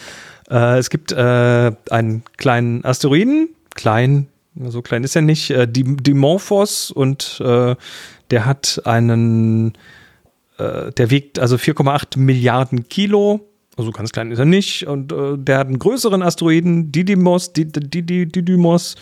äh, 0.51 0.79
es 0.79 0.91
gibt 0.91 1.11
äh, 1.13 1.73
einen 1.91 2.23
kleinen 2.37 2.85
Asteroiden, 2.85 3.49
klein, 3.75 4.29
so 4.69 4.83
klein 4.83 5.05
ist 5.05 5.17
er 5.17 5.23
nicht, 5.23 5.51
äh, 5.51 5.67
Dim- 5.67 6.03
Dimorphos 6.03 6.91
und 6.91 7.41
äh, 7.45 7.77
der 8.31 8.45
hat 8.47 8.83
einen, 8.85 9.73
äh, 10.59 10.93
der 10.93 11.11
wiegt 11.11 11.39
also 11.39 11.57
4,8 11.57 12.19
Milliarden 12.19 12.89
Kilo. 12.89 13.41
Also 13.77 13.91
ganz 13.91 14.11
klein 14.13 14.31
ist 14.31 14.39
er 14.39 14.47
nicht. 14.47 14.87
Und 14.87 15.13
äh, 15.13 15.37
der 15.37 15.59
hat 15.59 15.67
einen 15.67 15.79
größeren 15.79 16.23
Asteroiden, 16.23 16.93
Didymos, 16.93 17.53
Did- 17.53 17.77
Did- 17.93 18.35
Didymos, 18.35 18.97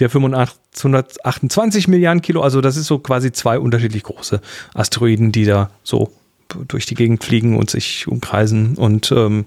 der 0.00 0.10
528 0.10 1.88
Milliarden 1.88 2.20
Kilo. 2.20 2.42
Also 2.42 2.60
das 2.60 2.76
ist 2.76 2.86
so 2.86 2.98
quasi 2.98 3.32
zwei 3.32 3.58
unterschiedlich 3.58 4.02
große 4.02 4.40
Asteroiden, 4.74 5.32
die 5.32 5.44
da 5.46 5.70
so 5.82 6.12
durch 6.68 6.86
die 6.86 6.94
Gegend 6.94 7.24
fliegen 7.24 7.56
und 7.56 7.70
sich 7.70 8.06
umkreisen. 8.06 8.76
Und 8.76 9.12
ähm, 9.12 9.46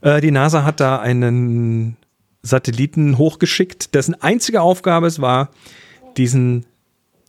äh, 0.00 0.20
die 0.20 0.30
NASA 0.30 0.64
hat 0.64 0.80
da 0.80 0.98
einen 0.98 1.96
Satelliten 2.42 3.18
hochgeschickt, 3.18 3.94
dessen 3.94 4.14
einzige 4.22 4.62
Aufgabe 4.62 5.06
es 5.06 5.20
war, 5.20 5.50
diesen 6.16 6.64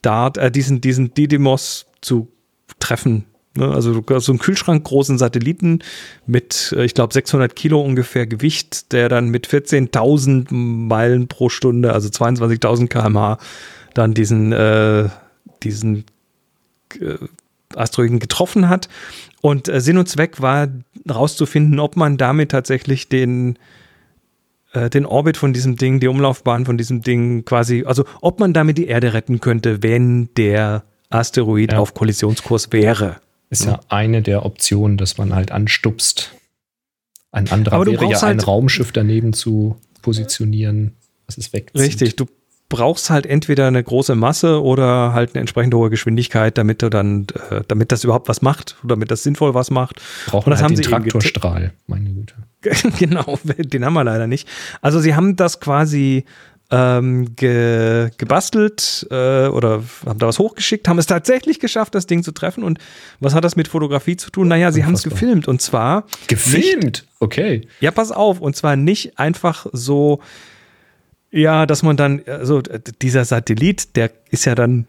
Dart, 0.01 0.38
äh, 0.38 0.51
diesen, 0.51 0.80
diesen 0.82 1.13
Didymos 1.13 1.88
zu 2.01 2.30
treffen. 2.80 3.26
Ne? 3.55 3.70
Also 3.70 4.03
so 4.20 4.32
einen 4.32 4.39
Kühlschrank 4.39 4.84
großen 4.84 5.17
Satelliten 5.17 5.80
mit, 6.26 6.74
äh, 6.78 6.86
ich 6.86 6.93
glaube, 6.93 7.13
600 7.13 7.55
Kilo 7.55 7.82
ungefähr 7.82 8.28
Gewicht, 8.28 8.91
der 8.91 9.09
dann 9.09 9.30
mit 9.30 9.47
14.000 9.47 10.53
Meilen 10.53 11.28
pro 11.28 11.49
Stunde, 11.49 11.93
also 11.93 12.09
22.000 12.09 12.88
km/h, 12.88 13.38
dann 13.93 14.13
diesen, 14.13 14.51
äh, 14.51 15.09
diesen 15.63 16.05
äh, 16.99 17.15
Asteroiden 17.76 18.20
getroffen 18.20 18.70
hat. 18.70 18.89
Und 19.41 19.67
äh, 19.67 19.82
Sinn 19.82 19.97
und 19.97 20.07
Zweck 20.07 20.41
war 20.41 20.67
herauszufinden, 21.07 21.80
ob 21.80 21.95
man 21.95 22.17
damit 22.17 22.51
tatsächlich 22.51 23.09
den, 23.09 23.57
äh, 24.74 24.89
den 24.89 25.05
Orbit 25.05 25.38
von 25.38 25.53
diesem 25.53 25.76
Ding, 25.76 25.99
die 25.99 26.07
Umlaufbahn 26.07 26.65
von 26.65 26.78
diesem 26.78 27.01
Ding 27.01 27.45
quasi, 27.45 27.84
also 27.86 28.05
ob 28.22 28.39
man 28.39 28.53
damit 28.53 28.78
die 28.78 28.88
Erde 28.88 29.13
retten 29.13 29.39
könnte, 29.39 29.82
wenn 29.82 30.30
der 30.36 30.84
Asteroid 31.10 31.74
Ja. 31.74 31.80
auf 31.80 31.93
Kollisionskurs 31.93 32.72
wäre. 32.72 33.18
Ist 33.49 33.66
ja 33.66 33.80
eine 33.89 34.22
der 34.22 34.45
Optionen, 34.45 34.97
dass 34.97 35.18
man 35.18 35.34
halt 35.34 35.51
anstupst. 35.51 36.32
Ein 37.32 37.49
anderer 37.51 37.76
Aber 37.78 37.86
wäre 37.88 37.95
ja 38.03 38.10
brauchst 38.10 38.24
ein 38.24 38.38
halt- 38.38 38.47
Raumschiff 38.47 38.91
daneben 38.91 39.34
zu 39.34 39.76
positionieren, 40.01 40.95
dass 41.26 41.38
es 41.38 41.51
wegzieht. 41.53 41.80
Richtig, 41.82 42.16
du 42.16 42.26
brauchst 42.70 43.10
halt 43.10 43.26
entweder 43.26 43.68
eine 43.68 43.84
große 43.84 44.14
Masse 44.14 44.62
oder 44.62 45.14
halt 45.14 45.34
eine 45.34 45.39
entsprechend 45.39 45.74
hohe 45.74 45.89
Geschwindigkeit, 45.89 46.55
damit 46.60 46.84
du 46.84 46.89
dann, 46.91 47.26
äh, 47.49 47.62
damit 47.68 47.91
das 47.91 48.03
überhaupt 48.03 48.30
was 48.30 48.43
macht, 48.43 48.76
damit 48.84 49.10
das 49.10 49.24
sinnvoll 49.24 49.55
was 49.55 49.72
macht. 49.72 49.95
Man 50.32 50.43
das 50.45 50.45
halt 50.45 50.62
haben 50.62 50.76
den 50.76 50.78
sie 50.78 50.84
Traktorstrahl, 50.84 51.74
meine 51.88 52.12
Güte. 52.12 52.36
genau, 52.99 53.39
den 53.43 53.86
haben 53.86 53.93
wir 53.93 54.03
leider 54.03 54.28
nicht. 54.28 54.47
Also 54.82 54.99
sie 54.99 55.16
haben 55.16 55.36
das 55.36 55.60
quasi 55.60 56.26
ähm, 56.72 57.36
ge, 57.36 58.11
gebastelt 58.17 59.07
äh, 59.09 59.47
oder 59.47 59.84
haben 60.05 60.20
da 60.20 60.28
was 60.28 60.38
hochgeschickt, 60.38 60.88
haben 60.88 60.99
es 60.99 61.07
tatsächlich 61.07 61.59
geschafft, 61.59 61.95
das 61.95 62.05
Ding 62.05 62.24
zu 62.24 62.32
treffen. 62.32 62.63
Und 62.63 62.80
was 63.20 63.34
hat 63.34 63.43
das 63.43 63.55
mit 63.55 63.67
Fotografie 63.67 64.17
zu 64.17 64.30
tun? 64.30 64.47
Naja, 64.47 64.72
sie 64.72 64.86
haben 64.86 64.93
es 64.93 65.03
gefilmt 65.03 65.47
und 65.47 65.61
zwar 65.61 66.05
Gefilmt? 66.28 67.05
Okay. 67.20 67.67
Ja, 67.80 67.91
pass 67.91 68.11
auf. 68.11 68.39
Und 68.39 68.55
zwar 68.55 68.76
nicht 68.76 69.17
einfach 69.17 69.65
so, 69.74 70.20
ja, 71.32 71.65
dass 71.65 71.82
man 71.82 71.97
dann, 71.97 72.22
also 72.28 72.59
äh, 72.59 72.80
dieser 73.01 73.26
Satellit, 73.26 73.95
der 73.95 74.11
ist 74.30 74.45
ja 74.45 74.55
dann 74.55 74.88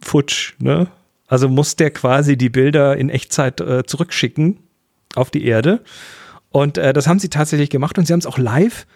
futsch, 0.00 0.54
ne? 0.58 0.88
Also 1.28 1.48
muss 1.48 1.76
der 1.76 1.90
quasi 1.90 2.36
die 2.36 2.50
Bilder 2.50 2.96
in 2.96 3.08
Echtzeit 3.08 3.60
äh, 3.62 3.84
zurückschicken 3.86 4.58
auf 5.14 5.30
die 5.30 5.46
Erde. 5.46 5.80
Und 6.50 6.76
äh, 6.76 6.92
das 6.92 7.06
haben 7.06 7.20
sie 7.20 7.30
tatsächlich 7.30 7.70
gemacht 7.70 7.96
und 7.96 8.06
sie 8.06 8.12
haben 8.12 8.20
es 8.20 8.26
auch 8.26 8.36
live 8.36 8.86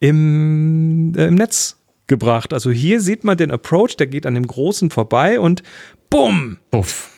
im, 0.00 1.14
äh, 1.16 1.26
im 1.26 1.34
Netz 1.34 1.76
gebracht. 2.06 2.52
Also 2.52 2.70
hier 2.70 3.00
sieht 3.00 3.24
man 3.24 3.36
den 3.36 3.50
Approach, 3.50 3.96
der 3.96 4.08
geht 4.08 4.26
an 4.26 4.34
dem 4.34 4.46
Großen 4.46 4.90
vorbei 4.90 5.38
und 5.38 5.62
bumm, 6.10 6.58
Puff. 6.70 7.10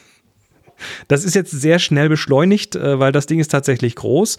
das 1.09 1.25
ist 1.25 1.35
jetzt 1.35 1.51
sehr 1.51 1.79
schnell 1.79 2.09
beschleunigt, 2.09 2.77
äh, 2.77 2.99
weil 3.01 3.13
das 3.13 3.27
Ding 3.27 3.41
ist 3.41 3.51
tatsächlich 3.51 3.97
groß. 3.97 4.37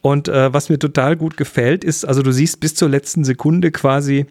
Und 0.00 0.28
äh, 0.28 0.52
was 0.52 0.68
mir 0.68 0.78
total 0.78 1.16
gut 1.16 1.38
gefällt, 1.38 1.82
ist, 1.82 2.04
also 2.04 2.20
du 2.20 2.30
siehst 2.30 2.60
bis 2.60 2.74
zur 2.74 2.90
letzten 2.90 3.24
Sekunde 3.24 3.70
quasi 3.70 4.26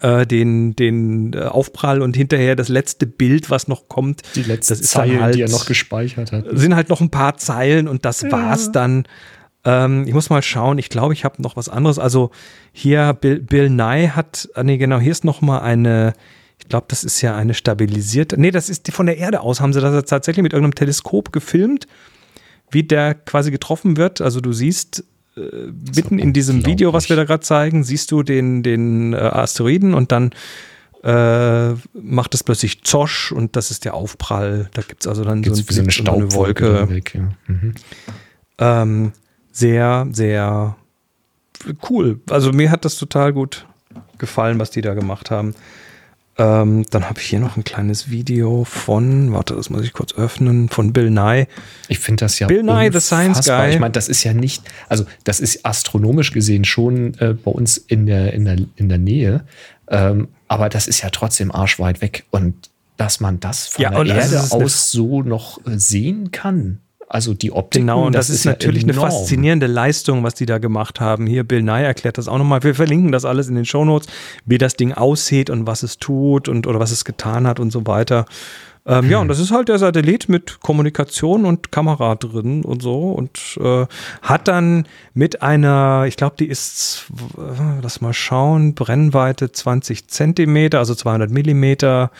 äh, 0.00 0.26
den, 0.26 0.76
den 0.76 1.32
äh, 1.32 1.44
Aufprall 1.44 2.02
und 2.02 2.16
hinterher 2.16 2.56
das 2.56 2.68
letzte 2.68 3.06
Bild, 3.06 3.50
was 3.50 3.68
noch 3.68 3.88
kommt. 3.88 4.22
Die 4.34 4.42
letzte 4.42 4.74
das 4.74 4.80
ist 4.80 4.94
dann 4.94 5.08
Zeile, 5.08 5.22
halt, 5.22 5.34
die 5.34 5.42
er 5.42 5.50
noch 5.50 5.64
gespeichert 5.64 6.32
hat. 6.32 6.44
sind 6.50 6.74
halt 6.74 6.88
noch 6.88 7.00
ein 7.00 7.10
paar 7.10 7.36
Zeilen 7.38 7.88
und 7.88 8.04
das 8.04 8.30
war's 8.30 8.72
dann. 8.72 9.04
Ähm, 9.64 10.06
ich 10.06 10.14
muss 10.14 10.30
mal 10.30 10.42
schauen, 10.42 10.78
ich 10.78 10.88
glaube, 10.88 11.14
ich 11.14 11.24
habe 11.24 11.40
noch 11.40 11.56
was 11.56 11.68
anderes. 11.68 11.98
Also 11.98 12.30
hier 12.72 13.12
Bill, 13.14 13.40
Bill 13.40 13.70
Nye 13.70 14.14
hat, 14.16 14.48
ah, 14.54 14.62
nee, 14.62 14.76
genau, 14.76 14.98
hier 14.98 15.12
ist 15.12 15.24
noch 15.24 15.40
mal 15.40 15.60
eine, 15.60 16.14
ich 16.58 16.68
glaube, 16.68 16.86
das 16.88 17.04
ist 17.04 17.20
ja 17.20 17.36
eine 17.36 17.54
stabilisierte, 17.54 18.40
nee, 18.40 18.50
das 18.50 18.68
ist 18.68 18.86
die 18.86 18.92
von 18.92 19.06
der 19.06 19.18
Erde 19.18 19.40
aus, 19.40 19.60
haben 19.60 19.72
sie 19.72 19.80
das 19.80 20.04
tatsächlich 20.04 20.42
mit 20.42 20.52
irgendeinem 20.52 20.74
Teleskop 20.74 21.32
gefilmt, 21.32 21.86
wie 22.70 22.82
der 22.82 23.14
quasi 23.14 23.50
getroffen 23.50 23.96
wird. 23.96 24.20
Also 24.20 24.40
du 24.40 24.52
siehst 24.52 25.04
äh, 25.36 25.40
mitten 25.94 26.18
in 26.18 26.32
diesem 26.32 26.66
Video, 26.66 26.92
was 26.92 27.08
wir 27.08 27.16
da 27.16 27.24
gerade 27.24 27.42
zeigen, 27.42 27.84
siehst 27.84 28.10
du 28.10 28.22
den, 28.22 28.62
den 28.62 29.12
äh, 29.12 29.16
Asteroiden 29.16 29.94
und 29.94 30.10
dann 30.10 30.32
äh, 31.04 31.74
macht 31.94 32.34
es 32.34 32.44
plötzlich 32.44 32.82
Zosch 32.82 33.32
und 33.32 33.56
das 33.56 33.70
ist 33.70 33.84
der 33.84 33.94
Aufprall. 33.94 34.70
Da 34.72 34.82
gibt 34.82 35.02
es 35.02 35.08
also 35.08 35.24
dann 35.24 35.42
Gibt's 35.42 35.58
so, 35.58 35.64
ein 35.64 35.74
so 35.74 35.82
eine 35.82 35.90
Staubwolke 35.90 36.88
weg. 36.88 37.14
Ja. 37.14 37.28
Mhm. 37.46 37.74
ähm, 38.58 39.12
sehr, 39.52 40.08
sehr 40.10 40.76
cool. 41.88 42.20
Also 42.30 42.52
mir 42.52 42.70
hat 42.70 42.84
das 42.84 42.96
total 42.96 43.32
gut 43.32 43.66
gefallen, 44.18 44.58
was 44.58 44.70
die 44.70 44.80
da 44.80 44.94
gemacht 44.94 45.30
haben. 45.30 45.54
Ähm, 46.38 46.86
dann 46.88 47.10
habe 47.10 47.20
ich 47.20 47.26
hier 47.26 47.40
noch 47.40 47.58
ein 47.58 47.64
kleines 47.64 48.10
Video 48.10 48.64
von, 48.64 49.32
warte, 49.34 49.54
das 49.54 49.68
muss 49.68 49.84
ich 49.84 49.92
kurz 49.92 50.14
öffnen, 50.14 50.70
von 50.70 50.94
Bill 50.94 51.10
Nye. 51.10 51.46
Ich 51.88 51.98
finde 51.98 52.24
das 52.24 52.38
ja 52.38 52.46
Bill 52.46 52.62
Nye, 52.62 52.90
the 52.90 53.00
Science. 53.00 53.46
Guy. 53.46 53.70
Ich 53.70 53.78
meine, 53.78 53.92
das 53.92 54.08
ist 54.08 54.24
ja 54.24 54.32
nicht, 54.32 54.64
also 54.88 55.04
das 55.24 55.40
ist 55.40 55.66
astronomisch 55.66 56.32
gesehen 56.32 56.64
schon 56.64 57.14
äh, 57.18 57.34
bei 57.34 57.50
uns 57.50 57.76
in 57.76 58.06
der, 58.06 58.32
in 58.32 58.46
der, 58.46 58.56
in 58.76 58.88
der 58.88 58.96
Nähe, 58.96 59.44
ähm, 59.88 60.28
aber 60.48 60.70
das 60.70 60.88
ist 60.88 61.02
ja 61.02 61.10
trotzdem 61.10 61.52
arschweit 61.52 62.00
weg 62.00 62.24
und 62.30 62.70
dass 62.96 63.20
man 63.20 63.38
das 63.40 63.66
von 63.66 63.82
Ja, 63.82 63.90
der 63.90 64.16
also 64.16 64.36
Erde 64.36 64.64
aus 64.64 64.90
so 64.90 65.22
noch 65.22 65.58
äh, 65.66 65.78
sehen 65.78 66.30
kann. 66.30 66.80
Also 67.12 67.34
die 67.34 67.52
Optik, 67.52 67.82
Genau, 67.82 68.06
und 68.06 68.14
das, 68.14 68.30
ist, 68.30 68.44
ja 68.44 68.52
natürlich 68.52 68.84
eine 68.84 68.92
enorm. 68.92 69.10
faszinierende 69.10 69.66
Leistung, 69.66 70.22
was 70.22 70.32
die 70.32 70.46
da 70.46 70.56
gemacht 70.56 70.98
haben. 70.98 71.26
Hier, 71.26 71.44
Bill 71.44 71.62
Nye 71.62 71.82
erklärt 71.82 72.16
das 72.16 72.26
auch 72.26 72.38
nochmal. 72.38 72.62
Wir 72.62 72.74
verlinken 72.74 73.12
das 73.12 73.26
alles 73.26 73.48
in 73.48 73.54
den 73.54 73.66
Shownotes, 73.66 74.08
wie 74.46 74.56
das 74.56 74.76
Ding 74.76 74.94
aussieht 74.94 75.50
und 75.50 75.66
was 75.66 75.82
es 75.82 75.98
tut 75.98 76.48
und 76.48 76.66
oder 76.66 76.80
was 76.80 76.90
es 76.90 77.04
getan 77.04 77.46
hat 77.46 77.60
und 77.60 77.70
so 77.70 77.86
weiter. 77.86 78.24
Ähm, 78.86 79.10
Ja, 79.10 79.18
und 79.18 79.28
das 79.28 79.40
ist 79.40 79.50
halt 79.50 79.68
der 79.68 79.78
Satellit 79.78 80.30
mit 80.30 80.60
Kommunikation 80.60 81.44
und 81.44 81.70
Kamera 81.70 82.14
drin 82.14 82.64
und 82.64 82.80
so 82.80 83.10
und 83.10 83.58
äh, 83.60 83.84
hat 84.22 84.48
dann 84.48 84.86
mit 85.12 85.42
einer, 85.42 86.06
ich 86.08 86.16
glaube, 86.16 86.36
die 86.38 86.48
ist, 86.48 87.08
äh, 87.36 87.80
lass 87.82 88.00
mal 88.00 88.14
schauen, 88.14 88.74
Brennweite 88.74 89.52
20 89.52 90.08
Zentimeter, 90.08 90.78
also 90.78 90.94
200 90.94 91.30
Millimeter, 91.30 92.10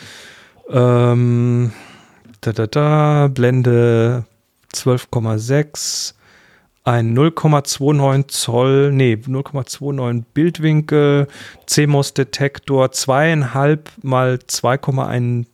ähm, 0.69 1.73
da, 2.41 2.51
da, 2.51 2.67
da, 2.67 3.27
Blende 3.33 4.25
12,6, 4.73 6.13
ein 6.83 7.17
0,29 7.17 8.27
Zoll, 8.27 8.91
nee, 8.91 9.13
0,29 9.13 10.23
Bildwinkel, 10.33 11.27
CMOS-Detektor, 11.65 12.91
zweieinhalb 12.91 13.89
mal 14.01 14.39
2,1 14.47 15.45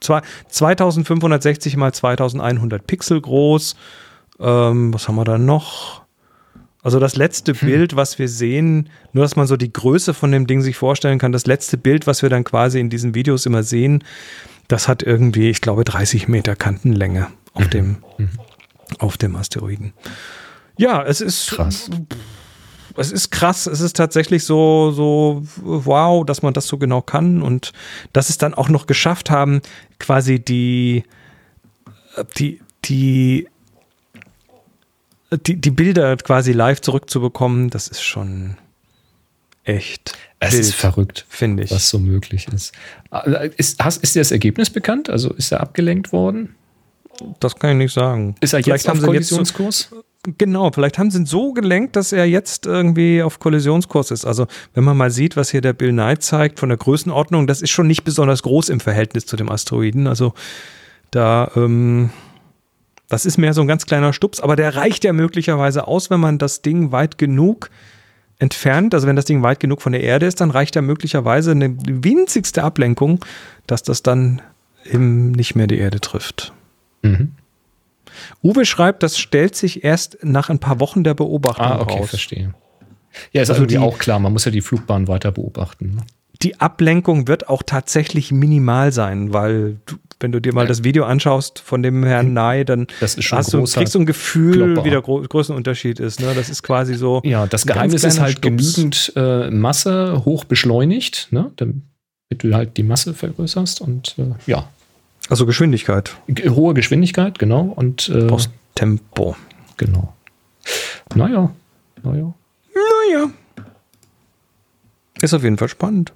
zwei- 0.00 0.22
2560 0.48 1.76
mal 1.76 1.92
2100 1.92 2.86
Pixel 2.86 3.20
groß. 3.20 3.76
Ähm, 4.40 4.92
was 4.92 5.08
haben 5.08 5.16
wir 5.16 5.24
da 5.24 5.38
noch? 5.38 6.02
Also 6.82 7.00
das 7.00 7.16
letzte 7.16 7.54
Bild, 7.54 7.96
was 7.96 8.18
wir 8.18 8.28
sehen, 8.28 8.90
nur 9.12 9.24
dass 9.24 9.36
man 9.36 9.46
so 9.46 9.56
die 9.56 9.72
Größe 9.72 10.12
von 10.12 10.32
dem 10.32 10.46
Ding 10.46 10.60
sich 10.60 10.76
vorstellen 10.76 11.18
kann, 11.18 11.32
das 11.32 11.46
letzte 11.46 11.78
Bild, 11.78 12.06
was 12.06 12.20
wir 12.20 12.28
dann 12.28 12.44
quasi 12.44 12.78
in 12.78 12.90
diesen 12.90 13.14
Videos 13.14 13.46
immer 13.46 13.62
sehen, 13.62 14.04
das 14.68 14.86
hat 14.86 15.02
irgendwie, 15.02 15.48
ich 15.48 15.62
glaube, 15.62 15.84
30 15.84 16.28
Meter 16.28 16.56
Kantenlänge 16.56 17.28
auf 17.54 17.68
dem, 17.68 17.96
auf 18.98 19.16
dem 19.16 19.36
Asteroiden. 19.36 19.92
Ja, 20.76 21.02
es 21.02 21.20
ist 21.20 21.50
Krass. 21.50 21.88
es 22.96 23.12
ist 23.12 23.30
krass, 23.30 23.66
es 23.66 23.80
ist 23.80 23.96
tatsächlich 23.96 24.44
so, 24.44 24.90
so 24.92 25.42
wow, 25.62 26.24
dass 26.26 26.42
man 26.42 26.52
das 26.52 26.66
so 26.66 26.78
genau 26.78 27.00
kann 27.00 27.42
und 27.42 27.72
dass 28.12 28.28
es 28.28 28.38
dann 28.38 28.54
auch 28.54 28.68
noch 28.68 28.86
geschafft 28.86 29.30
haben, 29.30 29.60
quasi 29.98 30.38
die, 30.40 31.04
die, 32.36 32.60
die, 32.84 33.48
die, 35.46 35.60
die 35.60 35.70
Bilder 35.70 36.16
quasi 36.16 36.52
live 36.52 36.80
zurückzubekommen, 36.80 37.70
das 37.70 37.88
ist 37.88 38.02
schon 38.02 38.56
echt. 39.64 40.16
Es 40.40 40.52
wild, 40.52 40.60
ist 40.62 40.74
verrückt, 40.74 41.24
finde 41.28 41.62
ich. 41.64 41.70
was 41.70 41.88
so 41.88 41.98
möglich 41.98 42.48
ist. 42.48 42.72
Äh, 43.10 43.48
Ist, 43.56 43.82
hast, 43.82 44.02
ist 44.02 44.14
dir 44.14 44.20
das 44.20 44.30
Ergebnis 44.30 44.70
bekannt? 44.70 45.08
Also 45.08 45.32
ist 45.32 45.52
er 45.52 45.60
abgelenkt 45.60 46.12
worden? 46.12 46.54
Das 47.40 47.56
kann 47.56 47.70
ich 47.70 47.76
nicht 47.76 47.94
sagen. 47.94 48.34
Ist 48.40 48.52
er 48.52 48.62
Vielleicht 48.62 48.84
jetzt 48.84 48.88
auf 48.88 48.96
haben 48.96 49.00
sie 49.00 49.06
jetzt 49.06 49.30
Kollisionskurs? 49.30 49.90
Genau, 50.38 50.70
vielleicht 50.72 50.98
haben 50.98 51.10
sie 51.10 51.18
ihn 51.18 51.26
so 51.26 51.52
gelenkt, 51.52 51.96
dass 51.96 52.12
er 52.12 52.24
jetzt 52.24 52.64
irgendwie 52.64 53.22
auf 53.22 53.40
Kollisionskurs 53.40 54.10
ist. 54.10 54.24
Also, 54.24 54.46
wenn 54.72 54.82
man 54.82 54.96
mal 54.96 55.10
sieht, 55.10 55.36
was 55.36 55.50
hier 55.50 55.60
der 55.60 55.74
Bill 55.74 55.92
Nye 55.92 56.18
zeigt 56.18 56.58
von 56.58 56.70
der 56.70 56.78
Größenordnung, 56.78 57.46
das 57.46 57.60
ist 57.60 57.70
schon 57.70 57.86
nicht 57.86 58.04
besonders 58.04 58.42
groß 58.42 58.70
im 58.70 58.80
Verhältnis 58.80 59.26
zu 59.26 59.36
dem 59.36 59.50
Asteroiden. 59.50 60.06
Also, 60.06 60.32
da, 61.10 61.50
ähm, 61.56 62.10
das 63.08 63.26
ist 63.26 63.36
mehr 63.36 63.52
so 63.52 63.60
ein 63.60 63.68
ganz 63.68 63.84
kleiner 63.84 64.14
Stups, 64.14 64.40
aber 64.40 64.56
der 64.56 64.76
reicht 64.76 65.04
ja 65.04 65.12
möglicherweise 65.12 65.86
aus, 65.86 66.08
wenn 66.08 66.20
man 66.20 66.38
das 66.38 66.62
Ding 66.62 66.90
weit 66.90 67.18
genug 67.18 67.68
entfernt, 68.38 68.94
also 68.94 69.06
wenn 69.06 69.16
das 69.16 69.26
Ding 69.26 69.42
weit 69.42 69.60
genug 69.60 69.82
von 69.82 69.92
der 69.92 70.02
Erde 70.02 70.26
ist, 70.26 70.40
dann 70.40 70.50
reicht 70.50 70.74
ja 70.74 70.82
möglicherweise 70.82 71.50
eine 71.50 71.76
winzigste 71.86 72.62
Ablenkung, 72.64 73.24
dass 73.66 73.82
das 73.82 74.02
dann 74.02 74.42
eben 74.84 75.32
nicht 75.32 75.54
mehr 75.54 75.66
die 75.66 75.78
Erde 75.78 76.00
trifft. 76.00 76.52
Mhm. 77.04 77.32
Uwe 78.42 78.64
schreibt, 78.64 79.02
das 79.02 79.18
stellt 79.18 79.56
sich 79.56 79.84
erst 79.84 80.18
nach 80.22 80.48
ein 80.50 80.58
paar 80.58 80.80
Wochen 80.80 81.04
der 81.04 81.14
Beobachtung 81.14 81.64
Ah, 81.66 81.80
okay, 81.80 81.98
raus. 82.00 82.10
verstehe. 82.10 82.54
Ja, 83.32 83.42
ist 83.42 83.50
Also 83.50 83.62
irgendwie 83.62 83.76
die- 83.76 83.82
auch 83.82 83.98
klar, 83.98 84.18
man 84.18 84.32
muss 84.32 84.44
ja 84.44 84.50
die 84.50 84.60
Flugbahn 84.60 85.08
weiter 85.08 85.32
beobachten. 85.32 85.94
ne? 85.96 86.02
Die 86.42 86.60
Ablenkung 86.60 87.26
wird 87.28 87.48
auch 87.48 87.62
tatsächlich 87.62 88.32
minimal 88.32 88.92
sein, 88.92 89.32
weil 89.32 89.78
du, 89.86 89.94
wenn 90.20 90.32
du 90.32 90.40
dir 90.40 90.52
mal 90.52 90.62
Ja. 90.62 90.66
das 90.68 90.84
Video 90.84 91.04
anschaust 91.04 91.58
von 91.60 91.82
dem 91.82 92.04
Herrn 92.04 92.34
Nye, 92.34 92.64
dann 92.64 92.86
hast 93.00 93.16
du, 93.52 93.62
kriegst 93.64 93.94
du 93.94 94.00
ein 94.00 94.06
Gefühl, 94.06 94.54
Klopper. 94.72 94.84
wie 94.84 94.90
der 94.90 95.00
Gro 95.00 95.22
Größenunterschied 95.22 96.00
ist. 96.00 96.20
Ne? 96.20 96.32
Das 96.34 96.50
ist 96.50 96.62
quasi 96.62 96.94
so. 96.94 97.22
Ja, 97.24 97.46
das 97.46 97.66
Geheimnis 97.66 98.04
ist 98.04 98.20
halt 98.20 98.38
Stups. 98.38 98.74
genügend 98.74 99.12
äh, 99.16 99.50
Masse 99.50 100.22
hoch 100.24 100.44
beschleunigt, 100.44 101.28
ne? 101.30 101.50
damit 101.56 101.82
du 102.30 102.52
halt 102.54 102.76
die 102.76 102.82
Masse 102.82 103.14
vergrößerst 103.14 103.80
und 103.80 104.16
äh, 104.18 104.24
ja, 104.50 104.68
Also 105.30 105.46
Geschwindigkeit. 105.46 106.16
Hohe 106.48 106.74
Geschwindigkeit, 106.74 107.38
genau. 107.38 107.62
Und 107.62 108.08
äh, 108.08 108.26
Brauchst 108.26 108.50
Tempo. 108.74 109.36
genau. 109.76 110.14
Naja, 111.14 111.50
naja. 112.02 112.34
Naja. 112.74 113.30
Ist 115.22 115.32
auf 115.34 115.42
jeden 115.42 115.56
Fall 115.58 115.68
spannend. 115.68 116.12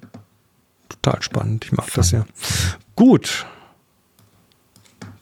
Total 0.88 1.22
spannend. 1.22 1.64
Ich 1.64 1.72
mag 1.72 1.86
das 1.94 2.10
ja. 2.10 2.26
Gut. 2.96 3.46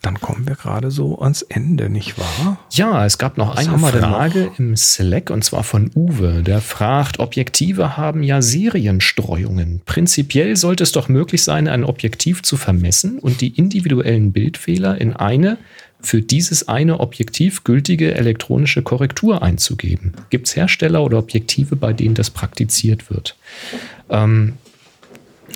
Dann 0.06 0.20
kommen 0.20 0.46
wir 0.46 0.54
gerade 0.54 0.92
so 0.92 1.18
ans 1.18 1.42
Ende, 1.42 1.90
nicht 1.90 2.16
wahr? 2.16 2.60
Ja, 2.70 3.04
es 3.04 3.18
gab 3.18 3.36
noch 3.36 3.56
Was 3.56 3.66
eine 3.66 3.76
Frage 3.76 4.52
im 4.56 4.76
Slack 4.76 5.30
und 5.30 5.42
zwar 5.42 5.64
von 5.64 5.90
Uwe. 5.96 6.44
Der 6.44 6.60
fragt, 6.60 7.18
Objektive 7.18 7.96
haben 7.96 8.22
ja 8.22 8.40
Serienstreuungen. 8.40 9.82
Prinzipiell 9.84 10.54
sollte 10.54 10.84
es 10.84 10.92
doch 10.92 11.08
möglich 11.08 11.42
sein, 11.42 11.66
ein 11.66 11.82
Objektiv 11.82 12.44
zu 12.44 12.56
vermessen 12.56 13.18
und 13.18 13.40
die 13.40 13.48
individuellen 13.48 14.30
Bildfehler 14.30 15.00
in 15.00 15.12
eine 15.12 15.58
für 16.00 16.22
dieses 16.22 16.68
eine 16.68 17.00
Objektiv 17.00 17.64
gültige 17.64 18.14
elektronische 18.14 18.82
Korrektur 18.82 19.42
einzugeben. 19.42 20.12
Gibt 20.30 20.46
es 20.46 20.54
Hersteller 20.54 21.02
oder 21.02 21.18
Objektive, 21.18 21.74
bei 21.74 21.92
denen 21.92 22.14
das 22.14 22.30
praktiziert 22.30 23.10
wird? 23.10 23.36
Ähm, 24.08 24.52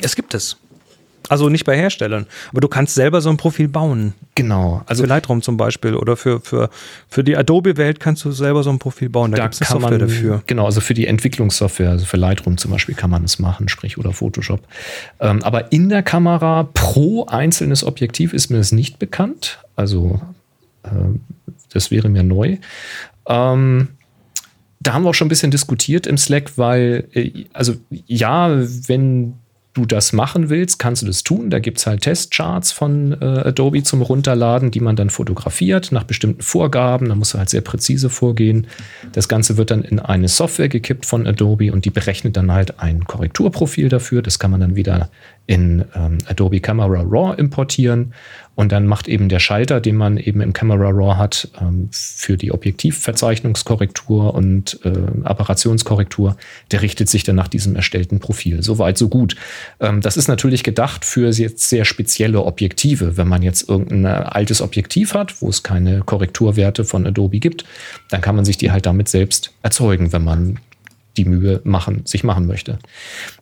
Es 0.02 0.16
gibt 0.16 0.35
es. 0.35 0.56
Also 1.31 1.48
nicht 1.48 1.65
bei 1.65 1.77
Herstellern. 1.77 2.27
Aber 2.51 2.61
du 2.61 2.66
kannst 2.66 2.97
selber 2.97 3.20
so 3.20 3.31
ein 3.31 3.36
Profil 3.36 3.69
bauen. 3.69 4.15
genau, 4.35 4.82
also 4.86 5.05
Für 5.05 5.09
Lightroom 5.09 5.43
zum 5.43 5.57
Beispiel 5.57 5.94
oder 5.94 6.16
für, 6.16 6.40
für, 6.40 6.70
für 7.09 7.23
die 7.23 7.36
Adobe-Welt 7.36 8.01
kannst 8.01 8.24
du 8.24 8.32
selber 8.32 8.65
so 8.65 8.70
ein 8.70 8.81
Profil 8.81 9.11
bauen. 9.11 9.31
Da, 9.31 9.36
da 9.36 9.43
gibt 9.44 9.55
es 9.55 9.61
Software 9.61 9.90
man 9.90 10.01
dafür. 10.01 10.43
Genau, 10.48 10.65
also 10.65 10.81
für 10.81 10.93
die 10.93 11.07
Entwicklungssoftware, 11.07 11.90
also 11.90 12.05
für 12.05 12.16
Lightroom 12.16 12.59
zum 12.59 12.73
Beispiel 12.73 12.97
kann 12.97 13.11
man 13.11 13.23
es 13.23 13.39
machen, 13.39 13.69
sprich 13.69 13.97
oder 13.97 14.12
Photoshop. 14.12 14.61
Ähm, 15.20 15.40
aber 15.44 15.70
in 15.70 15.89
der 15.89 16.02
Kamera 16.02 16.69
pro 16.74 17.27
einzelnes 17.27 17.85
Objektiv 17.85 18.32
ist 18.32 18.51
mir 18.51 18.59
das 18.59 18.73
nicht 18.73 18.98
bekannt. 18.98 19.61
Also 19.77 20.20
äh, 20.82 20.89
das 21.73 21.93
wäre 21.93 22.09
mir 22.09 22.24
neu. 22.24 22.57
Ähm, 23.28 23.86
da 24.81 24.94
haben 24.94 25.05
wir 25.05 25.11
auch 25.11 25.15
schon 25.15 25.27
ein 25.27 25.28
bisschen 25.28 25.52
diskutiert 25.52 26.09
im 26.09 26.19
Slack, 26.19 26.59
weil, 26.59 27.07
äh, 27.12 27.44
also 27.52 27.74
ja, 27.89 28.51
wenn 28.89 29.35
du 29.81 29.86
das 29.86 30.12
machen 30.12 30.51
willst, 30.51 30.78
kannst 30.78 31.02
du 31.02 31.07
das 31.07 31.24
tun. 31.24 31.51
Da 31.51 31.59
gibt 31.59 31.78
es 31.78 31.86
halt 31.86 32.02
Testcharts 32.02 32.73
von 32.73 33.12
äh, 33.20 33.24
Adobe 33.24 33.82
zum 33.82 34.02
Runterladen, 34.02 34.70
die 34.70 34.81
man 34.81 34.97
dann 34.97 35.11
fotografiert 35.11 35.93
nach 35.93 36.05
bestimmten 36.05 36.43
Vorgaben. 36.43 37.09
Da 37.09 37.15
musst 37.15 37.35
du 37.35 37.39
halt 37.39 37.48
sehr 37.48 37.62
präzise 37.62 38.11
vorgehen. 38.11 38.66
Das 39.12 39.28
Ganze 39.28 39.57
wird 39.57 39.70
dann 39.70 39.82
in 39.82 39.98
eine 39.98 40.28
Software 40.28 40.69
gekippt 40.69 41.07
von 41.07 41.27
Adobe 41.27 41.73
und 41.73 41.85
die 41.85 41.90
berechnet 41.90 42.36
dann 42.36 42.52
halt 42.52 42.81
ein 42.81 43.05
Korrekturprofil 43.05 43.89
dafür. 43.89 44.23
Das 44.23 44.39
kann 44.39 44.51
man 44.51 44.61
dann 44.61 44.77
wieder 44.77 45.11
in 45.51 45.85
ähm, 45.97 46.18
Adobe 46.28 46.60
Camera 46.60 47.02
Raw 47.02 47.35
importieren. 47.36 48.14
Und 48.55 48.70
dann 48.70 48.86
macht 48.86 49.09
eben 49.09 49.28
der 49.28 49.40
Schalter, 49.40 49.81
den 49.81 49.97
man 49.97 50.16
eben 50.16 50.40
im 50.43 50.52
Camera 50.52 50.90
Raw 50.90 51.16
hat, 51.16 51.48
ähm, 51.60 51.89
für 51.90 52.36
die 52.36 52.52
Objektivverzeichnungskorrektur 52.52 54.32
und 54.32 54.78
äh, 54.85 54.93
Apparationskorrektur, 55.24 56.36
der 56.70 56.82
richtet 56.82 57.09
sich 57.09 57.24
dann 57.24 57.35
nach 57.35 57.48
diesem 57.48 57.74
erstellten 57.74 58.20
Profil. 58.20 58.62
Soweit, 58.62 58.97
so 58.97 59.09
gut. 59.09 59.35
Ähm, 59.81 60.01
das 60.02 60.16
ist 60.16 60.28
natürlich 60.28 60.62
gedacht 60.62 61.05
für 61.05 61.31
jetzt 61.31 61.68
sehr 61.68 61.85
spezielle 61.85 62.44
Objektive. 62.44 63.16
Wenn 63.16 63.27
man 63.27 63.43
jetzt 63.43 63.68
irgendein 63.68 64.06
altes 64.06 64.62
Objektiv 64.62 65.14
hat, 65.14 65.43
wo 65.43 65.48
es 65.48 65.64
keine 65.64 66.02
Korrekturwerte 66.02 66.85
von 66.85 67.05
Adobe 67.09 67.40
gibt, 67.40 67.64
dann 68.09 68.20
kann 68.20 68.36
man 68.36 68.44
sich 68.44 68.56
die 68.56 68.70
halt 68.70 68.86
damit 68.86 69.09
selbst 69.09 69.52
erzeugen, 69.64 70.12
wenn 70.12 70.22
man 70.22 70.60
die 71.16 71.24
Mühe 71.24 71.60
machen, 71.64 72.02
sich 72.05 72.22
machen 72.22 72.47
möchte. 72.47 72.78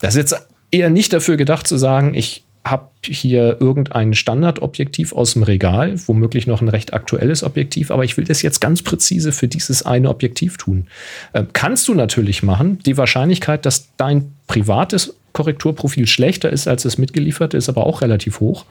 Das 0.00 0.14
ist 0.14 0.32
jetzt 0.32 0.48
eher 0.70 0.90
nicht 0.90 1.12
dafür 1.12 1.36
gedacht 1.36 1.66
zu 1.66 1.76
sagen, 1.76 2.14
ich 2.14 2.44
habe 2.64 2.88
hier 3.04 3.56
irgendein 3.60 4.14
Standardobjektiv 4.14 5.12
aus 5.12 5.32
dem 5.32 5.42
Regal, 5.42 5.94
womöglich 6.06 6.46
noch 6.46 6.60
ein 6.60 6.68
recht 6.68 6.92
aktuelles 6.92 7.42
Objektiv, 7.42 7.90
aber 7.90 8.04
ich 8.04 8.16
will 8.16 8.24
das 8.24 8.42
jetzt 8.42 8.60
ganz 8.60 8.82
präzise 8.82 9.32
für 9.32 9.48
dieses 9.48 9.84
eine 9.84 10.08
Objektiv 10.10 10.58
tun. 10.58 10.86
Äh, 11.32 11.44
kannst 11.52 11.88
du 11.88 11.94
natürlich 11.94 12.42
machen. 12.42 12.78
Die 12.84 12.96
Wahrscheinlichkeit, 12.96 13.64
dass 13.64 13.88
dein 13.96 14.32
privates 14.46 15.14
Korrekturprofil 15.32 16.06
schlechter 16.06 16.50
ist 16.50 16.68
als 16.68 16.82
das 16.82 16.98
mitgelieferte, 16.98 17.56
ist 17.56 17.68
aber 17.68 17.86
auch 17.86 18.02
relativ 18.02 18.40
hoch. 18.40 18.64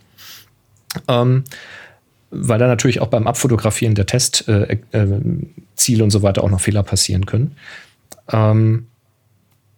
Ähm, 1.07 1.43
weil 2.29 2.59
da 2.59 2.67
natürlich 2.67 2.99
auch 2.99 3.07
beim 3.07 3.25
Abfotografieren 3.25 3.95
der 3.95 4.05
Testziele 4.05 4.79
äh, 4.91 5.97
äh, 5.97 6.01
und 6.01 6.09
so 6.09 6.21
weiter 6.23 6.43
auch 6.43 6.49
noch 6.49 6.59
Fehler 6.59 6.83
passieren 6.83 7.25
können. 7.25 7.55
Ähm, 8.31 8.87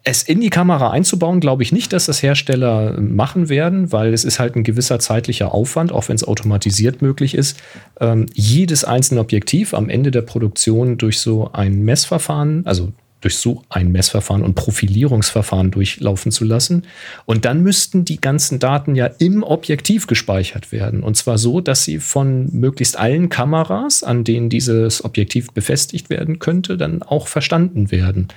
es 0.04 0.24
in 0.24 0.40
die 0.40 0.50
Kamera 0.50 0.92
einzubauen, 0.92 1.40
glaube 1.40 1.64
ich 1.64 1.72
nicht, 1.72 1.92
dass 1.92 2.06
das 2.06 2.24
Hersteller 2.24 3.00
machen 3.00 3.50
werden, 3.50 3.92
weil 3.92 4.14
es 4.14 4.24
ist 4.24 4.40
halt 4.40 4.56
ein 4.56 4.64
gewisser 4.64 5.00
zeitlicher 5.00 5.54
Aufwand, 5.54 5.92
auch 5.92 6.08
wenn 6.08 6.16
es 6.16 6.24
automatisiert 6.24 7.02
möglich 7.02 7.36
ist, 7.36 7.58
ähm, 8.00 8.28
jedes 8.34 8.84
einzelne 8.86 9.20
Objektiv 9.20 9.74
am 9.74 9.90
Ende 9.90 10.12
der 10.12 10.22
Produktion 10.22 10.98
durch 10.98 11.20
so 11.20 11.52
ein 11.52 11.84
Messverfahren, 11.84 12.66
also 12.66 12.94
durch 13.22 13.38
so 13.38 13.64
ein 13.70 13.92
Messverfahren 13.92 14.44
und 14.44 14.56
Profilierungsverfahren 14.56 15.72
durchlaufen 15.72 16.32
zu 16.32 16.46
lassen. 16.46 16.84
Und 17.26 17.46
dann 17.46 17.62
müssten 17.62 18.06
die 18.06 18.22
ganzen 18.22 18.60
Daten 18.60 18.96
ja 18.96 19.08
im 19.08 19.44
Objektiv 19.44 20.08
gespeichert 20.08 20.72
werden. 20.72 21.04
Und 21.04 21.18
zwar 21.18 21.38
so, 21.38 21.60
dass 21.60 21.84
sie 21.84 22.00
von 22.00 22.48
möglichst 22.52 22.98
allen 22.98 23.28
Kameras, 23.28 24.04
an 24.04 24.24
denen 24.24 24.50
dieses 24.50 25.04
Objektiv 25.04 25.52
befestigt 25.52 26.10
werden 26.10 26.40
könnte, 26.40 26.78
dann 26.78 27.04
auch 27.04 27.28
verstanden 27.28 27.92
werden. 27.92 28.30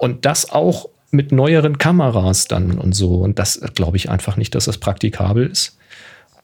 Und 0.00 0.24
das 0.24 0.50
auch 0.50 0.88
mit 1.10 1.30
neueren 1.30 1.76
Kameras 1.76 2.48
dann 2.48 2.78
und 2.78 2.94
so. 2.94 3.16
Und 3.16 3.38
das 3.38 3.60
glaube 3.74 3.98
ich 3.98 4.08
einfach 4.08 4.38
nicht, 4.38 4.54
dass 4.54 4.64
das 4.64 4.78
praktikabel 4.78 5.46
ist. 5.46 5.76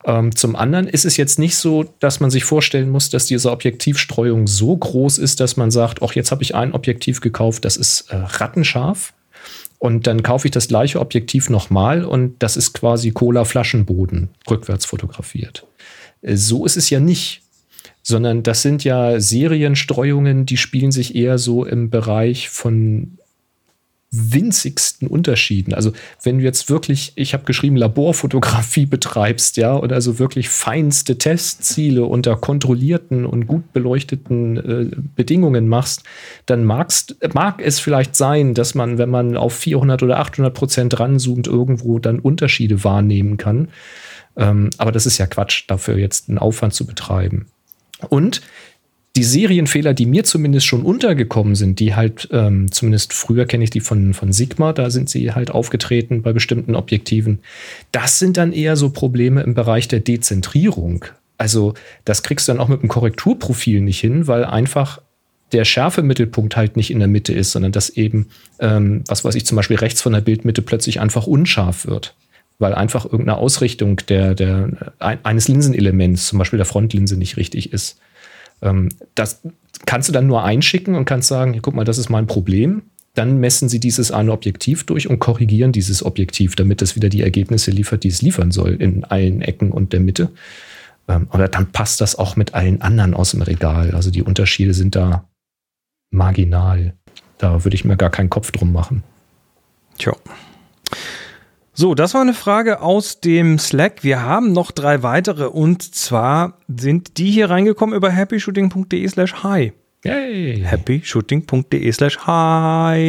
Ähm, 0.04 0.36
zum 0.36 0.56
anderen 0.56 0.86
ist 0.86 1.06
es 1.06 1.16
jetzt 1.16 1.38
nicht 1.38 1.56
so, 1.56 1.86
dass 1.98 2.20
man 2.20 2.30
sich 2.30 2.44
vorstellen 2.44 2.90
muss, 2.90 3.08
dass 3.08 3.24
diese 3.24 3.50
Objektivstreuung 3.50 4.46
so 4.46 4.76
groß 4.76 5.16
ist, 5.16 5.40
dass 5.40 5.56
man 5.56 5.70
sagt, 5.70 6.02
ach, 6.02 6.12
jetzt 6.12 6.32
habe 6.32 6.42
ich 6.42 6.54
ein 6.54 6.74
Objektiv 6.74 7.22
gekauft, 7.22 7.64
das 7.64 7.78
ist 7.78 8.10
äh, 8.10 8.16
rattenscharf. 8.16 9.14
Und 9.78 10.06
dann 10.06 10.22
kaufe 10.22 10.48
ich 10.48 10.52
das 10.52 10.68
gleiche 10.68 11.00
Objektiv 11.00 11.48
nochmal 11.48 12.04
und 12.04 12.34
das 12.42 12.58
ist 12.58 12.74
quasi 12.74 13.12
Cola-Flaschenboden 13.12 14.28
rückwärts 14.50 14.84
fotografiert. 14.84 15.66
Äh, 16.20 16.36
so 16.36 16.66
ist 16.66 16.76
es 16.76 16.90
ja 16.90 17.00
nicht 17.00 17.42
sondern 18.08 18.44
das 18.44 18.62
sind 18.62 18.84
ja 18.84 19.18
Serienstreuungen, 19.18 20.46
die 20.46 20.58
spielen 20.58 20.92
sich 20.92 21.16
eher 21.16 21.38
so 21.38 21.64
im 21.64 21.90
Bereich 21.90 22.48
von 22.50 23.18
winzigsten 24.10 25.08
Unterschieden. 25.08 25.74
Also 25.74 25.92
wenn 26.22 26.38
du 26.38 26.44
jetzt 26.44 26.70
wirklich, 26.70 27.12
ich 27.16 27.34
habe 27.34 27.44
geschrieben, 27.44 27.76
Laborfotografie 27.76 28.86
betreibst, 28.86 29.56
ja, 29.56 29.74
und 29.74 29.92
also 29.92 30.18
wirklich 30.18 30.48
feinste 30.48 31.18
Testziele 31.18 32.04
unter 32.04 32.36
kontrollierten 32.36 33.26
und 33.26 33.46
gut 33.46 33.72
beleuchteten 33.72 34.56
äh, 34.56 34.96
Bedingungen 35.16 35.68
machst, 35.68 36.04
dann 36.46 36.64
magst, 36.64 37.16
mag 37.34 37.60
es 37.60 37.80
vielleicht 37.80 38.16
sein, 38.16 38.54
dass 38.54 38.74
man, 38.74 38.98
wenn 38.98 39.10
man 39.10 39.36
auf 39.36 39.54
400 39.54 40.02
oder 40.02 40.18
800 40.18 40.54
Prozent 40.54 40.98
ranzoomt, 40.98 41.46
irgendwo 41.46 41.98
dann 41.98 42.18
Unterschiede 42.20 42.84
wahrnehmen 42.84 43.36
kann. 43.36 43.68
Ähm, 44.36 44.70
aber 44.78 44.92
das 44.92 45.06
ist 45.06 45.18
ja 45.18 45.26
Quatsch, 45.26 45.64
dafür 45.68 45.96
jetzt 45.96 46.28
einen 46.28 46.38
Aufwand 46.38 46.74
zu 46.74 46.86
betreiben. 46.86 47.46
Und 48.08 48.42
die 49.16 49.24
Serienfehler, 49.24 49.94
die 49.94 50.06
mir 50.06 50.24
zumindest 50.24 50.66
schon 50.66 50.82
untergekommen 50.82 51.54
sind, 51.54 51.80
die 51.80 51.94
halt, 51.94 52.28
ähm, 52.32 52.70
zumindest 52.70 53.14
früher 53.14 53.46
kenne 53.46 53.64
ich 53.64 53.70
die 53.70 53.80
von, 53.80 54.12
von 54.14 54.32
Sigma, 54.32 54.72
da 54.72 54.90
sind 54.90 55.08
sie 55.08 55.32
halt 55.32 55.50
aufgetreten 55.50 56.22
bei 56.22 56.32
bestimmten 56.32 56.74
Objektiven. 56.74 57.40
Das 57.92 58.18
sind 58.18 58.36
dann 58.36 58.52
eher 58.52 58.76
so 58.76 58.90
Probleme 58.90 59.42
im 59.42 59.54
Bereich 59.54 59.88
der 59.88 60.00
Dezentrierung. 60.00 61.06
Also, 61.38 61.74
das 62.04 62.22
kriegst 62.22 62.46
du 62.46 62.52
dann 62.52 62.60
auch 62.60 62.68
mit 62.68 62.82
dem 62.82 62.88
Korrekturprofil 62.88 63.80
nicht 63.80 64.00
hin, 64.00 64.26
weil 64.26 64.44
einfach 64.44 65.00
der 65.52 65.64
Schärfemittelpunkt 65.64 66.56
halt 66.56 66.76
nicht 66.76 66.90
in 66.90 66.98
der 66.98 67.08
Mitte 67.08 67.32
ist, 67.32 67.52
sondern 67.52 67.72
dass 67.72 67.90
eben, 67.90 68.28
ähm, 68.58 69.02
was 69.06 69.24
weiß 69.24 69.34
ich, 69.34 69.46
zum 69.46 69.56
Beispiel 69.56 69.76
rechts 69.76 70.02
von 70.02 70.12
der 70.12 70.20
Bildmitte 70.20 70.60
plötzlich 70.60 71.00
einfach 71.00 71.26
unscharf 71.26 71.86
wird. 71.86 72.14
Weil 72.58 72.74
einfach 72.74 73.04
irgendeine 73.04 73.36
Ausrichtung 73.36 74.00
der, 74.08 74.34
der, 74.34 74.70
eines 74.98 75.48
Linsenelements, 75.48 76.26
zum 76.26 76.38
Beispiel 76.38 76.56
der 76.56 76.66
Frontlinse, 76.66 77.16
nicht 77.16 77.36
richtig 77.36 77.72
ist. 77.72 77.98
Ähm, 78.62 78.90
das 79.14 79.42
kannst 79.84 80.08
du 80.08 80.12
dann 80.12 80.26
nur 80.26 80.44
einschicken 80.44 80.94
und 80.94 81.04
kannst 81.04 81.28
sagen, 81.28 81.58
guck 81.62 81.74
mal, 81.74 81.84
das 81.84 81.98
ist 81.98 82.08
mein 82.08 82.26
Problem. 82.26 82.82
Dann 83.14 83.38
messen 83.38 83.68
sie 83.68 83.80
dieses 83.80 84.10
eine 84.10 84.32
Objektiv 84.32 84.84
durch 84.84 85.08
und 85.08 85.18
korrigieren 85.18 85.72
dieses 85.72 86.04
Objektiv, 86.04 86.54
damit 86.54 86.82
es 86.82 86.96
wieder 86.96 87.08
die 87.08 87.22
Ergebnisse 87.22 87.70
liefert, 87.70 88.04
die 88.04 88.08
es 88.08 88.20
liefern 88.20 88.50
soll, 88.50 88.74
in 88.74 89.04
allen 89.04 89.40
Ecken 89.40 89.70
und 89.70 89.92
der 89.92 90.00
Mitte. 90.00 90.30
Ähm, 91.08 91.28
oder 91.32 91.48
dann 91.48 91.72
passt 91.72 92.00
das 92.00 92.16
auch 92.16 92.36
mit 92.36 92.54
allen 92.54 92.82
anderen 92.82 93.14
aus 93.14 93.30
dem 93.30 93.42
Regal. 93.42 93.92
Also 93.92 94.10
die 94.10 94.22
Unterschiede 94.22 94.74
sind 94.74 94.96
da 94.96 95.28
marginal. 96.10 96.94
Da 97.38 97.64
würde 97.64 97.74
ich 97.74 97.84
mir 97.84 97.96
gar 97.96 98.10
keinen 98.10 98.30
Kopf 98.30 98.50
drum 98.50 98.72
machen. 98.72 99.02
Tja. 99.98 100.14
So, 101.78 101.94
das 101.94 102.14
war 102.14 102.22
eine 102.22 102.32
Frage 102.32 102.80
aus 102.80 103.20
dem 103.20 103.58
Slack. 103.58 104.02
Wir 104.02 104.22
haben 104.22 104.52
noch 104.52 104.70
drei 104.70 105.02
weitere 105.02 105.44
und 105.44 105.82
zwar 105.82 106.56
sind 106.74 107.18
die 107.18 107.30
hier 107.30 107.50
reingekommen 107.50 107.94
über 107.94 108.10
happyshooting.de 108.10 109.06
slash 109.06 109.42
hi. 109.42 109.74
Yay. 110.02 110.64
happyshooting.de 110.64 111.92
slash 111.92 112.20
hi. 112.26 113.04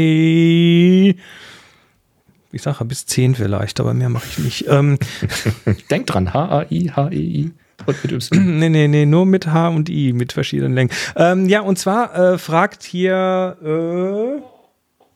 Ich 2.51 2.61
sage 2.61 2.83
bis 2.83 3.05
10 3.05 3.35
vielleicht, 3.35 3.79
aber 3.79 3.93
mehr 3.93 4.09
mache 4.09 4.27
ich 4.31 4.39
nicht. 4.39 4.65
Ähm, 4.67 4.99
Denk 5.89 6.07
dran, 6.07 6.33
H-A-I, 6.33 6.91
H-E-I. 6.93 7.51
Und 7.85 8.03
mit 8.03 8.11
Y. 8.11 8.57
nee, 8.59 8.67
nee, 8.67 8.89
nee, 8.89 9.05
nur 9.05 9.25
mit 9.25 9.47
H 9.47 9.69
und 9.69 9.87
I, 9.87 10.11
mit 10.11 10.33
verschiedenen 10.33 10.73
Längen. 10.73 10.91
Ähm, 11.15 11.47
ja, 11.47 11.61
und 11.61 11.79
zwar 11.79 12.33
äh, 12.33 12.37
fragt 12.37 12.83
hier, 12.83 13.55
äh, 13.63 14.41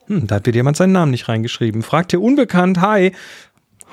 hm, 0.06 0.26
da 0.26 0.36
hat 0.36 0.46
wieder 0.46 0.56
jemand 0.56 0.76
seinen 0.76 0.92
Namen 0.92 1.10
nicht 1.10 1.28
reingeschrieben. 1.28 1.82
Fragt 1.82 2.12
hier 2.12 2.20
unbekannt, 2.20 2.80
hi. 2.80 3.12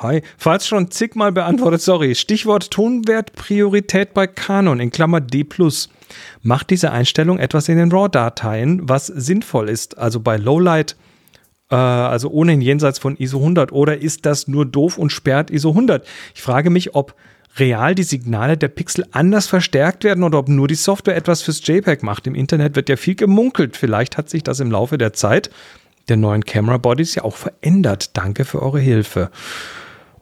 Hi. 0.02 0.22
Falls 0.38 0.66
schon 0.66 0.92
zigmal 0.92 1.32
beantwortet, 1.32 1.82
sorry. 1.82 2.16
Stichwort 2.16 2.72
Tonwertpriorität 2.72 4.14
bei 4.14 4.28
Canon 4.28 4.80
in 4.80 4.92
Klammer 4.92 5.20
D+. 5.20 5.46
Macht 6.42 6.70
diese 6.70 6.92
Einstellung 6.92 7.38
etwas 7.38 7.68
in 7.68 7.78
den 7.78 7.92
RAW-Dateien, 7.92 8.88
was 8.88 9.08
sinnvoll 9.08 9.70
ist, 9.70 9.98
also 9.98 10.22
bei 10.22 10.38
Lowlight, 10.38 10.96
äh, 11.70 11.76
also 11.76 12.30
ohnehin 12.30 12.62
jenseits 12.62 12.98
von 12.98 13.18
ISO 13.18 13.40
100, 13.40 13.74
oder 13.74 14.02
ist 14.02 14.26
das 14.26 14.48
nur 14.48 14.66
doof 14.66 14.98
und 14.98 15.12
sperrt 15.12 15.52
ISO 15.52 15.70
100? 15.70 16.08
Ich 16.34 16.42
frage 16.42 16.70
mich, 16.70 16.96
ob 16.96 17.14
real 17.58 17.94
die 17.94 18.04
Signale 18.04 18.58
der 18.58 18.70
Pixel 18.70 19.06
anders 19.12 19.48
verstärkt 19.48 20.04
werden 20.04 20.24
oder 20.24 20.40
ob 20.40 20.48
nur 20.48 20.68
die 20.68 20.76
Software 20.76 21.18
etwas 21.18 21.42
fürs 21.42 21.66
JPEG 21.66 22.04
macht. 22.04 22.26
Im 22.26 22.36
Internet 22.36 22.76
wird 22.76 22.90
ja 22.90 22.96
viel 22.96 23.16
gemunkelt. 23.16 23.76
Vielleicht 23.76 24.18
hat 24.18 24.30
sich 24.30 24.44
das 24.44 24.60
im 24.60 24.72
Laufe 24.72 24.98
der 24.98 25.14
Zeit 25.14 25.50
der 26.10 26.18
neuen 26.18 26.44
Camera 26.46 26.78
Bodies 26.78 27.16
ja 27.16 27.24
auch 27.24 27.36
verändert. 27.36 28.18
Danke 28.18 28.46
für 28.46 28.62
eure 28.62 28.80
Hilfe. 28.80 29.32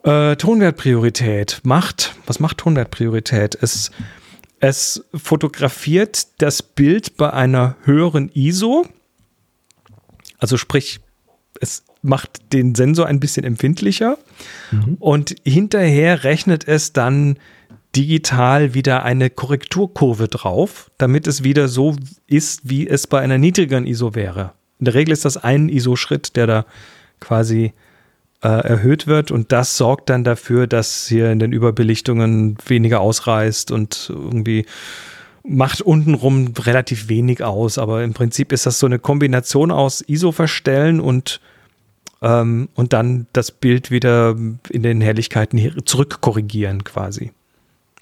Äh, 0.04 0.36
Tonwertpriorität 0.36 1.62
macht, 1.64 2.16
was 2.26 2.40
macht 2.40 2.60
Tonwertpriorität? 2.60 3.58
Es, 3.62 3.92
es 4.60 5.04
fotografiert 5.14 6.28
das 6.42 6.62
Bild 6.62 7.18
bei 7.18 7.32
einer 7.32 7.76
höheren 7.84 8.30
ISO. 8.34 8.86
Also 10.38 10.58
sprich, 10.58 11.00
es 11.60 11.84
macht 12.02 12.54
den 12.54 12.76
Sensor 12.76 13.08
ein 13.08 13.20
bisschen 13.20 13.44
empfindlicher 13.44 14.18
mhm. 14.72 14.96
und 15.00 15.36
hinterher 15.44 16.24
rechnet 16.24 16.68
es 16.68 16.94
dann 16.94 17.38
digital 17.96 18.74
wieder 18.74 19.04
eine 19.04 19.30
Korrekturkurve 19.30 20.28
drauf, 20.28 20.92
damit 20.98 21.28
es 21.28 21.44
wieder 21.44 21.68
so 21.68 21.96
ist, 22.28 22.70
wie 22.70 22.88
es 22.88 23.08
bei 23.08 23.20
einer 23.20 23.38
niedrigeren 23.38 23.88
ISO 23.88 24.14
wäre. 24.14 24.54
In 24.80 24.86
der 24.86 24.94
Regel 24.94 25.12
ist 25.12 25.26
das 25.26 25.38
ein 25.38 25.70
ISO-Schritt, 25.70 26.36
der 26.36 26.48
da 26.48 26.66
quasi 27.20 27.74
äh, 28.44 28.48
erhöht 28.48 29.08
wird 29.08 29.32
und 29.32 29.52
das 29.52 29.78
sorgt 29.78 30.10
dann 30.10 30.24
dafür, 30.24 30.68
dass 30.68 31.08
hier 31.08 31.32
in 31.32 31.40
den 31.40 31.52
Überbelichtungen 31.52 32.58
weniger 32.68 33.00
ausreißt 33.00 33.72
und 33.72 34.12
irgendwie 34.14 34.66
macht 35.44 35.82
untenrum 35.82 36.54
relativ 36.60 37.10
wenig 37.10 37.44
aus, 37.44 37.78
aber 37.78 38.04
im 38.04 38.14
Prinzip 38.14 38.52
ist 38.52 38.66
das 38.66 38.80
so 38.80 38.86
eine 38.86 39.00
Kombination 39.00 39.72
aus 39.72 40.02
ISO 40.02 40.32
verstellen 40.32 41.00
und 41.00 41.40
ähm, 42.22 42.70
und 42.76 42.94
dann 42.94 43.28
das 43.34 43.52
Bild 43.52 43.92
wieder 43.92 44.36
in 44.70 44.84
den 44.84 45.02
Helligkeiten 45.02 45.60
zurückkorrigieren 45.86 46.84
quasi. 46.84 47.32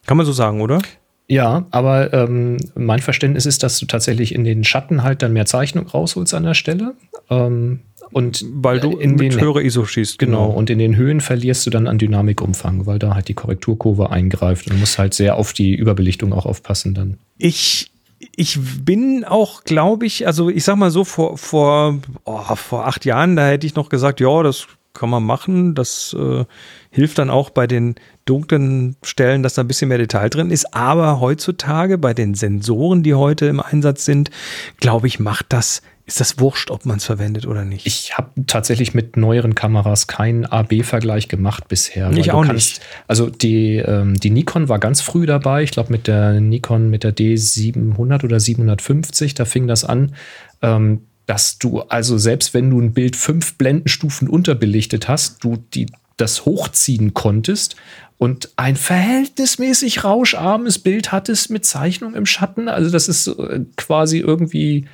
Kann 0.05 0.17
man 0.17 0.25
so 0.25 0.31
sagen, 0.31 0.61
oder? 0.61 0.79
Ja, 1.27 1.65
aber 1.71 2.13
ähm, 2.13 2.57
mein 2.75 2.99
Verständnis 2.99 3.45
ist, 3.45 3.63
dass 3.63 3.79
du 3.79 3.87
tatsächlich 3.87 4.33
in 4.35 4.43
den 4.43 4.63
Schatten 4.63 5.03
halt 5.03 5.21
dann 5.23 5.33
mehr 5.33 5.45
Zeichnung 5.45 5.87
rausholst 5.87 6.33
an 6.33 6.43
der 6.43 6.53
Stelle. 6.53 6.93
Ähm, 7.29 7.79
und 8.11 8.45
weil 8.49 8.79
du 8.79 8.97
in 8.97 9.11
mit 9.15 9.33
den 9.33 9.41
höhere 9.41 9.63
ISO 9.63 9.85
schießt. 9.85 10.19
Genau. 10.19 10.47
genau. 10.47 10.57
Und 10.57 10.69
in 10.69 10.77
den 10.77 10.95
Höhen 10.95 11.21
verlierst 11.21 11.65
du 11.65 11.71
dann 11.71 11.87
an 11.87 11.97
Dynamikumfang, 11.97 12.85
weil 12.85 12.99
da 12.99 13.15
halt 13.15 13.27
die 13.27 13.33
Korrekturkurve 13.33 14.11
eingreift 14.11 14.69
und 14.69 14.79
musst 14.79 14.99
halt 14.99 15.13
sehr 15.13 15.35
auf 15.35 15.53
die 15.53 15.73
Überbelichtung 15.73 16.31
auch 16.31 16.45
aufpassen 16.45 16.93
dann. 16.93 17.17
Ich 17.37 17.91
ich 18.35 18.57
bin 18.83 19.25
auch, 19.25 19.63
glaube 19.63 20.05
ich, 20.05 20.25
also 20.25 20.49
ich 20.49 20.63
sag 20.63 20.77
mal 20.77 20.91
so, 20.91 21.03
vor, 21.03 21.37
vor, 21.37 21.99
oh, 22.23 22.55
vor 22.55 22.87
acht 22.87 23.05
Jahren, 23.05 23.35
da 23.35 23.47
hätte 23.47 23.67
ich 23.67 23.75
noch 23.75 23.89
gesagt, 23.89 24.19
ja, 24.19 24.41
das 24.41 24.67
kann 24.93 25.09
man 25.09 25.23
machen. 25.23 25.75
Das 25.75 26.15
äh, 26.17 26.45
hilft 26.89 27.17
dann 27.17 27.29
auch 27.29 27.49
bei 27.49 27.67
den 27.67 27.95
dunklen 28.25 28.95
Stellen, 29.03 29.43
dass 29.43 29.53
da 29.53 29.63
ein 29.63 29.67
bisschen 29.67 29.87
mehr 29.87 29.97
Detail 29.97 30.29
drin 30.29 30.51
ist. 30.51 30.73
Aber 30.73 31.19
heutzutage 31.19 31.97
bei 31.97 32.13
den 32.13 32.33
Sensoren, 32.33 33.03
die 33.03 33.13
heute 33.13 33.45
im 33.45 33.59
Einsatz 33.59 34.05
sind, 34.05 34.31
glaube 34.79 35.07
ich, 35.07 35.19
macht 35.19 35.47
das 35.49 35.81
ist 36.07 36.19
das 36.19 36.39
wurscht, 36.39 36.69
ob 36.69 36.85
man 36.85 36.97
es 36.97 37.05
verwendet 37.05 37.47
oder 37.47 37.65
nicht? 37.65 37.87
Ich 37.87 38.15
habe 38.15 38.29
tatsächlich 38.45 38.93
mit 38.93 39.17
neueren 39.17 39.55
Kameras 39.55 40.05
keinen 40.05 40.45
AB-Vergleich 40.45 41.27
gemacht 41.29 41.67
bisher. 41.67 42.11
Ich 42.11 42.31
auch 42.31 42.45
kannst, 42.45 42.53
nicht. 42.53 42.81
Also 43.07 43.29
die, 43.29 43.77
ähm, 43.77 44.13
die 44.13 44.29
Nikon 44.29 44.69
war 44.69 44.77
ganz 44.77 45.01
früh 45.01 45.25
dabei. 45.25 45.63
Ich 45.63 45.71
glaube 45.71 45.91
mit 45.91 46.05
der 46.05 46.39
Nikon, 46.39 46.91
mit 46.91 47.03
der 47.03 47.15
D700 47.15 48.23
oder 48.23 48.39
750, 48.39 49.33
da 49.33 49.45
fing 49.45 49.67
das 49.67 49.83
an. 49.83 50.13
Ähm, 50.61 51.01
dass 51.25 51.57
du 51.57 51.81
also 51.81 52.19
selbst 52.19 52.53
wenn 52.53 52.69
du 52.69 52.79
ein 52.79 52.93
Bild 52.93 53.15
fünf 53.15 53.57
Blendenstufen 53.57 54.29
unterbelichtet 54.29 55.07
hast, 55.07 55.43
du 55.43 55.57
die, 55.73 55.87
das 56.17 56.45
hochziehen 56.45 57.15
konntest 57.15 57.77
und 58.17 58.49
ein 58.55 58.75
verhältnismäßig 58.75 60.03
rauscharmes 60.03 60.79
Bild 60.79 61.11
hattest 61.11 61.49
mit 61.49 61.65
Zeichnung 61.65 62.15
im 62.15 62.25
Schatten. 62.25 62.69
Also 62.69 62.89
das 62.89 63.07
ist 63.07 63.27
äh, 63.27 63.61
quasi 63.75 64.19
irgendwie 64.19 64.87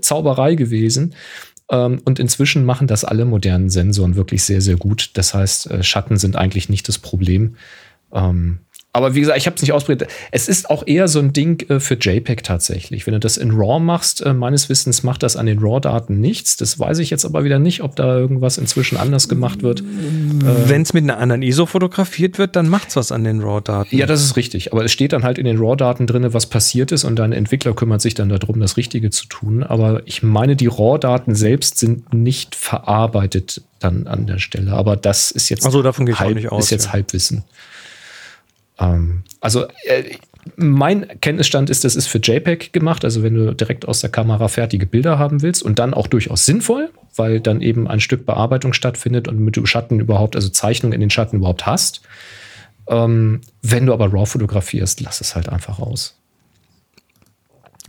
Zauberei 0.00 0.54
gewesen. 0.54 1.14
Ähm, 1.70 2.00
und 2.04 2.18
inzwischen 2.18 2.64
machen 2.64 2.86
das 2.86 3.04
alle 3.04 3.24
modernen 3.24 3.70
Sensoren 3.70 4.16
wirklich 4.16 4.44
sehr, 4.44 4.60
sehr 4.60 4.76
gut. 4.76 5.10
Das 5.14 5.34
heißt, 5.34 5.70
äh, 5.70 5.82
Schatten 5.82 6.16
sind 6.16 6.36
eigentlich 6.36 6.68
nicht 6.68 6.88
das 6.88 6.98
Problem. 6.98 7.56
Ähm, 8.12 8.60
aber 8.96 9.14
wie 9.14 9.20
gesagt, 9.20 9.38
ich 9.38 9.46
habe 9.46 9.56
es 9.56 9.62
nicht 9.62 9.72
ausprobiert. 9.72 10.10
Es 10.30 10.48
ist 10.48 10.70
auch 10.70 10.86
eher 10.86 11.06
so 11.08 11.18
ein 11.18 11.32
Ding 11.32 11.68
äh, 11.68 11.80
für 11.80 11.94
JPEG 11.94 12.42
tatsächlich. 12.42 13.06
Wenn 13.06 13.14
du 13.14 13.20
das 13.20 13.36
in 13.36 13.50
RAW 13.50 13.78
machst, 13.78 14.24
äh, 14.24 14.32
meines 14.32 14.68
Wissens 14.68 15.02
macht 15.02 15.22
das 15.22 15.36
an 15.36 15.46
den 15.46 15.58
RAW-Daten 15.58 16.18
nichts. 16.18 16.56
Das 16.56 16.78
weiß 16.78 16.98
ich 16.98 17.10
jetzt 17.10 17.24
aber 17.24 17.44
wieder 17.44 17.58
nicht, 17.58 17.82
ob 17.82 17.94
da 17.96 18.16
irgendwas 18.16 18.58
inzwischen 18.58 18.96
anders 18.96 19.28
gemacht 19.28 19.62
wird. 19.62 19.82
Wenn 19.84 20.82
es 20.82 20.92
mit 20.92 21.04
einer 21.04 21.18
anderen 21.18 21.42
ISO 21.42 21.66
fotografiert 21.66 22.38
wird, 22.38 22.56
dann 22.56 22.68
macht 22.68 22.88
es 22.88 22.96
was 22.96 23.12
an 23.12 23.24
den 23.24 23.40
RAW-Daten. 23.40 23.96
Ja, 23.96 24.06
das 24.06 24.22
ist 24.22 24.36
richtig. 24.36 24.72
Aber 24.72 24.84
es 24.84 24.92
steht 24.92 25.12
dann 25.12 25.22
halt 25.22 25.38
in 25.38 25.44
den 25.44 25.58
RAW-Daten 25.58 26.06
drin, 26.06 26.26
was 26.32 26.46
passiert 26.46 26.92
ist 26.92 27.04
und 27.04 27.16
dein 27.16 27.32
Entwickler 27.32 27.74
kümmert 27.74 28.00
sich 28.00 28.14
dann 28.14 28.28
darum, 28.28 28.60
das 28.60 28.76
Richtige 28.76 29.10
zu 29.10 29.26
tun. 29.26 29.62
Aber 29.62 30.02
ich 30.06 30.22
meine, 30.22 30.56
die 30.56 30.66
RAW-Daten 30.66 31.34
selbst 31.34 31.78
sind 31.78 32.14
nicht 32.14 32.54
verarbeitet 32.54 33.62
dann 33.78 34.06
an 34.06 34.26
der 34.26 34.38
Stelle. 34.38 34.72
Aber 34.72 34.96
das 34.96 35.30
ist 35.30 35.48
jetzt, 35.48 35.64
also 35.66 35.82
davon 35.82 36.06
halb, 36.18 36.36
nicht 36.36 36.50
aus, 36.50 36.64
ist 36.64 36.70
jetzt 36.70 36.86
ja. 36.86 36.92
Halbwissen. 36.92 37.44
Ähm, 38.78 39.22
also 39.40 39.66
äh, 39.84 40.16
mein 40.56 41.20
Kenntnisstand 41.20 41.70
ist, 41.70 41.84
das 41.84 41.96
ist 41.96 42.06
für 42.06 42.18
JPEG 42.18 42.72
gemacht, 42.72 43.04
also 43.04 43.22
wenn 43.22 43.34
du 43.34 43.54
direkt 43.54 43.88
aus 43.88 44.00
der 44.00 44.10
Kamera 44.10 44.48
fertige 44.48 44.86
Bilder 44.86 45.18
haben 45.18 45.42
willst 45.42 45.62
und 45.62 45.78
dann 45.78 45.94
auch 45.94 46.06
durchaus 46.06 46.46
sinnvoll, 46.46 46.90
weil 47.16 47.40
dann 47.40 47.60
eben 47.60 47.88
ein 47.88 48.00
Stück 48.00 48.26
Bearbeitung 48.26 48.72
stattfindet 48.72 49.28
und 49.28 49.38
mit 49.40 49.56
du 49.56 49.66
Schatten 49.66 49.98
überhaupt, 49.98 50.36
also 50.36 50.48
Zeichnung 50.48 50.92
in 50.92 51.00
den 51.00 51.10
Schatten 51.10 51.36
überhaupt 51.36 51.66
hast. 51.66 52.02
Ähm, 52.88 53.40
wenn 53.62 53.86
du 53.86 53.92
aber 53.92 54.12
RAW 54.12 54.26
fotografierst, 54.26 55.00
lass 55.00 55.20
es 55.20 55.34
halt 55.34 55.48
einfach 55.48 55.80
aus. 55.80 56.16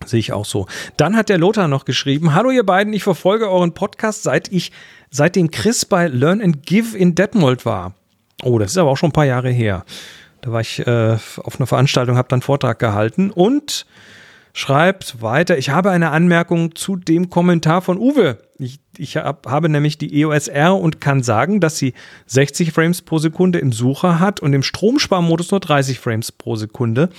Sehe 0.05 0.19
ich 0.19 0.31
auch 0.31 0.45
so. 0.45 0.67
Dann 0.95 1.15
hat 1.15 1.29
der 1.29 1.37
Lothar 1.37 1.67
noch 1.67 1.85
geschrieben: 1.85 2.33
Hallo, 2.33 2.51
ihr 2.51 2.65
beiden, 2.65 2.93
ich 2.93 3.03
verfolge 3.03 3.49
euren 3.49 3.73
Podcast, 3.73 4.23
seit 4.23 4.51
ich, 4.51 4.71
seitdem 5.09 5.51
Chris 5.51 5.85
bei 5.85 6.07
Learn 6.07 6.41
and 6.41 6.65
Give 6.65 6.97
in 6.97 7.15
Detmold 7.15 7.65
war. 7.65 7.93
Oh, 8.43 8.59
das 8.59 8.71
ist 8.71 8.77
aber 8.77 8.91
auch 8.91 8.97
schon 8.97 9.09
ein 9.09 9.13
paar 9.13 9.25
Jahre 9.25 9.49
her. 9.49 9.85
Da 10.41 10.51
war 10.51 10.61
ich 10.61 10.85
äh, 10.85 11.17
auf 11.37 11.59
einer 11.59 11.67
Veranstaltung, 11.67 12.17
habe 12.17 12.27
dann 12.29 12.41
Vortrag 12.41 12.79
gehalten 12.79 13.31
und 13.31 13.85
schreibt 14.53 15.21
weiter, 15.21 15.57
ich 15.57 15.69
habe 15.69 15.91
eine 15.91 16.11
Anmerkung 16.11 16.75
zu 16.75 16.95
dem 16.95 17.29
Kommentar 17.29 17.81
von 17.81 17.97
Uwe. 17.97 18.39
Ich, 18.57 18.79
ich 18.99 19.17
hab, 19.17 19.47
habe 19.47 19.69
nämlich 19.69 19.97
die 19.97 20.21
EOS 20.21 20.47
R 20.47 20.77
und 20.77 21.01
kann 21.01 21.23
sagen, 21.23 21.59
dass 21.59 21.77
sie 21.77 21.93
60 22.27 22.71
Frames 22.71 23.01
pro 23.01 23.19
Sekunde 23.19 23.59
im 23.59 23.71
Sucher 23.71 24.19
hat 24.19 24.39
und 24.39 24.53
im 24.53 24.63
Stromsparmodus 24.63 25.51
nur 25.51 25.59
30 25.59 25.99
Frames 25.99 26.31
pro 26.31 26.55
Sekunde. 26.55 27.09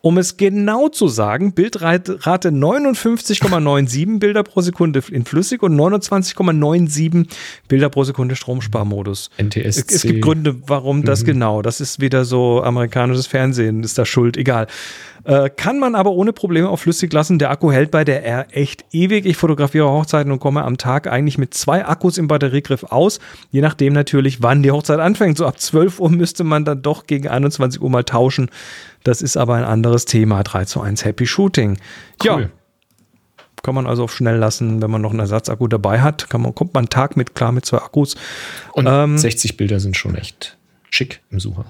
Um 0.00 0.18
es 0.18 0.36
genau 0.36 0.88
zu 0.88 1.08
sagen, 1.08 1.52
Bildrate 1.52 2.18
59,97 2.18 4.18
Bilder 4.18 4.42
pro 4.42 4.60
Sekunde 4.60 5.02
in 5.10 5.24
flüssig 5.24 5.62
und 5.62 5.76
29,97 5.76 7.26
Bilder 7.68 7.88
pro 7.88 8.04
Sekunde 8.04 8.36
Stromsparmodus. 8.36 9.30
NTSC. 9.38 9.94
Es 9.94 10.02
gibt 10.02 10.22
Gründe, 10.22 10.56
warum 10.66 11.04
das 11.04 11.22
mhm. 11.22 11.26
genau. 11.26 11.62
Das 11.62 11.80
ist 11.80 12.00
wieder 12.00 12.24
so 12.24 12.62
amerikanisches 12.62 13.26
Fernsehen, 13.26 13.82
ist 13.82 13.98
da 13.98 14.04
schuld, 14.04 14.36
egal. 14.36 14.66
Äh, 15.28 15.50
kann 15.50 15.78
man 15.78 15.94
aber 15.94 16.12
ohne 16.12 16.32
Probleme 16.32 16.70
auf 16.70 16.80
flüssig 16.80 17.12
lassen. 17.12 17.38
Der 17.38 17.50
Akku 17.50 17.70
hält 17.70 17.90
bei 17.90 18.02
der 18.02 18.24
R 18.24 18.46
echt 18.50 18.86
ewig. 18.92 19.26
Ich 19.26 19.36
fotografiere 19.36 19.90
Hochzeiten 19.90 20.32
und 20.32 20.38
komme 20.38 20.64
am 20.64 20.78
Tag 20.78 21.06
eigentlich 21.06 21.27
mit 21.36 21.52
zwei 21.52 21.84
Akkus 21.84 22.16
im 22.16 22.28
Batteriegriff 22.28 22.84
aus. 22.84 23.18
Je 23.50 23.60
nachdem 23.60 23.92
natürlich, 23.92 24.42
wann 24.42 24.62
die 24.62 24.70
Hochzeit 24.70 25.00
anfängt. 25.00 25.36
So 25.36 25.46
ab 25.46 25.60
12 25.60 26.00
Uhr 26.00 26.10
müsste 26.10 26.44
man 26.44 26.64
dann 26.64 26.80
doch 26.80 27.06
gegen 27.06 27.28
21 27.28 27.82
Uhr 27.82 27.90
mal 27.90 28.04
tauschen. 28.04 28.50
Das 29.04 29.20
ist 29.20 29.36
aber 29.36 29.54
ein 29.54 29.64
anderes 29.64 30.06
Thema. 30.06 30.42
3 30.42 30.64
zu 30.64 30.80
1 30.80 31.04
Happy 31.04 31.26
Shooting. 31.26 31.78
Cool. 32.24 32.42
Ja. 32.42 32.48
Kann 33.62 33.74
man 33.74 33.86
also 33.86 34.04
auf 34.04 34.14
schnell 34.14 34.36
lassen, 34.36 34.80
wenn 34.80 34.90
man 34.90 35.02
noch 35.02 35.10
einen 35.10 35.20
Ersatzakku 35.20 35.66
dabei 35.66 36.00
hat. 36.00 36.30
Kann 36.30 36.40
man, 36.40 36.54
kommt 36.54 36.74
man 36.74 36.82
einen 36.82 36.90
Tag 36.90 37.16
mit 37.16 37.34
klar 37.34 37.52
mit 37.52 37.66
zwei 37.66 37.78
Akkus. 37.78 38.16
Und 38.72 38.86
ähm, 38.88 39.18
60 39.18 39.56
Bilder 39.56 39.80
sind 39.80 39.96
schon 39.96 40.14
echt 40.14 40.56
schick 40.90 41.20
im 41.30 41.40
Sucher. 41.40 41.66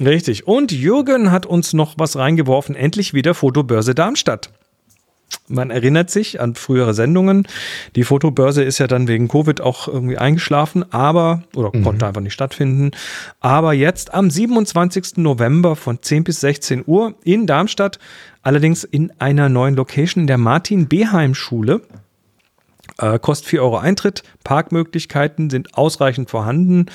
Richtig. 0.00 0.46
Und 0.46 0.72
Jürgen 0.72 1.30
hat 1.30 1.46
uns 1.46 1.72
noch 1.72 1.94
was 1.96 2.16
reingeworfen. 2.16 2.74
Endlich 2.74 3.14
wieder 3.14 3.34
Fotobörse 3.34 3.94
Darmstadt. 3.94 4.50
Man 5.48 5.70
erinnert 5.70 6.10
sich 6.10 6.40
an 6.40 6.54
frühere 6.54 6.92
Sendungen. 6.92 7.46
Die 7.94 8.04
Fotobörse 8.04 8.64
ist 8.64 8.78
ja 8.78 8.86
dann 8.86 9.06
wegen 9.06 9.28
Covid 9.28 9.60
auch 9.60 9.86
irgendwie 9.86 10.18
eingeschlafen, 10.18 10.84
aber, 10.92 11.44
oder 11.54 11.70
mhm. 11.72 11.84
konnte 11.84 12.06
einfach 12.06 12.20
nicht 12.20 12.32
stattfinden. 12.32 12.90
Aber 13.40 13.72
jetzt 13.72 14.12
am 14.12 14.28
27. 14.28 15.18
November 15.18 15.76
von 15.76 16.02
10 16.02 16.24
bis 16.24 16.40
16 16.40 16.82
Uhr 16.86 17.14
in 17.22 17.46
Darmstadt, 17.46 17.98
allerdings 18.42 18.82
in 18.82 19.12
einer 19.18 19.48
neuen 19.48 19.76
Location 19.76 20.26
der 20.26 20.38
Martin-Beheim-Schule. 20.38 21.82
Äh, 22.98 23.18
kostet 23.18 23.48
4 23.48 23.62
Euro 23.62 23.78
Eintritt. 23.78 24.22
Parkmöglichkeiten 24.42 25.50
sind 25.50 25.74
ausreichend 25.74 26.30
vorhanden. 26.30 26.86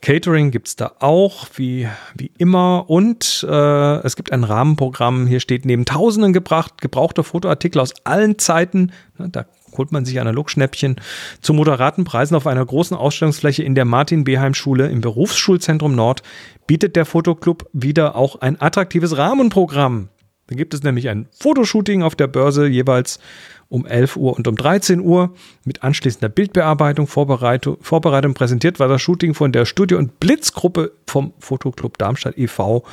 Catering 0.00 0.50
gibt 0.50 0.68
es 0.68 0.76
da 0.76 0.92
auch, 1.00 1.46
wie, 1.56 1.88
wie 2.14 2.30
immer. 2.38 2.88
Und 2.88 3.46
äh, 3.48 3.96
es 3.98 4.16
gibt 4.16 4.32
ein 4.32 4.44
Rahmenprogramm. 4.44 5.26
Hier 5.26 5.40
steht 5.40 5.64
neben 5.64 5.84
Tausenden 5.84 6.32
gebracht, 6.32 6.80
gebrauchter 6.80 7.24
Fotoartikel 7.24 7.80
aus 7.80 7.94
allen 8.04 8.38
Zeiten. 8.38 8.92
Ne, 9.18 9.28
da 9.28 9.46
holt 9.76 9.92
man 9.92 10.04
sich 10.04 10.20
Analogschnäppchen 10.20 10.96
zu 11.40 11.52
moderaten 11.52 12.04
Preisen 12.04 12.34
auf 12.34 12.46
einer 12.46 12.64
großen 12.64 12.96
Ausstellungsfläche 12.96 13.62
in 13.62 13.74
der 13.74 13.84
Martin-Beheim-Schule 13.84 14.88
im 14.88 15.00
Berufsschulzentrum 15.00 15.94
Nord. 15.94 16.22
Bietet 16.66 16.96
der 16.96 17.04
Fotoclub 17.04 17.68
wieder 17.72 18.16
auch 18.16 18.40
ein 18.40 18.60
attraktives 18.60 19.16
Rahmenprogramm. 19.16 20.08
Da 20.48 20.56
gibt 20.56 20.72
es 20.72 20.82
nämlich 20.82 21.08
ein 21.08 21.28
Fotoshooting 21.38 22.02
auf 22.02 22.16
der 22.16 22.26
Börse 22.26 22.66
jeweils 22.66 23.20
um 23.68 23.86
11 23.86 24.16
Uhr 24.16 24.34
und 24.34 24.48
um 24.48 24.56
13 24.56 25.00
Uhr 25.00 25.34
mit 25.64 25.82
anschließender 25.82 26.28
Bildbearbeitung, 26.28 27.06
Vorbereitung, 27.06 27.76
Vorbereitung 27.80 28.34
präsentiert 28.34 28.80
war 28.80 28.88
das 28.88 29.02
Shooting 29.02 29.34
von 29.34 29.52
der 29.52 29.66
Studio- 29.66 29.98
und 29.98 30.20
Blitzgruppe 30.20 30.92
vom 31.06 31.32
Fotoclub 31.38 31.98
Darmstadt 31.98 32.38
e.V. 32.38 32.84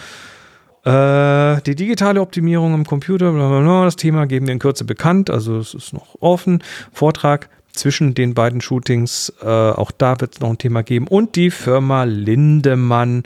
Äh, 0.83 1.61
die 1.61 1.75
digitale 1.75 2.21
Optimierung 2.21 2.73
am 2.73 2.85
Computer, 2.85 3.31
blablabla, 3.31 3.85
das 3.85 3.95
Thema 3.95 4.27
geben 4.27 4.47
wir 4.47 4.53
in 4.53 4.59
Kürze 4.59 4.83
bekannt, 4.83 5.29
also 5.29 5.57
es 5.57 5.73
ist 5.73 5.93
noch 5.93 6.15
offen. 6.19 6.61
Vortrag 6.91 7.49
zwischen 7.71 8.13
den 8.13 8.33
beiden 8.33 8.61
Shootings, 8.61 9.33
äh, 9.41 9.47
auch 9.47 9.91
da 9.91 10.19
wird 10.19 10.35
es 10.35 10.41
noch 10.41 10.49
ein 10.49 10.57
Thema 10.57 10.83
geben. 10.83 11.07
Und 11.07 11.35
die 11.35 11.51
Firma 11.51 12.03
Lindemann, 12.03 13.23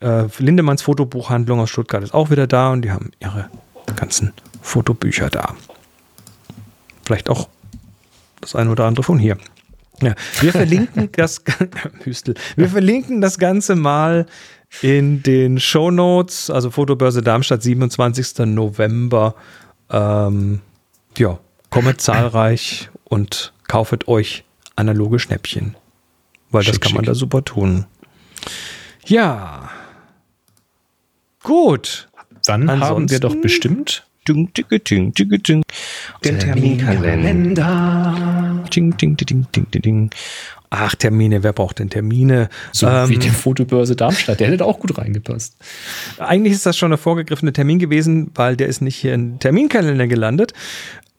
äh, 0.00 0.24
Lindemanns 0.38 0.82
Fotobuchhandlung 0.82 1.60
aus 1.60 1.70
Stuttgart 1.70 2.02
ist 2.02 2.14
auch 2.14 2.30
wieder 2.30 2.46
da 2.46 2.72
und 2.72 2.82
die 2.82 2.90
haben 2.90 3.10
ihre 3.20 3.48
ganzen 3.96 4.32
Fotobücher 4.62 5.30
da. 5.30 5.54
Vielleicht 7.04 7.28
auch 7.28 7.48
das 8.40 8.54
eine 8.54 8.70
oder 8.70 8.84
andere 8.84 9.02
von 9.02 9.18
hier. 9.18 9.36
Ja, 10.02 10.14
wir 10.40 10.52
verlinken 10.52 11.10
das 11.16 11.42
Hüstel. 12.04 12.34
Wir 12.56 12.68
verlinken 12.68 13.20
das 13.20 13.38
Ganze 13.38 13.76
mal 13.76 14.26
in 14.82 15.22
den 15.22 15.60
Show 15.60 15.90
Notes, 15.90 16.50
also 16.50 16.70
Fotobörse 16.70 17.22
Darmstadt, 17.22 17.62
27. 17.62 18.46
November. 18.46 19.34
Ähm, 19.90 20.60
ja, 21.16 21.38
kommet 21.70 22.00
zahlreich 22.00 22.90
und 23.04 23.52
kaufet 23.68 24.08
euch 24.08 24.44
analoge 24.76 25.18
Schnäppchen, 25.18 25.76
weil 26.50 26.62
schick, 26.64 26.74
das 26.74 26.80
kann 26.80 26.94
man 26.94 27.04
da 27.04 27.14
super 27.14 27.44
tun. 27.44 27.86
Ja, 29.06 29.70
gut. 31.42 32.08
Dann 32.46 32.68
Ansonsten 32.68 32.84
haben 32.84 33.10
wir 33.10 33.20
doch 33.20 33.36
bestimmt 33.36 34.06
ding, 34.28 34.52
ding, 34.54 35.12
ding. 35.42 35.62
Den 36.24 36.38
Terminkalender. 36.38 38.62
Ding, 38.74 38.96
ding, 38.96 39.16
ding, 39.16 39.46
ding, 39.52 39.70
ding, 39.70 39.82
ding. 39.82 40.10
Ach, 40.70 40.94
Termine, 40.94 41.42
wer 41.42 41.52
braucht 41.52 41.78
denn 41.78 41.90
Termine? 41.90 42.48
So 42.72 42.88
ähm, 42.88 43.08
wie 43.08 43.18
die 43.18 43.28
Fotobörse 43.28 43.94
Darmstadt, 43.94 44.40
der 44.40 44.48
hätte 44.48 44.64
auch 44.64 44.80
gut 44.80 44.98
reingepasst. 44.98 45.56
Eigentlich 46.18 46.54
ist 46.54 46.66
das 46.66 46.76
schon 46.76 46.90
der 46.90 46.98
vorgegriffene 46.98 47.52
Termin 47.52 47.78
gewesen, 47.78 48.30
weil 48.34 48.56
der 48.56 48.66
ist 48.66 48.80
nicht 48.80 48.96
hier 48.96 49.14
im 49.14 49.38
Terminkalender 49.38 50.08
gelandet, 50.08 50.52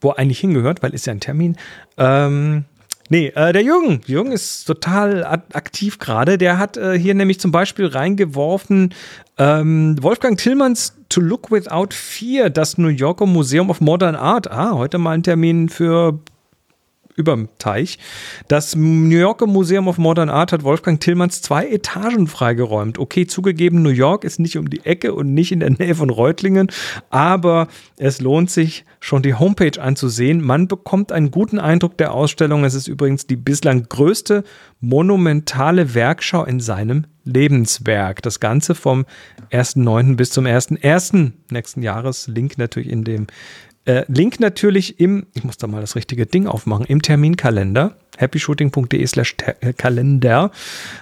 wo 0.00 0.10
er 0.10 0.18
eigentlich 0.18 0.40
hingehört, 0.40 0.82
weil 0.82 0.92
ist 0.92 1.06
ja 1.06 1.12
ein 1.12 1.20
Termin. 1.20 1.56
Ähm, 1.96 2.64
Nee, 3.08 3.28
äh, 3.34 3.52
der 3.52 3.62
Jürgen. 3.62 4.00
Jürgen 4.06 4.32
ist 4.32 4.64
total 4.64 5.24
aktiv 5.24 5.98
gerade. 5.98 6.38
Der 6.38 6.58
hat 6.58 6.76
äh, 6.76 6.98
hier 6.98 7.14
nämlich 7.14 7.38
zum 7.38 7.52
Beispiel 7.52 7.86
reingeworfen 7.86 8.94
ähm, 9.38 9.96
Wolfgang 10.00 10.38
Tillmanns 10.38 10.96
To 11.08 11.20
Look 11.20 11.50
Without 11.50 11.88
Fear, 11.92 12.50
das 12.50 12.78
New 12.78 12.88
Yorker 12.88 13.26
Museum 13.26 13.70
of 13.70 13.80
Modern 13.80 14.16
Art. 14.16 14.50
Ah, 14.50 14.72
heute 14.72 14.98
mal 14.98 15.12
ein 15.12 15.22
Termin 15.22 15.68
für 15.68 16.18
überm 17.16 17.48
Teich. 17.58 17.98
Das 18.48 18.76
New 18.76 19.16
Yorker 19.16 19.46
Museum 19.46 19.88
of 19.88 19.98
Modern 19.98 20.28
Art 20.28 20.52
hat 20.52 20.62
Wolfgang 20.62 21.00
Tillmanns 21.00 21.42
zwei 21.42 21.66
Etagen 21.66 22.26
freigeräumt. 22.26 22.98
Okay, 22.98 23.26
zugegeben, 23.26 23.82
New 23.82 23.88
York 23.88 24.24
ist 24.24 24.38
nicht 24.38 24.58
um 24.58 24.70
die 24.70 24.84
Ecke 24.84 25.14
und 25.14 25.34
nicht 25.34 25.50
in 25.50 25.60
der 25.60 25.70
Nähe 25.70 25.94
von 25.94 26.10
Reutlingen, 26.10 26.70
aber 27.10 27.68
es 27.96 28.20
lohnt 28.20 28.50
sich 28.50 28.84
schon 29.00 29.22
die 29.22 29.34
Homepage 29.34 29.80
anzusehen. 29.80 30.44
Man 30.44 30.68
bekommt 30.68 31.10
einen 31.10 31.30
guten 31.30 31.58
Eindruck 31.58 31.96
der 31.96 32.12
Ausstellung. 32.12 32.64
Es 32.64 32.74
ist 32.74 32.88
übrigens 32.88 33.26
die 33.26 33.36
bislang 33.36 33.84
größte 33.88 34.44
monumentale 34.80 35.94
Werkschau 35.94 36.44
in 36.44 36.60
seinem 36.60 37.06
Lebenswerk. 37.24 38.22
Das 38.22 38.40
Ganze 38.40 38.74
vom 38.74 39.04
1.9. 39.50 40.16
bis 40.16 40.30
zum 40.30 40.46
1.1. 40.46 41.32
nächsten 41.50 41.82
Jahres. 41.82 42.28
Link 42.28 42.56
natürlich 42.56 42.90
in 42.90 43.04
dem 43.04 43.26
äh, 43.86 44.04
Link 44.08 44.40
natürlich 44.40 45.00
im, 45.00 45.26
ich 45.34 45.44
muss 45.44 45.56
da 45.56 45.66
mal 45.66 45.80
das 45.80 45.96
richtige 45.96 46.26
Ding 46.26 46.46
aufmachen, 46.46 46.86
im 46.86 47.02
Terminkalender, 47.02 47.96
happyshooting.de 48.18 49.06
slash 49.06 49.36
äh, 49.60 49.72
Kalender. 49.72 50.50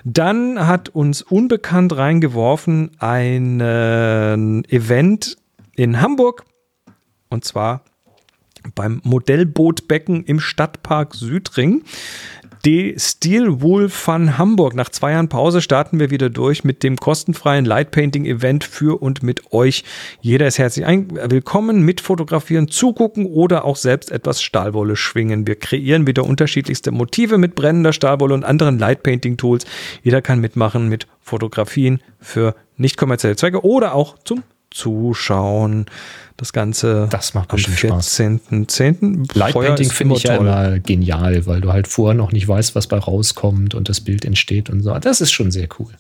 Dann 0.05 0.66
hat 0.66 0.90
uns 0.90 1.23
unbekannt 1.23 1.97
reingeworfen 1.97 2.90
ein 2.98 3.61
äh, 3.61 4.35
Event 4.35 5.39
in 5.74 6.01
Hamburg 6.01 6.44
und 7.31 7.44
zwar 7.44 7.82
beim 8.74 9.01
Modellbootbecken 9.05 10.24
im 10.24 10.40
Stadtpark 10.40 11.15
Südring 11.15 11.82
die 12.65 12.95
Steel 12.97 13.61
Wool 13.61 13.91
Fun 13.91 14.39
Hamburg. 14.39 14.74
Nach 14.74 14.89
zwei 14.89 15.12
Jahren 15.12 15.28
Pause 15.28 15.61
starten 15.61 16.01
wir 16.01 16.11
wieder 16.11 16.31
durch 16.31 16.65
mit 16.65 16.82
dem 16.82 16.97
kostenfreien 16.97 17.66
Lightpainting 17.66 18.24
Event 18.24 18.65
für 18.65 19.03
und 19.03 19.23
mit 19.23 19.53
euch. 19.53 19.85
Jeder 20.23 20.47
ist 20.47 20.59
herzlich 20.59 20.86
willkommen 20.86 21.82
mit 21.82 22.01
fotografieren, 22.01 22.69
zugucken 22.69 23.27
oder 23.27 23.65
auch 23.66 23.77
selbst 23.77 24.11
etwas 24.11 24.43
Stahlwolle 24.43 24.97
schwingen. 24.97 25.47
Wir 25.47 25.57
kreieren 25.57 26.07
wieder 26.07 26.24
unterschiedlichste 26.24 26.91
Motive 26.91 27.36
mit 27.36 27.55
brennender 27.55 27.93
Stahlwolle 27.93 28.32
und 28.32 28.45
anderen 28.45 28.78
Lightpainting 28.78 29.36
Tools. 29.36 29.66
Jeder 30.03 30.23
kann 30.23 30.41
mitmachen 30.41 30.89
mit 30.89 31.07
Fotografien 31.20 32.01
für 32.19 32.55
nicht 32.77 32.97
kommerzielle 32.97 33.36
Zwecke 33.36 33.65
oder 33.65 33.95
auch 33.95 34.16
zum 34.24 34.43
Zuschauen. 34.75 35.87
Das 36.37 36.53
Ganze 36.53 37.07
das 37.11 37.33
macht 37.35 37.53
am 37.53 37.59
14.10. 37.59 39.39
Lightpainting 39.39 39.89
finde 39.89 40.17
ich 40.17 40.25
ja 40.25 40.35
immer 40.35 40.81
genial, 40.81 41.47
weil 41.47 41.61
du 41.61 41.73
halt 41.73 41.87
vorher 41.87 42.15
noch 42.15 42.33
nicht 42.33 42.49
weißt, 42.49 42.75
was 42.75 42.89
bei 42.89 42.99
rauskommt 42.99 43.75
und 43.75 43.89
das 43.89 44.01
Bild 44.01 44.25
entsteht 44.25 44.69
und 44.69 44.83
so. 44.83 44.99
Das 44.99 45.21
ist 45.21 45.31
schon 45.31 45.53
sehr 45.53 45.69
cool. 45.79 45.93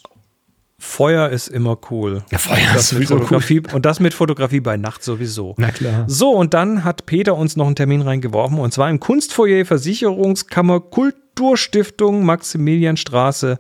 Feuer 0.84 1.28
ist 1.30 1.48
immer 1.48 1.78
cool. 1.90 2.24
Ja, 2.32 2.38
Feuer 2.38 2.58
das 2.74 2.82
ist 2.82 2.88
sowieso 2.90 3.18
Fotografie 3.18 3.60
cool. 3.60 3.74
Und 3.74 3.86
das 3.86 4.00
mit 4.00 4.12
Fotografie 4.12 4.60
bei 4.60 4.76
Nacht 4.76 5.04
sowieso. 5.04 5.54
Na 5.56 5.70
klar. 5.70 6.04
So, 6.08 6.32
und 6.32 6.52
dann 6.52 6.84
hat 6.84 7.06
Peter 7.06 7.36
uns 7.36 7.56
noch 7.56 7.66
einen 7.66 7.76
Termin 7.76 8.02
reingeworfen 8.02 8.58
und 8.58 8.74
zwar 8.74 8.90
im 8.90 8.98
Kunstfoyer 8.98 9.64
Versicherungskammer 9.64 10.80
Kulturstiftung 10.80 12.24
Maximilianstraße. 12.24 13.58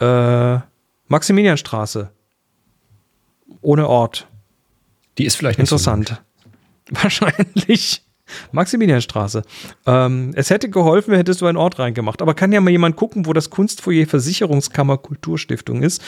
Äh, 0.00 0.58
Maximilianstraße. 1.08 2.10
Ohne 3.60 3.88
Ort. 3.88 4.26
Die 5.20 5.26
ist 5.26 5.36
vielleicht 5.36 5.58
interessant. 5.58 6.08
So 6.88 6.94
Wahrscheinlich. 7.02 8.02
Maximilianstraße. 8.52 9.42
Ähm, 9.86 10.30
es 10.34 10.48
hätte 10.48 10.70
geholfen, 10.70 11.14
hättest 11.14 11.42
du 11.42 11.46
einen 11.46 11.58
Ort 11.58 11.78
reingemacht. 11.78 12.22
Aber 12.22 12.32
kann 12.32 12.52
ja 12.52 12.60
mal 12.60 12.70
jemand 12.70 12.96
gucken, 12.96 13.26
wo 13.26 13.34
das 13.34 13.50
Kunstfoyer 13.50 14.06
Versicherungskammer 14.06 14.96
Kulturstiftung 14.96 15.82
ist. 15.82 16.00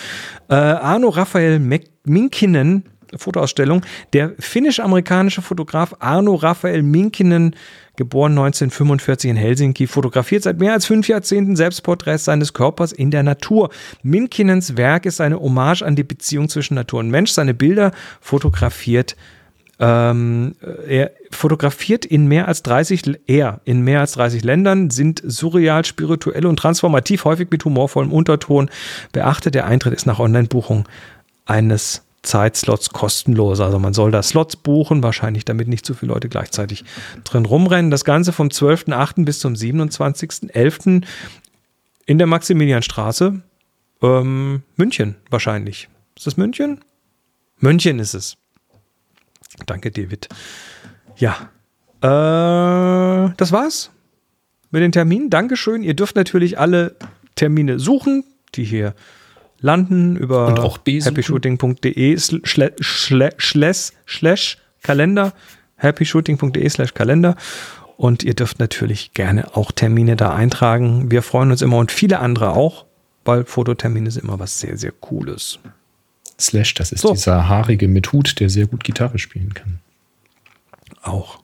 Äh, 0.49 0.55
Arno 0.55 1.11
Raphael 1.11 1.59
Minkinen, 2.05 2.85
Fotoausstellung. 3.15 3.83
Der 4.15 4.33
finnisch-amerikanische 4.39 5.43
Fotograf 5.43 5.95
Arno 5.99 6.37
Raphael 6.37 6.83
Minkinen, 6.83 7.55
geboren 7.97 8.33
1945 8.33 9.31
in 9.31 9.37
Helsinki, 9.37 9.87
fotografiert 9.87 10.43
seit 10.43 10.59
mehr 10.59 10.73
als 10.73 10.87
fünf 10.87 11.09
Jahrzehnten 11.09 11.57
Selbstporträts 11.57 12.25
seines 12.25 12.53
Körpers 12.53 12.93
in 12.93 13.11
der 13.11 13.23
Natur. 13.23 13.71
Minkinens 14.03 14.77
Werk 14.77 15.07
ist 15.07 15.21
eine 15.21 15.41
Hommage 15.41 15.83
an 15.83 15.97
die 15.97 16.05
Beziehung 16.05 16.49
zwischen 16.49 16.75
Natur 16.75 17.01
und 17.01 17.11
Mensch. 17.11 17.33
Seine 17.33 17.55
Bilder 17.55 17.93
fotografiert 18.21 19.17
ähm, 19.83 20.55
er 20.87 21.11
fotografiert 21.33 22.05
in 22.05 22.27
mehr 22.27 22.47
als 22.47 22.63
30, 22.63 23.19
er 23.27 23.61
in 23.65 23.81
mehr 23.81 23.99
als 23.99 24.13
30 24.13 24.45
Ländern, 24.45 24.91
sind 24.91 25.21
surreal, 25.25 25.85
spirituell 25.85 26.47
und 26.47 26.57
transformativ, 26.57 27.25
häufig 27.25 27.49
mit 27.51 27.65
humorvollem 27.65 28.13
Unterton. 28.13 28.71
Beachte, 29.11 29.51
der 29.51 29.67
Eintritt 29.67 29.93
ist 29.93 30.07
nach 30.07 30.21
Online-Buchung 30.21 30.89
eines 31.47 32.03
Zeitslots 32.23 32.91
kostenlos. 32.91 33.61
Also 33.61 33.79
man 33.79 33.95
soll 33.95 34.11
da 34.11 34.23
Slots 34.23 34.57
buchen, 34.57 35.03
wahrscheinlich 35.03 35.45
damit 35.45 35.69
nicht 35.69 35.85
zu 35.85 35.95
viele 35.95 36.13
Leute 36.13 36.29
gleichzeitig 36.29 36.85
drin 37.25 37.45
rumrennen. 37.45 37.91
Das 37.91 38.05
Ganze 38.05 38.33
vom 38.33 38.49
12.8. 38.49 39.25
bis 39.25 39.41
zum 39.41 39.55
27.11. 39.55 41.05
in 42.07 42.19
der 42.19 42.27
Maximilianstraße. 42.27 43.43
Ähm, 44.03 44.63
München 44.77 45.17
wahrscheinlich. 45.31 45.89
Ist 46.17 46.27
das 46.27 46.37
München? 46.37 46.81
München 47.59 47.99
ist 47.99 48.15
es. 48.15 48.37
Danke, 49.67 49.91
David. 49.91 50.29
Ja. 51.17 51.51
Äh, 52.01 53.33
das 53.37 53.53
war's 53.53 53.91
mit 54.71 54.83
den 54.83 54.93
Terminen. 54.93 55.31
Dankeschön. 55.31 55.83
Ihr 55.83 55.95
dürft 55.95 56.17
natürlich 56.17 56.59
alle 56.59 56.97
Termine 57.37 57.79
suchen, 57.79 58.25
die 58.55 58.65
hier 58.65 58.95
landen 59.63 60.17
über 60.17 60.55
happyshooting.de 60.55 62.19
slash 62.19 64.59
Kalender 64.83 65.33
happyshooting.de 65.83 66.69
slash 66.69 66.95
Kalender 66.95 67.37
und 67.97 68.23
ihr 68.23 68.35
dürft 68.35 68.59
natürlich 68.59 69.13
gerne 69.15 69.57
auch 69.57 69.73
Termine 69.73 70.17
da 70.17 70.35
eintragen. 70.35 71.11
Wir 71.11 71.23
freuen 71.23 71.51
uns 71.51 71.63
immer 71.63 71.79
und 71.79 71.93
viele 71.93 72.21
andere 72.21 72.51
auch, 72.51 72.87
weil 73.25 73.45
Fototermine 73.45 74.11
sind 74.11 74.25
immer 74.25 74.39
was 74.39 74.61
sehr, 74.61 74.77
sehr 74.77 74.93
Cooles. 74.93 75.59
Slash, 76.39 76.75
das 76.75 76.93
ist 76.93 77.03
so. 77.03 77.13
dieser 77.13 77.49
haarige 77.49 77.89
mit 77.89 78.13
Hut, 78.13 78.41
der 78.41 78.51
sehr 78.51 78.67
gut 78.67 78.85
Gitarre 78.85 79.19
spielen 79.19 79.55
kann. 79.55 79.79
Auch. 81.03 81.42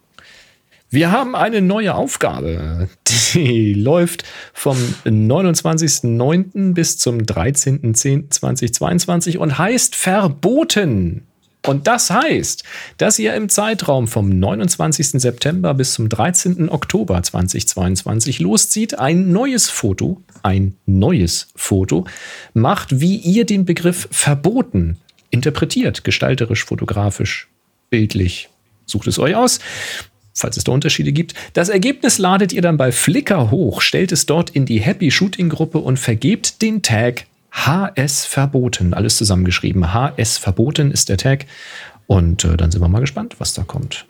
Wir 0.91 1.13
haben 1.13 1.37
eine 1.37 1.61
neue 1.61 1.95
Aufgabe. 1.95 2.89
Die 3.35 3.75
läuft 3.75 4.25
vom 4.55 4.79
29.09. 5.05 6.73
bis 6.73 6.97
zum 6.97 7.19
13.10.2022 7.19 9.37
und 9.37 9.59
heißt 9.59 9.95
Verboten. 9.95 11.27
Und 11.67 11.87
das 11.87 12.11
heißt, 12.11 12.65
dass 12.97 13.19
ihr 13.19 13.35
im 13.35 13.51
Zeitraum 13.51 14.09
vom 14.09 14.31
29. 14.31 15.21
September 15.21 15.75
bis 15.75 15.93
zum 15.93 16.09
13. 16.09 16.71
Oktober 16.71 17.23
2022 17.23 18.39
loszieht, 18.39 18.99
ein 18.99 19.31
neues 19.33 19.69
Foto, 19.69 20.23
ein 20.43 20.79
neues 20.87 21.49
Foto 21.55 22.07
macht, 22.55 23.01
wie 23.01 23.17
ihr 23.17 23.45
den 23.45 23.67
Begriff 23.67 24.09
verboten 24.11 24.97
interpretiert, 25.31 26.05
gestalterisch, 26.05 26.65
fotografisch, 26.65 27.49
bildlich. 27.91 28.49
Sucht 28.87 29.09
es 29.09 29.19
euch 29.19 29.37
aus 29.37 29.61
falls 30.41 30.57
es 30.57 30.65
da 30.65 30.73
Unterschiede 30.73 31.13
gibt. 31.13 31.35
Das 31.53 31.69
Ergebnis 31.69 32.19
ladet 32.19 32.53
ihr 32.53 32.63
dann 32.63 32.77
bei 32.77 32.93
Flickr 32.93 33.51
hoch, 33.51 33.81
stellt 33.81 34.13
es 34.13 34.27
dort 34.27 34.51
in 34.51 34.67
die 34.67 34.81
Happy 34.81 35.11
Shooting 35.11 35.49
Gruppe 35.49 35.79
und 35.79 35.99
vergebt 35.99 36.63
den 36.63 36.83
Tag 36.83 37.27
HS 37.53 38.25
verboten. 38.25 38.95
Alles 38.95 39.17
zusammengeschrieben. 39.17 39.93
HS 39.93 40.39
verboten 40.39 40.91
ist 40.91 41.09
der 41.09 41.17
Tag. 41.17 41.47
Und 42.07 42.45
äh, 42.45 42.57
dann 42.57 42.71
sind 42.71 42.81
wir 42.81 42.89
mal 42.89 43.01
gespannt, 43.01 43.37
was 43.39 43.55
da 43.55 43.63
kommt. 43.63 44.07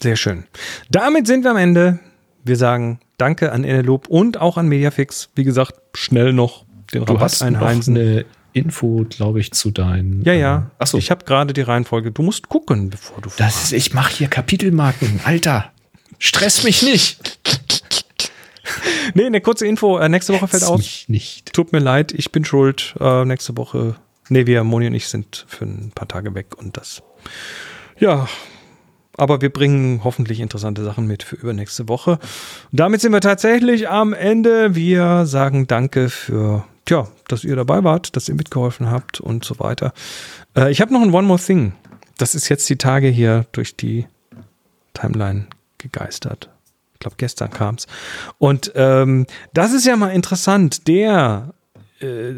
Sehr 0.00 0.16
schön. 0.16 0.44
Damit 0.90 1.26
sind 1.26 1.44
wir 1.44 1.52
am 1.52 1.56
Ende. 1.56 2.00
Wir 2.44 2.56
sagen 2.56 2.98
Danke 3.18 3.52
an 3.52 3.62
Eneloop 3.62 4.08
und 4.08 4.40
auch 4.40 4.56
an 4.56 4.66
Mediafix. 4.66 5.30
Wie 5.36 5.44
gesagt, 5.44 5.74
schnell 5.94 6.32
noch 6.32 6.64
den 6.92 7.04
du 7.04 7.12
Rabatt 7.12 7.32
hast 7.32 7.42
einheimsen. 7.42 7.96
Eine 7.96 8.24
Info, 8.52 9.06
glaube 9.08 9.40
ich, 9.40 9.52
zu 9.52 9.70
deinen. 9.70 10.22
Ja, 10.24 10.32
ja. 10.32 10.70
Äh, 10.78 10.82
Achso. 10.82 10.98
Ich 10.98 11.10
habe 11.10 11.24
gerade 11.24 11.52
die 11.52 11.62
Reihenfolge. 11.62 12.12
Du 12.12 12.22
musst 12.22 12.48
gucken, 12.48 12.90
bevor 12.90 13.20
du. 13.20 13.30
Das 13.38 13.64
ist, 13.64 13.72
ich 13.72 13.94
mache 13.94 14.12
hier 14.14 14.28
Kapitelmarken. 14.28 15.20
Alter, 15.24 15.72
stress 16.18 16.64
mich 16.64 16.82
nicht. 16.82 17.38
nee, 19.14 19.26
eine 19.26 19.40
kurze 19.40 19.66
Info. 19.66 19.98
Äh, 19.98 20.08
nächste 20.08 20.34
Woche 20.34 20.48
fällt 20.48 20.64
aus. 20.64 20.78
Mich 20.78 21.08
nicht. 21.08 21.52
Tut 21.52 21.72
mir 21.72 21.80
leid, 21.80 22.12
ich 22.12 22.32
bin 22.32 22.44
schuld. 22.44 22.94
Äh, 23.00 23.24
nächste 23.24 23.56
Woche. 23.56 23.96
Nee, 24.28 24.46
wir, 24.46 24.64
Moni 24.64 24.86
und 24.86 24.94
ich 24.94 25.08
sind 25.08 25.44
für 25.48 25.64
ein 25.64 25.92
paar 25.94 26.08
Tage 26.08 26.34
weg 26.34 26.56
und 26.58 26.76
das. 26.76 27.02
Ja, 27.98 28.28
aber 29.16 29.40
wir 29.40 29.50
bringen 29.50 30.02
hoffentlich 30.04 30.40
interessante 30.40 30.84
Sachen 30.84 31.06
mit 31.06 31.22
für 31.22 31.36
übernächste 31.36 31.88
Woche. 31.88 32.18
damit 32.70 33.00
sind 33.00 33.12
wir 33.12 33.20
tatsächlich 33.20 33.88
am 33.88 34.14
Ende. 34.14 34.74
Wir 34.74 35.26
sagen 35.26 35.66
Danke 35.66 36.08
für 36.08 36.64
tja, 36.84 37.08
dass 37.28 37.44
ihr 37.44 37.56
dabei 37.56 37.84
wart, 37.84 38.16
dass 38.16 38.28
ihr 38.28 38.34
mitgeholfen 38.34 38.90
habt 38.90 39.20
und 39.20 39.44
so 39.44 39.58
weiter. 39.58 39.92
Äh, 40.56 40.70
ich 40.70 40.80
habe 40.80 40.92
noch 40.92 41.02
ein 41.02 41.12
One 41.12 41.26
More 41.26 41.40
Thing. 41.40 41.72
Das 42.18 42.34
ist 42.34 42.48
jetzt 42.48 42.68
die 42.68 42.76
Tage 42.76 43.08
hier 43.08 43.46
durch 43.52 43.76
die 43.76 44.06
Timeline 44.94 45.46
gegeistert. 45.78 46.50
glaube, 47.00 47.16
gestern 47.18 47.50
kam 47.50 47.76
es. 47.76 47.86
Und 48.38 48.72
ähm, 48.74 49.26
das 49.52 49.72
ist 49.72 49.86
ja 49.86 49.96
mal 49.96 50.10
interessant. 50.10 50.86
Der 50.86 51.52
äh, 52.00 52.34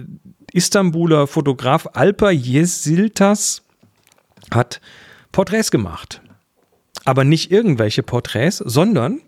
Istanbuler 0.53 1.27
Fotograf 1.27 1.89
Alper 1.93 2.31
Yesiltas 2.31 3.63
hat 4.53 4.81
Porträts 5.33 5.71
gemacht. 5.71 6.23
Aber 7.05 7.25
nicht 7.25 7.51
irgendwelche 7.51 8.03
Porträts, 8.03 8.59
sondern 8.59 9.21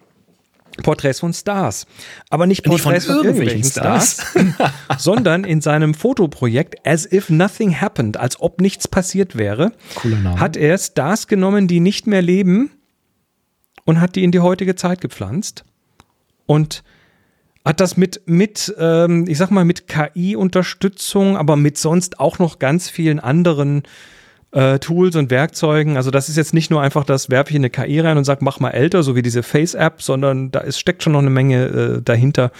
Porträts 0.82 1.20
von 1.20 1.32
Stars. 1.32 1.86
Aber 2.30 2.46
nicht 2.46 2.66
Nicht 2.66 2.82
von 2.82 2.92
Porträts 2.92 3.06
von, 3.06 3.16
irgendwelchen 3.16 3.58
irgendwelchen 3.58 3.70
Stars, 3.70 4.98
sondern 4.98 5.44
in 5.44 5.60
seinem 5.60 5.94
Fotoprojekt 5.94 6.86
As 6.86 7.10
If 7.10 7.30
Nothing 7.30 7.80
Happened, 7.80 8.16
als 8.16 8.40
ob 8.40 8.60
nichts 8.60 8.88
passiert 8.88 9.36
wäre, 9.36 9.72
hat 10.36 10.56
er 10.56 10.78
Stars 10.78 11.26
genommen, 11.26 11.68
die 11.68 11.80
nicht 11.80 12.06
mehr 12.06 12.22
leben 12.22 12.70
und 13.84 14.00
hat 14.00 14.16
die 14.16 14.24
in 14.24 14.32
die 14.32 14.40
heutige 14.40 14.74
Zeit 14.74 15.00
gepflanzt. 15.00 15.64
Und 16.46 16.84
hat 17.64 17.80
das 17.80 17.96
mit, 17.96 18.22
mit 18.26 18.72
ähm, 18.78 19.24
ich 19.26 19.38
sag 19.38 19.50
mal, 19.50 19.64
mit 19.64 19.88
KI-Unterstützung, 19.88 21.36
aber 21.36 21.56
mit 21.56 21.76
sonst 21.78 22.20
auch 22.20 22.38
noch 22.38 22.60
ganz 22.60 22.88
vielen 22.88 23.18
anderen 23.18 23.82
äh, 24.56 24.78
Tools 24.78 25.14
und 25.16 25.30
Werkzeugen. 25.30 25.96
Also 25.98 26.10
das 26.10 26.30
ist 26.30 26.36
jetzt 26.36 26.54
nicht 26.54 26.70
nur 26.70 26.80
einfach 26.80 27.04
das, 27.04 27.28
werfe 27.28 27.50
ich 27.50 27.56
in 27.56 27.60
eine 27.60 27.70
KI 27.70 28.00
rein 28.00 28.16
und 28.16 28.24
sag, 28.24 28.40
mach 28.40 28.58
mal 28.58 28.70
älter, 28.70 29.02
so 29.02 29.14
wie 29.14 29.22
diese 29.22 29.42
Face-App, 29.42 30.00
sondern 30.00 30.50
da 30.50 30.60
ist, 30.60 30.80
steckt 30.80 31.02
schon 31.02 31.12
noch 31.12 31.20
eine 31.20 31.30
Menge 31.30 31.66
äh, 31.66 32.02
dahinter. 32.02 32.50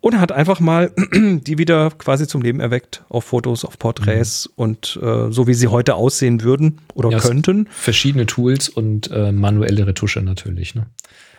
Und 0.00 0.20
hat 0.20 0.32
einfach 0.32 0.60
mal 0.60 0.92
die 1.14 1.56
wieder 1.58 1.90
quasi 1.90 2.26
zum 2.26 2.42
Leben 2.42 2.60
erweckt 2.60 3.04
auf 3.08 3.24
Fotos, 3.24 3.64
auf 3.64 3.78
Porträts 3.78 4.46
und 4.54 4.98
äh, 5.02 5.30
so 5.30 5.46
wie 5.46 5.54
sie 5.54 5.68
heute 5.68 5.94
aussehen 5.94 6.42
würden 6.42 6.80
oder 6.94 7.10
Ja, 7.10 7.18
könnten. 7.18 7.68
Verschiedene 7.70 8.26
Tools 8.26 8.68
und 8.68 9.10
äh, 9.10 9.32
manuelle 9.32 9.86
Retusche 9.86 10.20
natürlich. 10.20 10.74
Ne? 10.74 10.86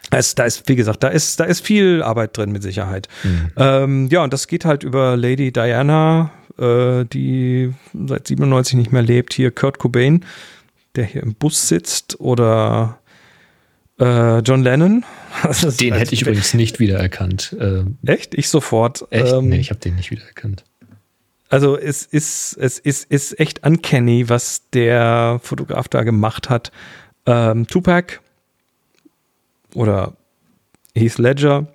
Da 0.09 0.17
ist, 0.17 0.37
da 0.39 0.43
ist, 0.43 0.67
wie 0.69 0.75
gesagt, 0.75 1.03
da 1.03 1.07
ist, 1.07 1.39
da 1.39 1.45
ist 1.45 1.61
viel 1.65 2.03
Arbeit 2.03 2.37
drin 2.37 2.51
mit 2.51 2.61
Sicherheit. 2.63 3.07
Ähm, 3.57 4.07
ja, 4.11 4.23
und 4.23 4.31
das 4.33 4.47
geht 4.47 4.63
halt 4.65 4.83
über 4.83 5.17
Lady 5.17 5.51
Diana, 5.51 6.31
äh, 6.59 7.05
die 7.05 7.73
seit 8.07 8.27
97 8.27 8.75
nicht 8.75 8.91
mehr 8.91 9.01
lebt. 9.01 9.33
Hier 9.33 9.51
Kurt 9.51 9.79
Cobain, 9.79 10.23
der 10.95 11.05
hier 11.05 11.23
im 11.23 11.33
Bus 11.33 11.67
sitzt, 11.67 12.19
oder 12.19 12.99
äh, 13.99 14.39
John 14.39 14.61
Lennon. 14.63 15.03
Den 15.43 15.91
halt- 15.91 16.01
hätte 16.01 16.13
ich 16.13 16.21
übrigens 16.21 16.53
nicht 16.53 16.79
wiedererkannt. 16.79 17.55
Äh, 17.59 17.83
Echt? 18.05 18.35
Ich 18.35 18.49
sofort. 18.49 19.05
echt? 19.09 19.33
Ähm, 19.33 19.49
nee, 19.49 19.57
ich 19.59 19.69
habe 19.71 19.79
den 19.79 19.95
nicht 19.95 20.11
wiedererkannt. 20.11 20.63
Also 21.49 21.77
es 21.77 22.03
ist, 22.05 22.57
es 22.59 22.79
ist, 22.79 23.09
ist 23.11 23.39
echt 23.39 23.65
uncanny, 23.65 24.29
was 24.29 24.63
der 24.71 25.39
Fotograf 25.43 25.87
da 25.87 26.03
gemacht 26.03 26.49
hat. 26.49 26.71
Ähm, 27.25 27.67
Tupac 27.67 28.19
oder 29.75 30.13
Heath 30.95 31.17
Ledger 31.17 31.67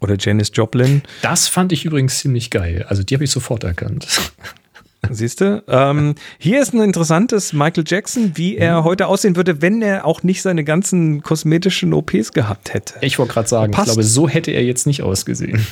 oder 0.00 0.16
Janis 0.18 0.50
Joplin. 0.54 1.02
Das 1.22 1.48
fand 1.48 1.72
ich 1.72 1.84
übrigens 1.84 2.18
ziemlich 2.18 2.50
geil. 2.50 2.84
Also 2.88 3.02
die 3.02 3.14
habe 3.14 3.24
ich 3.24 3.30
sofort 3.30 3.64
erkannt. 3.64 4.06
Siehst 5.10 5.40
du? 5.40 5.62
Ähm, 5.68 6.14
hier 6.38 6.60
ist 6.60 6.74
ein 6.74 6.80
interessantes 6.80 7.52
Michael 7.52 7.84
Jackson, 7.86 8.32
wie 8.34 8.56
er 8.56 8.82
heute 8.82 9.06
aussehen 9.06 9.36
würde, 9.36 9.62
wenn 9.62 9.82
er 9.82 10.04
auch 10.04 10.22
nicht 10.22 10.42
seine 10.42 10.64
ganzen 10.64 11.22
kosmetischen 11.22 11.92
OPs 11.94 12.32
gehabt 12.32 12.74
hätte. 12.74 12.94
Ich 13.02 13.18
wollte 13.18 13.34
gerade 13.34 13.48
sagen, 13.48 13.72
Passt. 13.72 13.88
ich 13.88 13.94
glaube, 13.94 14.02
so 14.06 14.28
hätte 14.28 14.50
er 14.50 14.64
jetzt 14.64 14.86
nicht 14.86 15.02
ausgesehen. 15.02 15.64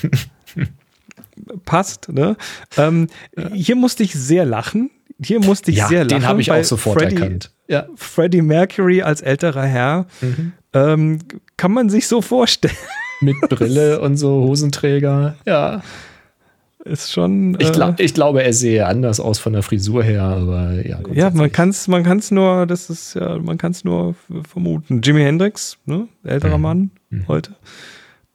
Passt, 1.65 2.11
ne? 2.11 2.37
Ähm, 2.77 3.09
Hier 3.53 3.75
musste 3.75 4.03
ich 4.05 4.15
sehr 4.15 4.45
lachen. 4.45 4.91
Hier 5.21 5.41
musste 5.41 5.71
ich 5.71 5.83
sehr 5.85 6.05
lachen. 6.05 6.21
den 6.21 6.29
habe 6.29 6.41
ich 6.41 6.53
auch 6.53 6.63
sofort 6.63 7.01
Freddie, 7.01 7.17
erkannt. 7.17 7.51
Ja. 7.67 7.87
Freddie 7.97 8.43
Mercury 8.43 9.03
als 9.03 9.21
älterer 9.21 9.65
Herr. 9.65 10.07
Mhm. 10.21 10.53
Ähm, 10.75 11.21
kann 11.57 11.73
man 11.73 11.89
sich 11.89 12.09
so 12.09 12.21
vorstellen. 12.21 12.75
Mit 13.21 13.41
Brille 13.49 14.01
und 14.03 14.17
so 14.17 14.43
Hosenträger. 14.43 15.37
Ja. 15.47 15.83
Ist 16.85 17.13
schon. 17.13 17.57
Ich, 17.61 17.69
äh, 17.69 17.73
glaub, 17.73 17.99
ich 17.99 18.13
glaube, 18.13 18.43
er 18.43 18.53
sehe 18.53 18.87
anders 18.87 19.19
aus 19.19 19.39
von 19.39 19.55
der 19.55 19.63
Frisur 19.63 20.03
her, 20.03 20.23
aber 20.23 20.87
ja. 20.87 21.01
ja, 21.13 21.31
man 21.31 21.51
kann 21.51 21.71
es 21.71 21.89
man 21.89 22.03
kann's 22.03 22.31
nur, 22.31 22.67
das 22.67 22.91
ist 22.91 23.15
ja, 23.15 23.39
man 23.39 23.57
kann 23.57 23.73
es 23.73 23.85
nur 23.85 24.15
vermuten. 24.47 25.01
Jimi 25.01 25.23
Hendrix, 25.23 25.79
ne? 25.87 26.09
älterer 26.25 26.59
Mann 26.59 26.91
heute. 27.27 27.55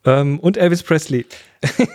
Ähm, 0.04 0.40
und 0.40 0.56
Elvis 0.56 0.82
Presley. 0.82 1.26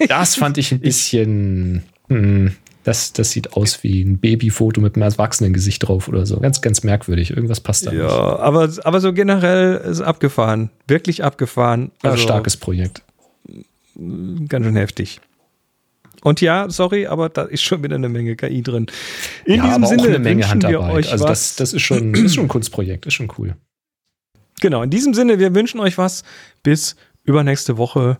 Das 0.07 0.35
fand 0.35 0.57
ich 0.57 0.71
ein 0.71 0.79
bisschen. 0.79 1.83
hm, 2.07 2.53
das, 2.85 3.11
das 3.13 3.31
sieht 3.31 3.53
aus 3.53 3.83
wie 3.83 4.01
ein 4.03 4.19
Babyfoto 4.19 4.79
mit 4.79 4.95
einem 4.95 5.03
Erwachsenengesicht 5.03 5.85
drauf 5.87 6.07
oder 6.07 6.25
so. 6.25 6.39
Ganz, 6.39 6.61
ganz 6.61 6.83
merkwürdig. 6.83 7.31
Irgendwas 7.31 7.59
passt 7.59 7.85
da 7.87 7.91
Ja, 7.91 8.03
nicht. 8.03 8.13
aber, 8.13 8.69
aber 8.83 9.01
so 9.01 9.11
generell 9.11 9.75
ist 9.77 10.01
abgefahren. 10.01 10.69
Wirklich 10.87 11.23
abgefahren. 11.23 11.91
Ja, 12.03 12.11
Also 12.11 12.23
starkes 12.23 12.55
Projekt. 12.57 13.01
ganz 14.47 14.65
schön 14.65 14.75
heftig. 14.75 15.19
Und 16.23 16.41
ja, 16.41 16.69
sorry, 16.69 17.05
aber 17.07 17.29
da 17.29 17.43
ist 17.43 17.61
schon 17.63 17.83
wieder 17.83 17.95
eine 17.95 18.09
Menge 18.09 18.35
KI 18.35 18.61
drin. 18.63 18.87
In 19.45 19.55
ja, 19.57 19.63
diesem 19.65 19.83
aber 19.83 19.87
Sinne 19.87 20.01
auch 20.03 20.07
eine 20.07 20.19
Menge 20.19 20.49
Handarbeit. 20.49 20.93
euch 20.93 21.11
Also 21.11 21.25
was. 21.25 21.29
das, 21.31 21.55
das 21.57 21.73
ist 21.73 21.81
schon, 21.83 22.13
ist 22.15 22.35
schon 22.35 22.45
ein 22.45 22.49
Kunstprojekt, 22.49 23.05
ist 23.05 23.13
schon 23.15 23.31
cool. 23.37 23.55
Genau, 24.61 24.81
in 24.83 24.89
diesem 24.89 25.13
Sinne, 25.13 25.37
wir 25.39 25.53
wünschen 25.53 25.79
euch 25.79 25.97
was 25.97 26.23
bis 26.63 26.95
übernächste 27.23 27.77
Woche. 27.77 28.17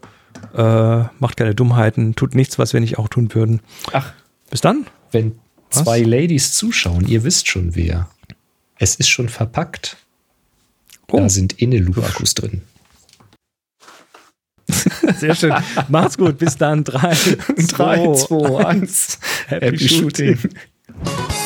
Äh, 0.53 1.03
macht 1.19 1.37
keine 1.37 1.55
Dummheiten, 1.55 2.13
tut 2.15 2.35
nichts, 2.35 2.59
was 2.59 2.73
wir 2.73 2.79
nicht 2.81 2.97
auch 2.97 3.07
tun 3.07 3.33
würden. 3.33 3.61
Ach, 3.93 4.11
Bis 4.49 4.61
dann. 4.61 4.85
wenn 5.11 5.39
Was? 5.71 5.83
zwei 5.83 6.01
Ladies 6.01 6.53
zuschauen, 6.53 7.07
ihr 7.07 7.23
wisst 7.23 7.47
schon 7.47 7.75
wer. 7.75 8.09
Es 8.77 8.95
ist 8.95 9.09
schon 9.09 9.29
verpackt. 9.29 9.97
Oh. 11.07 11.19
Da 11.19 11.29
sind 11.29 11.61
Inneloop-Akkus 11.61 12.33
drin. 12.33 12.61
Sehr 15.17 15.35
schön. 15.35 15.53
Macht's 15.89 16.17
gut. 16.17 16.37
Bis 16.37 16.57
dann. 16.57 16.83
Drei, 16.83 17.15
Drei, 17.67 18.13
zwei, 18.13 18.65
eins. 18.65 19.19
Happy 19.47 19.65
Happy 19.65 19.87
Shooting. 19.87 20.37
Shooting. 20.37 21.44